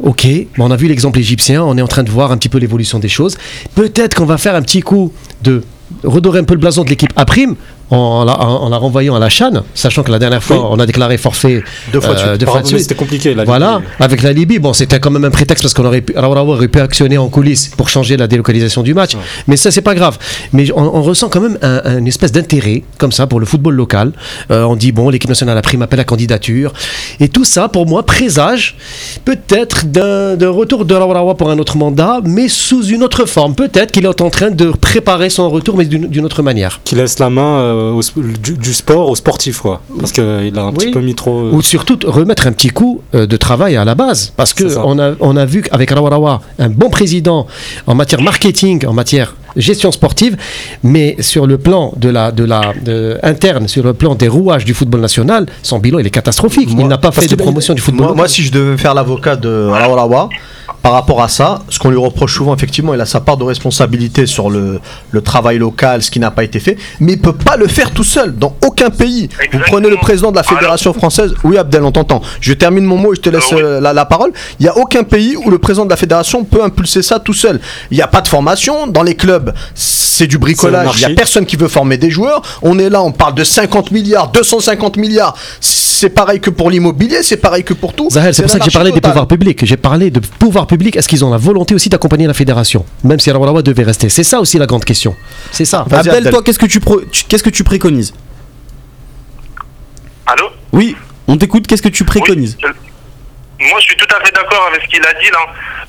ok, 0.00 0.26
on 0.58 0.70
a 0.70 0.76
vu 0.76 0.86
l'exemple 0.88 1.18
égyptien, 1.18 1.62
on 1.62 1.76
est 1.76 1.82
en 1.82 1.88
train 1.88 2.04
de 2.04 2.10
voir 2.10 2.30
un 2.32 2.36
petit 2.36 2.48
peu 2.48 2.58
l'évolution 2.58 2.98
des 2.98 3.08
choses. 3.08 3.36
Peut-être 3.74 4.14
qu'on 4.16 4.26
va 4.26 4.38
faire 4.38 4.54
un 4.54 4.62
petit 4.62 4.80
coup 4.80 5.12
de 5.42 5.62
redorer 6.04 6.38
un 6.38 6.44
peu 6.44 6.54
le 6.54 6.60
blason 6.60 6.84
de 6.84 6.88
l'équipe 6.88 7.12
à 7.16 7.24
prime 7.24 7.56
en 7.96 8.24
la, 8.24 8.40
en- 8.40 8.62
en 8.64 8.68
la 8.68 8.76
renvoyant 8.76 9.14
à 9.14 9.18
la 9.18 9.28
Chan, 9.28 9.52
sachant 9.74 10.02
que 10.02 10.10
la 10.10 10.18
dernière 10.18 10.42
fois, 10.42 10.56
Oui. 10.58 10.64
on 10.70 10.78
a 10.80 10.86
déclaré 10.86 11.18
forfait 11.18 11.62
deux 11.92 12.00
fois 12.00 12.14
euh, 12.14 12.16
suite. 12.16 12.40
deux 12.40 12.46
fois 12.46 12.54
de 12.60 12.60
Pardon, 12.60 12.60
mais 12.62 12.68
suite. 12.68 12.80
C'était 12.80 12.94
compliqué. 12.94 13.34
La 13.34 13.44
Voilà, 13.44 13.76
Libye. 13.76 13.86
avec 14.00 14.22
la 14.22 14.32
Libye, 14.32 14.58
bon, 14.58 14.72
c'était 14.72 14.98
quand 15.00 15.10
même 15.10 15.24
un 15.24 15.30
prétexte 15.30 15.62
parce 15.62 15.74
qu'on 15.74 15.84
aurait 15.84 16.00
pu, 16.00 16.14
aurait 16.16 16.68
pu 16.68 16.80
actionner 16.80 17.18
en 17.18 17.28
coulisses 17.28 17.68
pour 17.76 17.88
changer 17.88 18.16
la 18.16 18.26
délocalisation 18.26 18.82
du 18.82 18.94
match. 18.94 19.12
Mais 19.46 19.56
ça, 19.56 19.70
c'est 19.70 19.82
pas 19.82 19.94
grave. 19.94 20.18
Mais 20.52 20.70
on, 20.72 20.96
on 20.96 21.02
ressent 21.02 21.28
quand 21.28 21.40
même 21.40 21.58
un, 21.62 21.80
un 21.84 22.04
espèce 22.06 22.32
d'intérêt, 22.32 22.82
comme 22.98 23.12
ça, 23.12 23.26
pour 23.26 23.40
le 23.40 23.46
football 23.46 23.74
local. 23.74 24.12
Euh, 24.50 24.64
on 24.64 24.76
dit, 24.76 24.92
bon, 24.92 25.08
l'équipe 25.10 25.28
nationale 25.28 25.58
a 25.58 25.62
pris 25.62 25.78
appel 25.82 26.00
à 26.00 26.04
candidature. 26.04 26.72
Et 27.20 27.28
tout 27.28 27.44
ça, 27.44 27.68
pour 27.68 27.86
moi, 27.86 28.04
présage 28.04 28.76
peut-être 29.24 29.86
d'un 29.86 30.50
retour 30.50 30.84
de 30.84 30.94
Raourawa 30.94 31.34
pour 31.34 31.50
un 31.50 31.58
autre 31.58 31.76
mandat, 31.76 32.20
mais 32.24 32.48
sous 32.48 32.84
une 32.86 33.02
autre 33.02 33.26
forme. 33.26 33.54
Peut-être 33.54 33.90
qu'il 33.92 34.04
est 34.04 34.20
en 34.20 34.30
train 34.30 34.50
de 34.50 34.70
préparer 34.70 35.30
son 35.30 35.48
retour, 35.50 35.76
mais 35.76 35.84
d'une 35.84 36.06
d'une 36.08 36.24
autre 36.24 36.42
manière. 36.42 36.80
Qui 36.84 36.94
laisse 36.94 37.18
la 37.18 37.30
main 37.30 37.58
euh, 37.60 37.81
au 37.90 38.00
sp- 38.00 38.38
du, 38.40 38.52
du 38.54 38.72
sport 38.74 39.10
au 39.10 39.16
sportif, 39.16 39.60
quoi. 39.60 39.80
Parce 39.98 40.12
qu'il 40.12 40.22
a 40.22 40.62
un 40.62 40.68
Oui. 40.68 40.74
petit 40.76 40.90
peu 40.92 41.00
mis 41.00 41.14
trop. 41.14 41.40
euh, 41.46 41.50
Ou 41.52 41.62
surtout 41.62 41.98
remettre 42.06 42.46
un 42.46 42.52
petit 42.52 42.68
coup 42.70 43.00
euh, 43.14 43.26
de 43.26 43.36
travail 43.36 43.76
à 43.76 43.84
la 43.84 43.94
base. 43.94 44.32
Parce 44.36 44.54
que 44.54 44.68
C'est 44.68 44.74
ça. 44.76 44.82
on 44.84 44.98
a, 44.98 45.12
on 45.20 45.36
a 45.36 45.44
vu 45.44 45.62
qu'avec 45.62 45.90
Rawarawa, 45.90 46.40
un 46.58 46.68
bon 46.68 46.90
président 46.90 47.46
en 47.86 47.94
matière 47.94 48.22
marketing, 48.22 48.86
en 48.86 48.92
matière 48.92 49.34
gestion 49.56 49.92
sportive, 49.92 50.36
mais 50.82 51.16
sur 51.20 51.46
le 51.46 51.58
plan 51.58 51.92
de 51.98 52.08
la, 52.08 52.32
de 52.32 52.44
la 52.44 52.72
de- 52.84 53.18
interne, 53.22 53.68
sur 53.68 53.84
le 53.84 53.92
plan 53.92 54.14
des 54.14 54.28
rouages 54.28 54.64
du 54.64 54.72
football 54.72 55.00
national, 55.02 55.46
son 55.62 55.78
bilan 55.78 55.98
il 55.98 56.06
est 56.06 56.10
catastrophique. 56.10 56.70
Moi- 56.70 56.82
il 56.82 56.88
n'a 56.88 56.96
pas 56.98 57.10
fait 57.12 57.26
de 57.28 57.34
promotion 57.36 57.74
du 57.74 57.82
football. 57.82 58.06
Moi, 58.06 58.14
moi, 58.16 58.28
si 58.28 58.42
je 58.42 58.50
devais 58.52 58.78
faire 58.78 58.94
l'avocat 58.94 59.36
de 59.36 59.66
Rawalawa, 59.68 60.30
par 60.82 60.92
rapport 60.92 61.22
à 61.22 61.28
ça, 61.28 61.62
ce 61.68 61.78
qu'on 61.78 61.90
lui 61.90 61.96
reproche 61.98 62.34
souvent, 62.34 62.54
effectivement, 62.54 62.92
il 62.92 63.00
a 63.00 63.06
sa 63.06 63.20
part 63.20 63.36
de 63.36 63.44
responsabilité 63.44 64.26
sur 64.26 64.50
le, 64.50 64.80
le 65.12 65.20
travail 65.20 65.58
local, 65.58 66.02
ce 66.02 66.10
qui 66.10 66.18
n'a 66.18 66.30
pas 66.32 66.42
été 66.44 66.58
fait, 66.58 66.76
mais 67.00 67.12
il 67.12 67.20
peut 67.20 67.32
pas 67.32 67.56
le 67.56 67.68
faire 67.68 67.92
tout 67.92 68.02
seul, 68.04 68.34
dans 68.36 68.56
aucun 68.66 68.90
pays. 68.90 69.28
Vous 69.52 69.60
prenez 69.66 69.88
le 69.88 69.96
président 69.96 70.30
de 70.32 70.36
la 70.36 70.42
Fédération 70.42 70.92
française, 70.92 71.34
oui 71.44 71.56
Abdel, 71.56 71.84
on 71.84 71.92
t'entend. 71.92 72.20
Je 72.40 72.52
termine 72.52 72.84
mon 72.84 72.96
mot 72.96 73.12
et 73.12 73.16
je 73.16 73.20
te 73.20 73.28
laisse 73.30 73.52
Euh, 73.52 73.76
oui. 73.78 73.82
la, 73.82 73.92
la 73.92 74.04
parole. 74.06 74.32
Il 74.58 74.64
n'y 74.64 74.68
a 74.68 74.76
aucun 74.76 75.04
pays 75.04 75.36
où 75.36 75.50
le 75.50 75.58
président 75.58 75.84
de 75.84 75.90
la 75.90 75.96
fédération 75.96 76.42
peut 76.44 76.62
impulser 76.64 77.02
ça 77.02 77.20
tout 77.20 77.32
seul. 77.34 77.60
Il 77.90 77.96
n'y 77.96 78.02
a 78.02 78.06
pas 78.08 78.20
de 78.20 78.28
formation 78.28 78.86
dans 78.86 79.02
les 79.02 79.14
clubs, 79.14 79.52
c'est 79.74 80.26
du 80.26 80.38
bricolage. 80.38 80.90
Il 80.96 81.06
n'y 81.06 81.12
a 81.12 81.14
personne 81.14 81.46
qui 81.46 81.56
veut 81.56 81.68
former 81.68 81.96
des 81.96 82.10
joueurs. 82.10 82.42
On 82.62 82.78
est 82.78 82.90
là, 82.90 83.02
on 83.02 83.12
parle 83.12 83.34
de 83.34 83.44
50 83.44 83.90
milliards, 83.92 84.28
250 84.32 84.96
milliards. 84.96 85.36
C'est 86.02 86.10
pareil 86.10 86.40
que 86.40 86.50
pour 86.50 86.68
l'immobilier, 86.68 87.22
c'est 87.22 87.36
pareil 87.36 87.62
que 87.62 87.74
pour 87.74 87.94
tout. 87.94 88.10
Zahel, 88.10 88.34
c'est 88.34 88.42
pour 88.42 88.50
ça 88.50 88.58
que 88.58 88.64
j'ai 88.64 88.72
parlé 88.72 88.90
des 88.90 89.00
pouvoirs 89.00 89.28
publics. 89.28 89.64
J'ai 89.64 89.76
parlé 89.76 90.10
de 90.10 90.18
pouvoirs 90.18 90.66
publics. 90.66 90.96
Est-ce 90.96 91.06
qu'ils 91.06 91.24
ont 91.24 91.30
la 91.30 91.36
volonté 91.36 91.76
aussi 91.76 91.90
d'accompagner 91.90 92.26
la 92.26 92.34
fédération 92.34 92.84
Même 93.04 93.20
si 93.20 93.30
Rawarawa 93.30 93.62
devait 93.62 93.84
rester? 93.84 94.08
C'est 94.08 94.24
ça 94.24 94.40
aussi 94.40 94.58
la 94.58 94.66
grande 94.66 94.84
question. 94.84 95.14
C'est 95.52 95.64
ça. 95.64 95.84
Vas-y, 95.86 96.00
Abdel, 96.00 96.14
Abdel. 96.16 96.32
toi 96.32 96.42
qu'est-ce 96.42 96.58
que 96.58 96.66
tu, 96.66 96.80
pro- 96.80 97.02
tu- 97.02 97.22
qu'est-ce 97.28 97.44
que 97.44 97.50
tu 97.50 97.62
préconises? 97.62 98.12
Allô? 100.26 100.50
Oui, 100.72 100.96
on 101.28 101.36
t'écoute, 101.36 101.68
qu'est-ce 101.68 101.82
que 101.82 101.88
tu 101.88 102.04
préconises? 102.04 102.56
Oui, 102.64 102.68
je- 103.60 103.64
Moi, 103.70 103.78
je 103.78 103.84
suis 103.84 103.96
tout 103.96 104.08
à 104.12 104.18
fait 104.24 104.32
d'accord 104.34 104.66
avec 104.72 104.82
ce 104.82 104.88
qu'il 104.88 105.06
a 105.06 105.12
dit 105.22 105.30
là. 105.30 105.38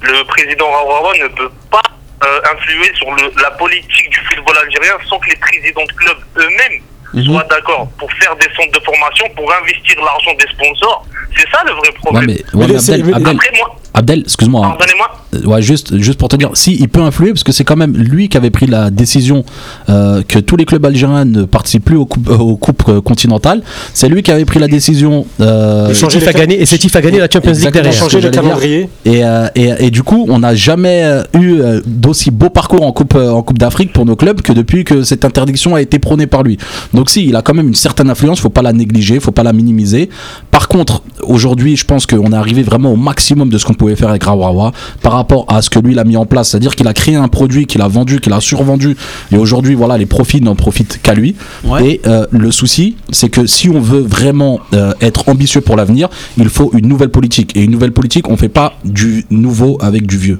Le 0.01 0.23
président 0.27 0.69
Rawawa 0.69 1.13
ne 1.23 1.27
peut 1.29 1.49
pas 1.71 1.81
euh, 2.23 2.39
influer 2.55 2.91
sur 2.95 3.09
le- 3.15 3.31
la 3.41 3.49
politique 3.49 4.09
du 4.11 4.19
football 4.29 4.57
algérien 4.63 4.93
sans 5.09 5.17
que 5.17 5.29
les 5.31 5.37
présidents 5.37 5.85
de 5.89 5.93
clubs 5.93 6.17
eux-mêmes 6.37 6.81
Mhm. 7.13 7.25
soient 7.25 7.43
d'accord 7.49 7.87
pour 7.97 8.11
faire 8.13 8.35
des 8.37 8.47
centres 8.55 8.79
de 8.79 8.83
formation, 8.83 9.25
pour 9.35 9.51
investir 9.53 9.95
l'argent 10.03 10.33
des 10.39 10.47
sponsors. 10.53 11.05
C'est 11.37 11.49
ça 11.49 11.63
le 11.65 11.71
vrai 11.73 11.87
Ouais, 11.89 11.93
problème. 11.95 12.25
mais, 12.27 12.33
ouais, 12.33 12.67
Mais 12.67 12.73
mais 12.73 12.79
c'est- 12.79 12.93
Abdel, 12.93 13.05
mais- 13.07 13.15
Abdel, 13.15 13.35
Après, 13.35 13.51
moi, 13.57 13.75
Abdel, 13.93 14.21
excuse-moi. 14.21 14.65
hein. 14.65 14.69
Pardonnez-moi. 14.69 15.07
Euh, 15.07 15.19
Ouais, 15.45 15.63
juste, 15.63 15.97
juste 15.97 16.19
pour 16.19 16.29
te 16.29 16.35
dire, 16.35 16.51
si 16.53 16.75
il 16.79 16.87
peut 16.89 17.01
influer, 17.01 17.29
parce 17.31 17.43
que 17.43 17.51
c'est 17.51 17.63
quand 17.63 17.75
même 17.75 17.97
lui 17.97 18.29
qui 18.29 18.37
avait 18.37 18.51
pris 18.51 18.67
la 18.67 18.91
décision 18.91 19.43
euh, 19.89 20.21
que 20.27 20.37
tous 20.37 20.55
les 20.57 20.65
clubs 20.65 20.85
algériens 20.85 21.25
ne 21.25 21.43
participent 21.45 21.85
plus 21.85 21.97
aux 21.97 22.05
coupes, 22.05 22.29
euh, 22.29 22.37
aux 22.37 22.55
coupes 22.55 22.83
euh, 22.87 23.01
continentales. 23.01 23.63
C'est 23.95 24.09
lui 24.09 24.21
qui 24.21 24.29
avait 24.31 24.45
pris 24.45 24.59
la 24.59 24.67
décision. 24.67 25.25
euh, 25.41 25.87
De 25.89 25.93
changer 25.95 26.19
Tif 26.19 26.27
les 26.27 26.35
a 26.35 26.39
gagné, 26.39 26.61
et 26.61 26.65
c'est 26.67 26.77
Tif 26.77 26.95
a 26.95 27.01
gagné 27.01 27.17
la 27.19 27.27
Champions 27.27 27.51
League 27.51 27.65
Exactement. 27.65 27.83
Il 27.83 27.87
a 27.87 27.91
derrière. 27.91 28.09
que 28.21 28.25
le 28.27 28.31
calendrier. 28.31 28.89
Et, 29.05 29.25
euh, 29.25 29.47
et, 29.55 29.87
et 29.87 29.89
du 29.91 30.03
coup, 30.03 30.27
on 30.29 30.37
n'a 30.39 30.53
jamais 30.53 31.01
euh, 31.03 31.23
eu 31.33 31.59
euh, 31.61 31.81
d'aussi 31.85 32.29
beau 32.29 32.49
parcours 32.51 32.83
en 32.85 32.91
Coupe, 32.91 33.15
euh, 33.15 33.31
en 33.31 33.41
coupe 33.41 33.57
d'Afrique 33.57 33.91
pour 33.91 34.05
nos 34.05 34.15
clubs 34.15 34.41
que 34.41 34.53
depuis 34.53 34.83
que 34.83 35.01
cette 35.03 35.25
interdiction 35.25 35.73
a 35.73 35.81
été 35.81 35.97
prônée 35.97 36.27
par 36.27 36.43
lui. 36.43 36.59
Donc 36.93 37.09
si, 37.09 37.25
il 37.25 37.35
a 37.35 37.41
quand 37.41 37.55
même 37.55 37.67
une 37.69 37.75
certaine 37.75 38.11
influence, 38.11 38.39
faut 38.39 38.49
pas 38.49 38.61
la 38.61 38.71
négliger, 38.73 39.19
faut 39.19 39.31
pas 39.31 39.43
la 39.43 39.51
minimiser. 39.53 40.09
Par 40.51 40.67
contre, 40.67 41.01
aujourd'hui, 41.23 41.75
je 41.75 41.85
pense 41.85 42.05
qu'on 42.05 42.31
est 42.31 42.35
arrivé 42.35 42.61
vraiment 42.61 42.93
au 42.93 42.97
maximum 42.97 43.49
de 43.49 43.57
ce 43.57 43.65
qu'on 43.65 43.73
pouvait 43.83 43.95
faire 43.97 44.09
avec 44.09 44.23
Rawawa 44.23 44.71
par 45.01 45.13
rapport 45.13 45.45
à 45.49 45.61
ce 45.61 45.69
que 45.69 45.79
lui 45.79 45.91
il 45.91 45.99
a 45.99 46.05
mis 46.05 46.15
en 46.15 46.25
place. 46.25 46.49
C'est-à-dire 46.49 46.75
qu'il 46.75 46.87
a 46.87 46.93
créé 46.93 47.15
un 47.15 47.27
produit, 47.27 47.65
qu'il 47.65 47.81
a 47.81 47.87
vendu, 47.87 48.19
qu'il 48.19 48.31
a 48.31 48.39
survendu. 48.39 48.95
Et 49.31 49.37
aujourd'hui, 49.37 49.75
voilà, 49.75 49.97
les 49.97 50.05
profits 50.05 50.41
n'en 50.41 50.55
profitent 50.55 51.01
qu'à 51.01 51.13
lui. 51.13 51.35
Ouais. 51.65 51.85
Et 51.85 52.01
euh, 52.07 52.25
le 52.31 52.51
souci, 52.51 52.95
c'est 53.11 53.29
que 53.29 53.45
si 53.45 53.69
on 53.69 53.81
veut 53.81 53.99
vraiment 54.01 54.59
euh, 54.73 54.93
être 55.01 55.27
ambitieux 55.27 55.61
pour 55.61 55.75
l'avenir, 55.75 56.09
il 56.37 56.49
faut 56.49 56.71
une 56.73 56.87
nouvelle 56.87 57.09
politique. 57.09 57.55
Et 57.55 57.63
une 57.63 57.71
nouvelle 57.71 57.91
politique, 57.91 58.29
on 58.29 58.37
fait 58.37 58.49
pas 58.49 58.73
du 58.85 59.25
nouveau 59.29 59.77
avec 59.81 60.07
du 60.07 60.17
vieux. 60.17 60.39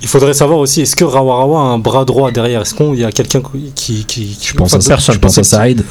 Il 0.00 0.06
faudrait 0.08 0.32
savoir 0.34 0.60
aussi, 0.60 0.82
est-ce 0.82 0.94
que 0.94 1.04
Rawarawa 1.04 1.58
a 1.60 1.62
un 1.64 1.78
bras 1.78 2.04
droit 2.04 2.30
derrière? 2.30 2.60
Est-ce 2.62 2.72
qu'il 2.74 2.94
y 2.94 3.04
a 3.04 3.10
quelqu'un 3.10 3.40
qui, 3.74 4.04
qui, 4.04 4.04
qui- 4.04 4.38
Je 4.40 4.54
pense 4.54 4.72
à 4.74 4.78
personne. 4.78 5.14
Je 5.14 5.18
pense 5.18 5.38
à 5.38 5.42
Saïd. 5.42 5.84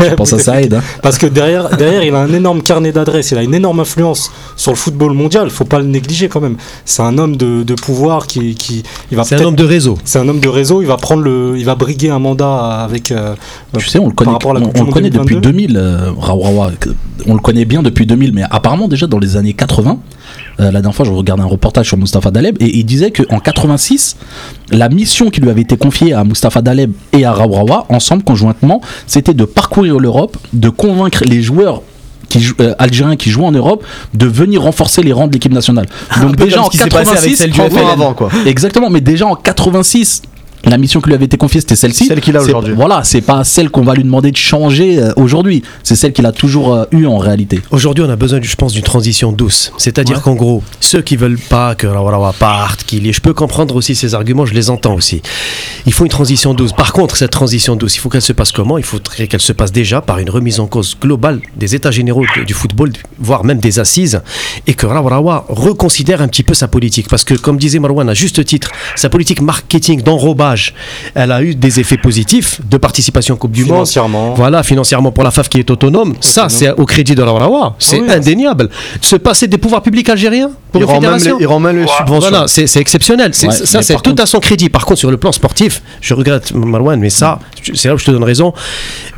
Je 0.00 0.14
pense 0.14 0.32
à 0.32 0.38
Saïd. 0.48 0.74
hein. 0.74 0.82
Parce 1.02 1.18
que 1.18 1.26
derrière, 1.26 1.76
derrière, 1.76 2.02
il 2.02 2.14
a 2.14 2.18
un 2.18 2.32
énorme 2.32 2.62
carnet 2.62 2.90
d'adresses, 2.90 3.30
il 3.30 3.38
a 3.38 3.42
une 3.42 3.54
énorme 3.54 3.78
influence 3.80 4.32
sur 4.56 4.72
le 4.72 4.76
football 4.76 5.12
mondial. 5.12 5.50
Faut 5.50 5.64
pas 5.64 5.78
le 5.78 5.84
négliger 5.84 6.28
quand 6.28 6.40
même. 6.40 6.56
C'est 6.84 7.02
un 7.02 7.16
homme 7.16 7.36
de, 7.36 7.62
de 7.62 7.74
pouvoir 7.74 8.26
qui, 8.26 8.54
qui 8.56 8.82
il 9.12 9.16
va 9.16 9.22
C'est 9.24 9.36
un 9.36 9.44
homme 9.44 9.54
de 9.56 9.64
réseau. 9.64 9.98
C'est 10.04 10.18
un 10.18 10.28
homme 10.28 10.40
de 10.40 10.48
réseau. 10.48 10.82
Il 10.82 10.88
va 10.88 10.96
prendre 10.96 11.22
le, 11.22 11.54
il 11.56 11.64
va 11.64 11.76
briguer 11.76 12.10
un 12.10 12.18
mandat 12.18 12.56
avec. 12.82 13.12
euh, 13.12 13.34
Tu 13.78 13.88
sais, 13.88 14.00
on 14.00 14.08
le 14.08 14.14
connaît, 14.14 14.32
on, 14.32 14.48
on 14.50 14.84
le 14.84 15.10
depuis 15.10 15.36
2022. 15.36 15.40
2000, 15.40 15.76
euh, 15.76 16.10
Rawawa. 16.18 16.72
On 17.26 17.34
le 17.34 17.40
connaît 17.40 17.64
bien 17.64 17.82
depuis 17.82 18.04
2000, 18.06 18.32
mais 18.32 18.42
apparemment 18.50 18.88
déjà 18.88 19.06
dans 19.06 19.18
les 19.20 19.36
années 19.36 19.54
80. 19.54 19.98
Euh, 20.60 20.66
la 20.66 20.80
dernière 20.80 20.94
fois, 20.94 21.04
je 21.04 21.10
regardais 21.10 21.42
un 21.42 21.46
reportage 21.46 21.88
sur 21.88 21.96
Mustapha 21.96 22.30
Daleb 22.30 22.56
et 22.60 22.76
il 22.78 22.84
disait 22.84 23.10
qu'en 23.10 23.40
86, 23.40 24.16
la 24.70 24.88
mission 24.88 25.30
qui 25.30 25.40
lui 25.40 25.50
avait 25.50 25.62
été 25.62 25.76
confiée 25.76 26.12
à 26.12 26.24
Mustapha 26.24 26.62
Daleb 26.62 26.92
et 27.12 27.24
à 27.24 27.32
Rawawa, 27.32 27.86
ensemble, 27.88 28.22
conjointement, 28.22 28.80
c'était 29.06 29.34
de 29.34 29.44
parcourir 29.44 29.98
l'Europe, 29.98 30.36
de 30.52 30.68
convaincre 30.68 31.22
les 31.24 31.42
joueurs 31.42 31.82
qui 32.28 32.44
euh, 32.60 32.74
algériens 32.78 33.16
qui 33.16 33.30
jouent 33.30 33.44
en 33.44 33.52
Europe 33.52 33.84
de 34.14 34.26
venir 34.26 34.62
renforcer 34.62 35.02
les 35.02 35.12
rangs 35.12 35.28
de 35.28 35.32
l'équipe 35.32 35.52
nationale. 35.52 35.86
Donc 36.20 36.36
déjà 36.36 36.62
en 36.62 36.64
ce 36.66 36.70
qui 36.70 36.78
s'est 36.78 36.88
passé 36.88 37.10
avec 37.10 37.30
86, 37.30 37.36
celle 37.36 37.50
du 37.50 37.58
30 37.58 37.72
ans 37.72 37.76
FLN. 37.76 37.88
avant, 37.88 38.14
quoi. 38.14 38.28
Exactement, 38.46 38.90
mais 38.90 39.00
déjà 39.00 39.26
en 39.26 39.36
86, 39.36 40.22
la 40.70 40.78
mission 40.78 41.00
qui 41.00 41.08
lui 41.08 41.14
avait 41.14 41.24
été 41.26 41.36
confiée, 41.36 41.60
c'était 41.60 41.76
celle-ci. 41.76 42.06
Celle 42.06 42.20
qu'il 42.20 42.36
a 42.36 42.42
aujourd'hui. 42.42 42.74
Voilà, 42.74 43.04
c'est 43.04 43.20
pas 43.20 43.44
celle 43.44 43.70
qu'on 43.70 43.82
va 43.82 43.94
lui 43.94 44.02
demander 44.04 44.30
de 44.30 44.36
changer 44.36 44.98
euh, 45.02 45.12
aujourd'hui. 45.16 45.62
C'est 45.82 45.96
celle 45.96 46.12
qu'il 46.12 46.26
a 46.26 46.32
toujours 46.32 46.86
eue 46.92 47.06
en 47.06 47.18
réalité. 47.18 47.60
Aujourd'hui, 47.70 48.04
on 48.06 48.10
a 48.10 48.16
besoin, 48.16 48.40
je 48.42 48.54
pense, 48.56 48.72
d'une 48.72 48.82
transition 48.82 49.32
douce. 49.32 49.72
C'est-à-dire 49.78 50.16
Ouais. 50.16 50.22
qu'en 50.22 50.34
gros, 50.34 50.62
ceux 50.80 51.02
qui 51.02 51.16
veulent 51.16 51.38
pas 51.38 51.74
que 51.74 51.86
Rawarawa 51.86 52.32
parte, 52.38 52.84
qu'il 52.84 53.06
y 53.06 53.08
ait, 53.08 53.12
je 53.12 53.20
peux 53.20 53.34
comprendre 53.34 53.74
aussi 53.76 53.94
ces 53.94 54.14
arguments, 54.14 54.46
je 54.46 54.54
les 54.54 54.70
entends 54.70 54.94
aussi. 54.94 55.22
Il 55.86 55.92
faut 55.92 56.04
une 56.04 56.10
transition 56.10 56.54
douce. 56.54 56.72
Par 56.72 56.92
contre, 56.92 57.16
cette 57.16 57.30
transition 57.30 57.76
douce, 57.76 57.96
il 57.96 57.98
faut 58.00 58.08
qu'elle 58.08 58.22
se 58.22 58.32
passe 58.32 58.52
comment? 58.52 58.78
Il 58.78 58.84
faudrait 58.84 59.26
qu'elle 59.26 59.40
se 59.40 59.52
passe 59.52 59.72
déjà 59.72 60.00
par 60.00 60.18
une 60.18 60.30
remise 60.30 60.60
en 60.60 60.66
cause 60.66 60.96
globale 61.00 61.40
des 61.56 61.74
états 61.74 61.90
généraux 61.90 62.24
du 62.46 62.54
football, 62.54 62.92
voire 63.18 63.44
même 63.44 63.58
des 63.58 63.78
assises, 63.80 64.22
et 64.66 64.74
que 64.74 64.86
Rawarawa 64.86 65.46
reconsidère 65.48 66.22
un 66.22 66.28
petit 66.28 66.42
peu 66.42 66.54
sa 66.54 66.68
politique. 66.68 67.08
Parce 67.08 67.24
que, 67.24 67.34
comme 67.34 67.56
disait 67.58 67.78
Marwan 67.80 68.08
à 68.08 68.14
juste 68.14 68.44
titre, 68.44 68.70
sa 68.96 69.08
politique 69.08 69.40
marketing 69.40 70.02
d'enrobage, 70.02 70.53
elle 71.14 71.32
a 71.32 71.42
eu 71.42 71.54
des 71.54 71.80
effets 71.80 71.96
positifs 71.98 72.60
de 72.68 72.76
participation 72.76 73.34
en 73.34 73.38
Coupe 73.38 73.52
du 73.52 73.62
Monde. 73.62 73.70
financièrement. 73.74 74.34
Voilà, 74.34 74.62
financièrement 74.62 75.12
pour 75.12 75.24
la 75.24 75.30
FAF 75.30 75.48
qui 75.48 75.58
est 75.58 75.70
autonome, 75.70 76.14
ça 76.20 76.48
c'est 76.48 76.70
au 76.72 76.84
crédit 76.86 77.14
de 77.14 77.22
la 77.22 77.30
Rawa, 77.32 77.74
c'est 77.78 78.00
Oui, 78.00 78.10
indéniable. 78.10 78.68
Se 79.00 79.16
passer 79.16 79.46
des 79.48 79.58
pouvoirs 79.58 79.82
publics 79.82 80.08
algériens 80.08 80.50
pour 80.72 80.80
Il 80.80 80.84
une 80.84 80.94
fédération 80.94 81.36
il 81.40 81.46
rend 81.46 81.60
même 81.60 81.76
les 81.76 81.82
Ouais. 81.82 81.88
subventions. 81.98 82.30
voilà, 82.30 82.46
c'est 82.48 82.76
exceptionnel. 82.76 83.30
C'est- 83.32 83.46
Ouais, 83.48 83.52
ça, 83.82 83.82
tout 83.96 84.10
contre- 84.10 84.22
à 84.22 84.26
son 84.26 84.40
crédit. 84.40 84.68
Par 84.68 84.84
contre, 84.86 85.00
sur 85.00 85.10
le 85.10 85.16
plan 85.16 85.32
sportif, 85.32 85.82
je 86.00 86.14
regrette 86.14 86.52
Marwan, 86.54 86.98
mais 87.00 87.10
ça, 87.10 87.38
c'est 87.74 87.88
là 87.88 87.94
où 87.94 87.98
je 87.98 88.04
te 88.04 88.10
donne 88.10 88.24
raison. 88.24 88.52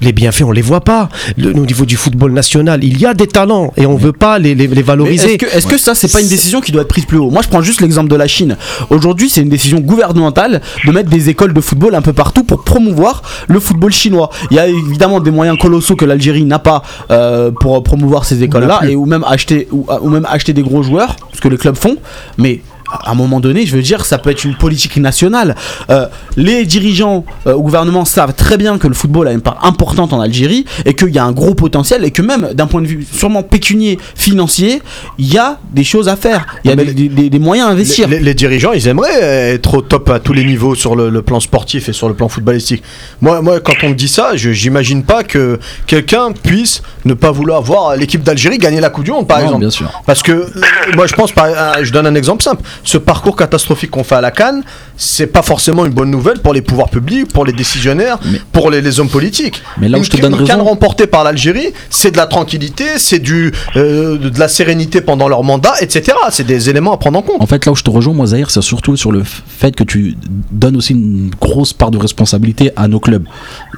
Les 0.00 0.12
bienfaits, 0.12 0.42
on 0.42 0.52
les 0.52 0.62
voit 0.62 0.80
pas. 0.82 1.08
Le- 1.36 1.50
au 1.56 1.66
niveau 1.66 1.84
du 1.84 1.96
football 1.96 2.32
national, 2.32 2.82
il 2.84 2.98
y 3.00 3.06
a 3.06 3.14
des 3.14 3.26
talents 3.26 3.72
et 3.76 3.86
on 3.86 3.96
veut 3.96 4.12
pas 4.12 4.38
les, 4.38 4.54
les- 4.54 4.66
les 4.66 4.74
Mais 4.76 4.82
valoriser. 4.82 5.34
Est-ce 5.34 5.36
que, 5.38 5.56
est-ce 5.56 5.66
que 5.66 5.78
ça, 5.78 5.94
c'est 5.94 6.10
pas 6.12 6.20
une 6.20 6.28
décision 6.28 6.60
qui 6.60 6.72
doit 6.72 6.82
être 6.82 6.88
prise 6.88 7.04
plus 7.06 7.18
haut? 7.18 7.30
Moi, 7.30 7.42
je 7.42 7.48
prends 7.48 7.62
juste 7.62 7.80
l'exemple 7.80 8.08
de 8.08 8.16
la 8.16 8.26
Chine. 8.28 8.56
Aujourd'hui, 8.90 9.28
c'est 9.30 9.40
une 9.42 9.48
décision 9.48 9.78
gouvernementale 9.80 10.60
de 10.84 10.92
mettre 10.92 11.08
des 11.10 11.25
écoles 11.28 11.52
de 11.52 11.60
football 11.60 11.94
un 11.94 12.02
peu 12.02 12.12
partout 12.12 12.44
pour 12.44 12.64
promouvoir 12.64 13.22
le 13.48 13.60
football 13.60 13.92
chinois. 13.92 14.30
Il 14.50 14.56
y 14.56 14.60
a 14.60 14.66
évidemment 14.66 15.20
des 15.20 15.30
moyens 15.30 15.58
colossaux 15.58 15.96
que 15.96 16.04
l'Algérie 16.04 16.44
n'a 16.44 16.58
pas 16.58 16.82
euh, 17.10 17.50
pour 17.50 17.82
promouvoir 17.82 18.24
ces 18.24 18.42
écoles-là 18.42 18.80
et 18.88 18.96
ou 18.96 19.06
même 19.06 19.24
acheter 19.26 19.68
ou, 19.70 19.86
ou 20.02 20.08
même 20.08 20.26
acheter 20.28 20.52
des 20.52 20.62
gros 20.62 20.82
joueurs, 20.82 21.16
ce 21.32 21.40
que 21.40 21.48
les 21.48 21.56
clubs 21.58 21.76
font. 21.76 21.96
Mais 22.38 22.60
à 22.90 23.10
un 23.10 23.14
moment 23.14 23.40
donné, 23.40 23.66
je 23.66 23.74
veux 23.76 23.82
dire, 23.82 24.04
ça 24.04 24.18
peut 24.18 24.30
être 24.30 24.44
une 24.44 24.54
politique 24.56 24.96
nationale. 24.96 25.54
Euh, 25.90 26.06
les 26.36 26.64
dirigeants 26.64 27.24
euh, 27.46 27.54
au 27.54 27.62
gouvernement 27.62 28.04
savent 28.04 28.34
très 28.34 28.56
bien 28.56 28.78
que 28.78 28.86
le 28.86 28.94
football 28.94 29.28
a 29.28 29.32
une 29.32 29.40
part 29.40 29.58
importante 29.64 30.12
en 30.12 30.20
Algérie 30.20 30.64
et 30.84 30.94
qu'il 30.94 31.10
y 31.14 31.18
a 31.18 31.24
un 31.24 31.32
gros 31.32 31.54
potentiel 31.54 32.04
et 32.04 32.10
que 32.10 32.22
même 32.22 32.50
d'un 32.54 32.66
point 32.66 32.82
de 32.82 32.86
vue 32.86 33.06
sûrement 33.10 33.42
pécunier, 33.42 33.98
financier, 34.14 34.82
il 35.18 35.32
y 35.32 35.38
a 35.38 35.58
des 35.72 35.84
choses 35.84 36.08
à 36.08 36.16
faire. 36.16 36.46
Il 36.64 36.70
y 36.70 36.72
a 36.72 36.76
des, 36.76 36.84
des- 36.92 37.08
des- 37.08 37.30
des 37.30 37.38
moyens 37.38 37.68
à 37.68 37.72
investir. 37.72 38.08
Les, 38.08 38.18
les- 38.18 38.24
les 38.24 38.34
dirigeants, 38.34 38.72
ils 38.72 38.86
aimeraient 38.88 39.54
être 39.54 39.74
au 39.74 39.82
top 39.82 40.08
à 40.10 40.18
tous 40.20 40.32
les 40.32 40.44
niveaux 40.44 40.74
sur 40.74 40.96
le, 40.96 41.08
le 41.10 41.22
plan 41.22 41.40
sportif 41.40 41.88
et 41.88 41.92
sur 41.92 42.08
le 42.08 42.14
plan 42.14 42.28
footballistique. 42.28 42.82
Moi, 43.20 43.40
moi 43.42 43.60
quand 43.60 43.74
on 43.82 43.90
me 43.90 43.94
dit 43.94 44.08
ça, 44.08 44.36
je 44.36 44.50
j'imagine 44.52 45.02
pas 45.04 45.22
que 45.24 45.58
quelqu'un 45.86 46.32
puisse 46.32 46.82
ne 47.04 47.14
pas 47.14 47.30
vouloir 47.30 47.62
voir 47.62 47.96
l'équipe 47.96 48.22
d'Algérie 48.22 48.58
gagner 48.58 48.80
la 48.80 48.90
Coupe 48.90 49.04
du 49.04 49.10
Monde, 49.12 49.26
par 49.26 49.38
Non, 49.38 49.44
exemple. 49.44 49.60
bien 49.60 49.70
sûr. 49.70 49.90
Parce 50.06 50.22
que 50.22 50.32
euh, 50.32 50.46
moi, 50.94 51.06
je 51.06 51.14
pense, 51.14 51.32
par- 51.32 51.46
euh, 51.46 51.72
je 51.82 51.92
donne 51.92 52.06
un 52.06 52.14
exemple 52.14 52.42
simple. 52.42 52.62
Ce 52.84 52.98
parcours 52.98 53.36
catastrophique 53.36 53.90
qu'on 53.90 54.04
fait 54.04 54.14
à 54.16 54.20
la 54.20 54.30
Cannes, 54.30 54.62
c'est 54.96 55.26
pas 55.26 55.42
forcément 55.42 55.84
une 55.84 55.92
bonne 55.92 56.10
nouvelle 56.10 56.38
pour 56.40 56.54
les 56.54 56.62
pouvoirs 56.62 56.88
publics, 56.88 57.28
pour 57.32 57.44
les 57.44 57.52
décisionnaires, 57.52 58.18
Mais- 58.30 58.40
pour 58.52 58.70
les, 58.70 58.80
les 58.80 59.00
hommes 59.00 59.08
politiques. 59.08 59.62
Mais 59.78 59.88
là 59.88 59.96
où 59.98 60.00
Une- 60.00 60.04
je 60.04 60.10
te 60.10 60.16
donne 60.16 60.32
une 60.32 60.38
Cannes 60.46 60.58
raison- 60.58 60.70
remportée 60.70 61.06
par 61.06 61.24
l'Algérie, 61.24 61.68
c'est 61.90 62.10
de 62.10 62.16
la 62.16 62.26
tranquillité, 62.26 62.84
c'est 62.98 63.18
du 63.18 63.52
euh, 63.76 64.18
de 64.18 64.38
la 64.38 64.48
sérénité 64.48 65.00
pendant 65.00 65.28
leur 65.28 65.42
mandat, 65.42 65.74
etc. 65.80 66.16
C'est 66.30 66.46
des 66.46 66.70
éléments 66.70 66.92
à 66.92 66.96
prendre 66.96 67.18
en 67.18 67.22
compte. 67.22 67.40
En 67.42 67.46
fait, 67.46 67.64
là 67.66 67.72
où 67.72 67.76
je 67.76 67.82
te 67.82 67.90
rejoins, 67.90 68.14
moi, 68.14 68.26
Zahir, 68.26 68.50
c'est 68.50 68.62
surtout 68.62 68.96
sur 68.96 69.12
le 69.12 69.22
fait 69.24 69.74
que 69.74 69.84
tu 69.84 70.16
donnes 70.50 70.76
aussi 70.76 70.92
une 70.92 71.30
grosse 71.40 71.72
part 71.72 71.90
de 71.90 71.98
responsabilité 71.98 72.70
à 72.76 72.88
nos 72.88 73.00
clubs. 73.00 73.24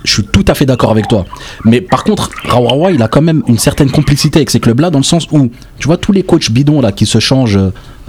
Je 0.04 0.12
suis 0.12 0.24
tout 0.24 0.44
à 0.48 0.54
fait 0.54 0.66
d'accord 0.66 0.90
avec 0.90 1.08
toi. 1.08 1.24
Mais 1.64 1.80
par 1.80 2.04
contre, 2.04 2.30
Rawawa, 2.44 2.92
il 2.92 3.02
a 3.02 3.08
quand 3.08 3.22
même 3.22 3.42
une 3.48 3.58
certaine 3.58 3.90
complicité 3.90 4.38
avec 4.38 4.50
ces 4.50 4.60
clubs-là, 4.60 4.90
dans 4.90 4.98
le 4.98 5.04
sens 5.04 5.26
où, 5.32 5.50
tu 5.78 5.86
vois, 5.86 5.96
tous 5.96 6.12
les 6.12 6.22
coachs 6.22 6.50
bidons 6.50 6.80
là 6.80 6.92
qui 6.92 7.06
se 7.06 7.18
changent 7.18 7.58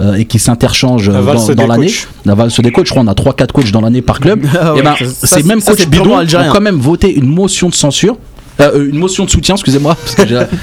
euh, 0.00 0.14
et 0.14 0.24
qui 0.24 0.38
s'interchangent 0.38 1.08
euh, 1.08 1.12
La 1.12 1.54
dans, 1.54 1.66
l'année, 1.66 1.92
la 2.24 2.34
valse 2.34 2.58
des 2.60 2.72
coachs, 2.72 2.86
je 2.86 2.90
crois, 2.90 3.02
on 3.02 3.08
a 3.08 3.12
3-4 3.14 3.52
coachs 3.52 3.70
dans 3.72 3.80
l'année 3.80 4.02
par 4.02 4.20
club. 4.20 4.44
Ah 4.60 4.72
et 4.74 4.78
ouais, 4.78 4.82
ben, 4.82 4.94
ça- 5.04 5.26
ces 5.36 5.42
mêmes 5.42 5.62
coachs 5.62 5.88
bidons 5.88 6.18
ont 6.20 6.52
quand 6.52 6.60
même 6.60 6.78
voté 6.78 7.12
une 7.14 7.26
motion 7.26 7.68
de 7.68 7.74
censure. 7.74 8.16
euh, 8.60 8.88
une 8.90 8.98
motion 8.98 9.24
de 9.24 9.30
soutien, 9.30 9.54
excusez-moi, 9.54 9.94
parce 9.96 10.14
que 10.14 10.22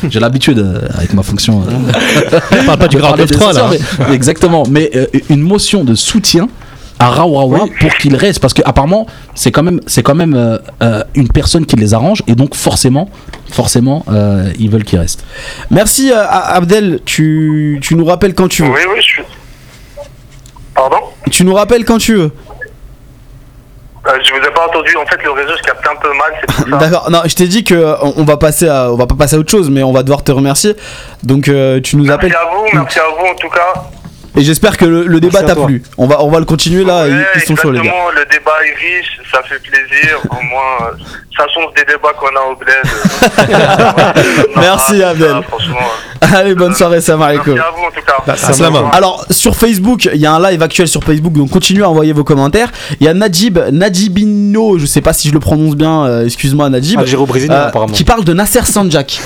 j'ai- 0.10 0.20
l'habitude 0.20 0.60
euh, 0.60 0.82
avec 0.96 1.14
ma 1.14 1.24
fonction. 1.24 1.62
euh, 1.62 2.40
On 2.62 2.66
parle 2.66 2.78
pas 2.80 2.88
du 2.88 2.98
des 2.98 3.02
9-3 3.02 3.54
là. 3.56 3.70
mais- 4.10 4.16
exactement, 4.16 4.64
mais 4.70 4.92
euh, 4.96 5.06
une 5.30 5.42
motion 5.42 5.84
de 5.84 5.96
soutien 5.96 6.48
à 7.00 7.10
Rawawa 7.10 7.66
pour 7.80 7.94
qu'il 7.98 8.16
reste 8.16 8.40
parce 8.40 8.54
que 8.54 8.62
apparemment 8.66 9.06
c'est 9.36 9.52
quand 9.52 9.64
même 9.64 9.80
c'est 9.86 10.02
quand 10.04 10.16
même 10.16 10.34
euh, 10.36 10.58
euh, 10.82 11.04
une 11.16 11.28
personne 11.28 11.66
qui 11.66 11.76
les 11.76 11.94
arrange 11.94 12.24
et 12.28 12.34
donc 12.36 12.56
forcément 12.56 13.10
forcément 13.52 14.04
euh, 14.10 14.52
ils 14.58 14.70
veulent 14.70 14.84
qu'il 14.84 15.00
reste. 15.00 15.24
Merci 15.70 16.12
euh, 16.12 16.24
Abdel, 16.30 17.00
tu, 17.06 17.80
tu 17.82 17.96
nous 17.96 18.06
rappelles 18.06 18.34
quand 18.34 18.48
tu 18.48 18.64
veux. 18.64 18.70
Oui, 18.70 18.82
oui, 18.90 18.96
je 18.98 19.02
suis. 19.04 19.24
Pardon? 20.74 20.98
Tu 21.32 21.44
nous 21.46 21.54
rappelles 21.54 21.86
quand 21.86 21.98
tu 22.00 22.16
veux. 22.16 22.32
Euh, 24.08 24.12
Je 24.24 24.32
vous 24.32 24.38
ai 24.40 24.52
pas 24.54 24.66
entendu. 24.68 24.96
En 24.96 25.06
fait, 25.06 25.22
le 25.24 25.32
réseau 25.32 25.56
se 25.58 25.64
capte 25.64 25.86
un 25.88 25.96
peu 26.02 26.10
mal. 26.10 26.34
C'est 26.40 26.46
pour 26.56 26.70
ça. 26.70 26.78
D'accord. 26.80 27.10
Non, 27.12 27.22
je 27.26 27.36
t'ai 27.36 27.48
dit 27.48 27.64
que 27.64 27.74
euh, 27.74 27.96
on, 28.16 28.24
va 28.24 28.38
passer 28.38 28.68
à, 28.68 28.92
on 28.92 28.96
va 28.96 29.06
pas 29.08 29.16
passer 29.16 29.36
à 29.36 29.40
autre 29.40 29.52
chose, 29.52 29.70
mais 29.70 29.84
on 29.84 29.92
va 29.92 30.04
devoir 30.04 30.24
te 30.24 30.32
remercier. 30.32 30.76
Donc 31.24 31.48
euh, 31.48 31.82
tu 31.82 31.96
nous 31.98 32.06
Merci 32.06 32.16
appelles. 32.28 32.36
à 32.36 32.46
vous, 32.56 32.66
merci 32.74 33.00
à 33.00 33.04
vous 33.20 33.26
en 33.28 33.36
tout 33.36 33.50
cas. 33.50 33.84
Et 34.38 34.42
j'espère 34.44 34.78
que 34.78 34.86
le, 34.86 35.04
le 35.08 35.20
débat 35.20 35.40
Merci 35.42 35.52
à 35.52 35.56
t'a 35.56 35.66
plu. 35.66 35.84
On 35.98 36.08
va, 36.08 36.24
on 36.24 36.30
va 36.30 36.40
le 36.40 36.46
continuer 36.46 36.84
là. 36.84 37.04
Ouais, 37.04 37.10
ils, 37.10 37.26
ils 37.42 37.42
sont 37.42 37.56
chauds 37.56 37.72
les 37.72 37.80
gars. 37.80 37.86
exactement, 37.86 38.12
le 38.12 38.26
débat 38.26 38.52
est 38.66 38.76
riche, 39.00 39.20
ça 39.32 39.42
fait 39.44 39.60
plaisir. 39.60 40.20
Au 40.30 40.44
moins, 40.44 40.90
euh, 40.92 41.04
ça 41.38 41.46
change 41.54 41.74
des 41.76 41.84
débats 41.86 42.14
qu'on 42.20 42.28
a 42.28 42.52
au 42.52 42.56
bled. 42.56 43.56
Merci, 44.56 45.04
Ah, 45.04 45.10
Abdel. 45.10 45.42
Franchement. 45.48 45.78
Allez, 46.22 46.56
bonne 46.56 46.74
soirée, 46.74 47.00
salam 47.02 47.20
Merci 47.22 47.36
alaikum. 47.50 47.60
à 47.60 47.72
vous 47.76 47.84
en 47.84 47.92
tout 47.92 48.06
cas. 48.26 48.36
Salam. 48.36 48.76
Alors 48.92 49.26
sur 49.30 49.56
Facebook, 49.56 50.06
il 50.14 50.20
y 50.20 50.26
a 50.26 50.34
un 50.34 50.50
live 50.52 50.62
actuel 50.64 50.88
sur 50.88 51.04
Facebook, 51.04 51.34
donc 51.34 51.50
continuez 51.52 51.84
à 51.84 51.90
envoyer 51.90 52.14
vos 52.14 52.24
commentaires. 52.24 52.72
Il 53.00 53.06
y 53.06 53.10
a 53.10 53.14
Najib, 53.14 53.60
Najibino, 53.72 54.78
je 54.80 54.86
sais 54.86 55.02
pas 55.02 55.14
si 55.14 55.28
je 55.30 55.34
le 55.34 55.40
prononce 55.40 55.76
bien, 55.76 56.06
euh, 56.06 56.26
excuse-moi 56.26 56.70
Najib, 56.70 57.00
Algéro-brésilien, 57.00 57.54
euh, 57.56 57.68
apparemment. 57.68 57.94
qui 57.94 58.04
parle 58.04 58.24
de 58.24 58.34
Nasser 58.34 58.64
Sanjak. 58.64 59.20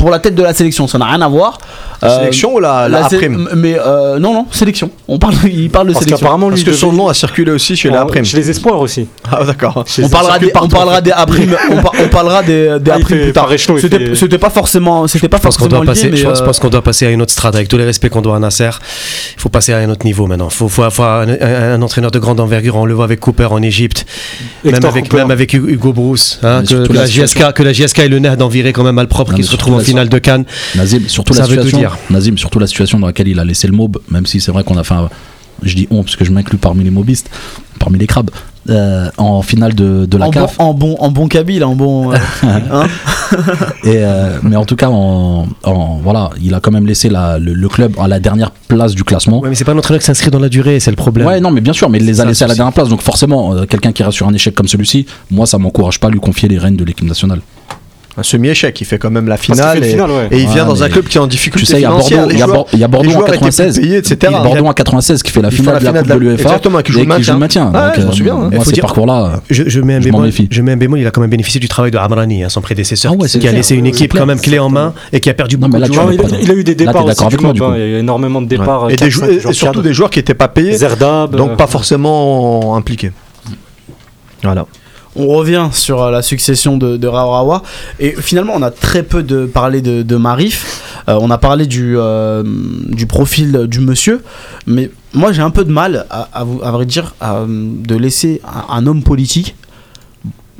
Pour 0.00 0.10
la 0.10 0.18
tête 0.18 0.34
de 0.34 0.42
la 0.42 0.54
sélection, 0.54 0.88
ça 0.88 0.96
n'a 0.98 1.04
rien 1.04 1.20
à 1.20 1.28
voir. 1.28 1.58
La 2.02 2.08
Euh, 2.10 2.18
sélection 2.20 2.54
ou 2.54 2.60
la, 2.60 2.88
la, 2.88 3.00
la 3.02 3.08
Mais 3.54 3.76
euh, 3.78 4.18
non, 4.18 4.32
non, 4.32 4.46
sélection. 4.50 4.90
On 5.06 5.18
parle, 5.18 5.34
il 5.44 5.68
parle 5.68 5.88
de 5.88 5.92
Parce 5.92 6.04
sélection. 6.04 6.24
qu'apparemment, 6.24 6.48
lui, 6.48 6.56
Parce 6.56 6.64
que 6.64 6.72
son 6.72 6.92
nom 6.92 7.08
a 7.08 7.14
circulé 7.14 7.50
aussi 7.52 7.76
chez 7.76 7.90
la 7.90 8.00
A-prime. 8.00 8.24
Chez 8.24 8.38
les 8.38 8.48
espoirs 8.50 8.80
aussi. 8.80 9.06
Ah 9.30 9.44
d'accord. 9.44 9.84
On 10.02 10.08
parlera, 10.08 10.38
des, 10.38 10.50
on 10.60 10.68
parlera 10.68 11.00
des 11.02 11.12
A-prime, 11.12 11.54
on, 11.70 11.76
par- 11.82 11.92
on 12.02 12.08
parlera 12.08 12.42
des, 12.42 12.78
des 12.80 12.90
Ah, 12.90 12.96
il 12.98 13.02
A-prime 13.02 13.18
fait 13.18 13.24
plus 13.24 13.32
tard. 13.32 13.48
il 13.52 14.16
C'était 14.16 14.38
pas 14.38 14.50
forcément, 14.50 15.06
c'était 15.06 15.28
pas 15.28 15.36
Je 15.36 15.42
pense 15.42 15.56
qu'on 15.56 15.64
forcément 15.64 15.84
doit 15.84 15.94
lié, 15.94 16.00
passer, 16.00 16.10
mais 16.10 16.16
je 16.16 16.26
pense, 16.42 16.58
euh, 16.58 16.60
qu'on 16.60 16.68
doit 16.70 16.82
passer 16.82 17.06
à 17.06 17.10
une 17.10 17.20
autre 17.22 17.30
strate 17.32 17.54
avec 17.54 17.68
tous 17.68 17.76
les 17.76 17.84
respects 17.84 18.08
qu'on 18.08 18.22
doit 18.22 18.36
à 18.36 18.38
Nasser. 18.38 18.70
Il 19.36 19.40
faut 19.40 19.50
passer 19.50 19.72
à 19.72 19.78
un 19.78 19.90
autre 19.90 20.04
niveau 20.06 20.26
maintenant. 20.26 20.48
Il 20.50 20.54
faut, 20.54 20.68
faut 20.68 20.82
avoir 20.82 21.20
un, 21.20 21.28
un- 21.28 21.74
un 21.74 21.82
entraîneur 21.82 22.10
de 22.10 22.18
grande 22.18 22.40
envergure. 22.40 22.76
On 22.76 22.86
le 22.86 22.94
voit 22.94 23.04
avec 23.04 23.20
Cooper 23.20 23.48
en 23.50 23.62
Égypte, 23.62 24.06
même 24.64 24.74
avec, 24.84 25.04
Cooper. 25.08 25.16
même 25.18 25.30
avec 25.30 25.52
Hugo 25.52 25.92
Bruce. 25.92 26.40
hein, 26.42 26.62
que, 26.66 26.92
la. 26.92 27.04
JSK, 27.06 27.52
que 27.52 27.62
la 27.62 27.72
JSK 27.72 27.98
ait 28.00 28.08
le 28.08 28.18
nez 28.18 28.36
d'en 28.36 28.48
virer 28.48 28.72
quand 28.72 28.82
même 28.84 28.94
mal 28.94 29.06
propre, 29.08 29.34
qui 29.34 29.42
se 29.42 29.50
surtout 29.50 29.66
retrouve 29.66 29.80
en 29.82 29.84
finale 29.90 30.08
de 30.08 30.18
Cannes. 30.18 30.44
Nazim, 30.76 31.00
surtout 31.08 31.34
la 31.34 31.40
Ça 31.40 31.46
situation. 31.46 31.78
dire. 31.78 31.98
Nazim, 32.10 32.36
surtout 32.38 32.58
la 32.58 32.66
situation 32.66 32.98
dans 32.98 33.06
laquelle 33.06 33.28
il 33.28 33.38
a 33.38 33.44
laissé 33.44 33.66
le 33.66 33.72
mob, 33.74 33.98
même 34.10 34.26
si 34.26 34.40
c'est 34.40 34.52
vrai 34.52 34.64
qu'on 34.64 34.76
a 34.78 34.84
fait 34.84 34.94
un. 34.94 35.08
Je 35.62 35.74
dis 35.76 35.86
on 35.90 36.02
parce 36.02 36.16
que 36.16 36.24
je 36.24 36.32
m'inclus 36.32 36.56
parmi 36.56 36.84
les 36.84 36.90
mobistes, 36.90 37.28
parmi 37.78 37.98
les 37.98 38.06
crabes, 38.06 38.30
euh, 38.70 39.10
en 39.18 39.42
finale 39.42 39.74
de, 39.74 40.06
de 40.06 40.16
la 40.16 40.24
en, 40.26 40.30
bon, 40.30 40.40
CAF. 40.40 40.54
en 40.58 40.72
bon, 40.72 40.96
en 41.00 41.10
bon 41.10 41.28
kabyle, 41.28 41.62
en 41.64 41.74
bon. 41.74 42.12
euh, 42.12 42.16
hein. 42.42 42.86
Et, 43.84 43.96
euh, 43.98 44.38
mais 44.42 44.56
en 44.56 44.64
tout 44.64 44.76
cas, 44.76 44.88
en, 44.88 45.46
en- 45.64 46.00
voilà, 46.02 46.30
il 46.42 46.54
a 46.54 46.60
quand 46.60 46.70
même 46.70 46.86
laissé 46.86 47.10
la- 47.10 47.38
le, 47.38 47.52
le 47.52 47.68
club 47.68 47.94
à 48.00 48.08
la 48.08 48.20
dernière 48.20 48.52
place 48.52 48.94
du 48.94 49.04
classement. 49.04 49.40
Ouais, 49.40 49.50
mais 49.50 49.54
c'est 49.54 49.64
pas 49.66 49.72
un 49.72 49.78
entraîneur 49.78 50.00
qui 50.00 50.06
s'inscrit 50.06 50.30
dans 50.30 50.38
la 50.38 50.48
durée, 50.48 50.80
c'est 50.80 50.90
le 50.90 50.96
problème. 50.96 51.26
Ouais, 51.26 51.40
non, 51.40 51.50
mais 51.50 51.60
bien 51.60 51.74
sûr, 51.74 51.90
mais 51.90 51.98
il 51.98 52.06
les 52.06 52.22
a 52.22 52.24
laissés 52.24 52.44
à 52.44 52.48
la 52.48 52.54
dernière 52.54 52.72
place. 52.72 52.88
Donc 52.88 53.02
forcément, 53.02 53.54
euh, 53.54 53.66
quelqu'un 53.66 53.92
qui 53.92 54.02
reste 54.02 54.16
sur 54.16 54.26
un 54.28 54.32
échec 54.32 54.54
comme 54.54 54.68
celui-ci, 54.68 55.04
moi, 55.30 55.46
ça 55.46 55.58
m'encourage 55.58 56.00
pas 56.00 56.08
à 56.08 56.10
lui 56.10 56.20
confier 56.20 56.48
les 56.48 56.58
rênes 56.58 56.76
de 56.76 56.84
l'équipe 56.84 57.06
nationale. 57.06 57.40
Un 58.16 58.22
semi-échec, 58.24 58.78
il 58.80 58.84
fait 58.84 58.98
quand 58.98 59.10
même 59.10 59.28
la 59.28 59.36
finale. 59.36 59.82
et, 59.84 59.90
final, 59.90 60.10
ouais. 60.10 60.28
et 60.32 60.40
il 60.40 60.48
vient 60.48 60.62
Ouais, 60.64 60.68
dans 60.68 60.82
un 60.82 60.88
club 60.88 61.06
qui 61.06 61.16
est 61.16 61.20
en 61.20 61.28
difficulté 61.28 61.64
Tu 61.66 61.72
sais, 61.72 61.78
il 61.78 61.82
y 61.82 61.84
a 61.84 61.90
Bordeaux, 61.90 62.28
il 62.30 62.38
y 62.38 62.42
a, 62.42 62.44
joueurs- 62.44 62.56
Bor- 62.56 62.68
il 62.72 62.78
y 62.80 62.84
a 62.84 62.88
Bordeaux 62.88 63.08
les 63.08 63.14
en 63.14 63.18
joueurs 63.18 63.28
étaient 63.28 63.38
plus 63.38 63.46
96, 63.50 63.80
payés, 63.80 63.96
etc. 63.98 64.32
Bordeaux 64.42 64.66
en 64.66 64.72
96 64.72 65.22
qui 65.22 65.30
fait 65.30 65.40
la 65.40 65.48
Il 65.48 65.50
fait 65.52 65.56
finale 65.58 65.74
la 65.74 65.78
de 65.80 65.84
la 65.84 65.90
finale 65.92 66.02
Coupe 66.02 66.12
de 66.12 66.18
l'UEFA 66.28 66.42
exactement, 66.42 66.82
qui 66.82 66.92
joue 66.92 66.98
le 67.04 67.16
qui 67.16 67.22
joue 67.22 67.32
le 67.32 67.38
maintien. 67.38 67.64
Donc, 67.66 67.82
je 67.96 68.00
m'en 68.02 68.08
euh, 68.08 68.12
souviens, 68.12 68.34
hein. 68.34 68.38
moi, 68.38 68.48
Il 68.52 68.58
faut 68.58 68.64
ces 68.64 68.72
dire- 68.72 68.82
parcours-là, 68.82 69.40
Je, 69.48 69.62
je 69.68 69.80
mets 69.80 69.94
un 69.94 70.00
bémol, 70.00 70.30
je 70.50 70.62
mets 70.62 70.72
un 70.72 70.76
bémol, 70.76 70.98
il 70.98 71.06
a 71.06 71.10
quand 71.12 71.20
même 71.20 71.30
bénéficié 71.30 71.60
du 71.60 71.68
travail 71.68 71.92
de 71.92 71.98
Amrani, 71.98 72.42
hein, 72.42 72.48
son 72.48 72.60
prédécesseur, 72.60 73.12
Ah 73.14 73.22
ouais, 73.22 73.28
qui 73.28 73.46
a 73.46 73.52
laissé 73.52 73.76
une 73.76 73.86
équipe 73.86 74.12
quand 74.12 74.26
même 74.26 74.40
clé 74.40 74.58
en 74.58 74.68
main 74.68 74.92
et 75.12 75.20
qui 75.20 75.30
a 75.30 75.34
perdu 75.34 75.56
beaucoup 75.56 75.78
de 75.78 75.84
joueurs. 75.84 76.12
il, 76.12 76.50
a, 76.50 76.54
eu 76.54 76.64
des 76.64 76.74
départs. 76.74 77.04
Il 77.06 77.78
y 77.78 77.82
a 77.82 77.86
eu 77.86 77.94
énormément 78.00 78.42
de 78.42 78.48
départs. 78.48 78.88
Et, 78.90 78.96
des 78.96 78.96
4, 78.96 79.10
jou- 79.10 79.20
5 79.20 79.28
et- 79.30 79.34
et 79.36 79.40
joueurs 79.40 79.54
surtout 79.54 79.82
des 79.82 79.94
joueurs 79.94 80.10
qui 80.10 80.18
n'étaient 80.18 80.34
pas 80.34 80.48
payés, 80.48 80.76
donc 80.78 81.50
euh, 81.52 81.56
pas 81.56 81.66
forcément 81.68 82.74
impliqués. 82.76 83.12
Voilà. 84.42 84.66
On 85.20 85.26
revient 85.26 85.68
sur 85.70 86.02
euh, 86.02 86.10
la 86.10 86.22
succession 86.22 86.78
de, 86.78 86.96
de 86.96 87.10
et 87.98 88.12
finalement 88.12 88.54
on 88.56 88.62
a 88.62 88.70
très 88.70 89.02
peu 89.02 89.22
de 89.22 89.44
parlé 89.44 89.82
de, 89.82 90.16
Marif. 90.16 90.82
Euh, 91.08 91.18
on 91.20 91.30
a 91.30 91.36
parlé 91.36 91.66
du, 91.66 91.98
euh, 91.98 92.42
du 92.88 93.06
profil 93.06 93.66
du 93.66 93.80
monsieur, 93.80 94.22
mais 94.66 94.90
moi 95.12 95.32
j'ai 95.32 95.42
un 95.42 95.50
peu 95.50 95.64
de 95.64 95.70
mal 95.70 96.06
à, 96.08 96.28
à, 96.32 96.44
vrai 96.44 96.86
dire 96.86 97.14
de 97.20 97.96
laisser 97.96 98.40
un, 98.46 98.74
un 98.74 98.86
homme 98.86 99.02
politique 99.02 99.56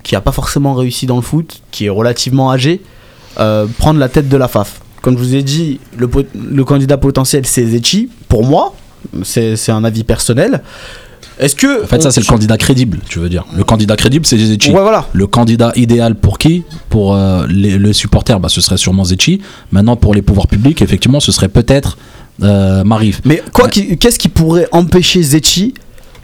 qui 0.02 0.14
a 0.14 0.20
pas 0.20 0.32
forcément 0.32 0.74
réussi 0.74 1.06
dans 1.06 1.16
le 1.16 1.22
foot, 1.22 1.62
qui 1.70 1.86
est 1.86 1.90
relativement 1.90 2.50
âgé, 2.52 2.82
prendre 3.36 3.98
la 3.98 4.11
tête 4.11 4.28
de 4.28 4.36
la 4.36 4.48
FAF. 4.48 4.82
Comme 5.00 5.16
je 5.16 5.22
vous 5.22 5.34
ai 5.36 5.42
dit, 5.42 5.80
le, 5.96 6.11
le 6.34 6.64
candidat 6.64 6.98
potentiel 6.98 7.46
c'est 7.46 7.64
Zetchi. 7.64 8.11
Pour 8.28 8.44
moi, 8.44 8.74
c'est 9.22 9.70
un 9.70 9.84
avis 9.84 10.04
personnel. 10.04 10.62
Est-ce 11.41 11.55
que 11.57 11.82
En 11.84 11.86
fait, 11.86 12.03
ça, 12.03 12.11
c'est 12.11 12.20
le 12.20 12.26
candidat 12.26 12.57
crédible, 12.57 12.99
tu 13.09 13.18
veux 13.18 13.28
dire. 13.28 13.45
Le 13.57 13.64
candidat 13.64 13.97
crédible, 13.97 14.26
c'est 14.26 14.38
Zetchi. 14.38 14.70
Ouais, 14.70 14.80
voilà. 14.82 15.07
Le 15.12 15.26
candidat 15.26 15.72
idéal 15.76 16.14
pour 16.14 16.38
qui 16.38 16.64
Pour 16.88 17.14
euh, 17.14 17.47
les, 17.49 17.78
les 17.78 17.93
supporters, 17.93 18.38
bah, 18.41 18.49
ce 18.49 18.61
serait 18.61 18.76
sûrement 18.76 19.05
Zetchi. 19.05 19.41
Maintenant, 19.72 19.97
pour 19.97 20.14
les 20.14 20.22
pouvoirs 20.22 20.47
publics, 20.49 20.82
effectivement, 20.82 21.18
ce 21.20 21.32
serait 21.32 21.49
peut-être 21.49 21.97
euh, 22.43 22.84
Marif. 22.84 23.20
Mais 23.24 23.43
quoi 23.53 23.68
qui- 23.68 23.97
qu'est-ce 23.99 24.18
qui 24.18 24.28
pourrait 24.28 24.68
empêcher 24.72 25.22
Zetchi 25.22 25.74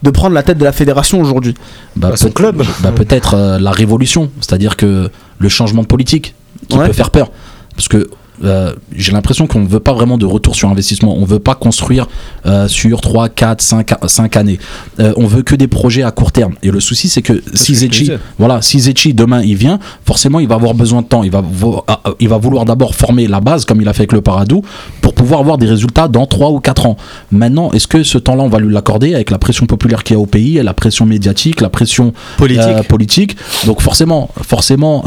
de 0.02 0.10
prendre 0.10 0.34
la 0.34 0.42
tête 0.42 0.58
de 0.58 0.64
la 0.64 0.72
fédération 0.72 1.20
aujourd'hui? 1.20 1.54
Bah, 1.96 2.10
Bah, 2.10 2.16
son 2.16 2.30
club. 2.30 2.62
bah, 2.82 2.92
peut-être 2.92 3.34
euh, 3.34 3.58
la 3.58 3.70
révolution, 3.70 4.30
c'est-à-dire 4.40 4.76
que 4.76 5.10
le 5.38 5.48
changement 5.48 5.82
de 5.82 5.86
politique 5.86 6.34
qui 6.68 6.76
Ouais. 6.78 6.86
peut 6.86 6.92
faire 6.92 7.10
peur. 7.10 7.30
Parce 7.74 7.88
que 7.88 8.08
euh, 8.44 8.74
j'ai 8.94 9.12
l'impression 9.12 9.46
qu'on 9.46 9.60
ne 9.60 9.68
veut 9.68 9.80
pas 9.80 9.92
vraiment 9.92 10.18
de 10.18 10.26
retour 10.26 10.54
sur 10.54 10.68
investissement. 10.68 11.16
On 11.16 11.24
veut 11.24 11.38
pas 11.38 11.54
construire 11.54 12.08
euh, 12.44 12.68
sur 12.68 13.00
3, 13.00 13.28
4, 13.28 13.62
5, 13.62 13.94
5 14.06 14.36
années. 14.36 14.58
Euh, 15.00 15.12
on 15.16 15.26
veut 15.26 15.42
que 15.42 15.54
des 15.54 15.68
projets 15.68 16.02
à 16.02 16.10
court 16.10 16.32
terme. 16.32 16.54
Et 16.62 16.70
le 16.70 16.80
souci, 16.80 17.08
c'est 17.08 17.22
que 17.22 17.42
si 17.54 17.72
disais. 17.72 18.18
voilà, 18.38 18.62
si 18.62 19.14
demain 19.14 19.42
il 19.42 19.56
vient, 19.56 19.78
forcément 20.04 20.40
il 20.40 20.48
va 20.48 20.56
avoir 20.56 20.74
besoin 20.74 21.02
de 21.02 21.06
temps. 21.06 21.22
Il 21.22 21.30
va, 21.30 21.42
ah, 21.86 22.00
ah, 22.04 22.10
il 22.20 22.28
va 22.28 22.38
vouloir 22.38 22.64
d'abord 22.64 22.94
former 22.94 23.26
la 23.26 23.40
base, 23.40 23.64
comme 23.64 23.80
il 23.80 23.88
a 23.88 23.92
fait 23.92 24.02
avec 24.02 24.12
le 24.12 24.20
Paradou, 24.20 24.62
pour 25.00 25.14
pouvoir 25.14 25.40
avoir 25.40 25.58
des 25.58 25.66
résultats 25.66 26.08
dans 26.08 26.26
3 26.26 26.50
ou 26.50 26.60
4 26.60 26.86
ans. 26.86 26.96
Maintenant, 27.30 27.70
est-ce 27.72 27.86
que 27.86 28.02
ce 28.02 28.18
temps-là, 28.18 28.42
on 28.42 28.48
va 28.48 28.58
lui 28.58 28.72
l'accorder 28.72 29.14
avec 29.14 29.30
la 29.30 29.38
pression 29.38 29.66
populaire 29.66 30.04
qu'il 30.04 30.14
y 30.14 30.18
a 30.18 30.20
au 30.20 30.26
pays, 30.26 30.60
la 30.62 30.74
pression 30.74 31.06
médiatique, 31.06 31.60
la 31.60 31.70
pression 31.70 32.12
Politique. 32.36 32.62
euh, 32.66 32.82
politique. 32.82 33.36
Donc 33.64 33.80
forcément, 33.80 34.30
forcément, 34.42 35.04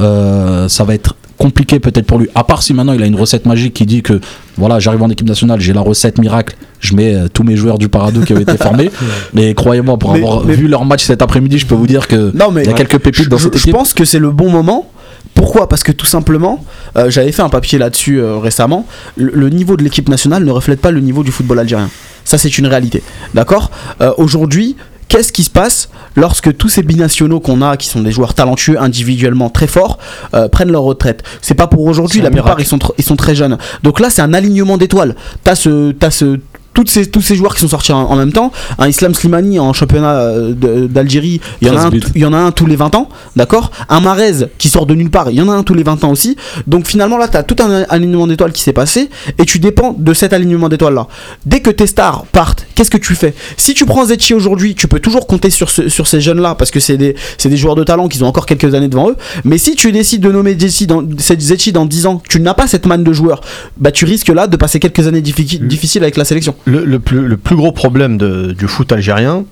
ça 0.67 0.83
va 0.83 0.93
être 0.95 1.15
compliqué 1.39 1.79
peut-être 1.79 2.05
pour 2.05 2.19
lui. 2.19 2.27
À 2.35 2.43
part 2.43 2.61
si 2.61 2.73
maintenant 2.75 2.93
il 2.93 3.01
a 3.01 3.07
une 3.07 3.15
recette 3.15 3.47
magique 3.47 3.73
qui 3.73 3.85
dit 3.87 4.03
que 4.03 4.19
voilà, 4.57 4.77
j'arrive 4.79 5.01
en 5.01 5.09
équipe 5.09 5.27
nationale, 5.27 5.59
j'ai 5.59 5.73
la 5.73 5.81
recette 5.81 6.19
miracle, 6.19 6.55
je 6.81 6.93
mets 6.93 7.15
euh, 7.15 7.27
tous 7.33 7.43
mes 7.43 7.55
joueurs 7.55 7.79
du 7.79 7.89
Paradou 7.89 8.23
qui 8.23 8.33
ont 8.33 8.39
été 8.39 8.57
formés. 8.57 8.91
Et 9.37 9.55
croyez-moi, 9.55 9.97
pour 9.97 10.11
Mais- 10.13 10.19
avoir 10.19 10.45
mais- 10.45 10.53
vu 10.55 10.67
leur 10.67 10.85
match 10.85 11.03
cet 11.05 11.21
après-midi, 11.23 11.57
je 11.57 11.65
peux 11.65 11.75
vous 11.75 11.87
dire 11.87 12.07
que 12.07 12.31
Non, 12.35 12.51
mais 12.51 12.63
il 12.63 12.69
y 12.69 12.73
a 12.73 12.75
quelques 12.75 12.99
pépites 12.99 13.23
je, 13.25 13.29
dans 13.29 13.37
je- 13.37 13.45
cette 13.45 13.53
je 13.57 13.59
équipe. 13.63 13.73
pense 13.73 13.93
que 13.93 14.05
c'est 14.05 14.19
le 14.19 14.29
bon 14.31 14.49
moment. 14.51 14.91
Pourquoi? 15.33 15.69
Parce 15.69 15.83
que 15.83 15.91
tout 15.93 16.05
simplement, 16.05 16.63
euh, 16.97 17.09
j'avais 17.09 17.31
fait 17.31 17.41
un 17.41 17.49
papier 17.49 17.77
là-dessus 17.79 18.19
euh, 18.19 18.37
récemment. 18.37 18.85
Le, 19.15 19.31
le 19.33 19.49
niveau 19.49 19.77
de 19.77 19.83
l'équipe 19.83 20.09
nationale 20.09 20.43
ne 20.43 20.51
reflète 20.51 20.81
pas 20.81 20.91
le 20.91 20.99
niveau 20.99 21.23
du 21.23 21.31
football 21.31 21.59
algérien. 21.59 21.89
Ça, 22.25 22.37
c'est 22.37 22.57
une 22.57 22.67
réalité. 22.67 23.01
D'accord? 23.33 23.71
Euh, 24.01 24.11
Aujourd'hui, 24.17 24.75
qu'est-ce 25.09 25.33
qui 25.33 25.43
se 25.43 25.49
passe 25.49 25.89
lorsque 26.15 26.55
tous 26.55 26.69
ces 26.69 26.83
binationaux 26.83 27.41
qu'on 27.41 27.61
a, 27.61 27.75
qui 27.75 27.87
sont 27.87 28.01
des 28.01 28.11
joueurs 28.11 28.33
talentueux, 28.33 28.79
individuellement 28.79 29.49
très 29.49 29.67
forts, 29.67 29.97
euh, 30.33 30.47
prennent 30.47 30.71
leur 30.71 30.83
retraite? 30.83 31.23
C'est 31.41 31.55
pas 31.55 31.67
pour 31.67 31.83
aujourd'hui. 31.85 32.21
La 32.21 32.31
plupart, 32.31 32.59
ils 32.61 32.65
sont, 32.65 32.79
ils 32.97 33.03
sont 33.03 33.17
très 33.17 33.35
jeunes. 33.35 33.57
Donc 33.83 33.99
là, 33.99 34.09
c'est 34.09 34.21
un 34.21 34.33
alignement 34.33 34.77
d'étoiles. 34.77 35.15
T'as 35.43 35.55
ce, 35.55 35.91
t'as 35.91 36.11
ce 36.11 36.39
toutes 36.79 36.89
ces, 36.89 37.07
tous 37.07 37.21
ces 37.21 37.35
joueurs 37.35 37.53
qui 37.55 37.59
sont 37.59 37.67
sortis 37.67 37.91
en, 37.91 38.03
en 38.03 38.15
même 38.15 38.31
temps, 38.31 38.53
un 38.77 38.87
Islam 38.87 39.13
Slimani 39.13 39.59
en 39.59 39.73
championnat 39.73 40.13
euh, 40.13 40.87
d'Algérie, 40.87 41.41
il 41.61 41.67
y, 41.67 41.71
en 41.71 41.73
a 41.73 41.79
13 41.79 41.85
un, 41.85 41.89
buts. 41.89 42.01
il 42.15 42.21
y 42.21 42.25
en 42.25 42.31
a 42.31 42.37
un 42.37 42.51
tous 42.53 42.65
les 42.65 42.77
20 42.77 42.95
ans, 42.95 43.09
d'accord? 43.35 43.71
Un 43.89 43.99
Marez 43.99 44.45
qui 44.57 44.69
sort 44.69 44.85
de 44.85 44.95
nulle 44.95 45.09
part, 45.09 45.29
il 45.29 45.35
y 45.35 45.41
en 45.41 45.49
a 45.49 45.53
un 45.53 45.63
tous 45.63 45.73
les 45.73 45.83
20 45.83 46.05
ans 46.05 46.11
aussi. 46.11 46.37
Donc 46.67 46.87
finalement 46.87 47.17
là, 47.17 47.27
tu 47.27 47.35
as 47.35 47.43
tout 47.43 47.57
un 47.61 47.83
alignement 47.89 48.27
d'étoiles 48.27 48.53
qui 48.53 48.61
s'est 48.61 48.71
passé 48.71 49.09
et 49.37 49.43
tu 49.43 49.59
dépends 49.59 49.93
de 49.97 50.13
cet 50.13 50.31
alignement 50.31 50.69
d'étoiles 50.69 50.93
là. 50.93 51.07
Dès 51.45 51.59
que 51.59 51.69
tes 51.69 51.85
stars 51.85 52.25
partent, 52.31 52.65
qu'est-ce 52.75 52.89
que 52.91 52.97
tu 52.97 53.13
fais? 53.13 53.33
Si 53.57 53.73
tu 53.73 53.85
prends 53.85 54.05
Zetchi 54.05 54.33
aujourd'hui, 54.33 54.73
tu 54.73 54.87
peux 54.87 55.01
toujours 55.01 55.27
compter 55.27 55.49
sur, 55.49 55.69
ce- 55.69 55.89
sur 55.89 56.07
ces 56.07 56.21
jeunes 56.21 56.39
là 56.39 56.55
parce 56.55 56.71
que 56.71 56.79
c'est 56.79 56.95
des, 56.95 57.15
joueurs 57.57 57.75
de 57.75 57.83
talent 57.83 58.07
qui 58.07 58.23
ont 58.23 58.27
encore 58.27 58.45
quelques 58.45 58.73
années 58.73 58.87
devant 58.87 59.09
eux. 59.09 59.17
Mais 59.43 59.57
si 59.57 59.75
tu 59.75 59.91
décides 59.91 60.21
de 60.21 60.31
nommer 60.31 60.57
Zetchi 60.57 60.87
dans, 60.87 61.03
Zetchi 61.17 61.73
dans 61.73 61.85
10 61.85 62.05
ans, 62.05 62.21
tu 62.29 62.39
n'as 62.39 62.53
pas 62.53 62.67
cette 62.67 62.85
manne 62.85 63.03
de 63.03 63.11
joueurs, 63.11 63.41
bah 63.75 63.91
tu 63.91 64.05
risques 64.05 64.29
là 64.29 64.47
de 64.47 64.55
passer 64.55 64.79
quelques 64.79 65.05
années 65.07 65.21
diffici- 65.21 65.59
difficiles 65.59 66.03
avec 66.03 66.15
la 66.15 66.23
sélection. 66.23 66.55
Le, 66.69 66.85
le 66.85 66.99
plus, 66.99 67.21
le 67.27 67.37
plus 67.37 67.55
gros 67.55 67.71
problème 67.71 68.17
de- 68.17 68.51
du 68.51 68.67
foot 68.67 68.91
algérien, 68.91 69.45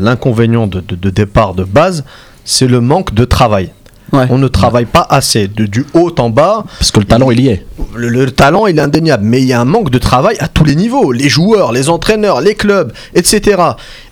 l'inconvénient 0.00 0.66
de, 0.66 0.80
de- 0.80 0.96
de 0.96 1.10
départ 1.10 1.54
de 1.54 1.64
base, 1.64 2.04
c'est 2.44 2.66
le 2.66 2.80
manque 2.80 3.14
de 3.14 3.24
travail. 3.24 3.70
Ouais. 4.12 4.26
On 4.30 4.38
ne 4.38 4.48
travaille 4.48 4.84
pas 4.84 5.06
assez. 5.08 5.48
De, 5.48 5.64
du 5.66 5.84
haut 5.94 6.12
en 6.18 6.30
bas, 6.30 6.64
Parce 6.78 6.90
que 6.90 7.00
le 7.00 7.06
talent, 7.06 7.30
il 7.30 7.40
y 7.40 7.48
est. 7.48 7.66
le, 7.96 8.08
le 8.08 8.30
talent 8.30 8.66
il 8.66 8.78
est 8.78 8.82
indéniable, 8.82 9.24
mais 9.24 9.40
il 9.40 9.46
y 9.48 9.52
a 9.52 9.60
un 9.60 9.64
manque 9.64 9.90
de 9.90 9.98
travail 9.98 10.36
à 10.40 10.48
tous 10.48 10.64
les 10.64 10.76
niveaux, 10.76 11.10
les 11.10 11.28
joueurs, 11.28 11.72
les 11.72 11.88
entraîneurs, 11.88 12.40
les 12.40 12.54
clubs, 12.54 12.92
etc. 13.14 13.60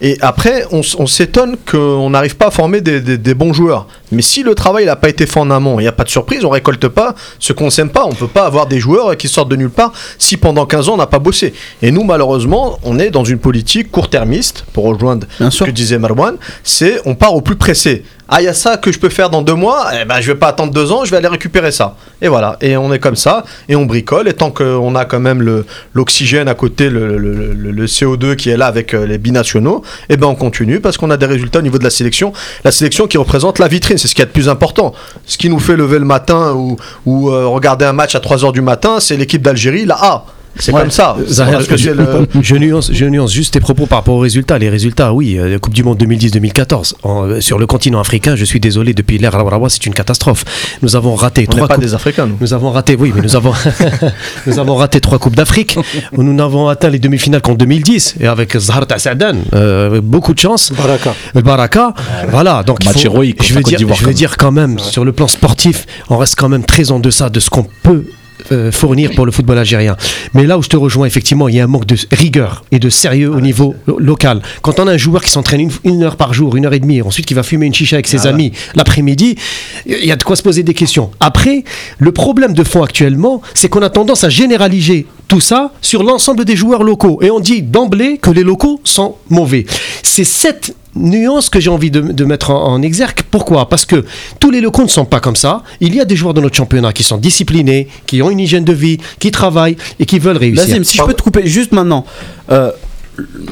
Et 0.01 0.17
après, 0.21 0.65
on, 0.73 0.83
s'étonne 1.07 1.57
qu'on 1.71 2.11
n'arrive 2.11 2.37
pas 2.37 2.47
à 2.49 2.51
former 2.51 2.81
des, 2.81 3.01
des- 3.01 3.19
des 3.19 3.35
bons 3.35 3.53
joueurs. 3.53 3.87
Mais 4.13 4.23
si 4.23 4.43
le 4.43 4.55
travail 4.55 4.85
n'a 4.87 4.97
pas 4.97 5.09
été 5.09 5.27
fait 5.27 5.41
en 5.41 5.51
amont, 5.51 5.81
il 5.81 5.83
n'y 5.83 5.89
a 5.89 5.93
pas 5.93 6.05
de 6.05 6.09
surprise, 6.11 6.45
on 6.45 6.51
récolte 6.51 6.87
pas 6.89 7.15
ce 7.39 7.53
qu'on 7.53 7.71
sème 7.71 7.91
pas. 7.91 8.05
On 8.05 8.13
peut 8.13 8.29
pas 8.29 8.45
avoir 8.47 8.67
des 8.67 8.79
joueurs 8.79 9.17
qui 9.17 9.29
sortent 9.29 9.49
de 9.51 9.57
nulle 9.57 9.71
part 9.71 9.93
si 10.19 10.37
pendant 10.37 10.67
15 10.67 10.89
ans 10.91 10.95
on 10.95 10.99
n'a 10.99 11.07
pas 11.07 11.19
bossé. 11.19 11.53
Et 11.83 11.91
nous, 11.91 12.05
malheureusement, 12.05 12.79
on 12.85 12.99
est 12.99 13.11
dans 13.11 13.25
une 13.25 13.39
politique 13.39 13.91
court-termiste, 13.91 14.65
pour 14.73 14.85
rejoindre 14.85 15.27
Bien 15.41 15.51
ce 15.51 15.57
sûr. 15.59 15.67
que 15.67 15.71
disait 15.71 15.99
Marwan, 15.99 16.37
c'est 16.63 17.01
on 17.05 17.15
part 17.15 17.35
au 17.35 17.41
plus 17.41 17.57
pressé. 17.57 18.05
Ah, 18.35 18.41
il 18.41 18.45
y 18.45 18.49
a 18.49 18.55
ça 18.55 18.79
que 18.79 18.91
je 18.91 18.99
peux 18.99 19.11
faire 19.11 19.29
dans 19.29 19.43
deux 19.43 19.55
mois, 19.55 19.89
eh 20.01 20.07
ben, 20.07 20.21
je 20.23 20.33
vais 20.33 20.39
pas 20.39 20.49
attendre 20.49 20.73
deux 20.73 20.91
ans, 20.91 21.05
je 21.05 21.11
vais 21.11 21.19
aller 21.19 21.29
récupérer 21.29 21.71
ça. 21.71 21.97
Et 22.23 22.29
voilà, 22.29 22.57
et 22.63 22.79
on 22.79 22.91
est 22.91 22.99
comme 22.99 23.17
ça, 23.17 23.45
et 23.69 23.77
on 23.77 23.85
bricole, 23.85 24.27
et 24.27 24.33
tant 24.33 24.51
qu'on 24.51 24.95
a 24.95 25.05
quand 25.05 25.21
même 25.21 25.65
l'oxygène 25.93 26.49
à 26.49 26.55
côté, 26.55 26.89
le, 26.89 27.19
le- 27.19 27.53
le- 27.53 27.71
le 27.73 27.87
CO2 27.87 28.37
qui 28.37 28.49
est 28.49 28.57
là 28.57 28.67
avec 28.67 28.95
euh, 28.95 29.07
les 29.07 29.19
binationaux, 29.19 29.83
et 30.09 30.17
ben 30.17 30.29
on 30.29 30.35
continue 30.35 30.81
parce 30.81 30.97
qu'on 30.97 31.11
a 31.11 31.17
des 31.19 31.27
résultats 31.27 31.59
au 31.59 31.63
niveau 31.63 31.79
de 31.79 31.85
la 31.85 31.91
sélection. 31.91 32.33
La 32.65 32.71
sélection 32.71 33.07
qui 33.07 33.19
représente 33.19 33.59
la 33.59 33.69
vitrine, 33.69 33.99
c'est 34.03 34.09
ce 34.09 34.15
qu'il 34.17 34.23
y 34.23 34.25
a 34.25 34.27
de 34.27 34.33
plus 34.33 34.49
important. 34.49 34.93
Ce 35.27 35.39
qui 35.39 35.49
nous 35.49 35.61
fait 35.61 35.77
lever 35.77 36.01
le 36.01 36.05
matin 36.05 36.55
ou, 37.07 37.31
euh, 37.31 37.47
regarder 37.47 37.85
un 37.85 37.93
match 37.93 38.17
à 38.17 38.19
3h 38.19 38.53
du 38.53 38.61
matin, 38.61 38.99
c'est 38.99 39.17
l'équipe 39.17 39.43
d'Algérie, 39.43 39.85
la 39.87 39.95
A. 39.95 40.25
C'est 40.59 40.73
Ouais. 40.73 40.81
comme 40.83 40.91
ça. 40.91 41.17
Zahir, 41.27 41.55
Parce 41.55 41.67
que 41.67 41.77
je, 41.77 41.85
c'est 41.91 41.95
le- 41.95 42.29
je 42.41 42.57
nuance, 42.57 42.91
je 42.93 43.05
nuance 43.07 43.33
juste 43.33 43.55
tes 43.55 43.61
propos 43.61 43.87
par 43.87 43.99
rapport 44.01 44.15
aux 44.17 44.21
résultats. 44.21 44.59
Les 44.59 44.69
résultats, 44.69 45.13
oui, 45.13 45.39
euh, 45.39 45.59
Coupe 45.59 45.73
du 45.75 45.83
Monde 45.83 45.99
2010-2014. 45.99 46.95
En- 47.03 47.25
euh, 47.25 47.41
Sur 47.41 47.59
le 47.59 47.67
continent 47.67 47.99
africain, 48.01 48.37
je 48.37 48.45
suis 48.45 48.61
désolé, 48.61 48.93
depuis 48.95 49.19
l'ère 49.19 49.35
Al-Rawa, 49.35 49.69
c'est 49.71 49.87
une 49.87 49.95
catastrophe. 49.95 50.45
Nous 50.83 50.95
avons 50.95 51.15
raté 51.15 51.43
On 51.49 51.51
n'est 51.53 51.57
trois 51.57 51.69
pas 51.69 51.75
coupes- 51.77 51.85
des 51.85 51.95
Africains, 51.95 52.27
nous. 52.27 52.37
Nous 52.41 52.53
avons 52.55 52.71
raté, 52.71 52.97
oui, 52.99 53.13
mais 53.15 53.23
nous 53.23 53.35
avons, 53.35 53.53
nous 54.47 54.59
avons 54.59 54.77
raté 54.77 55.01
trois 55.01 55.19
Coupes 55.19 55.37
d'Afrique. 55.37 55.79
nous 56.17 56.33
n'avons 56.35 56.69
atteint 56.69 56.91
les 56.91 56.99
demi-finales 56.99 57.41
qu'en 57.43 57.55
2010. 57.55 58.17
Et 58.21 58.27
avec 58.27 58.57
Zahar 58.57 58.87
Tassadan, 58.87 59.37
euh, 59.55 60.01
beaucoup 60.03 60.35
de 60.35 60.39
chance. 60.39 60.73
Baraka. 60.73 61.15
Baraka, 61.35 61.95
voilà. 62.31 62.63
Donc, 62.63 62.79
il 62.83 62.87
Match 62.89 62.99
faut- 62.99 63.05
héroïque 63.07 63.43
je 63.43 63.55
veux 63.55 63.63
dire, 63.63 63.79
je 63.95 64.05
veux 64.05 64.15
dire 64.15 64.37
quand 64.37 64.53
même, 64.53 64.79
sur 64.79 65.05
le 65.05 65.13
plan 65.13 65.29
sportif, 65.29 65.87
on 66.11 66.17
reste 66.19 66.37
quand 66.39 66.49
même 66.49 66.65
très 66.65 66.91
en 66.91 66.99
deçà 66.99 67.31
de 67.31 67.41
ce 67.41 67.51
qu'on 67.51 67.67
peut 67.83 68.05
euh, 68.05 68.13
fournir 68.71 69.13
pour 69.13 69.27
le 69.27 69.33
football 69.33 69.59
algérien. 69.59 69.97
Mais 70.35 70.45
là 70.47 70.59
où 70.59 70.63
je 70.63 70.69
te 70.69 70.77
rejoins, 70.77 71.07
effectivement, 71.07 71.49
il 71.49 71.57
y 71.57 71.61
a 71.61 71.65
un 71.65 71.69
manque 71.69 71.87
de 71.87 71.97
rigueur 72.11 72.65
et 72.73 72.79
de 72.79 72.89
sérieux 72.89 73.31
au 73.31 73.41
niveau 73.41 73.75
lo- 73.87 73.99
local. 73.99 74.43
Quand 74.63 74.79
on 74.81 74.87
a 74.87 74.93
un 74.93 74.97
joueur 74.97 75.23
qui 75.23 75.31
s'entraîne 75.31 75.61
une, 75.61 75.71
une 75.85 76.03
heure 76.03 76.17
par 76.17 76.35
jour, 76.35 76.57
une 76.57 76.67
heure 76.67 76.73
et 76.75 76.81
demie, 76.81 77.03
ensuite 77.03 77.27
qui 77.27 77.35
va 77.35 77.43
fumer 77.43 77.67
une 77.67 77.75
chicha 77.75 77.97
avec 77.97 78.07
ses 78.07 78.27
amis 78.27 78.53
l'après-midi, 78.75 79.37
il 79.87 80.05
y 80.05 80.13
a 80.13 80.17
de 80.17 80.23
quoi 80.23 80.37
se 80.37 80.43
poser 80.43 80.63
des 80.63 80.75
questions. 80.75 81.11
Après, 81.21 81.65
le 81.99 82.13
problème 82.13 82.55
de 82.55 82.65
fond 82.65 82.83
actuellement, 82.83 83.43
c'est 83.55 83.69
qu'on 83.69 83.83
a 83.83 83.91
tendance 83.91 84.25
à 84.25 84.29
généraliser 84.29 85.07
tout 85.29 85.41
ça 85.41 85.73
sur 85.81 86.03
l'ensemble 86.03 86.45
des 86.45 86.57
joueurs 86.57 86.83
locaux. 86.83 87.19
Et 87.23 87.31
on 87.31 87.41
dit 87.41 87.63
d'emblée 87.63 88.19
que 88.19 88.31
les 88.31 88.43
locaux 88.43 88.81
sont 88.85 89.17
mauvais. 89.31 89.65
C'est 90.03 90.25
cette 90.25 90.75
nuance 90.95 91.49
que 91.49 91.61
j'ai 91.61 91.71
envie 91.71 91.91
de, 91.91 92.01
de 92.01 92.25
mettre 92.25 92.51
en, 92.51 92.75
en 92.75 92.83
exergue. 92.83 93.21
Pourquoi? 93.31 93.69
Parce 93.69 93.85
que 93.85 94.05
tous 94.41 94.51
les 94.51 94.61
locaux 94.61 94.83
ne 94.83 94.89
sont 94.89 95.05
pas 95.05 95.21
comme 95.21 95.37
ça. 95.37 95.63
Il 95.81 95.95
y 95.95 96.01
a 96.01 96.05
des 96.05 96.17
joueurs 96.17 96.35
de 96.35 96.41
notre 96.41 96.57
championnat 96.57 96.93
qui 96.93 97.03
sont 97.03 97.19
disciplinés, 97.19 97.89
qui 98.07 98.23
ont 98.23 98.31
une 98.31 98.41
hygiène 98.41 98.65
de 98.65 98.73
vie, 98.73 98.99
qui 99.19 99.31
travaillent 99.31 99.77
et 99.99 100.07
qui 100.07 100.19
veulent 100.19 100.37
réussir. 100.37 100.85
Si 100.85 100.97
je 100.99 101.03
peux 101.03 101.15
te 101.15 101.23
couper 101.23 101.47
juste 101.47 101.73
maintenant. 101.73 102.05
euh, 102.51 102.71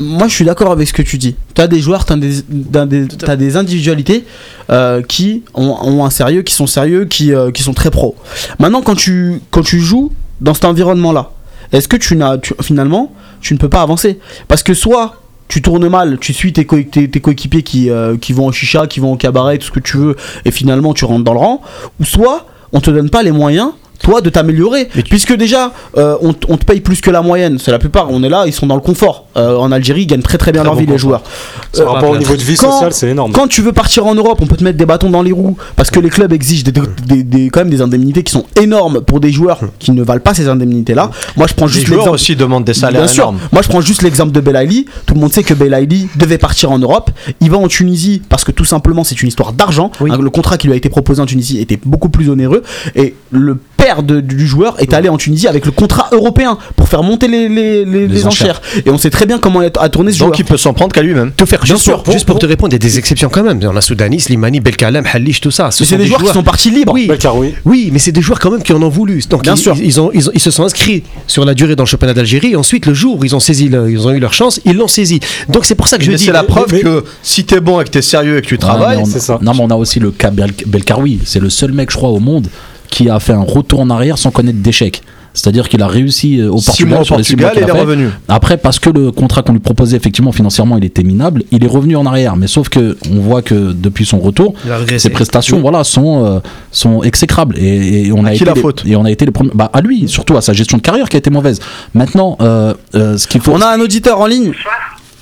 moi, 0.01 0.26
je 0.26 0.34
suis 0.34 0.45
d'accord 0.45 0.72
avec 0.72 0.88
ce 0.88 0.93
que 0.95 1.03
tu 1.03 1.18
dis. 1.18 1.36
Tu 1.55 1.61
as 1.61 1.66
des 1.66 1.80
joueurs, 1.80 2.07
tu 2.07 2.12
as 2.14 3.36
des, 3.36 3.57
individualités 3.57 4.24
euh, 4.70 5.03
qui 5.03 5.43
ont, 5.55 5.76
ont 5.82 6.05
un 6.05 6.11
sérieux, 6.11 6.43
qui 6.43 6.55
sont 6.55 6.66
sérieux, 6.66 7.05
qui, 7.05 7.34
euh, 7.34 7.51
qui 7.51 7.62
sont 7.62 7.74
très 7.74 7.91
pro. 7.91 8.16
Maintenant, 8.59 8.80
quand 8.80 8.95
tu, 8.95 9.41
quand 9.51 9.62
tu 9.62 9.80
joues 9.80 10.12
dans 10.41 10.54
cet 10.54 10.64
environnement-là, 10.64 11.33
est-ce 11.72 11.88
que 11.88 11.96
tu 11.96 12.17
n'as 12.17 12.38
finalement, 12.62 13.12
tu 13.42 13.53
ne 13.54 13.58
peux 13.58 13.68
pas 13.68 13.83
avancer? 13.83 14.18
Parce 14.49 14.62
que 14.62 14.72
soit 14.75 15.17
tu 15.51 15.61
tournes 15.61 15.89
mal, 15.89 16.18
tu 16.18 16.33
suis 16.33 16.53
tes, 16.53 16.64
co- 16.64 16.81
tes- 16.81 17.11
tes 17.11 17.21
coéquipiers 17.21 17.63
qui, 17.63 17.91
euh, 17.91 18.17
qui 18.17 18.33
vont 18.33 18.47
au 18.47 18.53
chicha, 18.53 18.87
qui 18.87 19.01
vont 19.01 19.13
au 19.13 19.17
cabaret, 19.17 19.59
tout 19.59 19.67
ce 19.67 19.71
que 19.72 19.81
tu 19.81 19.97
veux, 19.99 20.17
et 20.45 20.51
finalement 20.53 20.95
tu 20.95 21.05
rentres 21.05 21.25
dans 21.25 21.33
le 21.35 21.41
rang, 21.41 21.61
ou 22.01 22.05
soit 22.05 22.47
on 22.72 22.81
te 22.81 22.91
donne 22.91 23.11
pas 23.11 23.25
les 23.25 23.33
moyens 23.33 23.72
toi 24.03 24.21
de 24.21 24.31
t'améliorer 24.31 24.89
puisque 25.09 25.35
déjà 25.35 25.72
euh, 25.97 26.17
on, 26.22 26.33
te 26.33 26.64
paye 26.64 26.81
plus 26.81 27.01
que 27.01 27.11
la 27.11 27.22
moyenne 27.22 27.59
c'est 27.59 27.71
la 27.71 27.79
plupart 27.79 28.09
on 28.11 28.22
est 28.22 28.29
là 28.29 28.45
ils 28.47 28.53
sont 28.53 28.67
dans 28.67 28.75
le 28.77 28.81
confort 28.81 29.27
Euh, 29.37 29.57
en 29.57 29.71
Algérie 29.72 30.03
ils 30.03 30.07
gagnent 30.07 30.22
très 30.22 30.39
très 30.39 30.53
bien 30.53 30.63
Très 30.63 30.68
leur 30.71 30.75
bon 30.75 30.81
vie 30.81 30.87
les 30.87 30.99
joueurs 30.99 31.22
Par 31.22 31.81
Euh, 31.81 31.91
rapport 31.91 32.11
au 32.11 32.17
niveau 32.17 32.35
de 32.35 32.43
vie 32.43 32.57
quand- 32.57 32.72
sociale, 32.72 32.93
c'est 32.93 33.09
énorme. 33.11 33.33
quand 33.33 33.47
tu 33.47 33.63
veux 33.63 33.72
partir 33.72 34.07
en 34.07 34.14
Europe, 34.14 34.39
on 34.43 34.47
peut 34.47 34.57
te 34.57 34.64
mettre 34.64 34.77
des 34.79 34.87
bâtons 34.87 35.11
dans 35.11 35.22
les 35.22 35.33
roues 35.33 35.57
parce 35.77 35.91
que 35.91 36.01
les 36.01 36.09
clubs 36.11 36.33
exigent 36.33 36.64
des, 36.64 36.72
des- 37.07 37.22
des- 37.22 37.51
quand 37.51 37.61
même 37.61 37.71
des 37.71 37.81
indemnités 37.83 38.22
qui 38.25 38.33
sont 38.33 38.45
énormes 38.61 39.01
pour 39.03 39.21
des 39.21 39.31
joueurs 39.33 39.61
qui 39.79 39.93
ne 39.93 40.03
valent 40.03 40.21
pas 40.22 40.35
ces 40.35 40.49
indemnités-là. 40.49 41.11
Moi, 41.37 41.47
je 41.49 41.55
prends 41.55 41.67
Les 41.67 41.72
juste 41.72 41.87
joueurs 41.87 41.99
l'exemple. 42.01 42.14
aussi 42.14 42.37
demandent 42.37 42.64
des 42.64 42.75
salaires 42.75 43.03
Bien 43.03 43.09
sûr. 43.13 43.22
énormes. 43.25 43.39
Moi, 43.53 43.63
je 43.63 43.68
prends 43.68 43.81
juste 43.81 44.03
l'exemple 44.03 44.33
de 44.33 44.41
Belaïli. 44.41 44.87
Tout 45.07 45.14
le 45.14 45.21
monde 45.21 45.33
sait 45.33 45.43
que 45.43 45.55
Belaïli 45.55 46.09
devait 46.17 46.39
partir 46.39 46.71
en 46.72 46.79
Europe. 46.79 47.11
Il 47.41 47.51
va 47.51 47.59
en 47.59 47.68
Tunisie 47.68 48.21
parce 48.29 48.45
que 48.45 48.53
tout 48.53 48.64
simplement, 48.64 49.05
c'est 49.05 49.21
une 49.22 49.29
histoire 49.29 49.53
d'argent. 49.53 49.91
Oui. 50.01 50.11
Le 50.21 50.31
contrat 50.31 50.57
qui 50.59 50.67
lui 50.67 50.75
a 50.75 50.77
été 50.77 50.89
proposé 50.89 51.21
en 51.22 51.27
Tunisie 51.27 51.59
était 51.61 51.79
beaucoup 51.85 52.09
plus 52.09 52.29
onéreux. 52.31 52.63
Et 52.97 53.14
le 53.31 53.57
père 53.77 53.89
de- 54.03 54.21
du 54.21 54.46
joueur 54.46 54.76
est 54.80 54.95
allé 54.95 55.08
en 55.08 55.17
Tunisie 55.17 55.49
avec 55.49 55.67
le 55.67 55.72
contrat 55.72 56.08
européen 56.12 56.57
pour 56.76 56.88
faire 56.88 57.03
monter 57.03 57.29
les, 57.29 57.49
les- 57.49 57.84
les- 57.84 58.08
les 58.08 58.26
enchères. 58.26 58.61
Et 58.87 58.91
on 58.91 58.99
sait 58.99 59.11
très 59.11 59.26
bien 59.26 59.38
comment 59.38 59.61
a 59.61 59.88
tourné 59.88 60.12
ce 60.12 60.18
joueur. 60.18 60.30
Donc 60.30 60.38
il 60.38 60.45
peut 60.45 60.57
s'en 60.57 60.72
prendre 60.72 60.92
qu'à 60.92 61.03
lui-même. 61.03 61.33
Tout 61.37 61.46
faire, 61.46 61.61
Bien 61.62 61.75
juste, 61.75 61.84
sûr, 61.84 62.03
pour, 62.03 62.12
juste 62.12 62.26
pour 62.26 62.38
te 62.38 62.46
répondre, 62.46 62.71
il 62.72 62.75
y 62.75 62.76
a 62.76 62.79
des 62.79 62.99
exceptions 62.99 63.29
quand 63.29 63.42
même. 63.42 63.61
On 63.62 63.76
a 63.76 63.80
Soudanis, 63.80 64.25
Limani, 64.29 64.61
Belkalem, 64.61 65.04
Halish, 65.12 65.41
tout 65.41 65.50
ça. 65.50 65.71
Ce 65.71 65.83
Mais 65.83 65.87
c'est 65.87 65.95
sont 65.96 65.99
des 66.03 66.07
joueurs 66.07 66.22
qui 66.22 66.29
sont 66.33 66.42
partis 66.42 66.71
libres. 66.71 66.92
Oui, 66.92 67.07
Belkar, 67.07 67.37
oui. 67.37 67.54
Oui, 67.64 67.91
mais 67.92 67.99
c'est 67.99 68.12
des 68.12 68.22
joueurs 68.22 68.38
quand 68.38 68.50
même 68.50 68.62
qui 68.62 68.72
en 68.72 68.83
ont 68.83 68.88
voulu. 68.88 69.21
Donc 69.29 69.42
Bien 69.42 69.54
ils, 69.54 69.58
sûr. 69.58 69.76
Ils, 69.83 70.00
ont, 70.00 70.11
ils, 70.14 70.29
ont- 70.29 70.33
ils 70.34 70.41
se 70.41 70.50
sont 70.50 70.64
inscrits 70.64 71.03
sur 71.26 71.45
la 71.45 71.54
durée 71.54 71.76
dans 71.76 71.84
le 71.84 71.88
championnat 71.88 72.14
d'Algérie. 72.14 72.53
Et 72.53 72.57
ensuite, 72.57 72.87
le 72.87 72.95
jour 72.95 73.18
où 73.18 73.25
ils 73.25 73.34
ont 73.37 73.41
saisi, 73.41 73.68
le- 73.68 73.91
ils 73.91 74.07
ont 74.07 74.11
eu 74.12 74.21
leur 74.21 74.33
chance, 74.33 74.61
ils 74.64 74.76
l'ont 74.76 74.88
saisi. 74.88 75.21
Donc 75.49 75.64
c'est 75.64 75.75
pour 75.75 75.88
ça 75.88 75.99
que 75.99 76.04
je 76.04 76.11
Mais 76.11 76.17
dis. 76.17 76.25
c'est 76.26 76.33
la 76.33 76.45
preuve 76.45 76.68
mais- 76.72 76.80
que 76.80 77.04
si 77.22 77.45
t'es 77.45 77.61
bon 77.61 77.80
et 77.80 77.84
que 77.84 77.91
t'es 77.91 78.03
sérieux 78.03 78.38
et 78.38 78.42
que 78.42 78.46
tu 78.46 78.58
travailles, 78.58 79.03
c'est 79.07 79.21
ça. 79.21 79.38
Non, 79.42 79.53
mais 79.54 79.61
on 79.62 79.71
a 79.71 79.75
aussi 79.76 80.00
le 80.00 80.11
cas 80.11 80.30
Bel- 80.30 80.53
Belkaroui. 80.67 81.21
C'est 81.25 81.41
le 81.41 81.50
seul 81.50 81.72
mec, 81.72 81.91
je 81.91 81.96
crois, 81.96 82.11
au 82.11 82.21
monde 82.21 82.49
qui 82.91 83.08
a 83.08 83.18
fait 83.21 83.33
un 83.33 83.42
retour 83.45 83.80
en 83.80 83.91
arrière 83.91 84.18
sans 84.18 84.30
connaître 84.30 84.58
d'échec. 84.58 85.03
C'est-à-dire 85.33 85.68
qu'il 85.68 85.80
a 85.80 85.87
réussi 85.87 86.41
euh, 86.41 86.50
au 86.50 86.58
six 86.58 86.67
Portugal, 86.67 86.91
mois 86.91 87.00
au 87.03 87.04
sur 87.04 87.17
les 87.17 87.22
six 87.22 87.37
mois 87.37 87.53
il 87.54 87.62
est 87.62 87.64
fait. 87.64 87.71
revenu. 87.71 88.08
Après, 88.29 88.57
parce 88.57 88.80
que 88.80 88.91
le 88.91 89.12
contrat 89.12 89.42
qu'on 89.42 89.53
lui 89.53 89.61
proposait 89.61 89.96
effectivement 89.96 90.33
financièrement, 90.33 90.76
il 90.76 90.84
était 90.84 91.04
minable, 91.04 91.45
il 91.53 91.62
est 91.64 91.68
revenu 91.68 91.95
en 91.95 92.04
arrière. 92.04 92.34
Mais 92.34 92.49
sauf 92.49 92.68
que 92.68 92.99
on 93.12 93.21
voit 93.21 93.41
que 93.41 93.54
depuis 93.72 94.04
son 94.04 94.18
retour, 94.18 94.54
ses 94.99 95.08
prestations, 95.11 95.61
voilà, 95.61 95.84
sont 95.84 96.25
euh, 96.26 96.41
sont 96.72 97.04
exécrables. 97.04 97.57
Et, 97.58 98.07
et 98.08 98.12
on 98.12 98.25
À 98.25 98.30
a 98.30 98.33
qui 98.33 98.38
été 98.38 98.45
la 98.46 98.54
les- 98.54 98.61
faute 98.61 98.83
Et 98.84 98.96
on 98.96 99.04
a 99.04 99.11
été 99.12 99.25
les 99.25 99.30
premiers. 99.30 99.53
Bah, 99.54 99.71
à 99.72 99.80
lui, 99.80 100.08
surtout 100.08 100.37
à 100.37 100.41
sa 100.41 100.53
gestion 100.53 100.79
de 100.79 100.83
carrière 100.83 101.08
qui 101.08 101.17
a 101.17 101.21
été 101.21 101.30
mauvaise. 101.30 101.61
Maintenant, 101.95 102.37
euh, 102.41 102.75
euh, 102.96 103.17
ce 103.17 103.29
qu'il 103.29 103.41
faut. 103.41 103.53
On 103.53 103.61
a 103.61 103.68
un 103.68 103.80
auditeur 103.80 104.18
en 104.21 104.26
ligne. 104.26 104.53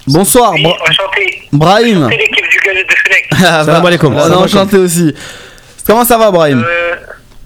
Bonsoir, 0.07 0.53
Oui, 0.55 0.63
Bra- 0.63 0.73
enchanté. 0.89 1.43
Brahim. 1.53 1.99
Enchanté 2.05 2.17
l'équipe 2.17 2.47
du 2.51 2.59
Galette 2.67 2.87
de 2.89 2.95
Fenech. 2.95 3.29
Ah, 3.47 3.63
Salam 3.63 3.83
bah, 3.83 3.89
alaikum. 3.89 4.15
on 4.15 4.19
est 4.19 4.23
Salam 4.23 4.39
enchanté 4.43 4.79
aussi. 4.79 5.13
Comment 5.87 6.07
ça 6.07 6.17
va, 6.17 6.31
Brahim? 6.31 6.61
Euh, 6.67 6.95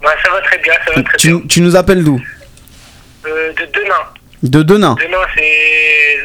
bah, 0.03 0.11
ça 0.25 0.31
va 0.33 0.41
très 0.43 0.59
bien, 0.59 0.73
ça 0.87 0.93
va 0.95 1.03
très 1.03 1.17
bien. 1.19 1.41
tu, 1.41 1.47
tu 1.49 1.61
nous 1.61 1.77
appelles 1.77 2.03
d'où 2.05 2.21
Euh, 3.27 3.53
de 3.53 3.65
Denain. 3.67 3.95
De 4.43 4.63
Denain. 4.65 4.97
Denain, 5.01 5.19
c'est 5.37 5.43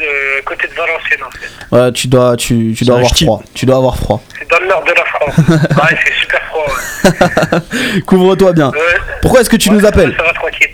euh, 0.01 0.41
côté 0.43 0.67
de 0.67 0.73
Valenciennes 0.73 1.23
en 1.23 1.31
fait. 1.31 1.75
Ouais, 1.75 1.91
tu 1.91 2.07
dois, 2.07 2.35
tu, 2.35 2.73
tu 2.75 2.83
dois 2.85 2.95
avoir 2.95 3.11
ch'ti. 3.13 3.25
froid. 3.25 3.43
Tu 3.53 3.65
dois 3.67 3.75
avoir 3.77 3.95
froid. 3.97 4.23
C'est 4.39 4.49
dans 4.49 4.59
le 4.59 4.67
nord 4.67 4.83
de 4.83 4.91
la 4.91 5.05
France. 5.05 5.37
ouais, 5.47 5.97
c'est 6.03 6.13
super 6.19 6.41
froid. 6.47 6.65
Ouais. 6.65 8.01
Couvre-toi 8.07 8.53
bien. 8.53 8.71
Euh, 8.75 8.79
Pourquoi 9.21 9.41
est-ce 9.41 9.49
que 9.49 9.55
tu 9.57 9.69
ouais, 9.69 9.75
nous 9.75 9.81
ça 9.81 9.91
va, 9.91 10.01
appelles 10.01 10.15
Ça 10.17 10.23
va 10.23 10.33
tranquille. 10.33 10.69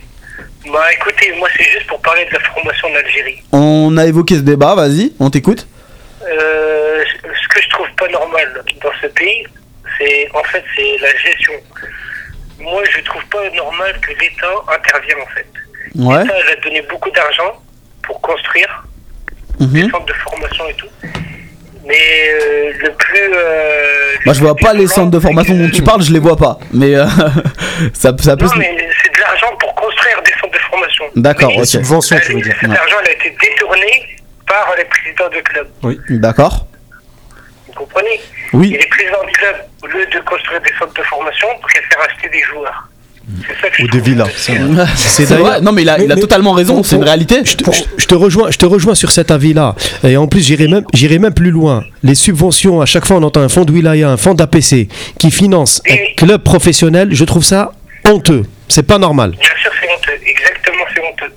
Bah 0.71 0.85
écoutez, 0.93 1.33
moi 1.37 1.49
c'est 1.57 1.65
juste 1.65 1.87
pour 1.87 1.99
parler 2.01 2.25
de 2.25 2.33
la 2.33 2.39
formation 2.39 2.87
en 2.87 2.95
Algérie. 2.95 3.43
On 3.51 3.97
a 3.97 4.05
évoqué 4.05 4.35
ce 4.35 4.39
débat, 4.41 4.73
vas-y, 4.75 5.11
on 5.19 5.29
t'écoute. 5.29 5.67
Euh, 6.25 7.03
ce 7.05 7.47
que 7.49 7.61
je 7.61 7.69
trouve 7.69 7.87
pas 7.97 8.07
normal 8.07 8.63
dans 8.81 8.89
ce 9.01 9.07
pays, 9.07 9.45
c'est 9.99 10.29
en 10.33 10.43
fait 10.45 10.63
c'est 10.75 10.97
la 11.01 11.13
gestion. 11.17 11.53
Moi, 12.59 12.81
je 12.89 13.01
trouve 13.01 13.25
pas 13.25 13.49
normal 13.51 13.99
que 14.01 14.11
l'État 14.11 14.53
intervienne 14.75 15.17
en 15.21 15.27
fait. 15.33 15.45
Ouais. 15.95 16.23
L'État 16.23 16.35
elle 16.45 16.57
a 16.57 16.61
donné 16.61 16.81
beaucoup 16.89 17.09
d'argent 17.11 17.61
pour 18.03 18.21
construire 18.21 18.83
mhm. 19.59 19.67
des 19.73 19.89
centres 19.89 20.05
de 20.05 20.13
formation 20.13 20.67
et 20.69 20.73
tout. 20.75 20.87
Mais 21.85 21.95
euh, 21.95 22.71
le 22.81 22.91
plus. 22.93 23.33
Euh, 23.35 24.15
Moi, 24.25 24.33
je 24.33 24.39
vois 24.39 24.55
pas 24.55 24.73
les 24.73 24.87
centres 24.87 25.11
de 25.11 25.19
formation 25.19 25.53
dont 25.55 25.69
tu 25.69 25.81
parles, 25.83 26.01
je 26.01 26.13
les 26.13 26.19
vois 26.19 26.37
pas. 26.37 26.57
Mais 26.73 26.95
euh, 26.95 27.05
ça, 27.93 28.13
ça 28.19 28.37
peut 28.37 28.45
Non, 28.45 28.51
mais 28.57 28.87
c'est 29.03 29.13
de 29.13 29.19
l'argent 29.19 29.53
pour 29.59 29.75
construire 29.75 30.21
des 30.23 30.31
centres 30.39 30.53
de 30.53 30.59
formation. 30.59 31.05
D'accord, 31.15 31.51
ok. 31.51 31.59
Les 31.59 31.65
subventions, 31.65 32.17
tu 32.25 32.33
veux 32.33 32.41
dire. 32.41 32.55
Cet 32.59 32.69
Ouais. 32.69 32.77
argent 32.77 32.95
elle 33.03 33.09
a 33.09 33.13
été 33.13 33.35
détourné 33.41 34.17
par 34.47 34.73
les 34.77 34.85
présidents 34.85 35.29
de 35.29 35.41
club. 35.41 35.67
D'accord. 36.21 36.67
Vous 37.67 37.73
comprenez? 37.73 38.21
Oui. 38.53 38.73
Et 38.75 38.77
les 38.77 38.87
présidents 38.87 39.22
au 39.83 39.87
lieu 39.87 40.05
de 40.05 40.19
construire 40.21 40.61
des 40.61 40.71
centres 40.79 40.93
de 40.93 41.03
formation, 41.03 41.47
préfèrent 41.61 42.01
acheter 42.09 42.29
des 42.29 42.41
joueurs. 42.43 42.87
C'est 43.47 43.61
ça 43.61 43.69
que 43.69 43.75
je 43.77 43.83
Ou 43.83 43.87
des 43.87 43.99
villas. 44.01 44.27
C'est. 44.35 44.59
Non, 45.61 45.71
mais 45.71 45.83
il 45.83 45.89
a, 45.89 45.97
il 45.99 46.11
a 46.11 46.15
mais- 46.15 46.21
totalement 46.21 46.51
raison, 46.51 46.83
c'est 46.83 46.97
une 46.97 47.03
réalité. 47.05 47.41
Je 47.45 47.55
te, 47.55 47.71
je- 47.71 47.83
je 47.97 48.05
te 48.05 48.15
rejoins, 48.15 48.51
je 48.51 48.57
te 48.57 48.65
rejoins 48.65 48.95
sur 48.95 49.11
cet 49.11 49.31
avis-là. 49.31 49.75
Et 50.03 50.17
en 50.17 50.27
plus, 50.27 50.45
j'irai 50.45 50.67
même, 50.67 50.83
j'irai 50.93 51.19
même 51.19 51.33
plus 51.33 51.49
loin. 51.51 51.85
Les 52.03 52.15
subventions, 52.15 52.81
à 52.81 52.85
chaque 52.85 53.05
fois, 53.05 53.15
on 53.17 53.23
entend 53.23 53.39
un 53.41 53.47
fonds 53.49 53.63
de 53.63 53.71
wilaya, 53.71 54.09
un 54.09 54.17
fonds 54.17 54.33
d'APC 54.33 54.89
qui 55.19 55.31
finance 55.31 55.81
un 55.89 55.93
Oui. 55.93 56.15
club 56.17 56.43
professionnel. 56.43 57.09
Je 57.11 57.23
trouve 57.23 57.43
ça 57.45 57.71
honteux. 58.05 58.43
C'est 58.67 58.83
pas 58.85 58.97
normal. 58.97 59.31
Bien 59.31 59.49
sûr, 59.61 59.71
c'est 59.81 59.87
honteux. 59.89 60.19
Exactement, 60.25 60.83
c'est 60.93 60.99
honteux. 61.01 61.33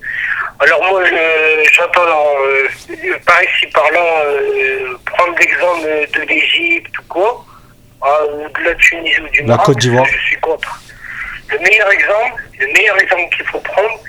Alors 0.59 0.81
moi, 0.91 1.03
je- 1.05 1.71
j'entends 1.73 2.01
euh, 2.01 3.15
par 3.25 3.37
ici, 3.45 3.67
par 3.73 3.85
là, 3.93 4.01
euh, 4.25 4.95
prendre 5.05 5.35
l'exemple 5.39 5.87
de 6.15 6.29
l'Égypte 6.29 6.99
ou 6.99 7.03
quoi, 7.09 7.45
ou 8.03 8.49
de 8.49 8.65
la 8.65 8.75
Tunisie 8.75 9.21
ou 9.21 9.29
du 9.29 9.41
La 9.41 9.47
Maroc, 9.49 9.67
Côte 9.67 9.79
d'Ivoire. 9.79 10.07
Je 10.07 10.19
suis 10.19 10.37
contre. 10.37 10.83
Le 11.49 11.59
meilleur 11.59 11.91
exemple, 11.91 12.43
le 12.59 12.67
meilleur 12.73 13.01
exemple 13.01 13.37
qu'il 13.37 13.47
faut 13.47 13.61
prendre, 13.61 14.01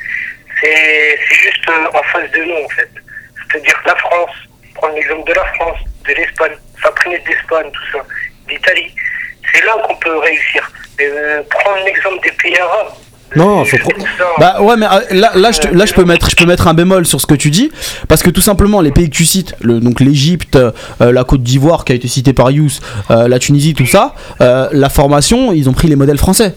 c'est 0.62 1.20
c'est 1.28 1.36
juste 1.36 1.70
euh, 1.70 1.88
en 1.94 2.04
face 2.04 2.32
de 2.32 2.44
nous, 2.44 2.66
en 2.66 2.70
fait. 2.70 2.90
C'est-à-dire 3.52 3.82
la 3.86 3.96
France, 3.96 4.32
prendre 4.74 4.96
l'exemple 4.96 5.28
de 5.30 5.34
la 5.34 5.46
France, 5.54 5.80
de 6.06 6.14
l'Espagne, 6.14 6.58
s'imprégner 6.82 7.20
de 7.20 7.30
l'Espagne, 7.30 7.72
tout 7.72 7.98
ça, 7.98 8.06
d'Italie. 8.48 8.94
C'est 9.54 9.64
là 9.64 9.76
qu'on 9.86 9.96
peut 9.96 10.18
réussir. 10.18 10.70
Euh, 11.00 11.44
prendre 11.50 11.86
l'exemple 11.86 12.24
des 12.24 12.32
pays 12.32 12.58
arabes. 12.58 12.94
Non, 13.36 13.62
euh, 13.62 13.66
faut 13.66 13.78
pro- 13.78 13.92
Bah 14.40 14.62
ouais 14.62 14.76
mais 14.78 14.86
euh, 14.86 15.02
là, 15.12 15.32
là, 15.36 15.52
je, 15.52 15.60
te- 15.60 15.68
là 15.68 15.86
je 15.86 15.94
peux 15.94 16.06
mettre 16.06 16.30
je 16.30 16.36
peux 16.36 16.46
mettre 16.46 16.68
un 16.68 16.74
bémol 16.74 17.06
sur 17.06 17.20
ce 17.20 17.28
que 17.28 17.36
tu 17.36 17.50
dis 17.50 17.72
parce 18.08 18.24
que 18.24 18.30
tout 18.30 18.42
simplement 18.42 18.80
les 18.82 18.92
pays 18.92 19.10
que 19.10 19.16
tu 19.16 19.26
cites 19.26 19.54
le, 19.62 19.80
donc 19.82 20.00
l'Égypte 20.00 20.56
euh, 20.56 20.72
la 21.00 21.24
Côte 21.26 21.44
d'Ivoire 21.44 21.84
qui 21.84 21.92
a 21.92 21.96
été 21.96 22.08
citée 22.08 22.32
par 22.34 22.52
Yous 22.52 22.80
euh, 23.12 23.28
la 23.28 23.38
Tunisie 23.40 23.74
tout 23.74 23.86
ça 23.86 24.16
euh, 24.42 24.70
la 24.72 24.90
formation 24.90 25.52
ils 25.52 25.68
ont 25.70 25.74
pris 25.74 25.88
les 25.90 25.98
modèles 25.98 26.18
français 26.18 26.56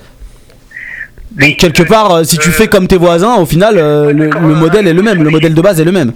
Donc 1.32 1.56
quelque 1.56 1.82
part, 1.82 2.12
euh, 2.12 2.24
si 2.24 2.38
tu 2.38 2.51
fais 2.51 2.68
comme 2.68 2.86
tes 2.88 2.97
voisins, 2.97 3.36
au 3.36 3.47
final, 3.47 3.76
euh, 3.78 4.12
le, 4.12 4.26
le 4.30 4.55
modèle 4.55 4.86
est 4.88 4.92
le 4.92 5.02
même, 5.02 5.22
le 5.22 5.30
modèle 5.30 5.55
de 5.55 5.62
base 5.62 5.80
est 5.80 5.84
le 5.84 5.92
même. 5.92 6.12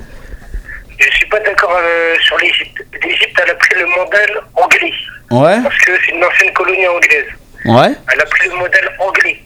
Je 0.98 1.09
suis 1.16 1.26
pas 1.26 1.39
d'accord 1.40 1.70
euh, 1.76 2.14
sur 2.20 2.36
l'Égypte. 2.39 2.85
L'Égypte, 3.02 3.36
elle 3.44 3.51
a 3.51 3.55
pris 3.55 3.74
le 3.78 3.86
modèle 3.86 4.35
anglais. 4.56 4.93
Ouais, 5.31 5.62
Parce 5.62 5.78
que 5.85 5.93
c'est 6.05 6.12
une 6.16 6.24
ancienne 6.24 6.52
colonie 6.55 6.86
anglaise. 6.89 7.26
ouais. 7.66 7.94
Elle 8.12 8.20
a 8.20 8.24
pris 8.26 8.48
le 8.48 8.56
modèle 8.56 8.89
anglais. 8.98 9.39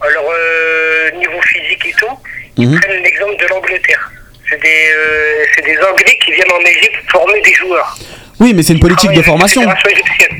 Alors, 0.00 0.30
euh, 0.32 1.10
niveau 1.12 1.40
physique 1.42 1.84
et 1.86 1.92
tout, 1.98 2.06
ils 2.56 2.68
Mhm. 2.68 2.80
prennent 2.80 3.02
l'exemple 3.02 3.36
de 3.36 3.46
l'Angleterre. 3.48 4.10
C'est 4.48 4.60
des, 4.62 4.90
euh, 4.96 5.44
c'est 5.54 5.64
des 5.64 5.76
Anglais 5.78 6.18
qui 6.24 6.32
viennent 6.32 6.52
en 6.52 6.60
Égypte 6.60 6.96
former 7.10 7.40
des 7.42 7.52
joueurs. 7.54 7.98
Oui, 8.40 8.54
mais 8.54 8.62
c'est 8.62 8.72
une 8.74 8.80
politique 8.80 9.10
de 9.10 9.16
la 9.18 9.22
formation. 9.24 9.62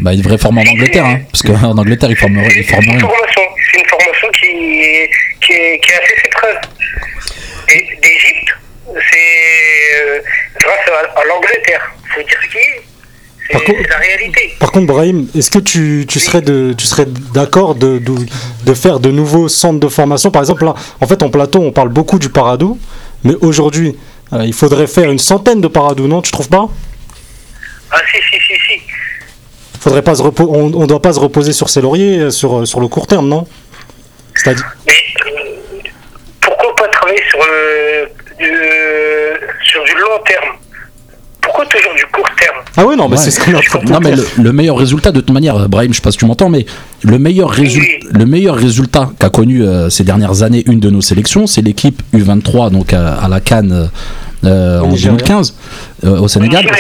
Bah, 0.01 0.13
il 0.15 0.23
devrait 0.23 0.39
former 0.39 0.63
en 0.67 0.71
Angleterre, 0.73 1.05
hein, 1.05 1.21
parce 1.33 1.43
qu'en 1.43 1.77
Angleterre, 1.77 2.11
ils 2.11 2.17
forment, 2.17 2.39
ils 2.39 2.65
C'est 2.65 2.77
une 2.77 3.01
formation, 3.01 3.43
c'est 3.73 3.81
une 3.81 3.87
formation 3.89 4.29
qui, 4.31 5.09
qui, 5.41 5.53
est- 5.53 5.79
qui 5.81 5.93
a 5.93 6.01
fait 6.01 6.15
ses 6.23 6.29
preuves. 6.31 6.61
Et 7.71 7.97
d'Égypte, 8.01 8.57
c'est 9.11 10.01
euh, 10.01 10.21
grâce 10.61 10.89
à, 10.89 11.21
à 11.21 11.25
l'Angleterre. 11.25 11.93
faut 12.15 12.23
dire 12.23 12.39
ce 12.43 12.49
qui 12.49 12.59
est. 12.59 12.81
Par 13.53 13.63
contre- 13.65 13.79
c'est 13.83 13.89
la 13.89 13.97
réalité. 13.97 14.55
Par 14.61 14.73
contre, 14.73 14.87
Brahim, 14.87 15.27
est-ce 15.35 15.51
que 15.51 15.59
tu, 15.59 16.05
tu 16.09 16.21
serais, 16.21 16.43
de, 16.43 16.75
tu 16.77 16.87
serais 16.87 17.07
d'accord 17.33 17.75
de, 17.75 17.99
de, 17.99 18.15
de 18.65 18.75
faire 18.75 19.01
de 19.01 19.11
nouveaux 19.11 19.49
centres 19.49 19.81
de 19.81 19.89
formation? 19.89 20.31
Par 20.31 20.43
exemple, 20.43 20.65
là, 20.65 20.75
en 21.01 21.07
fait, 21.07 21.23
en 21.23 21.31
plateau, 21.31 21.61
on 21.61 21.73
parle 21.73 21.89
beaucoup 21.89 22.19
du 22.19 22.29
Paradou, 22.29 22.79
mais 23.25 23.35
aujourd'hui, 23.41 23.97
euh, 24.35 24.45
il 24.45 24.53
faudrait 24.53 24.87
faire 24.87 25.11
une 25.11 25.19
centaine 25.19 25.61
de 25.63 25.69
Paradou, 25.69 26.07
non? 26.07 26.21
Tu 26.21 26.31
trouves 26.31 26.49
pas? 26.51 26.69
Ah 27.91 27.97
si, 28.13 28.19
si, 28.21 28.39
si, 28.47 28.53
si. 28.67 28.81
faudrait 29.81 30.03
pas 30.03 30.15
se 30.15 30.23
repo- 30.23 30.47
on 30.53 30.69
ne 30.81 30.87
doit 30.87 31.01
pas 31.01 31.15
se 31.15 31.21
reposer 31.21 31.55
sur 31.55 31.71
ses 31.71 31.81
lauriers 31.81 32.19
euh, 32.19 32.31
sur, 32.31 32.67
sur 32.69 32.81
le 32.81 32.89
court 32.89 33.07
terme, 33.07 33.29
non? 33.29 33.47
C'est-à-dire 34.35 34.67
Mais 34.87 34.93
euh, 34.93 35.89
pourquoi 36.43 36.75
pas 36.77 36.89
travailler 36.89 37.23
sur, 37.31 37.39
euh, 37.51 38.07
du, 38.39 38.53
sur 39.65 39.83
du 39.85 39.93
long 39.95 40.23
terme? 40.27 40.51
Pourquoi 41.41 41.65
toujours 41.65 41.95
du 41.95 42.05
court 42.07 42.28
terme 42.28 42.28
Ah 42.81 42.87
oui, 42.87 42.97
non, 42.97 43.09
mais 43.09 43.17
Ouais. 43.17 43.23
c'est 43.23 43.31
ce 43.33 43.41
qu'on 43.41 43.55
a. 43.57 43.83
Non 43.93 43.99
mais 44.01 44.15
le, 44.15 44.25
le 44.41 44.53
meilleur 44.53 44.77
résultat 44.79 45.11
de 45.11 45.21
toute 45.21 45.31
manière, 45.35 45.69
Brahim, 45.69 45.91
je 45.93 45.97
sais 45.97 46.03
pas 46.03 46.13
si 46.13 46.19
tu 46.19 46.27
m'entends, 46.27 46.49
mais 46.49 46.65
le 47.03 47.19
meilleur, 47.19 47.53
résul- 47.53 47.81
Oui. 47.81 48.09
le 48.11 48.27
meilleur 48.27 48.57
résultat 48.57 49.11
qu'a 49.19 49.31
connu 49.31 49.63
euh, 49.63 49.89
ces 49.91 50.05
dernières 50.05 50.43
années 50.43 50.65
une 50.67 50.81
de 50.81 50.91
nos 50.91 51.01
sélections, 51.01 51.47
c'est 51.47 51.63
l'équipe 51.63 52.03
U23 52.15 52.71
donc 52.71 52.93
à, 52.93 53.15
à 53.15 53.29
la 53.29 53.41
Cannes 53.41 53.91
euh, 54.45 54.81
Au 54.81 54.85
en 54.85 54.89
Nigeria. 54.89 55.17
2015 55.17 55.55
euh, 56.05 56.19
au 56.21 56.29
Sénégal. 56.29 56.65
Au 56.65 56.75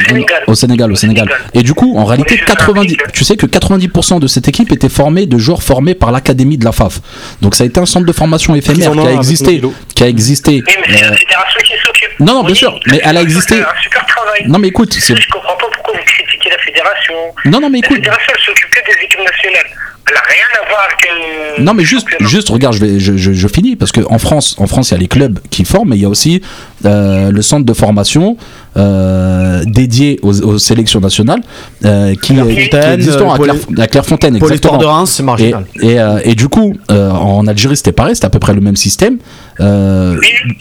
Sénégal. 0.00 0.42
Au 0.48 0.54
Sénégal, 0.56 0.92
au 0.92 0.96
Sénégal. 0.96 1.28
Et 1.54 1.62
du 1.62 1.72
coup, 1.72 1.96
en 1.96 2.04
réalité, 2.04 2.36
Jeux 2.36 2.44
90, 2.46 2.78
olympiques. 2.80 3.12
tu 3.12 3.22
sais 3.24 3.36
que 3.36 3.46
90% 3.46 4.18
de 4.18 4.26
cette 4.26 4.48
équipe 4.48 4.72
était 4.72 4.88
formée 4.88 5.26
de 5.26 5.38
joueurs 5.38 5.62
formés 5.62 5.94
par 5.94 6.10
l'académie 6.10 6.58
de 6.58 6.64
la 6.64 6.72
FAF. 6.72 7.00
Donc 7.42 7.54
ça 7.54 7.62
a 7.62 7.66
été 7.68 7.78
un 7.78 7.86
centre 7.86 8.06
de 8.06 8.12
formation 8.12 8.54
éphémère 8.56 8.90
qui 8.92 8.98
a 9.06 9.12
existé, 9.12 9.62
qui 9.94 10.02
a 10.02 10.08
existé. 10.08 10.62
Mais 10.66 10.72
c'est 10.98 11.04
euh, 11.04 11.10
la 11.10 11.16
fédération 11.16 11.60
qui 11.64 11.72
s'occupe. 11.84 12.20
non, 12.20 12.34
non, 12.34 12.44
bien 12.44 12.54
sûr, 12.56 12.78
mais 12.88 12.98
elle 13.04 13.10
a 13.10 13.12
la 13.14 13.22
existé- 13.22 13.54
fédération 13.54 13.76
fait 13.76 13.78
un 13.78 13.82
super 13.82 14.06
travail. 14.06 14.44
non 14.48 14.58
mais 14.58 14.68
écoute, 14.68 14.92
c'est 14.98 15.14
Je 15.16 15.28
comprends 15.30 15.56
pas 15.56 15.66
pourquoi 15.72 15.94
vous 15.94 16.04
critiquez 16.04 16.50
la 16.50 16.58
fédération. 16.58 17.14
non 17.44 17.60
non 17.60 17.70
mais 17.70 17.78
La 17.82 17.86
écoute, 17.86 17.96
fédération, 17.98 18.32
elle 18.34 18.44
s'occupe 18.44 18.70
que 18.70 18.80
des 18.84 18.95
équipes 19.06 19.20
nationales. 19.24 19.66
Elle 20.08 20.14
n'a 20.14 20.20
rien 20.20 20.62
à 20.62 20.68
voir 20.68 20.80
avec. 20.86 21.64
Non 21.64 21.74
mais 21.74 21.82
juste, 21.84 22.06
juste 22.20 22.48
regarde, 22.50 22.74
je, 22.76 22.80
vais, 22.84 23.00
je, 23.00 23.16
je, 23.16 23.32
je 23.32 23.48
finis 23.48 23.74
parce 23.74 23.90
qu'en 23.90 24.18
France, 24.18 24.54
en 24.58 24.68
France, 24.68 24.90
il 24.90 24.94
y 24.94 24.96
a 24.96 25.00
les 25.00 25.08
clubs 25.08 25.40
qui 25.50 25.64
forment, 25.64 25.88
mais 25.90 25.96
il 25.96 26.02
y 26.02 26.04
a 26.04 26.08
aussi 26.08 26.42
euh, 26.84 27.32
le 27.32 27.42
centre 27.42 27.66
de 27.66 27.72
formation 27.72 28.36
euh, 28.76 29.62
dédié 29.66 30.20
aux, 30.22 30.42
aux 30.42 30.58
sélections 30.58 31.00
nationales 31.00 31.40
euh, 31.84 32.14
qui, 32.22 32.34
qui 32.34 32.38
est 32.38 32.68
Clairefontaine, 32.68 32.92
existant 32.94 33.32
à, 33.32 33.38
Claire- 33.38 33.54
à 33.78 33.86
Clairefontaine. 33.88 34.38
Pour 34.38 34.48
l'histoire 34.48 34.74
de 34.78 34.84
exactement. 34.84 34.98
Reims. 34.98 35.10
C'est 35.10 35.22
Et, 35.22 35.26
marginal. 35.26 35.64
et, 35.82 35.98
euh, 36.00 36.20
et 36.22 36.34
du 36.36 36.48
coup, 36.48 36.74
euh, 36.92 37.10
en 37.10 37.44
Algérie, 37.48 37.76
c'était 37.76 37.90
pareil, 37.92 38.14
c'était 38.14 38.26
à 38.26 38.30
peu 38.30 38.38
près 38.38 38.54
le 38.54 38.60
même 38.60 38.76
système. 38.76 39.18
Euh, 39.58 40.16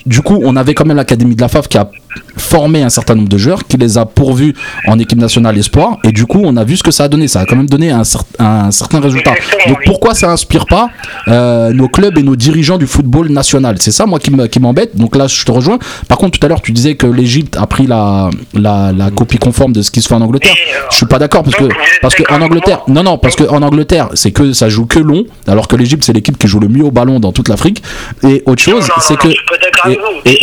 du 0.07 0.21
coup, 0.21 0.39
on 0.43 0.55
avait 0.55 0.73
quand 0.73 0.85
même 0.85 0.97
l'Académie 0.97 1.35
de 1.35 1.41
la 1.41 1.49
FAF 1.49 1.67
qui 1.67 1.77
a 1.77 1.87
formé 2.37 2.83
un 2.83 2.89
certain 2.89 3.15
nombre 3.15 3.29
de 3.29 3.37
joueurs, 3.37 3.65
qui 3.67 3.77
les 3.77 3.97
a 3.97 4.05
pourvus 4.05 4.53
en 4.87 4.99
équipe 4.99 5.19
nationale 5.19 5.57
espoir, 5.57 5.97
et 6.03 6.11
du 6.11 6.25
coup, 6.25 6.41
on 6.43 6.55
a 6.57 6.63
vu 6.63 6.77
ce 6.77 6.83
que 6.83 6.91
ça 6.91 7.05
a 7.05 7.07
donné. 7.07 7.27
Ça 7.27 7.41
a 7.41 7.45
quand 7.45 7.55
même 7.55 7.69
donné 7.69 7.91
un, 7.91 8.01
cer- 8.03 8.23
un 8.39 8.71
certain 8.71 8.99
résultat. 8.99 9.33
Donc 9.67 9.77
pourquoi 9.85 10.13
ça 10.13 10.31
inspire 10.31 10.65
pas 10.65 10.89
euh, 11.27 11.71
nos 11.73 11.87
clubs 11.87 12.17
et 12.17 12.23
nos 12.23 12.35
dirigeants 12.35 12.77
du 12.77 12.87
football 12.87 13.29
national? 13.29 13.77
C'est 13.79 13.91
ça, 13.91 14.05
moi, 14.05 14.19
qui 14.19 14.31
me- 14.31 14.47
qui 14.47 14.59
m'embête. 14.59 14.95
Donc 14.95 15.15
là, 15.15 15.27
je 15.27 15.43
te 15.43 15.51
rejoins. 15.51 15.79
Par 16.07 16.17
contre, 16.17 16.39
tout 16.39 16.45
à 16.45 16.49
l'heure, 16.49 16.61
tu 16.61 16.71
disais 16.71 16.95
que 16.95 17.07
l'Égypte 17.07 17.57
a 17.57 17.67
pris 17.67 17.87
la, 17.87 18.29
la, 18.53 18.91
la 18.91 19.11
copie 19.11 19.37
conforme 19.37 19.73
de 19.73 19.81
ce 19.81 19.91
qui 19.91 20.01
se 20.01 20.07
fait 20.07 20.15
en 20.15 20.21
Angleterre. 20.21 20.55
Je 20.91 20.97
suis 20.97 21.05
pas 21.05 21.19
d'accord 21.19 21.43
parce 21.43 21.55
que 21.55 21.65
parce 22.01 22.15
en 22.29 22.41
Angleterre, 22.41 22.81
non 22.87 23.03
non, 23.03 23.17
parce 23.17 23.35
que 23.35 23.43
en 23.43 23.61
Angleterre, 23.61 24.09
c'est 24.13 24.31
que 24.31 24.53
ça 24.53 24.69
joue 24.69 24.85
que 24.85 24.99
long, 24.99 25.25
alors 25.47 25.67
que 25.67 25.75
l'Égypte 25.75 26.03
c'est 26.05 26.13
l'équipe 26.13 26.37
qui 26.37 26.47
joue 26.47 26.59
le 26.59 26.67
mieux 26.67 26.83
au 26.83 26.91
ballon 26.91 27.19
dans 27.19 27.31
toute 27.31 27.49
l'Afrique. 27.49 27.81
Et 28.23 28.43
autre 28.45 28.61
chose, 28.61 28.87
c'est 28.99 29.17
que 29.17 29.27
et, 29.27 29.37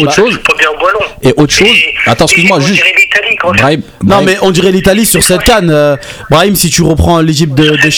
autre 0.03 0.05
Bah, 0.07 0.11
chose, 0.12 0.39
et 1.23 1.35
autre 1.36 1.53
chose. 1.53 1.62
Attends, 2.07 2.25
excuse-moi, 2.27 2.61
juste. 2.61 2.73
dirait 2.75 2.93
l'Italie 2.97 3.37
quand 3.41 3.53
Brahim, 3.53 3.81
Non 4.03 4.09
Brahim, 4.09 4.25
mais 4.27 4.37
on 4.43 4.51
dirait 4.51 4.73
l'Italie 4.73 5.07
sur 5.07 5.23
cette 5.23 5.43
canne. 5.43 5.71
euh, 5.71 5.97
Brahim, 6.31 6.55
si 6.57 6.71
tu 6.71 6.83
reprends 6.83 7.21
l'Égypte 7.21 7.55
de, 7.55 7.71
de, 7.71 7.91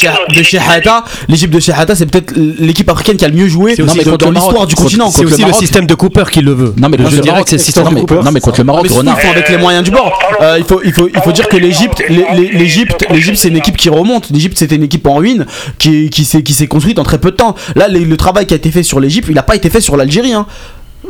Hatta, 0.59 1.05
l'Égypte 1.29 1.53
de 1.55 1.61
chez 1.61 1.73
Hatta, 1.73 1.95
c'est 1.95 2.07
peut-être 2.07 2.33
l'équipe 2.37 2.89
africaine 2.91 3.17
qui 3.17 3.25
a 3.25 3.29
le 3.29 3.35
mieux 3.35 3.49
joué 3.49 3.75
dans 3.77 4.31
l'histoire 4.31 4.67
du 4.67 4.75
continent. 4.75 5.11
C'est 5.11 5.25
aussi 5.25 5.41
le 5.41 5.47
Maroc. 5.49 5.61
système 5.61 5.87
de 5.87 5.95
Cooper 5.95 6.25
qui 6.31 6.41
le 6.41 6.53
veut. 6.53 6.75
Non 6.77 6.89
mais 6.89 6.97
le 6.97 7.05
je 7.05 7.11
dirais 7.17 7.27
Maroc, 7.33 7.45
que 7.45 7.51
c'est 7.51 7.57
le 7.57 7.63
système 7.63 7.89
de 7.89 8.01
Cooper. 8.01 8.21
non 8.25 8.31
mais 8.33 8.41
contre 8.41 8.59
le 8.59 8.65
Maroc, 8.65 8.87
mais 8.89 8.97
renard. 8.97 9.17
ils 9.19 9.23
font 9.27 9.31
avec 9.33 9.49
les 9.49 9.57
moyens 9.59 9.85
du 9.85 9.91
bord. 9.91 10.19
Euh, 10.41 10.57
il 10.59 10.65
faut, 10.65 10.81
il 10.85 10.93
faut, 10.93 11.09
il 11.15 11.21
faut 11.23 11.33
dire 11.33 11.49
que 11.49 11.57
l'Égypte, 11.57 12.03
l'É- 12.09 12.27
l'É- 12.35 12.51
l'Égypte, 12.53 13.07
l'Égypte, 13.11 13.37
c'est 13.39 13.49
une 13.49 13.57
équipe 13.57 13.77
qui 13.77 13.89
remonte. 13.89 14.31
L'Égypte, 14.31 14.59
c'était 14.59 14.77
une 14.77 14.83
équipe 14.85 15.07
en 15.07 15.15
ruine 15.17 15.47
qui, 15.79 16.11
qui 16.11 16.25
s'est, 16.25 16.43
qui 16.43 16.53
s'est 16.55 16.67
construite 16.67 16.99
en 16.99 17.05
très 17.05 17.19
peu 17.19 17.31
de 17.31 17.37
temps. 17.37 17.55
Là, 17.77 17.89
le, 17.89 18.01
le 18.01 18.17
travail 18.17 18.47
qui 18.47 18.55
a 18.55 18.57
été 18.57 18.71
fait 18.71 18.83
sur 18.83 19.01
l'Égypte, 19.01 19.27
il 19.29 19.35
n'a 19.35 19.43
pas 19.43 19.57
été 19.57 19.71
fait 19.71 19.81
sur 19.81 19.97
l'Algérie. 19.97 20.33
hein. 20.33 20.47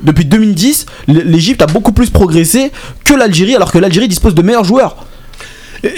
Depuis 0.03 0.25
2010, 0.25 0.87
l- 1.09 1.23
l'Égypte 1.27 1.63
a 1.63 1.67
beaucoup 1.67 1.93
plus 1.93 2.11
progressé 2.11 2.73
que 3.05 3.15
l'Algérie, 3.15 3.55
alors 3.55 3.73
que 3.73 3.79
l'Algérie 3.79 4.09
dispose 4.09 4.35
de 4.35 4.43
meilleurs 4.43 4.65
joueurs. 4.65 4.97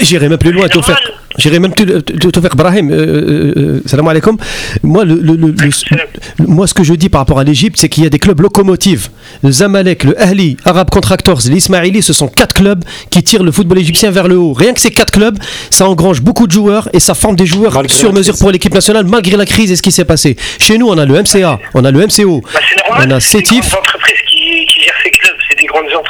J'irai 0.00 0.28
même 0.28 0.38
plus 0.38 0.52
loin, 0.52 0.66
normal. 0.72 0.96
J'irai 1.38 1.58
même 1.58 1.72
tout 1.74 2.40
faire, 2.40 2.56
Brahim. 2.56 2.90
Euh, 2.90 2.94
euh, 2.96 3.52
euh, 3.56 3.80
salam 3.86 4.08
alaikum. 4.08 4.36
Moi, 4.82 5.04
le, 5.04 5.14
le- 5.16 5.36
le- 5.36 5.54
le- 5.58 6.46
moi, 6.46 6.66
ce 6.66 6.72
que 6.74 6.82
je 6.82 6.94
dis 6.94 7.08
par 7.10 7.20
rapport 7.20 7.38
à 7.38 7.44
l'Égypte, 7.44 7.76
c'est 7.78 7.88
qu'il 7.90 8.04
y 8.04 8.06
a 8.06 8.10
des 8.10 8.18
clubs 8.18 8.40
locomotives. 8.40 9.08
Le 9.42 9.50
Zamalek, 9.50 10.04
le 10.04 10.20
Ahli, 10.20 10.56
Arab 10.64 10.88
Contractors, 10.90 11.40
l'Ismaili, 11.46 12.02
ce 12.02 12.12
sont 12.14 12.28
quatre 12.28 12.54
clubs 12.54 12.82
qui 13.10 13.22
tirent 13.22 13.42
le 13.42 13.52
football 13.52 13.78
égyptien 13.78 14.10
vers 14.10 14.28
le 14.28 14.36
haut. 14.38 14.54
Rien 14.54 14.72
que 14.72 14.80
ces 14.80 14.90
quatre 14.90 15.12
clubs, 15.12 15.36
ça 15.70 15.86
engrange 15.88 16.22
beaucoup 16.22 16.46
de 16.46 16.52
joueurs 16.52 16.88
et 16.94 17.00
ça 17.00 17.14
forme 17.14 17.36
des 17.36 17.46
joueurs 17.46 17.74
Malgré 17.74 17.94
sur 17.94 18.12
mesure 18.14 18.36
pour 18.38 18.50
l'équipe 18.50 18.72
nationale, 18.72 19.04
malgré 19.04 19.36
la 19.36 19.44
crise 19.44 19.70
et 19.70 19.76
ce 19.76 19.82
qui 19.82 19.92
s'est 19.92 20.04
passé. 20.06 20.36
Chez 20.58 20.78
nous, 20.78 20.88
on 20.88 20.96
a 20.96 21.04
le 21.04 21.14
MCA, 21.22 21.58
on 21.74 21.84
a 21.84 21.90
le 21.90 22.00
MCO, 22.06 22.40
Bah, 22.54 22.60
normal. 22.88 23.08
on 23.08 23.14
a 23.16 23.20
c'est 23.20 23.38
des 23.40 23.44
Sétif. 23.44 23.70
grandes 23.70 23.80
entreprises 23.80 24.16
qui, 24.28 24.66
qui 24.66 24.80
gèrent 24.84 24.94
ces 25.04 25.10
clubs. 25.10 25.36
C'est 25.50 25.58
des 25.58 25.66
grandes 25.66 25.84
entreprises. 25.86 26.05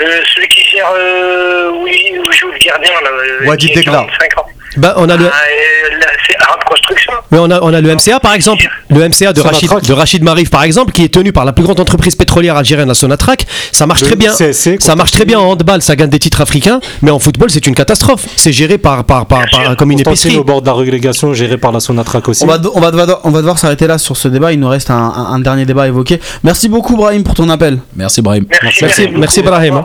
Euh, 0.00 0.20
celui 0.32 0.48
qui 0.48 0.62
gère, 0.68 0.90
euh, 0.94 1.72
oui, 1.82 2.12
où 2.18 2.30
joue 2.32 2.48
le 2.50 2.58
gardien, 2.58 2.92
là, 3.02 3.10
euh, 3.10 3.46
Wadi 3.46 3.72
Degla. 3.72 3.92
45 3.92 4.38
ans. 4.38 4.46
Ben, 4.76 4.92
on 4.96 5.08
a 5.08 5.16
le. 5.16 5.26
Ah, 5.26 5.98
là, 6.00 6.06
c'est 6.26 6.36
Arab 6.46 6.60
Construction. 6.68 7.12
Mais 7.30 7.38
on 7.38 7.50
a, 7.50 7.60
on 7.62 7.72
a 7.72 7.80
le 7.80 7.94
MCA 7.94 8.20
par 8.20 8.34
exemple, 8.34 8.64
le 8.90 9.08
MCA 9.08 9.32
de. 9.32 9.40
Rachid, 9.40 9.70
de 9.82 9.92
Rachid 9.92 10.22
Marif 10.22 10.50
par 10.50 10.62
exemple, 10.62 10.92
qui 10.92 11.04
est 11.04 11.12
tenu 11.12 11.32
par 11.32 11.44
la 11.44 11.52
plus 11.52 11.64
grande 11.64 11.80
entreprise 11.80 12.14
pétrolière 12.14 12.56
algérienne, 12.56 12.88
la 12.88 12.94
Sonatrach. 12.94 13.38
Ça 13.72 13.86
marche 13.86 14.00
Le 14.02 14.06
très 14.08 14.16
bien. 14.16 14.32
CSC, 14.32 14.76
Ça 14.80 14.94
marche 14.94 15.10
très 15.10 15.24
bien 15.24 15.38
en 15.38 15.50
handball, 15.52 15.80
ça 15.82 15.96
gagne 15.96 16.10
des 16.10 16.18
titres 16.18 16.40
africains, 16.40 16.80
mais 17.02 17.10
en 17.10 17.18
football 17.18 17.50
c'est 17.50 17.66
une 17.66 17.74
catastrophe. 17.74 18.26
C'est 18.36 18.52
géré 18.52 18.78
par, 18.78 19.04
par, 19.04 19.26
par, 19.26 19.40
par- 19.50 19.76
comme 19.76 19.90
une 19.90 20.00
épicerie. 20.00 20.36
au 20.36 20.44
bord 20.44 20.60
de 20.62 20.66
la 20.66 20.72
relégation, 20.72 21.32
géré 21.34 21.56
par 21.56 21.72
la 21.72 21.80
Sonatrach 21.80 22.28
aussi. 22.28 22.44
On 22.44 22.46
va, 22.46 22.58
on 22.74 22.80
va, 22.80 22.90
devoir- 22.90 23.20
on 23.24 23.30
va 23.30 23.38
devoir 23.38 23.58
s'arrêter 23.58 23.86
là 23.86 23.98
sur 23.98 24.16
ce 24.16 24.28
débat. 24.28 24.52
Il 24.52 24.60
nous 24.60 24.68
reste 24.68 24.90
un, 24.90 24.96
un- 24.96 25.32
un 25.34 25.38
dernier 25.40 25.64
débat 25.64 25.84
à 25.84 25.88
évoquer. 25.88 26.20
Merci 26.44 26.68
beaucoup, 26.68 26.96
Brahim, 26.96 27.22
pour 27.24 27.34
ton 27.34 27.48
appel. 27.48 27.78
Merci 27.96 28.22
Brahim. 28.22 28.44
Merci, 28.62 28.84
Merci, 28.84 29.08
merci, 29.16 29.42
Brahim, 29.42 29.76
hein. 29.76 29.84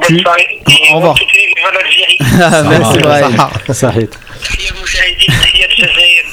Au 0.91 0.97
revoir. 0.97 1.15
Merci, 2.69 2.97
Brahim. 2.99 3.38
Ça 3.72 3.88
arrête. 3.88 4.10
Merci 4.18 4.23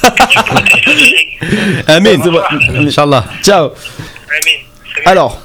Amen. 1.88 2.20
Salut. 2.22 2.90
Alors, 5.06 5.40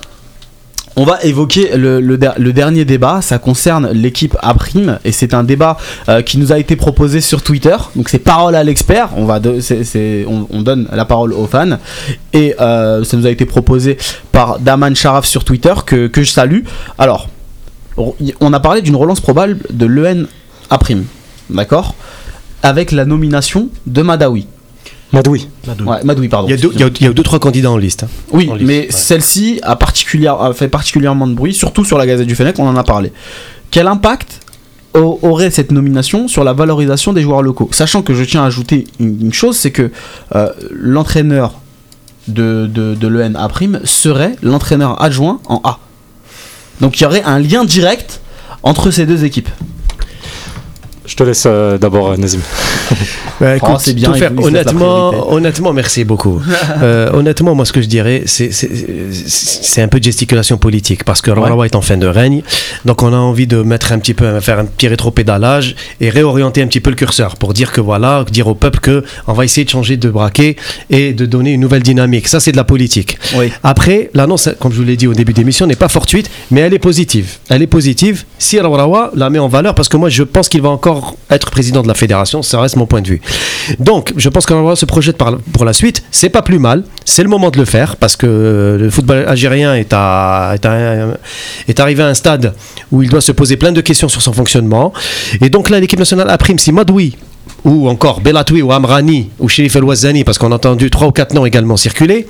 on 0.98 1.04
va 1.04 1.22
évoquer 1.24 1.76
le, 1.76 2.00
le 2.00 2.18
der- 2.18 2.36
le 2.38 2.54
dernier 2.54 2.86
débat. 2.86 3.22
Ça 3.22 3.38
concerne 3.38 3.90
l'équipe 3.92 4.36
A 4.42 4.54
prime 4.54 5.00
et 5.04 5.12
c'est 5.12 5.34
un 5.34 5.44
débat 5.44 5.78
euh, 6.10 6.22
qui 6.22 6.38
nous 6.38 6.52
a 6.54 6.60
été 6.60 6.76
proposé 6.76 7.20
sur 7.22 7.42
Twitter. 7.44 7.76
Donc 7.96 8.10
c'est 8.10 8.20
parole 8.20 8.56
à 8.56 8.64
l'expert. 8.64 9.10
On 9.18 9.26
va, 9.26 9.40
de- 9.40 9.60
c'est- 9.60 9.84
c'est- 9.84 10.26
on, 10.28 10.48
on 10.50 10.62
donne 10.62 10.88
la 10.92 11.06
parole 11.06 11.34
aux 11.34 11.48
fans 11.48 11.78
et 12.34 12.56
euh, 12.62 13.04
ça 13.04 13.18
nous 13.18 13.26
a 13.26 13.30
été 13.30 13.46
proposé 13.46 13.98
par 14.32 14.60
Daman 14.60 14.96
Sharaf 14.96 15.26
sur 15.26 15.44
Twitter 15.44 15.74
que, 15.86 16.08
que 16.08 16.24
je 16.24 16.32
salue. 16.32 16.62
Alors, 16.98 17.30
on 17.98 18.54
a 18.54 18.60
parlé 18.60 18.82
d'une 18.82 18.96
relance 18.96 19.22
probable 19.22 19.58
de 19.70 19.86
l'EN 19.86 20.26
A 20.70 20.78
prime, 20.78 21.06
d'accord, 21.50 21.96
avec 22.66 22.92
la 22.92 23.06
nomination 23.06 23.70
de 23.86 24.02
Madawi. 24.02 24.48
Madoui. 25.14 25.48
Ouais, 25.86 26.04
Madoui, 26.04 26.28
pardon. 26.28 26.48
Il 26.48 26.52
y, 26.52 26.54
a 26.56 26.58
deux, 26.58 26.72
il 26.74 26.80
y 26.80 26.84
a- 26.84 26.90
il 27.00 27.04
y 27.06 27.08
a 27.08 27.14
deux, 27.14 27.24
trois 27.24 27.40
candidats 27.40 27.72
en 27.72 27.78
liste. 27.78 28.04
hein. 28.04 28.08
Oui, 28.34 28.50
En 28.50 28.56
liste, 28.56 28.68
mais 28.68 28.80
ouais. 28.80 28.88
celle-ci 28.90 29.60
a, 29.64 29.76
particulière- 29.76 30.42
a 30.42 30.52
fait 30.54 30.68
particulièrement 30.68 31.28
de 31.28 31.34
bruit, 31.34 31.54
surtout 31.54 31.86
sur 31.86 31.98
la 31.98 32.06
Gazette 32.08 32.28
du 32.28 32.36
Fennec, 32.36 32.58
on 32.60 32.68
en 32.68 32.76
a 32.76 32.84
parlé. 32.84 33.14
Quel 33.72 33.88
impact 33.88 34.42
au- 34.96 35.20
aurait 35.22 35.52
cette 35.52 35.72
nomination 35.72 36.28
sur 36.28 36.44
la 36.44 36.54
valorisation 36.54 37.14
des 37.14 37.22
joueurs 37.22 37.44
locaux? 37.44 37.70
Sachant 37.72 38.02
que 38.02 38.14
je 38.16 38.24
tiens 38.24 38.44
à 38.44 38.48
ajouter 38.48 38.86
une, 39.00 39.22
une 39.28 39.34
chose, 39.34 39.56
c'est 39.58 39.72
que 39.72 39.92
euh, 40.36 40.50
l'entraîneur 40.72 41.60
de, 42.28 42.66
de, 42.66 42.96
de 42.96 43.08
l'EN 43.08 43.36
A 43.36 43.48
prime 43.48 43.80
serait 43.84 44.36
l'entraîneur 44.42 45.02
adjoint 45.02 45.40
en 45.48 45.62
A. 45.64 45.78
Donc 46.82 47.00
il 47.00 47.04
y 47.04 47.06
aurait 47.06 47.24
un 47.24 47.40
lien 47.40 47.64
direct 47.64 48.20
entre 48.64 48.90
ces 48.92 49.06
deux 49.06 49.24
équipes. 49.24 49.50
Je 51.08 51.16
te 51.16 51.24
laisse 51.24 51.44
euh, 51.46 51.78
d'abord, 51.78 52.12
euh, 52.12 52.18
Nazim. 52.18 52.40
Bah, 53.42 53.58
écoute, 53.58 53.70
Oh, 53.74 53.78
c'est 53.80 53.94
bien, 53.94 54.14
faire- 54.14 54.32
honnêtement, 54.38 55.32
honnêtement, 55.34 55.74
merci 55.74 56.04
beaucoup. 56.06 56.42
Euh, 56.82 57.10
honnêtement, 57.14 57.54
moi, 57.56 57.66
ce 57.66 57.74
que 57.74 57.82
je 57.82 57.88
dirais, 57.88 58.24
c'est 58.26 58.52
c'est- 58.52 58.70
c'est 59.22 59.82
un 59.82 59.88
peu 59.88 60.00
de 60.00 60.04
gesticulation 60.04 60.58
politique 60.58 61.04
parce 61.04 61.22
que 61.22 61.32
Rawa 61.32 61.66
est 61.66 61.76
en 61.76 61.82
fin 61.82 61.98
de 61.98 62.08
règne, 62.08 62.44
donc 62.86 63.02
on 63.04 63.12
a 63.14 63.18
envie 63.18 63.48
de 63.48 63.62
mettre 63.62 63.92
un 63.92 64.00
petit 64.00 64.14
peu, 64.14 64.40
faire 64.40 64.60
un 64.60 64.66
petit 64.66 64.88
rétropédalage 64.88 65.76
et 66.02 66.10
réorienter 66.10 66.62
un 66.62 66.68
petit 66.68 66.80
peu 66.80 66.90
le 66.90 66.96
curseur 66.96 67.36
pour 67.38 67.54
dire 67.54 67.72
que 67.72 67.82
voilà, 67.82 68.24
dire 68.32 68.48
au 68.48 68.56
peuple 68.56 68.80
que 68.80 69.04
on 69.28 69.34
va 69.34 69.46
essayer 69.46 69.64
de 69.66 69.70
changer 69.70 69.98
de 69.98 70.10
braquet 70.10 70.56
et 70.90 71.14
de 71.14 71.26
donner 71.26 71.52
une 71.54 71.62
nouvelle 71.62 71.84
dynamique. 71.84 72.28
Ça, 72.28 72.40
c'est 72.40 72.52
de 72.52 72.58
la 72.58 72.64
politique. 72.64 73.18
Oui. 73.36 73.52
Après, 73.64 74.10
l'annonce, 74.14 74.50
comme 74.60 74.72
je 74.72 74.78
vous 74.78 74.84
l'ai 74.84 74.98
dit 74.98 75.08
au 75.08 75.14
début 75.14 75.34
d'émission, 75.34 75.66
n'est 75.68 75.76
pas 75.76 75.90
fortuite, 75.90 76.30
mais 76.52 76.62
elle 76.62 76.74
est 76.74 76.80
positive. 76.80 77.38
Elle 77.50 77.62
est 77.62 77.68
positive 77.68 78.24
si 78.38 78.60
Rawa 78.60 79.12
la 79.16 79.30
met 79.30 79.40
en 79.40 79.48
valeur, 79.48 79.76
parce 79.76 79.90
que 79.90 79.98
moi, 79.98 80.10
je 80.10 80.24
pense 80.24 80.50
qu'il 80.50 80.62
va 80.62 80.70
encore 80.70 80.95
être 81.30 81.52
président 81.52 81.82
de 81.82 81.88
la 81.88 81.94
fédération. 81.94 82.42
Ça 82.42 82.60
reste 82.60 82.76
mon 82.76 82.86
point 82.86 83.02
de 83.02 83.08
vue. 83.08 83.22
Donc, 83.80 84.14
je 84.18 84.30
pense 84.30 84.46
qu'Al 84.46 84.58
Rawa 84.58 84.76
se 84.76 84.86
projette 84.86 85.18
par- 85.18 85.38
pour 85.54 85.66
la 85.66 85.74
suite. 85.74 86.04
C'est 86.12 86.30
pas 86.30 86.42
plus 86.42 86.60
mal. 86.60 86.84
C'est 87.06 87.24
le 87.24 87.30
moment 87.30 87.50
de 87.50 87.58
le 87.58 87.66
faire, 87.66 87.96
parce 87.98 88.16
que 88.16 88.26
euh, 88.28 88.78
le 88.78 88.90
football 88.90 89.26
algérien 89.28 89.76
est, 89.76 89.94
à, 89.94 90.56
est, 91.68 91.80
arrivé 91.80 92.04
à 92.04 92.08
un 92.08 92.14
stade 92.14 92.54
où 92.92 93.04
il 93.04 93.10
doit 93.10 93.22
se 93.22 93.32
poser 93.32 93.58
plein 93.58 93.72
de 93.72 93.82
questions 93.82 94.10
sur 94.10 94.22
son 94.22 94.34
fonctionnement. 94.34 94.94
Et 95.42 95.50
donc 95.50 95.70
là, 95.70 95.80
l'équipe 95.80 96.00
nationale 96.00 96.30
a 96.30 96.38
prime 96.38 96.60
si 96.60 96.72
Madoui 96.72 97.16
ou 97.64 97.90
encore 97.90 98.22
Belatoui 98.22 98.62
ou 98.62 98.72
Amrani 98.72 99.30
ou 99.40 99.50
Sherif 99.50 99.76
El 99.76 99.84
Ouazzani, 99.84 100.24
parce 100.24 100.38
qu'on 100.38 100.52
a 100.52 100.56
entendu 100.56 100.90
trois 100.92 101.08
ou 101.08 101.12
quatre 101.12 101.34
noms 101.34 101.46
également 101.46 101.78
circuler. 101.78 102.28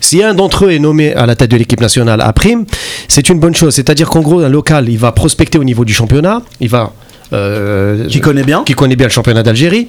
Si 0.00 0.22
un 0.22 0.34
d'entre 0.34 0.66
eux 0.66 0.72
est 0.72 0.78
nommé 0.78 1.14
à 1.14 1.24
la 1.26 1.34
tête 1.36 1.50
de 1.50 1.56
l'équipe 1.56 1.80
nationale 1.80 2.20
à 2.20 2.32
prime, 2.34 2.64
c'est 3.08 3.28
une 3.30 3.38
bonne 3.40 3.54
chose. 3.54 3.74
C'est-à-dire 3.74 4.08
qu'en 4.10 4.20
gros, 4.20 4.40
un 4.40 4.48
local, 4.48 4.88
il 4.88 4.98
va 4.98 5.12
prospecter 5.12 5.58
au 5.58 5.64
niveau 5.64 5.84
du 5.86 5.94
championnat, 5.94 6.42
il 6.60 6.68
va. 6.68 6.92
Euh, 7.32 8.06
Qui 8.08 8.20
connaît 8.20 8.44
bien 8.44 8.62
qui 8.64 8.74
connaît 8.74 8.96
bien 8.96 9.06
le 9.06 9.12
championnat 9.12 9.42
d'Algérie. 9.42 9.88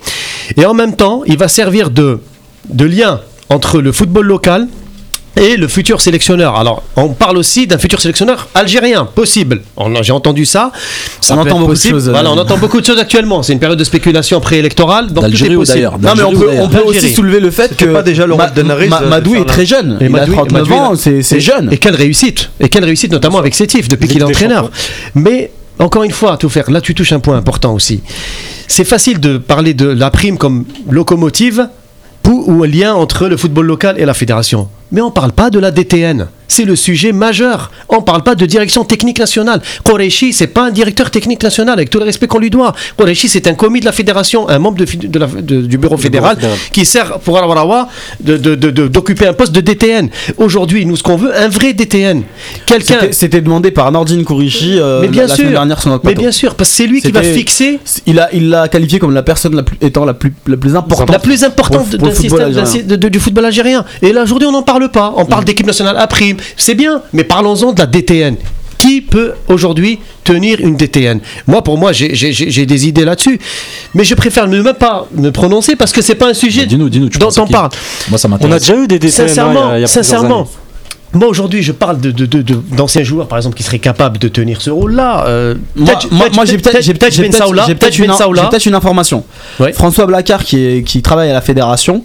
Et 0.57 0.65
en 0.65 0.73
même 0.73 0.95
temps, 0.95 1.21
il 1.25 1.37
va 1.37 1.47
servir 1.47 1.89
de, 1.89 2.19
de 2.69 2.85
lien 2.85 3.21
entre 3.49 3.79
le 3.81 3.91
football 3.91 4.25
local 4.25 4.67
et 5.39 5.55
le 5.55 5.67
futur 5.69 6.01
sélectionneur. 6.01 6.55
Alors, 6.57 6.83
on 6.97 7.09
parle 7.09 7.37
aussi 7.37 7.65
d'un 7.65 7.77
futur 7.77 8.01
sélectionneur 8.01 8.49
algérien, 8.55 9.05
possible. 9.05 9.61
A- 9.77 10.01
J'ai 10.01 10.11
entendu 10.11 10.43
ça. 10.43 10.71
Ça 11.21 11.35
On 11.35 11.37
entend 11.39 11.51
beaucoup 11.59 11.61
de 11.61 11.67
possible. 11.77 11.93
choses, 11.93 12.09
Voilà, 12.09 12.31
on 12.31 12.37
euh, 12.37 12.41
entend 12.41 12.57
beaucoup 12.57 12.81
de 12.81 12.85
choses 12.85 12.99
actuellement. 12.99 13.41
C'est 13.41 13.53
une 13.53 13.59
période 13.59 13.79
de 13.79 13.83
spéculation 13.85 14.41
préélectorale. 14.41 15.13
donc 15.13 15.31
tout 15.31 15.45
est 15.45 15.55
possible. 15.55 15.89
Non 16.01 16.13
mais 16.17 16.23
on 16.23 16.31
peut, 16.33 16.49
on 16.49 16.67
d'ailleurs 16.67 16.69
peut 16.71 16.89
aussi 16.89 17.13
soulever 17.13 17.39
le 17.39 17.51
fait 17.51 17.77
que 17.77 17.85
pas 17.85 18.01
déjà 18.03 18.25
le 18.25 18.35
Ma- 18.35 18.47
rôle 18.47 18.53
d'Enriz 18.63 18.89
Ma- 18.89 18.99
de 19.01 19.05
Madou 19.05 19.31
faire 19.33 19.41
est 19.43 19.45
très 19.45 19.65
jeune, 19.65 19.97
Et 20.01 20.05
il 20.05 20.15
a 20.15 20.19
Madoui- 20.25 20.33
39 20.33 20.51
Madoui, 20.61 20.73
ans, 20.77 20.91
là. 20.91 20.97
c'est 21.21 21.39
jeune. 21.39 21.69
Et 21.71 21.77
quelle 21.77 21.95
réussite 21.95 22.49
Et 22.59 22.67
quelle 22.67 22.83
réussite, 22.85 23.11
notamment 23.13 23.37
avec 23.37 23.55
Sétif, 23.55 23.87
depuis 23.87 24.09
qu'il 24.09 24.19
est 24.19 24.23
entraîneur. 24.25 24.69
Mais 25.15 25.51
encore 25.79 26.03
une 26.03 26.11
fois, 26.11 26.37
tout 26.37 26.49
faire. 26.49 26.69
Là, 26.69 26.81
tu 26.81 26.93
touches 26.93 27.13
un 27.13 27.19
point 27.19 27.37
important 27.37 27.73
aussi. 27.73 28.01
C'est 28.67 28.83
facile 28.83 29.19
de 29.19 29.37
parler 29.37 29.73
de 29.73 29.87
la 29.87 30.11
prime 30.11 30.37
comme 30.37 30.65
locomotive 30.89 31.69
ou 32.29 32.63
un 32.63 32.67
lien 32.67 32.93
entre 32.93 33.27
le 33.27 33.37
football 33.37 33.65
local 33.65 33.99
et 33.99 34.05
la 34.05 34.13
fédération. 34.13 34.69
Mais 34.91 35.01
on 35.01 35.07
ne 35.07 35.11
parle 35.11 35.31
pas 35.31 35.49
de 35.49 35.59
la 35.59 35.71
DTN. 35.71 36.27
C'est 36.49 36.65
le 36.65 36.75
sujet 36.75 37.13
majeur. 37.13 37.71
On 37.87 37.97
ne 37.97 38.01
parle 38.01 38.23
pas 38.23 38.35
de 38.35 38.45
direction 38.45 38.83
technique 38.83 39.19
nationale. 39.19 39.61
Koreishi, 39.83 40.33
c'est 40.33 40.47
pas 40.47 40.65
un 40.67 40.71
directeur 40.71 41.09
technique 41.11 41.41
national, 41.41 41.73
avec 41.75 41.89
tout 41.89 41.99
le 41.99 42.05
respect 42.05 42.27
qu'on 42.27 42.39
lui 42.39 42.49
doit. 42.49 42.73
Koreishi, 42.97 43.29
c'est 43.29 43.47
un 43.47 43.53
commis 43.53 43.79
de 43.79 43.85
la 43.85 43.91
fédération, 43.93 44.49
un 44.49 44.59
membre 44.59 44.77
de, 44.79 44.85
fi- 44.85 44.97
de 44.97 45.19
la- 45.19 45.27
de- 45.27 45.61
du 45.61 45.77
bureau 45.77 45.95
fédéral 45.95 46.35
fédéral. 46.35 46.57
qui 46.73 46.83
sert 46.85 47.19
pour 47.19 47.39
de- 48.19 48.87
d'occuper 48.87 49.27
un 49.27 49.33
poste 49.33 49.53
de 49.53 49.61
DTN. 49.61 50.09
Aujourd'hui, 50.37 50.85
nous, 50.85 50.95
ce 50.97 51.03
qu'on 51.03 51.15
veut, 51.15 51.31
un 51.39 51.47
vrai 51.49 51.73
DTN. 51.73 52.23
Quelqu'un. 52.65 52.99
C'était- 53.11 53.39
demandé 53.39 53.71
par 53.71 53.89
Nordine 53.91 54.25
Kourichi 54.25 54.77
euh, 54.79 54.99
Mais 55.01 55.07
bien 55.07 55.21
la, 55.21 55.27
sûr. 55.29 55.37
semaine 55.37 55.51
dernière 55.53 55.79
sur 55.79 55.91
notre 55.91 56.05
Mais 56.05 56.13
bien 56.13 56.31
sûr, 56.31 56.55
parce 56.55 56.69
que 56.71 56.75
c'est 56.75 56.87
lui 56.87 57.01
qui 57.01 57.11
va 57.11 57.21
fixer 57.23 57.79
Il 58.05 58.19
a 58.19 58.27
il 58.33 58.49
l'a 58.49 58.67
qualifié 58.67 58.99
comme 58.99 59.13
la 59.13 59.23
personne 59.23 59.55
la 59.55 59.63
plus, 59.63 59.77
étant 59.81 60.03
la 60.03 60.13
plus 60.13 60.33
la 60.47 60.57
plus 60.57 60.75
importante. 60.75 61.09
la 61.09 61.19
plus 61.19 61.43
importante 61.45 61.89
pour- 61.97 62.09
pour 62.09 63.09
du 63.09 63.19
football 63.19 63.45
algérien. 63.45 63.85
Et 64.01 64.11
là, 64.11 64.23
aujourd'hui, 64.23 64.47
on 64.47 64.51
n'en 64.51 64.63
parle 64.63 64.89
pas. 64.89 65.13
On 65.15 65.25
parle 65.25 65.45
d'équipe 65.45 65.65
nationale 65.67 65.95
à 65.97 66.07
prime. 66.07 66.37
C'est 66.57 66.75
bien, 66.75 67.01
mais 67.13 67.23
parlons-en 67.23 67.73
de 67.73 67.79
la 67.79 67.85
DTN. 67.85 68.35
Qui 68.77 69.01
peut 69.01 69.33
aujourd'hui 69.49 69.99
tenir 70.23 70.61
une 70.61 70.77
DTN 70.77 71.19
Moi, 71.47 71.61
pour 71.63 71.77
moi, 71.77 71.91
j'ai- 71.91 72.65
des 72.65 72.87
idées 72.87 73.03
là-dessus. 73.03 73.37
Mais 73.93 74.05
je 74.05 74.15
préfère 74.15 74.47
ne 74.47 74.61
même 74.61 74.73
pas 74.73 75.05
me 75.13 75.31
prononcer 75.31 75.75
parce 75.75 75.91
que 75.91 76.01
c'est 76.01 76.15
pas 76.15 76.29
un 76.29 76.33
sujet 76.33 76.61
Bah, 76.61 76.67
Dis-nous, 76.67 76.89
dis-nous, 76.89 77.09
tu 77.09 77.17
dont 77.19 77.27
on 77.39 77.45
parle. 77.47 77.71
Moi, 78.09 78.17
ça 78.17 78.29
On 78.39 78.51
a 78.51 78.57
déjà 78.59 78.77
eu 78.77 78.87
des 78.87 78.97
DTN 78.97 79.25
hein, 79.25 79.27
Sincèrement, 79.27 79.51
il 79.51 79.55
y 79.55 79.59
a- 79.59 79.77
il 79.79 79.81
y 79.81 79.83
a 79.83 79.87
plusieurs 79.87 80.05
sincèrement. 80.05 80.47
Moi 81.13 81.27
aujourd'hui 81.27 81.63
je 81.63 81.71
parle 81.71 81.99
de, 81.99 82.11
de- 82.11 82.25
de- 82.27 82.41
de- 82.43 82.59
d'anciens 82.75 83.03
joueurs 83.03 83.27
par 83.27 83.37
exemple 83.39 83.55
qui 83.57 83.63
seraient 83.63 83.79
capables 83.79 84.19
de 84.19 84.27
tenir 84.27 84.61
ce 84.61 84.69
rôle-là. 84.69 85.25
Euh, 85.27 85.55
Moi, 85.75 85.95
j'ai 86.45 86.57
peut-être 86.59 86.81
j'ai 86.83 86.93
peut-être 86.93 87.13
j'ai 87.13 87.23
peut-être 87.23 87.37
Saoula, 87.37 87.63
j'ai 87.67 87.73
peut-être 87.75 87.95
Tej 87.95 88.05
une, 88.05 88.13
Saoula. 88.13 88.43
j'ai 88.43 88.49
peut-être 88.49 88.65
une 88.67 88.75
information. 88.75 89.23
Ouais. 89.59 89.73
François 89.73 90.05
Blacard 90.05 90.43
qui, 90.43 90.63
est- 90.63 90.83
qui 90.83 91.01
travaille 91.01 91.29
à 91.31 91.33
la 91.33 91.41
fédération 91.41 92.03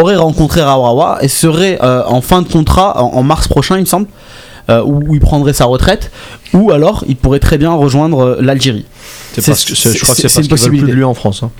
aurait 0.00 0.16
rencontré 0.16 0.62
Rawawa 0.62 1.18
et 1.20 1.28
serait 1.28 1.78
euh, 1.82 2.02
en 2.06 2.22
fin 2.22 2.40
de 2.42 2.48
contrat 2.48 3.02
en, 3.02 3.12
en 3.18 3.22
mars 3.22 3.46
prochain 3.46 3.76
il 3.76 3.80
me 3.82 3.84
semble 3.86 4.06
euh, 4.70 4.82
où 4.84 5.14
il 5.14 5.20
prendrait 5.20 5.52
sa 5.52 5.66
retraite 5.66 6.10
ou 6.54 6.70
alors 6.72 7.04
il 7.08 7.16
pourrait 7.16 7.38
très 7.40 7.58
bien 7.58 7.72
rejoindre 7.74 8.20
euh, 8.24 8.38
l'Algérie. 8.40 8.86
C'est 9.34 9.42
C'est- 9.42 9.50
parce 9.50 9.64
que 9.66 9.74
c'est- 9.74 9.92
je 9.92 10.00
crois 10.02 10.14
que 10.14 10.20
c'est- 10.22 10.28
c'est 10.28 10.34
c'est 10.34 10.40
une 10.42 10.48
parce 10.48 10.62
qu'ils 10.62 10.70
veulent 10.70 10.70
plus 10.70 10.78
possibilité. 10.78 10.92
de 10.92 10.96
lui 10.96 11.04
en 11.04 11.14
France. 11.14 11.42
hein. 11.42 11.50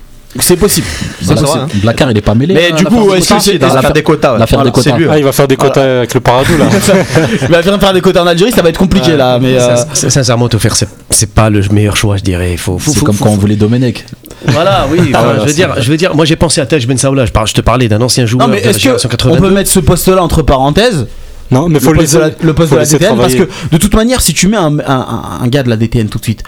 C'est 0.41 0.57
possible. 0.57 0.87
C'est 1.21 1.27
Ça, 1.27 1.35
possible. 1.35 1.59
hein. 1.61 1.69
Blacard, 1.83 2.11
il 2.11 2.19
est 2.19 2.23
pas 2.23 2.35
mêlé. 2.35 2.55
Mais 2.55 2.73
du 2.73 2.85
coup, 2.85 3.13
est-ce 3.15 3.35
que 3.35 3.41
c'est- 3.41 3.59
l'affaire 3.59 3.93
des 3.93 4.03
quotas. 4.03 4.39
L'affaire 4.39 4.63
des 4.63 4.71
hein. 4.91 4.97
Ah, 5.11 5.19
il 5.19 5.25
va 5.25 5.33
faire 5.33 5.49
des 5.49 5.57
quotas 5.57 5.99
avec 5.99 6.15
le 6.15 6.21
Paradou 6.21 6.57
là. 6.59 6.67
Il 7.43 7.49
va 7.49 7.63
faire 7.79 7.93
des 7.93 8.01
quotas 8.01 8.23
en 8.23 8.27
Algérie, 8.27 8.53
ça 8.53 8.63
va 8.63 8.69
être 8.69 8.79
compliqué 8.79 9.17
là. 9.17 9.39
Mais 9.41 9.55
euh, 9.61 9.77
Sin- 9.77 9.87
sin- 9.95 10.11
Sincèrement, 10.11 10.49
te 10.49 10.59
faire, 10.59 10.75
c'est, 10.77 11.35
pas 11.35 11.51
le 11.51 11.61
meilleur 11.73 11.97
choix, 11.97 12.17
je 12.17 12.23
dirais. 12.23 12.53
Il 12.53 12.59
faut, 12.59 12.79
C'est 12.81 13.03
comme 13.03 13.17
quand 13.17 13.31
on 13.31 13.37
voulait 13.37 13.57
Domenech. 13.57 14.05
Voilà, 14.49 14.87
oui. 14.91 15.11
voilà, 15.13 15.41
je 15.41 15.47
veux 15.47 15.53
dire, 15.53 15.75
je 15.81 15.91
veux 15.91 15.97
dire, 15.97 16.15
moi 16.15 16.25
j'ai 16.25 16.37
pensé 16.37 16.61
à 16.61 16.67
Tej 16.67 16.87
Ben 16.87 16.99
Saoula. 16.99 17.25
Je, 17.27 17.53
te 17.53 17.61
parlais 17.61 17.89
d'un 17.89 18.01
ancien 18.01 18.27
joueur 18.27 18.47
non, 18.47 18.55
mais 18.55 18.61
est-ce 18.61 18.79
génération 18.79 19.09
que 19.09 19.17
82. 19.17 19.39
on 19.39 19.49
peut 19.49 19.55
mettre 19.55 19.71
ce 19.71 19.81
poste-là 19.81 20.23
entre 20.23 20.43
parenthèses? 20.43 21.07
Non, 21.51 21.69
mais 21.69 21.79
faut 21.79 21.93
le 21.93 21.99
le 21.99 22.03
poste 22.03 22.15
de 22.15 22.19
la, 22.19 22.27
laisser. 22.27 22.39
le 22.43 22.55
poste 22.55 22.69
faut 22.71 22.75
de 22.75 22.79
la 22.81 22.85
laisser 22.85 22.99
DTN 22.99 23.17
parce 23.17 23.35
que 23.35 23.49
de 23.71 23.77
toute 23.79 23.95
manière 23.95 24.21
si 24.21 24.35
tu 24.35 24.49
mets 24.49 24.57
un, 24.57 24.79
un- 24.81 24.83
un- 24.89 25.39
un 25.43 25.47
gars 25.49 25.63
de 25.63 25.69
la 25.71 25.77
DTN 25.77 26.09
tout 26.09 26.19
de 26.19 26.25
suite 26.25 26.43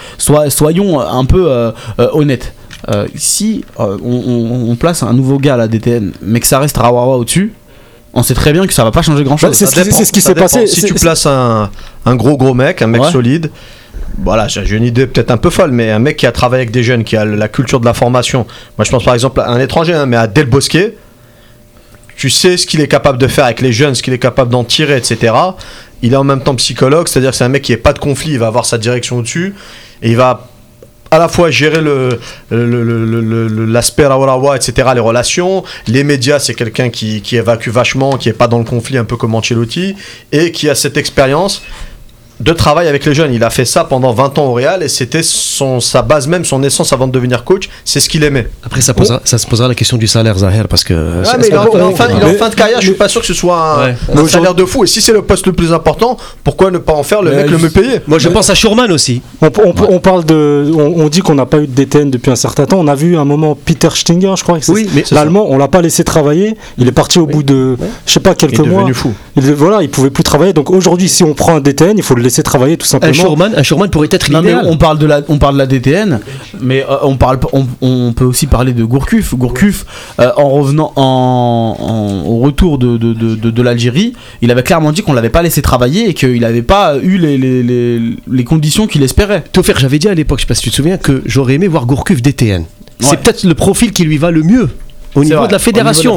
soyons 0.48 1.00
un 1.00 1.24
peu 1.24 1.44
euh, 1.48 1.70
euh, 2.00 2.08
honnêtes 2.12 2.52
Euh, 2.90 3.06
si 3.16 3.64
euh, 3.80 3.98
on, 4.02 4.14
on- 4.14 4.70
on 4.70 4.76
place 4.76 5.02
un 5.02 5.12
nouveau 5.12 5.38
gars 5.38 5.54
à 5.54 5.56
la 5.58 5.68
DTN 5.68 6.12
mais 6.22 6.40
que 6.40 6.46
ça 6.46 6.58
reste 6.58 6.78
Rawawa 6.78 7.16
au-dessus 7.18 7.52
on 8.14 8.22
sait 8.22 8.32
très 8.32 8.52
bien 8.54 8.66
que 8.66 8.72
ça 8.72 8.82
va 8.82 8.90
pas 8.90 9.02
changer 9.02 9.22
grand 9.24 9.36
chose 9.36 9.50
Bah, 9.50 9.56
c'est 9.56 9.66
ce 9.66 10.10
qui- 10.12 10.20
ce 10.22 10.26
s'est 10.28 10.34
passé. 10.34 10.66
Si 10.66 10.82
tu 10.84 10.94
places 10.94 11.26
un, 11.26 11.70
un 12.06 12.16
gros 12.16 12.38
gros 12.38 12.54
mec, 12.54 12.80
un 12.80 12.86
mec 12.86 13.02
Ouais. 13.02 13.10
solide, 13.12 13.50
voilà, 14.24 14.48
j'ai 14.48 14.74
une 14.74 14.84
idée 14.84 15.06
peut-être 15.06 15.30
un 15.30 15.36
peu 15.36 15.50
folle, 15.50 15.70
mais 15.70 15.90
un 15.90 15.98
mec 15.98 16.16
qui 16.16 16.26
a 16.26 16.32
travaillé 16.32 16.62
avec 16.62 16.70
des 16.70 16.82
jeunes, 16.82 17.04
qui 17.04 17.16
a 17.18 17.26
la 17.26 17.48
culture 17.48 17.78
de 17.80 17.84
la 17.84 17.92
formation. 17.92 18.46
Moi, 18.78 18.84
je 18.86 18.90
pense 18.90 19.04
par 19.04 19.12
exemple 19.14 19.38
à 19.40 19.50
un 19.50 19.60
étranger, 19.60 19.92
hein, 19.92 20.06
mais 20.06 20.16
à 20.16 20.26
Del 20.26 20.46
Bosquet. 20.46 20.96
Tu 22.16 22.30
sais 22.30 22.56
ce 22.56 22.66
qu'il 22.66 22.80
est 22.80 22.88
capable 22.88 23.18
de 23.18 23.28
faire 23.28 23.44
avec 23.44 23.60
les 23.60 23.72
jeunes, 23.72 23.94
ce 23.94 24.02
qu'il 24.02 24.14
est 24.14 24.18
capable 24.18 24.50
d'en 24.50 24.64
tirer, 24.64 24.96
etc. 24.96 25.34
Il 26.02 26.12
est 26.14 26.16
en 26.16 26.24
même 26.24 26.42
temps 26.42 26.54
psychologue, 26.56 27.06
c'est-à-dire 27.08 27.30
que 27.32 27.36
c'est 27.36 27.44
un 27.44 27.48
mec 27.50 27.62
qui 27.62 27.72
n'a 27.72 27.78
pas 27.78 27.92
de 27.92 27.98
conflit, 28.00 28.32
il 28.32 28.38
va 28.38 28.46
avoir 28.48 28.64
sa 28.64 28.78
direction 28.78 29.18
au-dessus, 29.18 29.54
et 30.02 30.10
il 30.10 30.16
va 30.16 30.48
à 31.10 31.18
la 31.18 31.28
fois 31.28 31.50
gérer 31.50 31.80
le 31.80 32.18
l'aspect 32.50 34.06
Rawarawa, 34.06 34.56
etc., 34.56 34.90
les 34.94 35.00
relations. 35.00 35.64
Les 35.86 36.04
médias, 36.04 36.38
c'est 36.38 36.54
quelqu'un 36.54 36.90
qui, 36.90 37.22
qui 37.22 37.36
évacue 37.36 37.70
vachement, 37.70 38.16
qui 38.16 38.28
est 38.28 38.34
pas 38.34 38.48
dans 38.48 38.58
le 38.58 38.64
conflit, 38.64 38.98
un 38.98 39.04
peu 39.04 39.16
comme 39.16 39.34
Ancelotti, 39.34 39.94
et 40.32 40.52
qui 40.52 40.68
a 40.68 40.74
cette 40.74 40.96
expérience 40.96 41.62
de 42.40 42.52
travail 42.52 42.86
avec 42.88 43.04
les 43.04 43.14
jeunes. 43.14 43.32
Il 43.32 43.42
a 43.44 43.50
fait 43.50 43.64
ça 43.64 43.84
pendant 43.84 44.12
20 44.12 44.38
ans 44.38 44.46
au 44.46 44.52
Real, 44.54 44.82
et 44.82 44.88
c'était 44.88 45.22
son, 45.22 45.80
sa 45.80 46.02
base 46.02 46.26
même, 46.28 46.44
son 46.44 46.62
essence 46.62 46.92
avant 46.92 47.06
de 47.06 47.12
devenir 47.12 47.44
coach, 47.44 47.68
c'est 47.84 48.00
ce 48.00 48.08
qu'il 48.08 48.22
aimait. 48.24 48.48
Après, 48.64 48.80
ça, 48.80 48.94
posera, 48.94 49.20
ça 49.24 49.38
se 49.38 49.46
posera 49.46 49.68
la 49.68 49.74
question 49.74 49.96
du 49.96 50.06
salaire, 50.06 50.38
Zahir, 50.38 50.68
parce 50.68 50.84
que. 50.84 50.94
Ouais, 50.94 51.24
c'est- 51.24 51.36
mais 51.36 51.42
c'est 51.44 51.48
il 51.50 51.54
est 51.54 51.58
en, 51.58 51.90
il 51.90 51.96
fin, 51.96 52.06
il 52.10 52.42
en 52.42 52.48
de 52.48 52.54
carrière, 52.54 52.80
je 52.80 52.86
suis 52.86 52.94
pas 52.94 53.08
sûr 53.08 53.20
que 53.20 53.26
ce 53.26 53.34
soit 53.34 53.58
un, 53.60 53.86
Ouais. 53.86 53.96
un 54.14 54.26
salaire 54.28 54.54
de 54.54 54.64
fou. 54.64 54.84
Et 54.84 54.86
si 54.86 55.00
c'est 55.00 55.12
le 55.12 55.22
poste 55.22 55.46
le 55.46 55.52
plus 55.52 55.72
important, 55.72 56.16
pourquoi 56.44 56.70
ne 56.70 56.78
pas 56.78 56.92
en 56.92 57.02
faire 57.02 57.22
le 57.22 57.30
Mais 57.30 57.36
mec 57.42 57.50
le 57.50 57.58
mieux 57.58 57.70
payé? 57.70 58.00
Moi, 58.06 58.18
je 58.18 58.28
pense 58.28 58.48
à 58.50 58.54
Schurman 58.54 58.90
aussi. 58.92 59.20
On, 59.42 59.46
on- 59.64 59.74
on 59.94 59.98
parle 60.00 60.24
de, 60.24 60.70
on, 60.74 61.02
on 61.04 61.08
dit 61.08 61.20
qu'on 61.20 61.34
n'a 61.34 61.46
pas 61.46 61.58
eu 61.58 61.66
de 61.66 61.72
DTN 61.72 62.10
depuis 62.10 62.30
un 62.30 62.36
certain 62.36 62.66
temps. 62.66 62.78
On 62.78 62.86
a 62.88 62.94
vu 62.94 63.16
un 63.16 63.24
moment 63.24 63.56
Peter 63.56 63.88
Stinger, 63.92 64.34
je 64.36 64.42
crois. 64.42 64.58
que 64.58 64.64
c'est- 64.64 64.72
Oui, 64.72 64.88
mais- 64.94 65.04
l'allemand, 65.10 65.46
on 65.48 65.58
l'a 65.58 65.68
pas 65.68 65.82
laissé 65.82 66.04
travailler. 66.04 66.54
Il 66.78 66.86
est 66.88 66.92
parti 66.92 67.18
au 67.18 67.26
bout 67.26 67.42
de, 67.42 67.76
je 68.06 68.12
sais 68.12 68.20
pas, 68.20 68.30
Il 68.30 68.36
quelques 68.36 68.54
est 68.60 68.62
mois. 68.62 68.80
devenu 68.82 68.94
fou. 68.94 69.12
Il, 69.36 69.52
voilà, 69.54 69.82
il 69.82 69.88
pouvait 69.90 70.10
plus 70.10 70.22
travailler. 70.24 70.52
Donc 70.52 70.70
aujourd'hui, 70.70 71.08
si 71.08 71.24
on 71.24 71.34
prend 71.34 71.56
un 71.56 71.60
DTN, 71.60 71.94
il 71.96 72.02
faut 72.02 72.14
le 72.14 72.22
laisser 72.28 72.42
travailler 72.42 72.76
tout 72.76 72.84
Un 72.84 73.12
simplement. 73.12 73.12
Un 73.56 73.62
Schurman 73.62 73.90
pourrait 73.90 74.08
être 74.10 74.30
Non 74.30 74.42
mais 74.42 74.50
l'idéal. 74.52 74.66
on 74.68 74.76
parle 74.76 74.98
de 74.98 75.06
la 75.06 75.20
on 75.28 75.38
parle 75.38 75.54
de 75.54 75.58
la 75.58 75.66
DTN 75.66 76.20
mais 76.60 76.82
euh, 76.88 76.96
on 77.02 77.16
parle 77.16 77.38
on, 77.52 77.66
on 77.80 78.12
peut 78.12 78.24
aussi 78.24 78.46
parler 78.46 78.72
de 78.72 78.84
Gourcuff 78.84 79.34
Gourcuff 79.34 79.84
euh, 80.20 80.30
en 80.36 80.48
revenant 80.50 80.92
en, 80.96 81.76
en- 81.78 82.28
au 82.28 82.38
retour 82.38 82.78
de, 82.78 82.96
de, 82.96 83.12
de, 83.12 83.34
de- 83.34 83.50
de 83.50 83.62
l'Algérie 83.62 84.12
il 84.42 84.50
avait 84.50 84.62
clairement 84.62 84.92
dit 84.92 85.02
qu'on 85.02 85.12
l'avait 85.12 85.30
pas 85.30 85.42
laissé 85.42 85.62
travailler 85.62 86.08
et 86.08 86.14
qu'il 86.14 86.40
n'avait 86.40 86.62
pas 86.62 86.96
eu 87.02 87.18
les, 87.18 87.36
les, 87.38 87.62
les, 87.62 88.00
les 88.30 88.44
conditions 88.44 88.86
qu'il 88.86 89.02
espérait 89.02 89.42
Tout 89.52 89.62
faire, 89.62 89.78
j'avais 89.78 89.98
dit 89.98 90.08
à 90.08 90.14
l'époque, 90.14 90.38
je 90.38 90.44
sais 90.44 90.48
pas 90.48 90.54
si 90.54 90.62
tu 90.62 90.70
te 90.70 90.74
souviens, 90.76 90.96
que 90.98 91.22
j'aurais 91.26 91.54
aimé 91.54 91.66
voir 91.68 91.86
Gourcuff 91.86 92.22
DTN. 92.22 92.62
Ouais. 92.62 92.66
C'est 93.00 93.18
peut-être 93.20 93.44
le 93.44 93.54
profil 93.54 93.92
qui 93.92 94.04
lui 94.04 94.18
va 94.18 94.30
le 94.30 94.42
mieux 94.42 94.68
au 95.14 95.24
niveau 95.24 95.36
vrai, 95.36 95.44
au 95.44 95.48
de 95.48 95.52
la 95.52 95.58
fédération. 95.58 96.16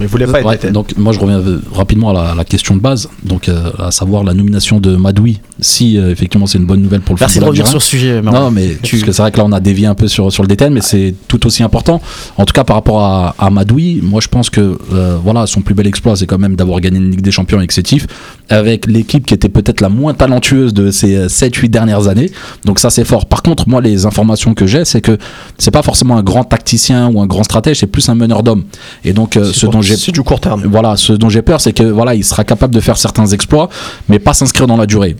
Mais 0.00 0.06
voulait 0.06 0.26
pas 0.26 0.40
être 0.40 0.64
Ouais, 0.64 0.70
donc 0.70 0.96
moi 0.96 1.12
je 1.12 1.18
reviens 1.18 1.42
rapidement 1.72 2.10
à 2.10 2.12
la, 2.12 2.20
à 2.30 2.34
la 2.34 2.44
question 2.44 2.76
de 2.76 2.80
base, 2.80 3.08
donc 3.24 3.48
euh, 3.48 3.70
à 3.78 3.90
savoir 3.90 4.24
la 4.24 4.34
nomination 4.34 4.78
de 4.80 4.96
Madoui, 4.96 5.40
si 5.60 5.98
euh, 5.98 6.10
effectivement 6.10 6.46
c'est 6.46 6.58
une 6.58 6.66
bonne 6.66 6.82
nouvelle 6.82 7.00
pour 7.00 7.14
le 7.14 7.20
Merci 7.20 7.38
de 7.40 7.44
revenir 7.44 7.66
sur 7.66 7.80
ce 7.82 7.88
sujet. 7.88 8.20
Non, 8.22 8.32
Marwan. 8.32 8.52
mais 8.54 8.76
Tu- 8.82 8.96
parce 8.96 9.04
que 9.04 9.12
c'est 9.12 9.22
vrai 9.22 9.32
que 9.32 9.38
là 9.38 9.44
on 9.46 9.52
a 9.52 9.60
dévié 9.60 9.86
un 9.86 9.94
peu 9.94 10.08
sur, 10.08 10.30
sur 10.32 10.42
le 10.42 10.48
DTN, 10.48 10.72
mais 10.72 10.80
c'est 10.82 11.14
tout 11.28 11.46
aussi 11.46 11.62
important. 11.62 12.00
En 12.36 12.44
tout 12.44 12.52
cas 12.52 12.64
par 12.64 12.76
rapport 12.76 13.00
à, 13.02 13.34
à 13.38 13.50
Madoui, 13.50 14.00
moi 14.02 14.20
je 14.20 14.28
pense 14.28 14.50
que 14.50 14.78
euh, 14.92 15.16
voilà 15.22 15.46
son 15.46 15.60
plus 15.62 15.74
bel 15.74 15.86
exploit 15.86 16.16
c'est 16.16 16.26
quand 16.26 16.38
même 16.38 16.56
d'avoir 16.56 16.80
gagné 16.80 16.98
une 16.98 17.10
Ligue 17.10 17.22
des 17.22 17.30
Champions 17.30 17.58
avec 17.58 17.72
Sétif, 17.72 18.06
avec 18.50 18.86
l'équipe 18.86 19.24
qui 19.26 19.34
était 19.34 19.48
peut-être 19.48 19.80
la 19.80 19.88
moins 19.88 20.14
talentueuse 20.14 20.74
de 20.74 20.90
ces 20.90 21.26
7-8 21.26 21.68
dernières 21.70 22.08
années. 22.08 22.30
Donc 22.64 22.78
ça 22.78 22.90
c'est 22.90 23.04
fort. 23.04 23.26
Par 23.26 23.42
contre 23.42 23.68
moi 23.68 23.80
les 23.80 24.04
informations 24.06 24.54
que 24.54 24.66
j'ai 24.66 24.84
c'est 24.84 25.00
que 25.00 25.16
c'est 25.58 25.70
pas 25.70 25.82
forcément 25.82 26.16
un 26.16 26.22
grand 26.22 26.44
tacticien 26.44 27.08
ou 27.12 27.20
un 27.20 27.26
grand 27.26 27.44
stratège, 27.44 27.78
c'est 27.78 27.86
plus 27.86 28.08
un 28.08 28.14
meneur 28.14 28.42
d'hommes. 28.42 28.64
Et 29.04 29.12
donc 29.12 29.38
ce 29.52 29.66
dont 29.66 29.82
j'ai 29.86 29.96
C'est 29.96 30.12
du 30.12 30.22
court 30.22 30.40
terme. 30.40 30.62
voilà, 30.66 30.96
ce 30.96 31.12
dont 31.12 31.28
j'ai 31.28 31.42
peur, 31.42 31.60
c'est 31.60 31.72
que 31.72 31.82
voilà, 31.84 32.14
il 32.14 32.24
sera 32.24 32.44
capable 32.44 32.74
de 32.74 32.80
faire 32.80 32.96
certains 32.96 33.26
exploits, 33.26 33.68
mais 34.08 34.18
pas 34.18 34.34
s'inscrire 34.34 34.66
dans 34.66 34.76
la 34.76 34.86
durée. 34.86 35.16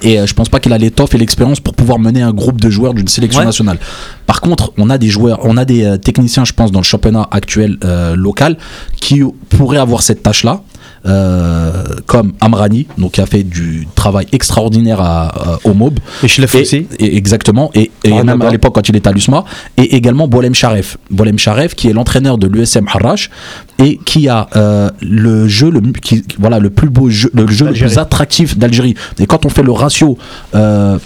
Et 0.00 0.18
euh, 0.18 0.26
je 0.26 0.32
pense 0.32 0.48
pas 0.48 0.58
qu'il 0.58 0.72
a 0.72 0.78
l'étoffe 0.78 1.14
et 1.14 1.18
l'expérience 1.18 1.60
pour 1.60 1.74
pouvoir 1.74 1.98
mener 1.98 2.22
un 2.22 2.32
groupe 2.32 2.60
de 2.60 2.70
joueurs 2.70 2.94
d'une 2.94 3.08
sélection 3.08 3.40
Ouais. 3.40 3.46
nationale. 3.46 3.78
Par 4.26 4.40
contre, 4.40 4.72
on 4.78 4.88
a 4.88 4.96
des 4.96 5.08
joueurs, 5.08 5.40
on 5.42 5.58
a 5.58 5.66
des 5.66 5.84
euh, 5.84 5.96
techniciens, 5.98 6.46
je 6.46 6.54
pense, 6.54 6.72
dans 6.72 6.80
le 6.80 6.84
championnat 6.84 7.28
actuel 7.30 7.76
euh, 7.84 8.16
local, 8.16 8.56
qui 9.00 9.22
pourraient 9.50 9.76
avoir 9.78 10.02
cette 10.02 10.22
tâche-là. 10.22 10.62
Euh, 11.06 11.82
comme 12.06 12.32
Amrani, 12.40 12.86
donc 12.98 13.12
qui 13.12 13.20
a 13.20 13.26
fait 13.26 13.42
du 13.42 13.88
travail 13.94 14.26
extraordinaire 14.32 15.00
à, 15.00 15.28
à- 15.28 15.58
au 15.64 15.74
MOB. 15.74 15.98
Et 16.22 16.26
Et- 16.26 16.60
aussi. 16.62 16.86
et 16.98 17.16
exactement, 17.16 17.70
et, 17.74 17.90
et 18.04 18.12
Ah, 18.18 18.22
même 18.24 18.42
à 18.42 18.50
l'époque 18.50 18.74
quand 18.74 18.88
il 18.88 18.96
était 18.96 19.08
à 19.08 19.12
l'USMA, 19.12 19.44
et 19.76 19.96
également 19.96 20.28
Bolem 20.28 20.54
Sharef. 20.54 20.96
Bolem 21.10 21.38
Sharef 21.38 21.74
qui 21.74 21.88
est 21.88 21.92
l'entraîneur 21.92 22.38
de 22.38 22.46
l'USM 22.46 22.86
Harrach 22.88 23.30
et 23.78 23.98
qui 24.04 24.28
a 24.28 24.48
euh, 24.56 24.90
le 25.00 25.48
jeu, 25.48 25.70
le, 25.70 25.80
qui, 25.92 26.24
voilà, 26.38 26.58
le 26.58 26.70
plus 26.70 26.88
beau 26.88 27.10
jeu, 27.10 27.30
le 27.34 27.46
jeu 27.48 27.66
le 27.66 27.72
plus 27.72 27.98
attractif 27.98 28.56
d'Algérie. 28.56 28.94
Et 29.18 29.26
quand 29.26 29.44
on 29.44 29.48
fait 29.48 29.62
le 29.62 29.72
ratio 29.72 30.16
euh, 30.54 30.98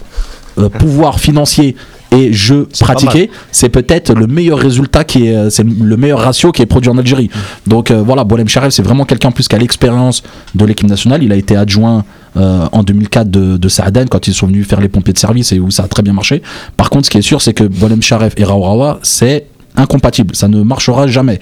euh, 0.58 0.68
pouvoir 0.68 1.20
financier 1.20 1.76
et 2.12 2.32
jeu 2.32 2.68
C'est 2.72 2.86
pas 2.86 2.94
pratiqué, 2.94 3.30
c'est 3.52 3.68
peut-être 3.68 4.14
le 4.14 4.26
meilleur 4.26 4.58
résultat 4.58 5.04
qui 5.04 5.26
est, 5.26 5.36
euh, 5.36 5.50
c'est 5.50 5.64
le 5.64 5.96
meilleur 5.96 6.20
ratio 6.20 6.52
qui 6.52 6.62
est 6.62 6.66
produit 6.66 6.90
en 6.90 6.98
Algérie. 6.98 7.30
Donc 7.66 7.90
euh, 7.90 8.02
voilà, 8.02 8.24
Bolem 8.24 8.48
Sharef, 8.48 8.72
c'est 8.72 8.82
vraiment 8.82 9.04
quelqu'un 9.04 9.30
plus 9.30 9.48
qui 9.48 9.54
a 9.54 9.58
l'expérience 9.58 10.22
de 10.54 10.64
l'équipe 10.64 10.88
nationale. 10.88 11.22
Il 11.22 11.32
a 11.32 11.36
été 11.36 11.56
adjoint 11.56 12.04
euh, 12.36 12.66
en 12.72 12.82
2004 12.82 13.30
de, 13.30 13.56
de 13.56 13.68
Saaden 13.68 14.08
quand 14.08 14.28
ils 14.28 14.34
sont 14.34 14.46
venus 14.46 14.66
faire 14.66 14.80
les 14.80 14.88
pompiers 14.88 15.12
de 15.12 15.18
service 15.18 15.52
et 15.52 15.58
où 15.58 15.70
ça 15.70 15.84
a 15.84 15.88
très 15.88 16.02
bien 16.02 16.12
marché. 16.12 16.42
Par 16.76 16.90
contre, 16.90 17.06
ce 17.06 17.10
qui 17.10 17.18
est 17.18 17.22
sûr, 17.22 17.40
c'est 17.40 17.54
que 17.54 17.64
Bolem 17.64 18.02
Sharef 18.02 18.34
et 18.36 18.44
Raourawa, 18.44 19.00
c'est 19.02 19.46
incompatible. 19.76 20.34
Ça 20.34 20.48
ne 20.48 20.62
marchera 20.62 21.06
jamais. 21.06 21.40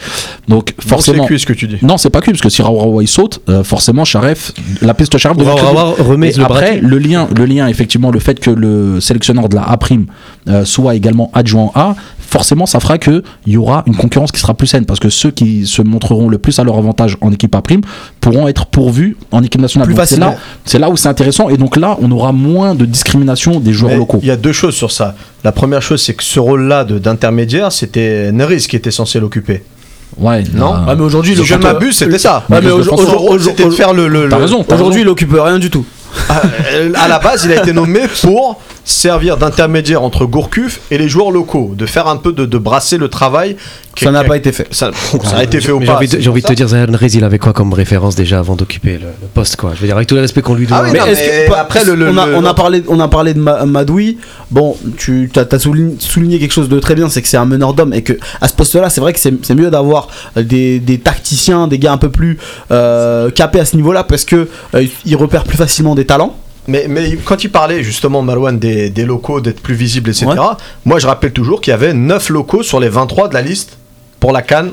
Donc 0.48 0.74
forcément. 0.78 1.24
C'est 1.24 1.28
cuit 1.28 1.40
ce 1.40 1.46
que 1.46 1.52
tu 1.52 1.66
dis. 1.66 1.78
Non, 1.82 1.98
c'est 1.98 2.10
pas 2.10 2.20
que 2.20 2.30
parce 2.30 2.42
que 2.42 2.48
si 2.48 2.62
Raourawa 2.62 3.02
il 3.02 3.08
saute, 3.08 3.40
euh, 3.48 3.64
forcément 3.64 4.04
Sharef, 4.04 4.52
la 4.82 4.94
piste 4.94 5.16
Sharef 5.16 5.36
devient 5.36 5.50
crédible. 5.54 5.76
Raourawa 5.76 6.02
remet 6.02 6.30
Et 6.30 6.36
le 6.36 6.44
après, 6.44 6.80
le 6.80 6.98
lien, 6.98 7.28
le 7.36 7.44
lien, 7.44 7.66
effectivement, 7.68 8.10
le 8.10 8.18
fait 8.18 8.40
que 8.40 8.50
le 8.50 9.00
sélectionneur 9.00 9.48
de 9.48 9.56
la 9.56 9.62
A 9.62 9.76
prime 9.76 10.06
euh, 10.48 10.64
soit 10.64 10.94
également 10.94 11.30
adjoint 11.34 11.70
A, 11.74 11.94
forcément, 12.28 12.66
ça 12.66 12.80
fera 12.80 12.98
que 12.98 13.22
il 13.46 13.52
y 13.52 13.56
aura 13.56 13.82
une 13.86 13.96
concurrence 13.96 14.32
qui 14.32 14.40
sera 14.40 14.54
plus 14.54 14.66
saine 14.66 14.86
parce 14.86 15.00
que 15.00 15.08
ceux 15.08 15.30
qui 15.30 15.66
se 15.66 15.82
montreront 15.82 16.28
le 16.28 16.38
plus 16.38 16.58
à 16.58 16.64
leur 16.64 16.76
avantage 16.78 17.16
en 17.20 17.32
équipe 17.32 17.54
A 17.54 17.62
prime 17.62 17.82
pourront 18.20 18.48
être 18.48 18.66
pourvus 18.66 19.16
en 19.30 19.42
équipe 19.42 19.60
nationale. 19.60 19.88
C'est 20.06 20.18
là, 20.18 20.36
c'est 20.64 20.78
là 20.78 20.90
où 20.90 20.96
c'est 20.96 21.08
intéressant 21.08 21.48
et 21.48 21.56
donc 21.56 21.76
là, 21.76 21.96
on 22.00 22.10
aura 22.10 22.32
moins 22.32 22.74
de 22.74 22.84
discrimination 22.84 23.60
des 23.60 23.72
joueurs 23.72 23.92
Mais 23.92 23.98
locaux. 23.98 24.18
Il 24.22 24.28
y 24.28 24.32
a 24.32 24.36
deux 24.36 24.52
choses 24.52 24.74
sur 24.74 24.90
ça. 24.90 25.14
La 25.44 25.52
première 25.52 25.82
chose, 25.82 26.02
c'est 26.02 26.14
que 26.14 26.24
ce 26.24 26.40
rôle-là 26.40 26.84
d'intermédiaire, 26.84 27.70
c'était 27.72 28.32
Neris 28.32 28.66
qui 28.68 28.76
était 28.76 28.90
censé 28.90 29.20
l'occuper. 29.20 29.62
Ouais, 30.16 30.44
Non. 30.54 30.72
Ah, 30.86 30.94
mais 30.94 31.02
aujourd'hui, 31.02 31.36
Si 31.36 31.44
je 31.44 31.54
m'abuse, 31.56 31.96
c'était 31.96 32.18
ça. 32.18 32.44
Ouais, 32.48 32.60
mais 32.62 32.70
aujourd'hui- 32.70 33.06
aujourd'hui- 33.16 33.46
c'était 33.48 33.64
de 33.64 33.70
faire 33.70 33.92
le. 33.92 34.06
le- 34.06 34.28
T'as 34.28 34.36
le- 34.36 34.42
raison. 34.42 34.62
t'as 34.62 34.76
Aujourd'hui, 34.76 35.00
il 35.00 35.08
occupe 35.08 35.32
rien 35.32 35.58
du 35.58 35.70
tout. 35.70 35.84
Ah, 36.28 36.42
euh, 36.72 36.92
à 36.94 37.08
la 37.08 37.18
base, 37.18 37.44
il 37.44 37.52
a 37.52 37.56
été 37.56 37.72
nommé 37.72 38.02
pour 38.22 38.60
servir 38.84 39.36
d'intermédiaire 39.36 40.02
entre 40.02 40.26
Gourcuff 40.26 40.80
et 40.90 40.98
les 40.98 41.08
joueurs 41.08 41.30
locaux, 41.30 41.72
de 41.76 41.86
faire 41.86 42.06
un 42.08 42.16
peu 42.16 42.32
de, 42.32 42.44
de 42.46 42.58
brasser 42.58 42.98
le 42.98 43.08
travail. 43.08 43.56
qui- 43.96 44.04
Ça 44.04 44.10
n'a 44.10 44.24
pas 44.24 44.36
été 44.36 44.52
fait. 44.52 44.66
Ça, 44.72 44.90
ça 45.24 45.36
a 45.38 45.42
été 45.44 45.60
fait 45.62 45.72
au 45.72 45.78
pas. 45.78 45.84
J'ai 45.84 45.92
envie, 46.28 46.42
de- 46.42 46.46
te 46.46 46.52
dire, 46.52 46.68
Zahan 46.68 46.86
Rez, 46.92 47.06
il 47.14 47.24
avait 47.24 47.38
quoi 47.38 47.52
comme 47.52 47.72
référence 47.72 48.14
déjà 48.14 48.40
avant 48.40 48.56
d'occuper 48.56 48.94
le, 48.94 49.06
le 49.22 49.28
poste 49.32 49.56
quoi? 49.56 49.72
Je 49.74 49.80
veux 49.80 49.86
dire, 49.86 49.96
avec 49.96 50.08
tout 50.08 50.14
le 50.16 50.20
respect 50.20 50.42
qu'on 50.42 50.54
lui 50.54 50.66
doit. 50.66 50.78
Ah 50.78 50.82
oui, 50.84 50.90
Mais 50.92 50.98
non, 50.98 51.06
est-ce 51.06 51.20
mais 51.20 51.44
que 51.46 51.50
pas- 51.50 51.60
après, 51.60 51.84
le- 51.84 51.94
le- 51.94 52.10
on, 52.10 52.18
a, 52.18 52.26
le- 52.26 52.36
on 52.36 52.44
a 52.44 52.54
parlé 52.54 52.82
on 52.88 53.00
a 53.00 53.08
parlé 53.08 53.32
de 53.34 53.38
Ma- 53.40 53.64
Madoui 53.64 54.18
bon 54.50 54.76
tu 54.98 55.30
as, 55.36 55.58
souligné, 55.58 55.96
souligné 55.98 56.38
quelque 56.38 56.52
chose 56.52 56.68
de 56.68 56.78
très 56.80 56.94
bien 56.94 57.08
c'est 57.08 57.22
que 57.22 57.28
c'est 57.28 57.36
un 57.36 57.46
meneur 57.46 57.72
d'hommes 57.74 57.94
et 57.94 58.02
que 58.02 58.12
à 58.40 58.48
ce 58.48 58.52
poste 58.54 58.74
là 58.74 58.90
c'est 58.90 59.00
vrai 59.00 59.12
que 59.12 59.18
c'est 59.20 59.54
mieux 59.54 59.70
d'avoir 59.70 60.08
des, 60.36 60.78
des 60.80 60.98
tacticiens 60.98 61.66
des 61.68 61.78
gars 61.78 61.92
un 61.92 61.96
peu 61.98 62.10
plus 62.10 62.38
euh, 62.70 63.30
capés 63.30 63.60
à 63.60 63.64
ce 63.64 63.76
niveau 63.76 63.92
là 63.92 64.04
parce 64.04 64.24
que 64.24 64.48
euh, 64.74 64.84
ils 65.06 65.16
repèrent 65.16 65.44
plus 65.44 65.56
facilement 65.56 65.94
des 65.94 66.04
talents 66.04 66.36
Mais, 66.66 66.86
mais 66.88 67.16
quand 67.24 67.44
il 67.44 67.50
parlait 67.50 67.82
justement, 67.82 68.22
Malouane, 68.22 68.58
des, 68.58 68.88
des 68.90 69.04
locaux, 69.04 69.40
d'être 69.40 69.60
plus 69.60 69.74
visibles, 69.74 70.10
etc., 70.10 70.26
Ouais. 70.28 70.36
moi 70.84 70.98
je 70.98 71.06
rappelle 71.06 71.32
toujours 71.32 71.60
qu'il 71.60 71.70
y 71.72 71.74
avait 71.74 71.92
9 71.92 72.30
locaux 72.30 72.62
sur 72.62 72.80
les 72.80 72.88
23 72.88 73.28
de 73.28 73.34
la 73.34 73.42
liste 73.42 73.76
pour 74.18 74.32
la 74.32 74.40
Cannes 74.42 74.70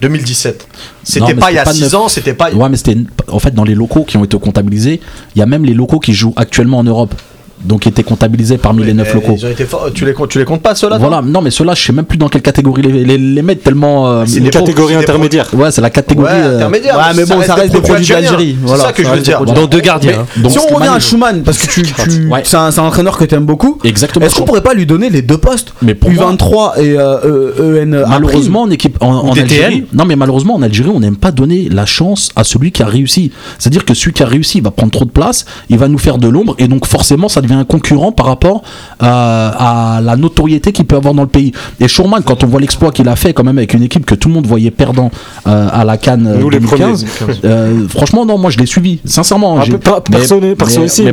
2017. 0.00 0.68
Non, 0.70 0.78
C'était 1.02 1.34
pas 1.34 1.50
il 1.50 1.54
y 1.54 1.58
a 1.58 1.64
c'était 1.64 1.70
pas 1.70 1.72
6 1.74 1.82
neuf. 1.82 1.94
ans, 1.94 2.08
c'était 2.08 2.34
pas. 2.34 2.52
Ouais, 2.52 2.68
mais 2.68 2.76
c'était 2.76 2.96
en 3.28 3.38
fait 3.38 3.54
dans 3.54 3.64
les 3.64 3.74
locaux 3.74 4.04
qui 4.04 4.16
ont 4.16 4.24
été 4.24 4.38
comptabilisés, 4.38 5.00
il 5.34 5.38
y 5.38 5.42
a 5.42 5.46
même 5.46 5.64
les 5.64 5.74
locaux 5.74 5.98
qui 6.00 6.14
jouent 6.14 6.34
actuellement 6.36 6.78
en 6.78 6.84
Europe, 6.84 7.14
donc 7.64 7.80
qui 7.80 7.88
étaient 7.88 8.02
comptabilisés 8.02 8.58
parmi 8.58 8.84
les 8.84 8.92
neuf 8.94 9.08
Eh, 9.10 9.14
locaux. 9.14 9.34
ils 9.38 9.46
ont 9.46 9.50
été 9.50 9.64
forts. 9.64 9.88
tu, 9.94 10.04
les, 10.04 10.12
comptes- 10.12 10.28
tu 10.30 10.38
les 10.38 10.44
comptes 10.44 10.62
pas 10.62 10.74
ceux-là 10.74 10.98
Voilà, 10.98 11.22
non 11.22 11.40
mais 11.40 11.50
ceux-là, 11.50 11.74
je 11.74 11.82
sais 11.82 11.92
même 11.92 12.04
plus 12.04 12.18
dans 12.18 12.28
quelle 12.28 12.42
catégorie 12.42 12.82
les, 12.82 13.04
les, 13.04 13.18
les 13.18 13.42
mettre 13.42 13.62
tellement. 13.62 14.08
euh, 14.08 14.24
C'est 14.26 14.38
Une 14.38 14.50
catégorie 14.50 14.94
c'est 14.94 15.00
intermédiaire. 15.00 15.48
ouais, 15.54 15.70
c'est 15.70 15.80
la 15.80 15.90
catégorie. 15.90 16.32
Ouais, 16.32 16.38
euh, 16.40 16.56
intermédiaire. 16.56 16.96
ouais, 16.96 17.14
mais 17.16 17.24
bon, 17.24 17.42
ça 17.42 17.54
reste 17.54 17.72
des 17.72 17.78
produits 17.80 17.96
algériens. 17.96 18.30
d'Algérie. 18.30 18.56
C'est 18.60 18.66
Voilà, 18.68 18.84
ça 18.84 18.92
que 18.92 19.02
ça 19.02 19.10
je 19.10 19.14
veux 19.16 19.22
dire. 19.22 19.36
produits 19.36 19.54
Dans 19.54 19.66
deux 19.66 19.80
gardiens. 19.80 20.20
hein. 20.20 20.40
donc 20.42 20.52
si 20.52 20.58
on 20.58 20.74
revient 20.74 20.88
à 20.94 20.98
Schumann 21.00 21.42
parce 21.42 21.58
que 21.58 21.70
tu, 21.70 21.82
tu- 21.82 22.26
Ouais. 22.28 22.42
c'est 22.44 22.56
un, 22.56 22.70
c'est 22.70 22.80
un 22.80 22.84
entraîneur 22.84 23.16
que 23.16 23.24
tu 23.24 23.34
aimes 23.34 23.44
beaucoup 23.46 23.78
Exactement. 23.84 24.24
est-ce 24.26 24.36
qu'on 24.36 24.44
pourrait 24.44 24.62
pas 24.62 24.74
lui 24.74 24.86
donner 24.86 25.10
les 25.10 25.22
deux 25.22 25.38
postes 25.38 25.72
Mais 25.82 25.94
pour 25.94 26.10
moi- 26.10 26.32
U23 26.32 26.80
et 26.80 26.98
euh, 26.98 27.18
euh, 27.24 27.82
EN 27.82 27.92
A'? 27.94 28.06
Malheureusement, 28.08 28.62
en 28.62 28.70
équipe 28.70 28.96
en, 29.02 29.08
en. 29.28 29.32
Algérie, 29.32 29.84
non 29.92 30.04
mais 30.04 30.16
malheureusement 30.16 30.54
en 30.54 30.62
Algérie, 30.62 30.90
on 30.94 31.00
n'aime 31.00 31.16
pas 31.16 31.30
donner 31.32 31.68
la 31.70 31.86
chance 31.86 32.30
à 32.36 32.44
celui 32.44 32.72
qui 32.72 32.82
a 32.82 32.86
réussi. 32.86 33.30
C'est-à-dire 33.58 33.84
que 33.84 33.94
celui 33.94 34.12
qui 34.12 34.22
a 34.22 34.26
réussi, 34.26 34.58
il 34.58 34.64
va 34.64 34.70
prendre 34.70 34.92
trop 34.92 35.04
de 35.04 35.10
place, 35.10 35.44
il 35.68 35.78
va 35.78 35.88
nous 35.88 35.98
faire 35.98 36.18
de 36.18 36.28
l'ombre 36.28 36.54
et 36.58 36.68
donc 36.68 36.86
forcément, 36.86 37.28
ça 37.28 37.40
devient 37.40 37.53
un 37.54 37.64
concurrent 37.64 38.12
par 38.12 38.26
rapport 38.26 38.62
euh, 39.02 39.06
à 39.06 40.00
la 40.02 40.16
notoriété 40.16 40.72
qu'il 40.72 40.84
peut 40.84 40.96
avoir 40.96 41.14
dans 41.14 41.22
le 41.22 41.28
pays. 41.28 41.52
Et 41.80 41.88
Schurman, 41.88 42.22
quand 42.22 42.44
on 42.44 42.46
voit 42.46 42.60
l'exploit 42.60 42.92
qu'il 42.92 43.08
a 43.08 43.16
fait 43.16 43.32
quand 43.32 43.44
même 43.44 43.58
avec 43.58 43.74
une 43.74 43.82
équipe 43.82 44.06
que 44.06 44.14
tout 44.14 44.28
le 44.28 44.34
monde 44.34 44.46
voyait 44.46 44.70
perdant 44.70 45.10
euh, 45.46 45.68
à 45.72 45.84
la 45.84 45.96
Cannes 45.96 46.36
Nous, 46.38 46.50
les 46.50 46.58
2015, 46.60 47.04
premiers. 47.04 47.32
euh, 47.44 47.88
franchement 47.88 48.24
non, 48.26 48.38
moi 48.38 48.50
je 48.50 48.58
l'ai 48.58 48.66
suivi, 48.66 49.00
sincèrement. 49.04 49.58
Un 49.58 49.64
peu 49.72 49.78
pas- 49.78 50.02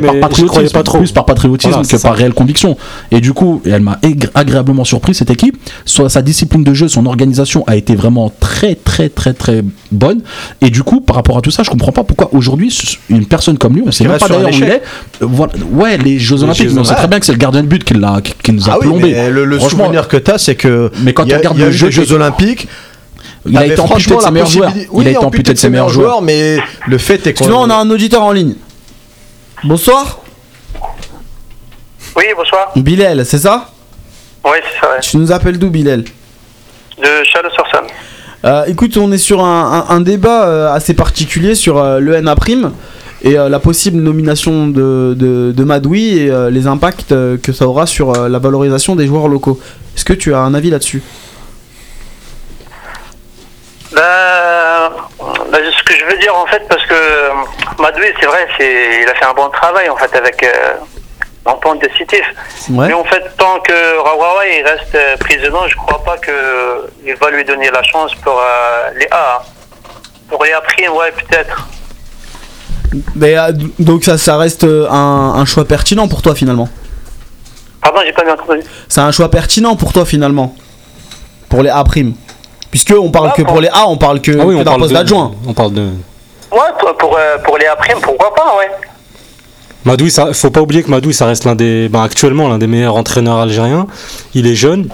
par 0.00 0.14
patriotisme, 0.20 0.72
pas 0.72 0.82
trop. 0.82 0.98
plus 0.98 1.12
par 1.12 1.24
patriotisme 1.24 1.70
Voilà, 1.70 1.82
que 1.88 1.96
ça. 1.98 2.08
par 2.08 2.16
réelle 2.16 2.34
conviction. 2.34 2.76
Et 3.10 3.20
du 3.20 3.32
coup, 3.32 3.60
elle 3.64 3.82
m'a 3.82 3.98
agréablement 4.34 4.84
surpris 4.84 5.14
cette 5.14 5.30
équipe. 5.30 5.56
Soit 5.84 6.08
sa 6.08 6.22
discipline 6.22 6.64
de 6.64 6.74
jeu, 6.74 6.88
son 6.88 7.06
organisation 7.06 7.64
a 7.66 7.76
été 7.76 7.94
vraiment 7.94 8.32
très 8.40 8.74
très 8.74 9.08
très 9.08 9.32
très 9.34 9.62
bonne. 9.90 10.20
Et 10.60 10.70
du 10.70 10.82
coup, 10.82 11.00
par 11.00 11.16
rapport 11.16 11.38
à 11.38 11.40
tout 11.40 11.50
ça, 11.50 11.62
je 11.62 11.70
comprends 11.70 11.92
pas 11.92 12.04
pourquoi 12.04 12.30
aujourd'hui 12.34 12.76
une 13.10 13.26
personne 13.26 13.58
comme 13.58 13.74
lui, 13.74 13.82
on 13.86 13.90
sait 13.92 14.04
même 14.04 14.18
pas 14.18 14.28
d'ailleurs 14.28 14.50
où 14.50 14.54
il 14.54 14.64
est. 14.64 14.82
voilà. 15.20 15.52
Ouais, 15.72 15.98
les 15.98 16.18
Jeux 16.36 16.44
Olympiques, 16.44 16.68
Jeux 16.68 16.74
mais 16.74 16.80
on 16.80 16.84
sait 16.84 16.94
très 16.94 17.08
bien 17.08 17.20
que 17.20 17.26
c'est 17.26 17.32
le 17.32 17.38
gardien 17.38 17.62
de 17.62 17.68
but 17.68 17.84
qui, 17.84 17.94
l'a- 17.94 18.20
qui, 18.22 18.32
qui 18.42 18.52
nous 18.52 18.68
a 18.68 18.72
Ah 18.74 18.78
oui, 18.80 18.86
plombé. 18.86 19.12
mais 19.12 19.30
le, 19.30 19.44
le 19.44 19.58
souvenir 19.60 20.08
que 20.08 20.16
tu 20.16 20.30
as, 20.30 20.38
c'est 20.38 20.54
que. 20.54 20.90
Mais 21.02 21.12
quand 21.12 21.24
il 21.24 21.30
y 21.30 21.32
a, 21.32 21.36
on 21.36 21.38
regarde 21.40 21.58
y 21.58 21.62
a 21.62 21.66
les 21.66 21.72
Jeux 21.72 21.88
que- 21.90 22.12
Olympiques, 22.12 22.68
il 23.46 23.56
a 23.58 23.66
été 23.66 23.80
amputé 23.80 24.14
de 24.16 24.20
ses 24.20 24.30
meilleurs 24.30 24.46
joueurs. 24.48 24.72
Il 24.94 25.06
a 25.06 25.10
été 25.10 25.18
amputé 25.18 25.52
de 25.52 25.58
ses 25.58 25.68
meilleurs 25.70 25.88
joueurs. 25.88 26.22
mais 26.22 26.58
le 26.86 26.98
fait 26.98 27.26
est 27.26 27.34
qu'on. 27.34 27.44
Sinon, 27.44 27.60
on 27.62 27.70
a 27.70 27.74
un 27.76 27.90
auditeur 27.90 28.22
en 28.22 28.32
ligne. 28.32 28.54
Bonsoir, 29.64 30.18
Oui, 32.16 32.24
bonsoir. 32.36 32.72
Bilal, 32.76 33.24
c'est 33.24 33.38
ça? 33.38 33.68
Oui, 34.44 34.58
c'est 34.62 34.80
ça, 34.80 34.92
ouais. 34.92 35.00
Tu 35.00 35.16
nous 35.16 35.32
appelles 35.32 35.58
d'où, 35.58 35.70
Bilal? 35.70 36.02
De 36.02 37.08
Chalon-sur-Saône. 37.24 37.86
Euh, 38.44 38.64
écoute, 38.66 38.96
on 38.96 39.10
est 39.12 39.18
sur 39.18 39.42
un, 39.44 39.86
un- 39.88 39.94
un 39.94 40.00
débat 40.00 40.44
euh, 40.46 40.72
assez 40.72 40.94
particulier 40.94 41.54
sur 41.54 41.78
euh, 41.78 42.00
le 42.00 42.20
NA 42.20 42.34
prime 42.34 42.72
et 43.22 43.38
euh, 43.38 43.48
la 43.48 43.58
possible 43.60 43.98
nomination 43.98 44.66
de, 44.66 45.14
de, 45.16 45.52
de 45.52 45.64
Madoui 45.64 46.18
et 46.18 46.30
euh, 46.30 46.50
les 46.50 46.66
impacts 46.66 47.12
euh, 47.12 47.38
que 47.38 47.52
ça 47.52 47.66
aura 47.66 47.86
sur 47.86 48.12
la 48.28 48.38
valorisation 48.38 48.96
des 48.96 49.06
joueurs 49.06 49.28
locaux. 49.28 49.60
Est-ce 49.96 50.04
que 50.04 50.12
tu 50.12 50.34
as 50.34 50.38
un 50.38 50.54
avis 50.54 50.70
là-dessus? 50.70 51.02
Ben, 53.94 54.90
ben, 55.50 55.60
ce 55.78 55.82
que 55.84 55.94
je 55.94 56.04
veux 56.06 56.18
dire 56.18 56.34
en 56.34 56.46
fait, 56.46 56.62
parce 56.68 56.84
que 56.86 56.94
Madoui, 57.80 58.06
c'est 58.18 58.26
vrai, 58.26 58.48
c'est, 58.58 59.02
il 59.02 59.08
a 59.08 59.14
fait 59.14 59.24
un 59.24 59.34
bon 59.34 59.48
travail 59.50 59.88
en 59.88 59.96
fait 59.96 60.14
avec 60.16 60.42
euh, 60.42 60.74
l'entente 61.44 61.82
de 61.82 61.88
Citif. 61.96 62.24
Ouais. 62.70 62.88
Mais 62.88 62.94
en 62.94 63.04
fait, 63.04 63.22
tant 63.36 63.60
que 63.60 63.98
Rawawa 64.02 64.46
il 64.46 64.64
reste 64.64 64.96
prisonnier, 65.20 65.68
je 65.68 65.76
crois 65.76 66.02
pas 66.02 66.16
que 66.16 66.88
il 67.04 67.14
va 67.16 67.30
lui 67.30 67.44
donner 67.44 67.70
la 67.70 67.82
chance 67.82 68.14
pour 68.16 68.38
euh, 68.38 68.90
les 68.98 69.08
A. 69.10 69.42
Pour 70.28 70.42
les 70.44 70.52
A 70.52 70.62
prime, 70.62 70.92
ouais, 70.92 71.12
peut-être. 71.12 71.68
Mais, 73.16 73.36
euh, 73.38 73.52
donc 73.78 74.04
ça, 74.04 74.18
ça 74.18 74.36
reste 74.36 74.64
euh, 74.64 74.88
un, 74.90 75.34
un 75.36 75.44
choix 75.44 75.64
pertinent 75.64 76.08
pour 76.08 76.22
toi 76.22 76.34
finalement. 76.34 76.68
Pardon, 77.80 78.00
j'ai 78.04 78.12
pas 78.12 78.22
bien 78.24 78.34
entendu. 78.34 78.60
C'est 78.88 79.00
un 79.00 79.10
choix 79.12 79.30
pertinent 79.30 79.76
pour 79.76 79.92
toi 79.92 80.04
finalement. 80.04 80.54
Pour 81.48 81.62
les 81.62 81.70
A 81.70 81.82
prime. 81.84 82.14
Puisque 82.70 82.94
on 82.98 83.10
parle 83.10 83.30
Ah, 83.32 83.36
que 83.36 83.42
pour 83.42 83.60
les 83.60 83.68
A, 83.68 83.86
on 83.88 83.96
parle 83.98 84.20
que, 84.20 84.32
Ah 84.38 84.46
oui, 84.46 84.54
que 84.54 84.58
d'un 84.60 84.64
parle 84.64 84.80
poste 84.80 84.92
d'adjoint. 84.94 85.32
On 85.46 85.52
parle 85.52 85.72
de. 85.74 85.82
Ouais, 86.50 86.58
pour, 86.78 86.96
pour, 86.96 87.16
euh, 87.16 87.38
pour 87.44 87.58
les 87.58 87.66
A-primes, 87.66 87.98
pourquoi 88.02 88.32
pas, 88.34 88.54
ouais. 88.58 88.70
Madoui, 89.84 90.10
ça, 90.10 90.32
faut 90.32 90.50
pas 90.50 90.60
oublier 90.60 90.82
que 90.82 90.90
Madoui, 90.90 91.12
ça 91.12 91.26
reste 91.26 91.44
l'un 91.44 91.54
des, 91.54 91.88
ben, 91.88 92.02
actuellement 92.02 92.48
l'un 92.48 92.58
des 92.58 92.66
meilleurs 92.68 92.94
entraîneurs 92.96 93.38
algériens. 93.38 93.86
Il 94.34 94.46
est 94.46 94.54
jeune. 94.54 94.88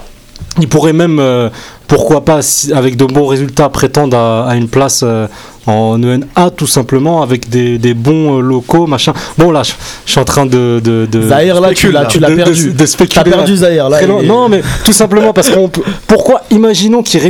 Il 0.59 0.67
pourrait 0.67 0.93
même, 0.93 1.19
euh, 1.19 1.49
pourquoi 1.87 2.25
pas, 2.25 2.41
si- 2.41 2.73
avec 2.73 2.95
de 2.97 3.05
bons 3.05 3.27
résultats, 3.27 3.69
prétendre 3.69 4.17
à, 4.17 4.49
à 4.49 4.55
une 4.55 4.67
place 4.67 5.01
euh, 5.03 5.27
en 5.67 6.01
ENA, 6.01 6.49
tout 6.55 6.67
simplement, 6.67 7.21
avec 7.21 7.49
des, 7.49 7.77
des 7.77 7.93
bons 7.93 8.37
euh, 8.37 8.41
locaux, 8.41 8.87
machin. 8.87 9.13
Bon, 9.37 9.51
là, 9.51 9.63
je 9.63 9.73
je 10.05 10.11
suis 10.11 10.19
en 10.19 10.25
train 10.25 10.45
de. 10.45 10.81
de, 10.83 11.07
de 11.11 11.21
Zahir, 11.29 11.59
là, 11.61 11.73
tu 11.73 11.91
l'as 11.91 12.05
tu 12.05 12.19
l'as 12.19 12.31
perdu. 12.31 12.71
De, 12.73 12.85
spéculer, 12.85 13.23
T'as 13.23 13.29
perdu. 13.29 13.55
Zahir, 13.57 13.89
là. 13.89 14.01
Est- 14.01 14.07
Non, 14.25 14.49
mais 14.49 14.61
tout 14.85 14.93
simplement 14.93 15.33
parce 15.33 15.49
qu'on. 15.49 15.69
Pourquoi 16.07 16.41
imaginons 16.51 17.03
qu'il 17.03 17.21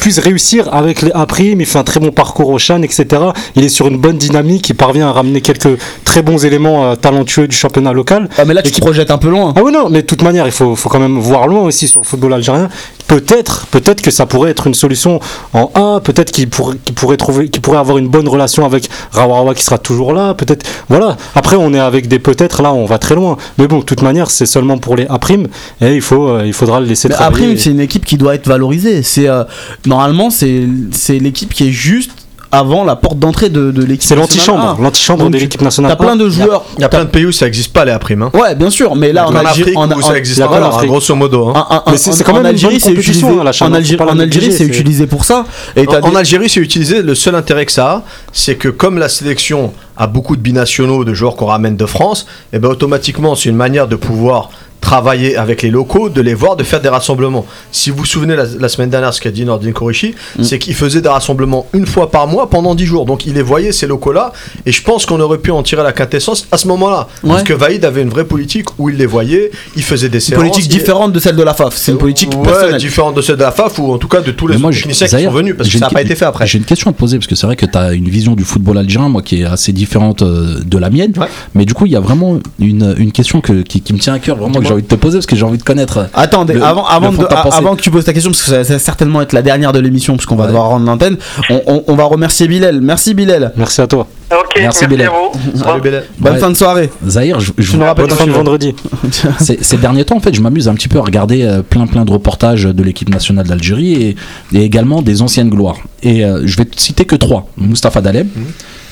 puisse 0.00 0.18
réussir 0.18 0.72
avec 0.74 1.02
les 1.02 1.12
A-Prime, 1.12 1.60
il 1.60 1.66
fait 1.66 1.78
un 1.78 1.84
très 1.84 2.00
bon 2.00 2.10
parcours 2.12 2.50
au 2.50 2.58
Chan, 2.58 2.82
etc. 2.82 3.06
Il 3.54 3.64
est 3.64 3.68
sur 3.68 3.86
une 3.86 3.98
bonne 3.98 4.18
dynamique, 4.18 4.68
il 4.68 4.74
parvient 4.74 5.08
à 5.08 5.12
ramener 5.12 5.40
quelques 5.40 5.78
très 6.04 6.22
bons 6.22 6.44
éléments 6.44 6.84
euh, 6.90 6.94
talentueux 6.96 7.48
du 7.48 7.56
championnat 7.56 7.92
local. 7.92 8.28
Ah, 8.38 8.44
mais 8.44 8.54
là, 8.54 8.62
tu 8.62 8.70
te 8.72 8.80
projettes 8.80 9.10
un 9.10 9.18
peu 9.18 9.30
loin. 9.30 9.54
Ah 9.56 9.60
oui, 9.64 9.72
non, 9.72 9.88
mais 9.88 10.02
de 10.02 10.06
toute 10.06 10.22
manière, 10.22 10.46
il 10.46 10.52
faut, 10.52 10.74
faut 10.76 10.88
quand 10.88 10.98
même 11.00 11.18
voir 11.18 11.46
loin 11.48 11.62
aussi 11.62 11.88
sur 11.88 12.00
le 12.00 12.06
football 12.06 12.34
algérien. 12.34 12.68
Peut-être, 13.06 13.66
peut-être 13.68 14.02
que 14.02 14.10
ça 14.10 14.26
pourrait 14.26 14.50
être 14.50 14.66
une 14.66 14.74
solution 14.74 15.20
en 15.52 15.70
A, 15.74 16.00
peut-être 16.00 16.32
qu'il 16.32 16.48
pourrait, 16.48 17.16
trouver, 17.16 17.48
qu'il 17.48 17.62
pourrait 17.62 17.78
avoir 17.78 17.98
une 17.98 18.08
bonne 18.08 18.28
relation 18.28 18.64
avec 18.64 18.88
Rawarawa 19.12 19.54
qui 19.54 19.62
sera 19.64 19.78
toujours 19.78 20.12
là, 20.12 20.34
peut-être. 20.34 20.66
Voilà. 20.88 21.16
Après, 21.34 21.56
on 21.56 21.72
est 21.72 21.78
avec 21.78 22.08
des 22.08 22.18
peut-être, 22.18 22.62
là, 22.62 22.72
on 22.72 22.84
va 22.84 22.98
très 22.98 23.14
loin. 23.14 23.36
Mais 23.58 23.68
bon, 23.68 23.78
de 23.78 23.84
toute 23.84 24.02
manière, 24.02 24.30
c'est 24.30 24.46
seulement 24.46 24.78
pour 24.78 24.96
les 24.96 25.06
A 25.06 25.18
prime 25.18 25.46
et 25.80 25.94
il 25.94 26.02
faut, 26.02 26.28
euh, 26.28 26.42
il 26.46 26.52
faudra 26.52 26.80
le 26.80 26.86
laisser 26.86 27.08
Mais 27.08 27.14
travailler. 27.14 27.44
après, 27.46 27.56
c'est 27.58 27.70
une 27.70 27.80
équipe 27.80 28.04
qui 28.04 28.16
doit 28.16 28.34
être 28.34 28.48
valorisée. 28.48 29.02
C'est 29.02 29.28
euh, 29.28 29.44
normalement 29.86 30.30
c'est 30.30 30.64
c'est 30.92 31.18
l'équipe 31.18 31.52
qui 31.52 31.68
est 31.68 31.72
juste 31.72 32.10
avant 32.56 32.84
la 32.84 32.96
porte 32.96 33.18
d'entrée 33.18 33.48
de, 33.48 33.70
de 33.70 33.82
l'équipe. 33.84 34.08
C'est 34.08 34.16
nationale 34.16 34.56
l'antichambre, 34.56 34.82
l'antichambre 34.82 35.30
de 35.30 35.38
l'équipe 35.38 35.60
nationale. 35.60 35.90
T'as 35.92 35.96
plein 36.04 36.14
A. 36.14 36.16
de 36.16 36.28
joueurs. 36.28 36.64
Il 36.78 36.80
y 36.80 36.84
a 36.84 36.88
plein 36.88 37.04
de 37.04 37.10
pays 37.10 37.26
où 37.26 37.32
ça 37.32 37.44
n'existe 37.46 37.72
pas 37.72 37.84
les 37.84 37.96
primes. 37.98 38.22
Hein. 38.22 38.30
Ouais, 38.34 38.54
bien 38.54 38.70
sûr, 38.70 38.94
mais 38.96 39.12
là 39.12 39.26
en 39.28 39.32
en 39.32 39.36
Algérie, 39.36 39.60
Afrique 39.72 39.78
en, 39.78 39.90
où 39.90 39.98
en- 39.98 40.02
ça 40.02 40.16
existe 40.18 40.44
pas 40.46 40.58
l'Afrique. 40.60 40.88
grosso 40.90 41.14
modo. 41.14 41.48
hein. 41.54 41.82
Mais 41.90 41.96
c'est- 41.96 42.22
quand 42.24 42.32
en 42.32 42.36
même 42.36 42.46
Algérie, 42.46 42.80
c'est 42.80 42.92
utilisé. 42.92 43.26
hein, 43.26 43.42
En 43.60 44.18
Algérie, 44.18 44.52
c'est 44.52 44.64
utilisé 44.64 45.06
pour 45.06 45.24
ça. 45.24 45.44
Et 45.76 45.86
En, 45.88 46.14
Algérie, 46.14 46.48
c'est 46.48 46.60
utilisé. 46.60 47.02
Le 47.02 47.14
seul 47.14 47.34
intérêt 47.34 47.66
que 47.66 47.72
ça 47.72 47.90
a, 47.90 48.02
c'est 48.32 48.56
que 48.56 48.68
comme 48.68 48.98
la 48.98 49.08
sélection 49.08 49.72
a 49.96 50.06
beaucoup 50.06 50.36
de 50.36 50.40
binationaux, 50.42 51.04
de 51.04 51.14
joueurs 51.14 51.36
qu'on 51.36 51.46
ramène 51.46 51.76
de 51.76 51.86
France, 51.86 52.26
et 52.52 52.58
ben 52.58 52.68
automatiquement, 52.68 53.34
c'est 53.34 53.48
une 53.48 53.56
manière 53.56 53.88
de 53.88 53.96
pouvoir 53.96 54.50
travailler 54.90 55.36
avec 55.36 55.62
les 55.62 55.70
locaux, 55.70 56.08
de 56.08 56.20
les 56.20 56.34
voir, 56.34 56.54
de 56.54 56.62
faire 56.62 56.80
des 56.80 56.88
rassemblements. 56.88 57.44
Si 57.72 57.90
vous 57.90 57.96
vous 57.98 58.04
souvenez 58.06 58.36
la, 58.36 58.44
la 58.58 58.68
semaine 58.68 58.88
dernière, 58.88 59.12
ce 59.12 59.20
qu'a 59.20 59.32
dit 59.32 59.44
Nordin 59.44 59.72
Korishi, 59.72 60.14
Mm. 60.38 60.42
c'est 60.44 60.58
qu'il 60.60 60.74
faisait 60.74 61.00
des 61.00 61.08
rassemblements 61.08 61.66
une 61.72 61.86
fois 61.86 62.08
par 62.10 62.26
mois 62.28 62.48
pendant 62.48 62.74
10 62.76 62.86
jours. 62.86 63.04
Donc 63.04 63.26
il 63.26 63.34
les 63.34 63.42
voyait, 63.42 63.72
ces 63.72 63.86
locaux-là, 63.88 64.32
et 64.64 64.70
je 64.70 64.82
pense 64.82 65.04
qu'on 65.06 65.18
aurait 65.20 65.38
pu 65.38 65.50
en 65.50 65.62
tirer 65.64 65.82
la 65.82 65.92
quintessence 65.92 66.46
à 66.52 66.56
ce 66.56 66.68
moment-là. 66.68 67.08
Parce 67.26 67.42
que 67.42 67.52
Vaïd 67.52 67.84
avait 67.84 68.02
une 68.02 68.10
vraie 68.10 68.24
politique 68.26 68.68
où 68.78 68.88
il 68.90 68.96
les 68.96 69.06
voyait, 69.06 69.50
il 69.74 69.82
faisait 69.82 70.08
des 70.08 70.18
une 70.18 70.20
séances. 70.20 70.38
politique 70.42 70.66
il- 70.66 70.78
différente 70.78 71.12
de 71.12 71.18
celle 71.18 71.34
de 71.36 71.42
la 71.42 71.54
FAF. 71.54 71.74
C'est 71.76 71.90
une 71.92 71.98
politique 71.98 72.30
Ouais, 72.36 72.42
personnelle. 72.44 72.76
différente 72.80 73.14
de 73.16 73.22
celle 73.22 73.36
de 73.36 73.42
la 73.42 73.50
FAF 73.50 73.78
ou 73.80 73.92
en 73.92 73.98
tout 73.98 74.08
cas 74.08 74.20
de 74.20 74.30
tous 74.30 74.46
les 74.46 74.56
moi, 74.56 74.70
techniciens 74.70 75.08
qui 75.08 75.24
sont 75.24 75.30
venus 75.30 75.56
parce 75.56 75.68
que 75.68 75.78
ça 75.78 75.86
n'a 75.86 75.88
une 75.90 75.94
pas 75.94 76.02
été 76.02 76.14
fait 76.14 76.24
après. 76.26 76.46
J'ai 76.46 76.58
une 76.58 76.64
question 76.64 76.90
à 76.90 76.92
te 76.92 76.98
poser 76.98 77.16
parce 77.18 77.26
que 77.26 77.34
c'est 77.34 77.46
vrai 77.46 77.56
que 77.56 77.66
tu 77.66 77.76
as 77.76 77.92
une 77.92 78.08
vision 78.08 78.34
du 78.34 78.44
football 78.44 78.78
algérien, 78.78 79.08
moi 79.08 79.22
qui 79.22 79.40
est 79.42 79.44
assez 79.44 79.72
différente 79.72 80.22
euh, 80.22 80.60
de 80.64 80.78
la 80.78 80.90
mienne. 80.90 81.12
Ouais. 81.16 81.26
Mais 81.56 81.64
du 81.64 81.74
coup, 81.74 81.86
il 81.86 81.92
y 81.92 81.96
a 81.96 82.00
vraiment 82.00 82.38
une, 82.60 82.94
une 82.98 83.10
question 83.12 83.40
que, 83.40 83.62
qui, 83.62 83.80
qui 83.80 83.92
me 83.92 83.98
tient 83.98 84.14
à 84.14 84.18
cœur, 84.20 84.36
vraiment 84.36 84.60
que 84.60 84.75
envie 84.76 84.82
de 84.84 84.88
te 84.88 84.94
poser 84.94 85.18
parce 85.18 85.26
que 85.26 85.36
j'ai 85.36 85.44
envie 85.44 85.58
de 85.58 85.62
connaître. 85.62 86.08
Attendez, 86.14 86.54
Le- 86.54 86.62
avant, 86.64 86.86
avant, 86.86 87.10
le 87.10 87.16
de- 87.18 87.22
de 87.22 87.52
avant 87.52 87.74
que 87.76 87.82
tu 87.82 87.90
poses 87.90 88.04
ta 88.04 88.12
question, 88.12 88.30
parce 88.30 88.42
que 88.42 88.50
ça, 88.50 88.64
ça 88.64 88.72
va 88.74 88.78
certainement 88.78 89.20
être 89.22 89.32
la 89.32 89.42
dernière 89.42 89.72
de 89.72 89.80
l'émission, 89.80 90.16
puisqu'on 90.16 90.36
va 90.36 90.42
Ouais. 90.44 90.48
devoir 90.48 90.68
rendre 90.68 90.86
l'antenne, 90.86 91.16
on, 91.50 91.60
on- 91.66 91.84
on 91.88 91.94
va 91.96 92.04
remercier 92.04 92.48
Bilal. 92.48 92.80
Merci 92.80 93.14
Bilal. 93.14 93.52
Merci 93.56 93.80
à 93.80 93.86
toi. 93.86 94.06
Ok, 94.30 94.54
Merci, 94.58 94.80
merci, 94.82 94.86
Bilal. 94.86 95.06
à 95.06 95.10
vous. 95.10 95.58
Salut, 95.58 95.80
Bélé. 95.80 96.00
Bonne 96.18 96.32
Ouais. 96.34 96.38
fin 96.40 96.50
de 96.50 96.54
soirée. 96.56 96.90
Zahir, 97.06 97.38
je, 97.38 97.52
je 97.58 97.70
Tu 97.72 97.76
Bonne 97.78 97.94
quand 97.96 98.16
fin 98.16 98.26
de 98.26 98.32
vendredi. 98.32 98.74
ces, 99.38 99.58
ces 99.62 99.76
derniers 99.76 100.04
temps, 100.04 100.16
en 100.16 100.20
fait, 100.20 100.34
je 100.34 100.40
m'amuse 100.40 100.68
un 100.68 100.74
petit 100.74 100.88
peu 100.88 100.98
à 100.98 101.02
regarder 101.02 101.42
euh, 101.44 101.62
plein 101.62 101.86
plein 101.86 102.04
de 102.04 102.10
reportages 102.10 102.64
de 102.64 102.82
l'équipe 102.82 103.08
nationale 103.08 103.46
d'Algérie 103.46 103.92
et, 104.02 104.16
et 104.52 104.62
également 104.64 105.00
des 105.02 105.22
anciennes 105.22 105.48
gloires. 105.50 105.76
Et 106.02 106.24
euh, 106.24 106.42
je 106.44 106.56
vais 106.56 106.64
te 106.64 106.80
citer 106.80 107.04
que 107.04 107.14
trois 107.14 107.46
Mustapha 107.56 108.00
Daleb, 108.00 108.28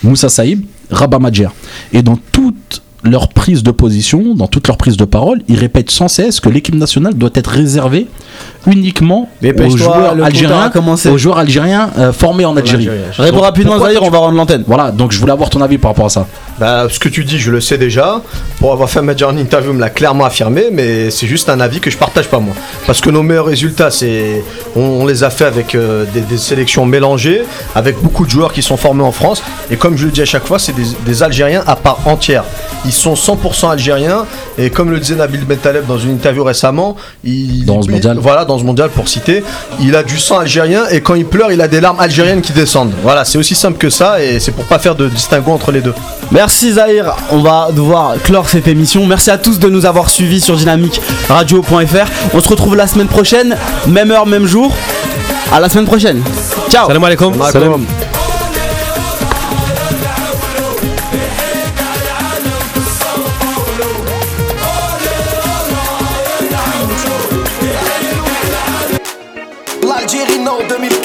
Moussa 0.05 0.29
Saïb, 0.29 0.65
Rabat 0.91 1.19
Madjer. 1.19 1.49
Et 1.93 2.03
dans 2.03 2.17
toute 2.31 2.83
leur 3.05 3.29
prise 3.29 3.63
de 3.63 3.71
position, 3.71 4.35
dans 4.35 4.47
toute 4.47 4.67
leur 4.67 4.77
prise 4.77 4.97
de 4.97 5.05
parole, 5.05 5.43
ils 5.49 5.59
répètent 5.59 5.91
sans 5.91 6.09
cesse 6.09 6.41
que 6.41 6.49
l'équipe 6.49 6.75
nationale 6.75 7.15
doit 7.15 7.31
être 7.35 7.51
réservée 7.51 8.07
uniquement 8.67 9.29
aux 9.43 9.77
joueurs 9.77 10.17
algériens, 10.25 10.73
aux 11.13 11.19
joueurs 11.19 11.39
algériens 11.39 11.91
euh, 11.99 12.13
formés 12.13 12.47
en 12.47 12.57
Algérie. 12.57 12.89
Réponds 13.19 13.41
rapidement, 13.41 13.79
Zahir, 13.79 14.03
on 14.03 14.11
va 14.11 14.19
rendre 14.19 14.37
l'antenne. 14.37 14.65
Voilà, 14.67 14.91
donc 14.91 15.13
je 15.13 15.21
voulais 15.21 15.33
avoir 15.33 15.51
ton 15.51 15.61
avis 15.61 15.77
par 15.77 15.91
rapport 15.91 16.07
à 16.07 16.09
ça. 16.09 16.27
Bah, 16.59 16.87
ce 16.89 16.99
que 16.99 17.11
tu 17.11 17.25
dis, 17.25 17.39
je 17.39 17.51
le 17.51 17.61
sais 17.61 17.77
déjà. 17.77 18.23
Pour 18.59 18.73
avoir 18.73 18.89
fait 18.89 19.01
un 19.01 19.03
match 19.03 19.23
en 19.23 19.37
interview, 19.37 19.73
on 19.73 19.75
me 19.75 19.81
l'a 19.81 19.91
clairement 19.91 20.25
affirmé, 20.25 20.69
mais 20.73 21.11
c'est 21.11 21.27
juste 21.27 21.51
un 21.51 21.61
avis 21.61 21.81
que 21.81 21.91
je 21.91 21.99
partage 21.99 22.29
pas 22.29 22.39
moi. 22.39 22.55
Parce 22.87 23.03
que 23.03 23.11
nos 23.11 23.23
meilleurs 23.23 23.47
résultats, 23.47 23.91
c'est, 23.91 24.43
on, 24.77 24.81
on 24.81 25.07
les 25.07 25.25
a 25.25 25.31
fait 25.31 25.45
avec 25.45 25.75
euh, 25.75 26.07
des, 26.15 26.23
des 26.23 26.39
sélections 26.39 26.87
mélangées, 26.87 27.43
avec 27.75 28.01
beaucoup 28.03 28.25
de 28.25 28.31
joueurs 28.31 28.53
qui 28.53 28.63
sont 28.63 28.79
formés 28.79 29.03
en 29.03 29.13
France. 29.13 29.43
Et 29.71 29.77
comme 29.77 29.99
je 29.99 30.07
le 30.07 30.11
dis 30.11 30.23
à 30.23 30.27
chaque 30.27 30.47
fois, 30.47 30.59
c'est 30.59 30.75
des, 30.75 30.87
des 31.05 31.23
Algériens 31.23 31.63
à 31.67 31.77
part 31.77 31.99
entière. 32.07 32.45
Ils 32.87 32.93
sont 32.95 33.15
100% 33.15 33.71
algériens. 33.71 34.25
Et 34.59 34.71
comme 34.71 34.91
le 34.91 34.99
disait 35.01 35.15
Nabil 35.17 35.45
Bentaleb 35.45 35.87
dans 35.87 35.99
une 35.99 36.11
interview 36.13 36.45
récemment, 36.45 36.97
il, 37.25 37.65
Dans 37.65 37.83
ce 37.83 37.89
il- 37.89 37.93
mondial. 37.93 38.19
Voilà, 38.21 38.45
dans 38.45 38.59
ce 38.59 38.65
mondial 38.65 38.91
pour 38.91 39.09
citer, 39.09 39.43
il 39.81 39.95
a 39.97 40.03
du 40.03 40.19
sang 40.19 40.39
algérien 40.39 40.85
et 40.91 41.01
quand 41.01 41.15
il 41.15 41.27
pleure, 41.27 41.53
il 41.53 41.61
a 41.61 41.69
des 41.69 41.81
larmes 41.81 42.01
algériennes 42.01 42.41
qui 42.41 42.53
descendent. 42.53 42.93
Voilà, 43.03 43.25
c'est 43.25 43.39
aussi 43.39 43.55
simple 43.55 43.79
que 43.79 43.91
ça 43.91 44.23
et 44.23 44.41
c'est 44.41 44.53
pour 44.53 44.65
pas 44.65 44.79
faire 44.79 44.95
de 44.95 45.09
distinguo 45.09 45.53
entre 45.53 45.73
les 45.73 45.81
deux. 45.81 45.95
Merci 46.31 46.73
Zahir, 46.75 47.15
on 47.31 47.39
va 47.41 47.69
devoir 47.73 48.15
clore 48.23 48.49
cette 48.49 48.69
émission. 48.69 49.05
Merci 49.07 49.31
à 49.31 49.39
tous 49.39 49.59
de 49.59 49.69
nous 49.69 49.85
avoir 49.87 50.11
suivis 50.11 50.41
sur 50.41 50.57
dynamique 50.57 51.01
radio.fr. 51.29 52.07
On 52.35 52.41
se 52.41 52.49
retrouve 52.49 52.77
la 52.77 52.87
semaine 52.87 53.09
prochaine, 53.09 53.57
même 53.87 54.11
heure, 54.11 54.27
même 54.27 54.47
jour. 54.47 54.73
À 55.53 55.61
la 55.61 55.69
semaine 55.69 55.85
prochaine. 55.87 56.23
Ciao. 56.71 56.87
Salam 56.87 57.05
alaikum. 57.05 57.35
Salam. 57.53 57.85
L'Algérie 70.05 70.39
Nord 70.39 70.65
2015 70.69 71.04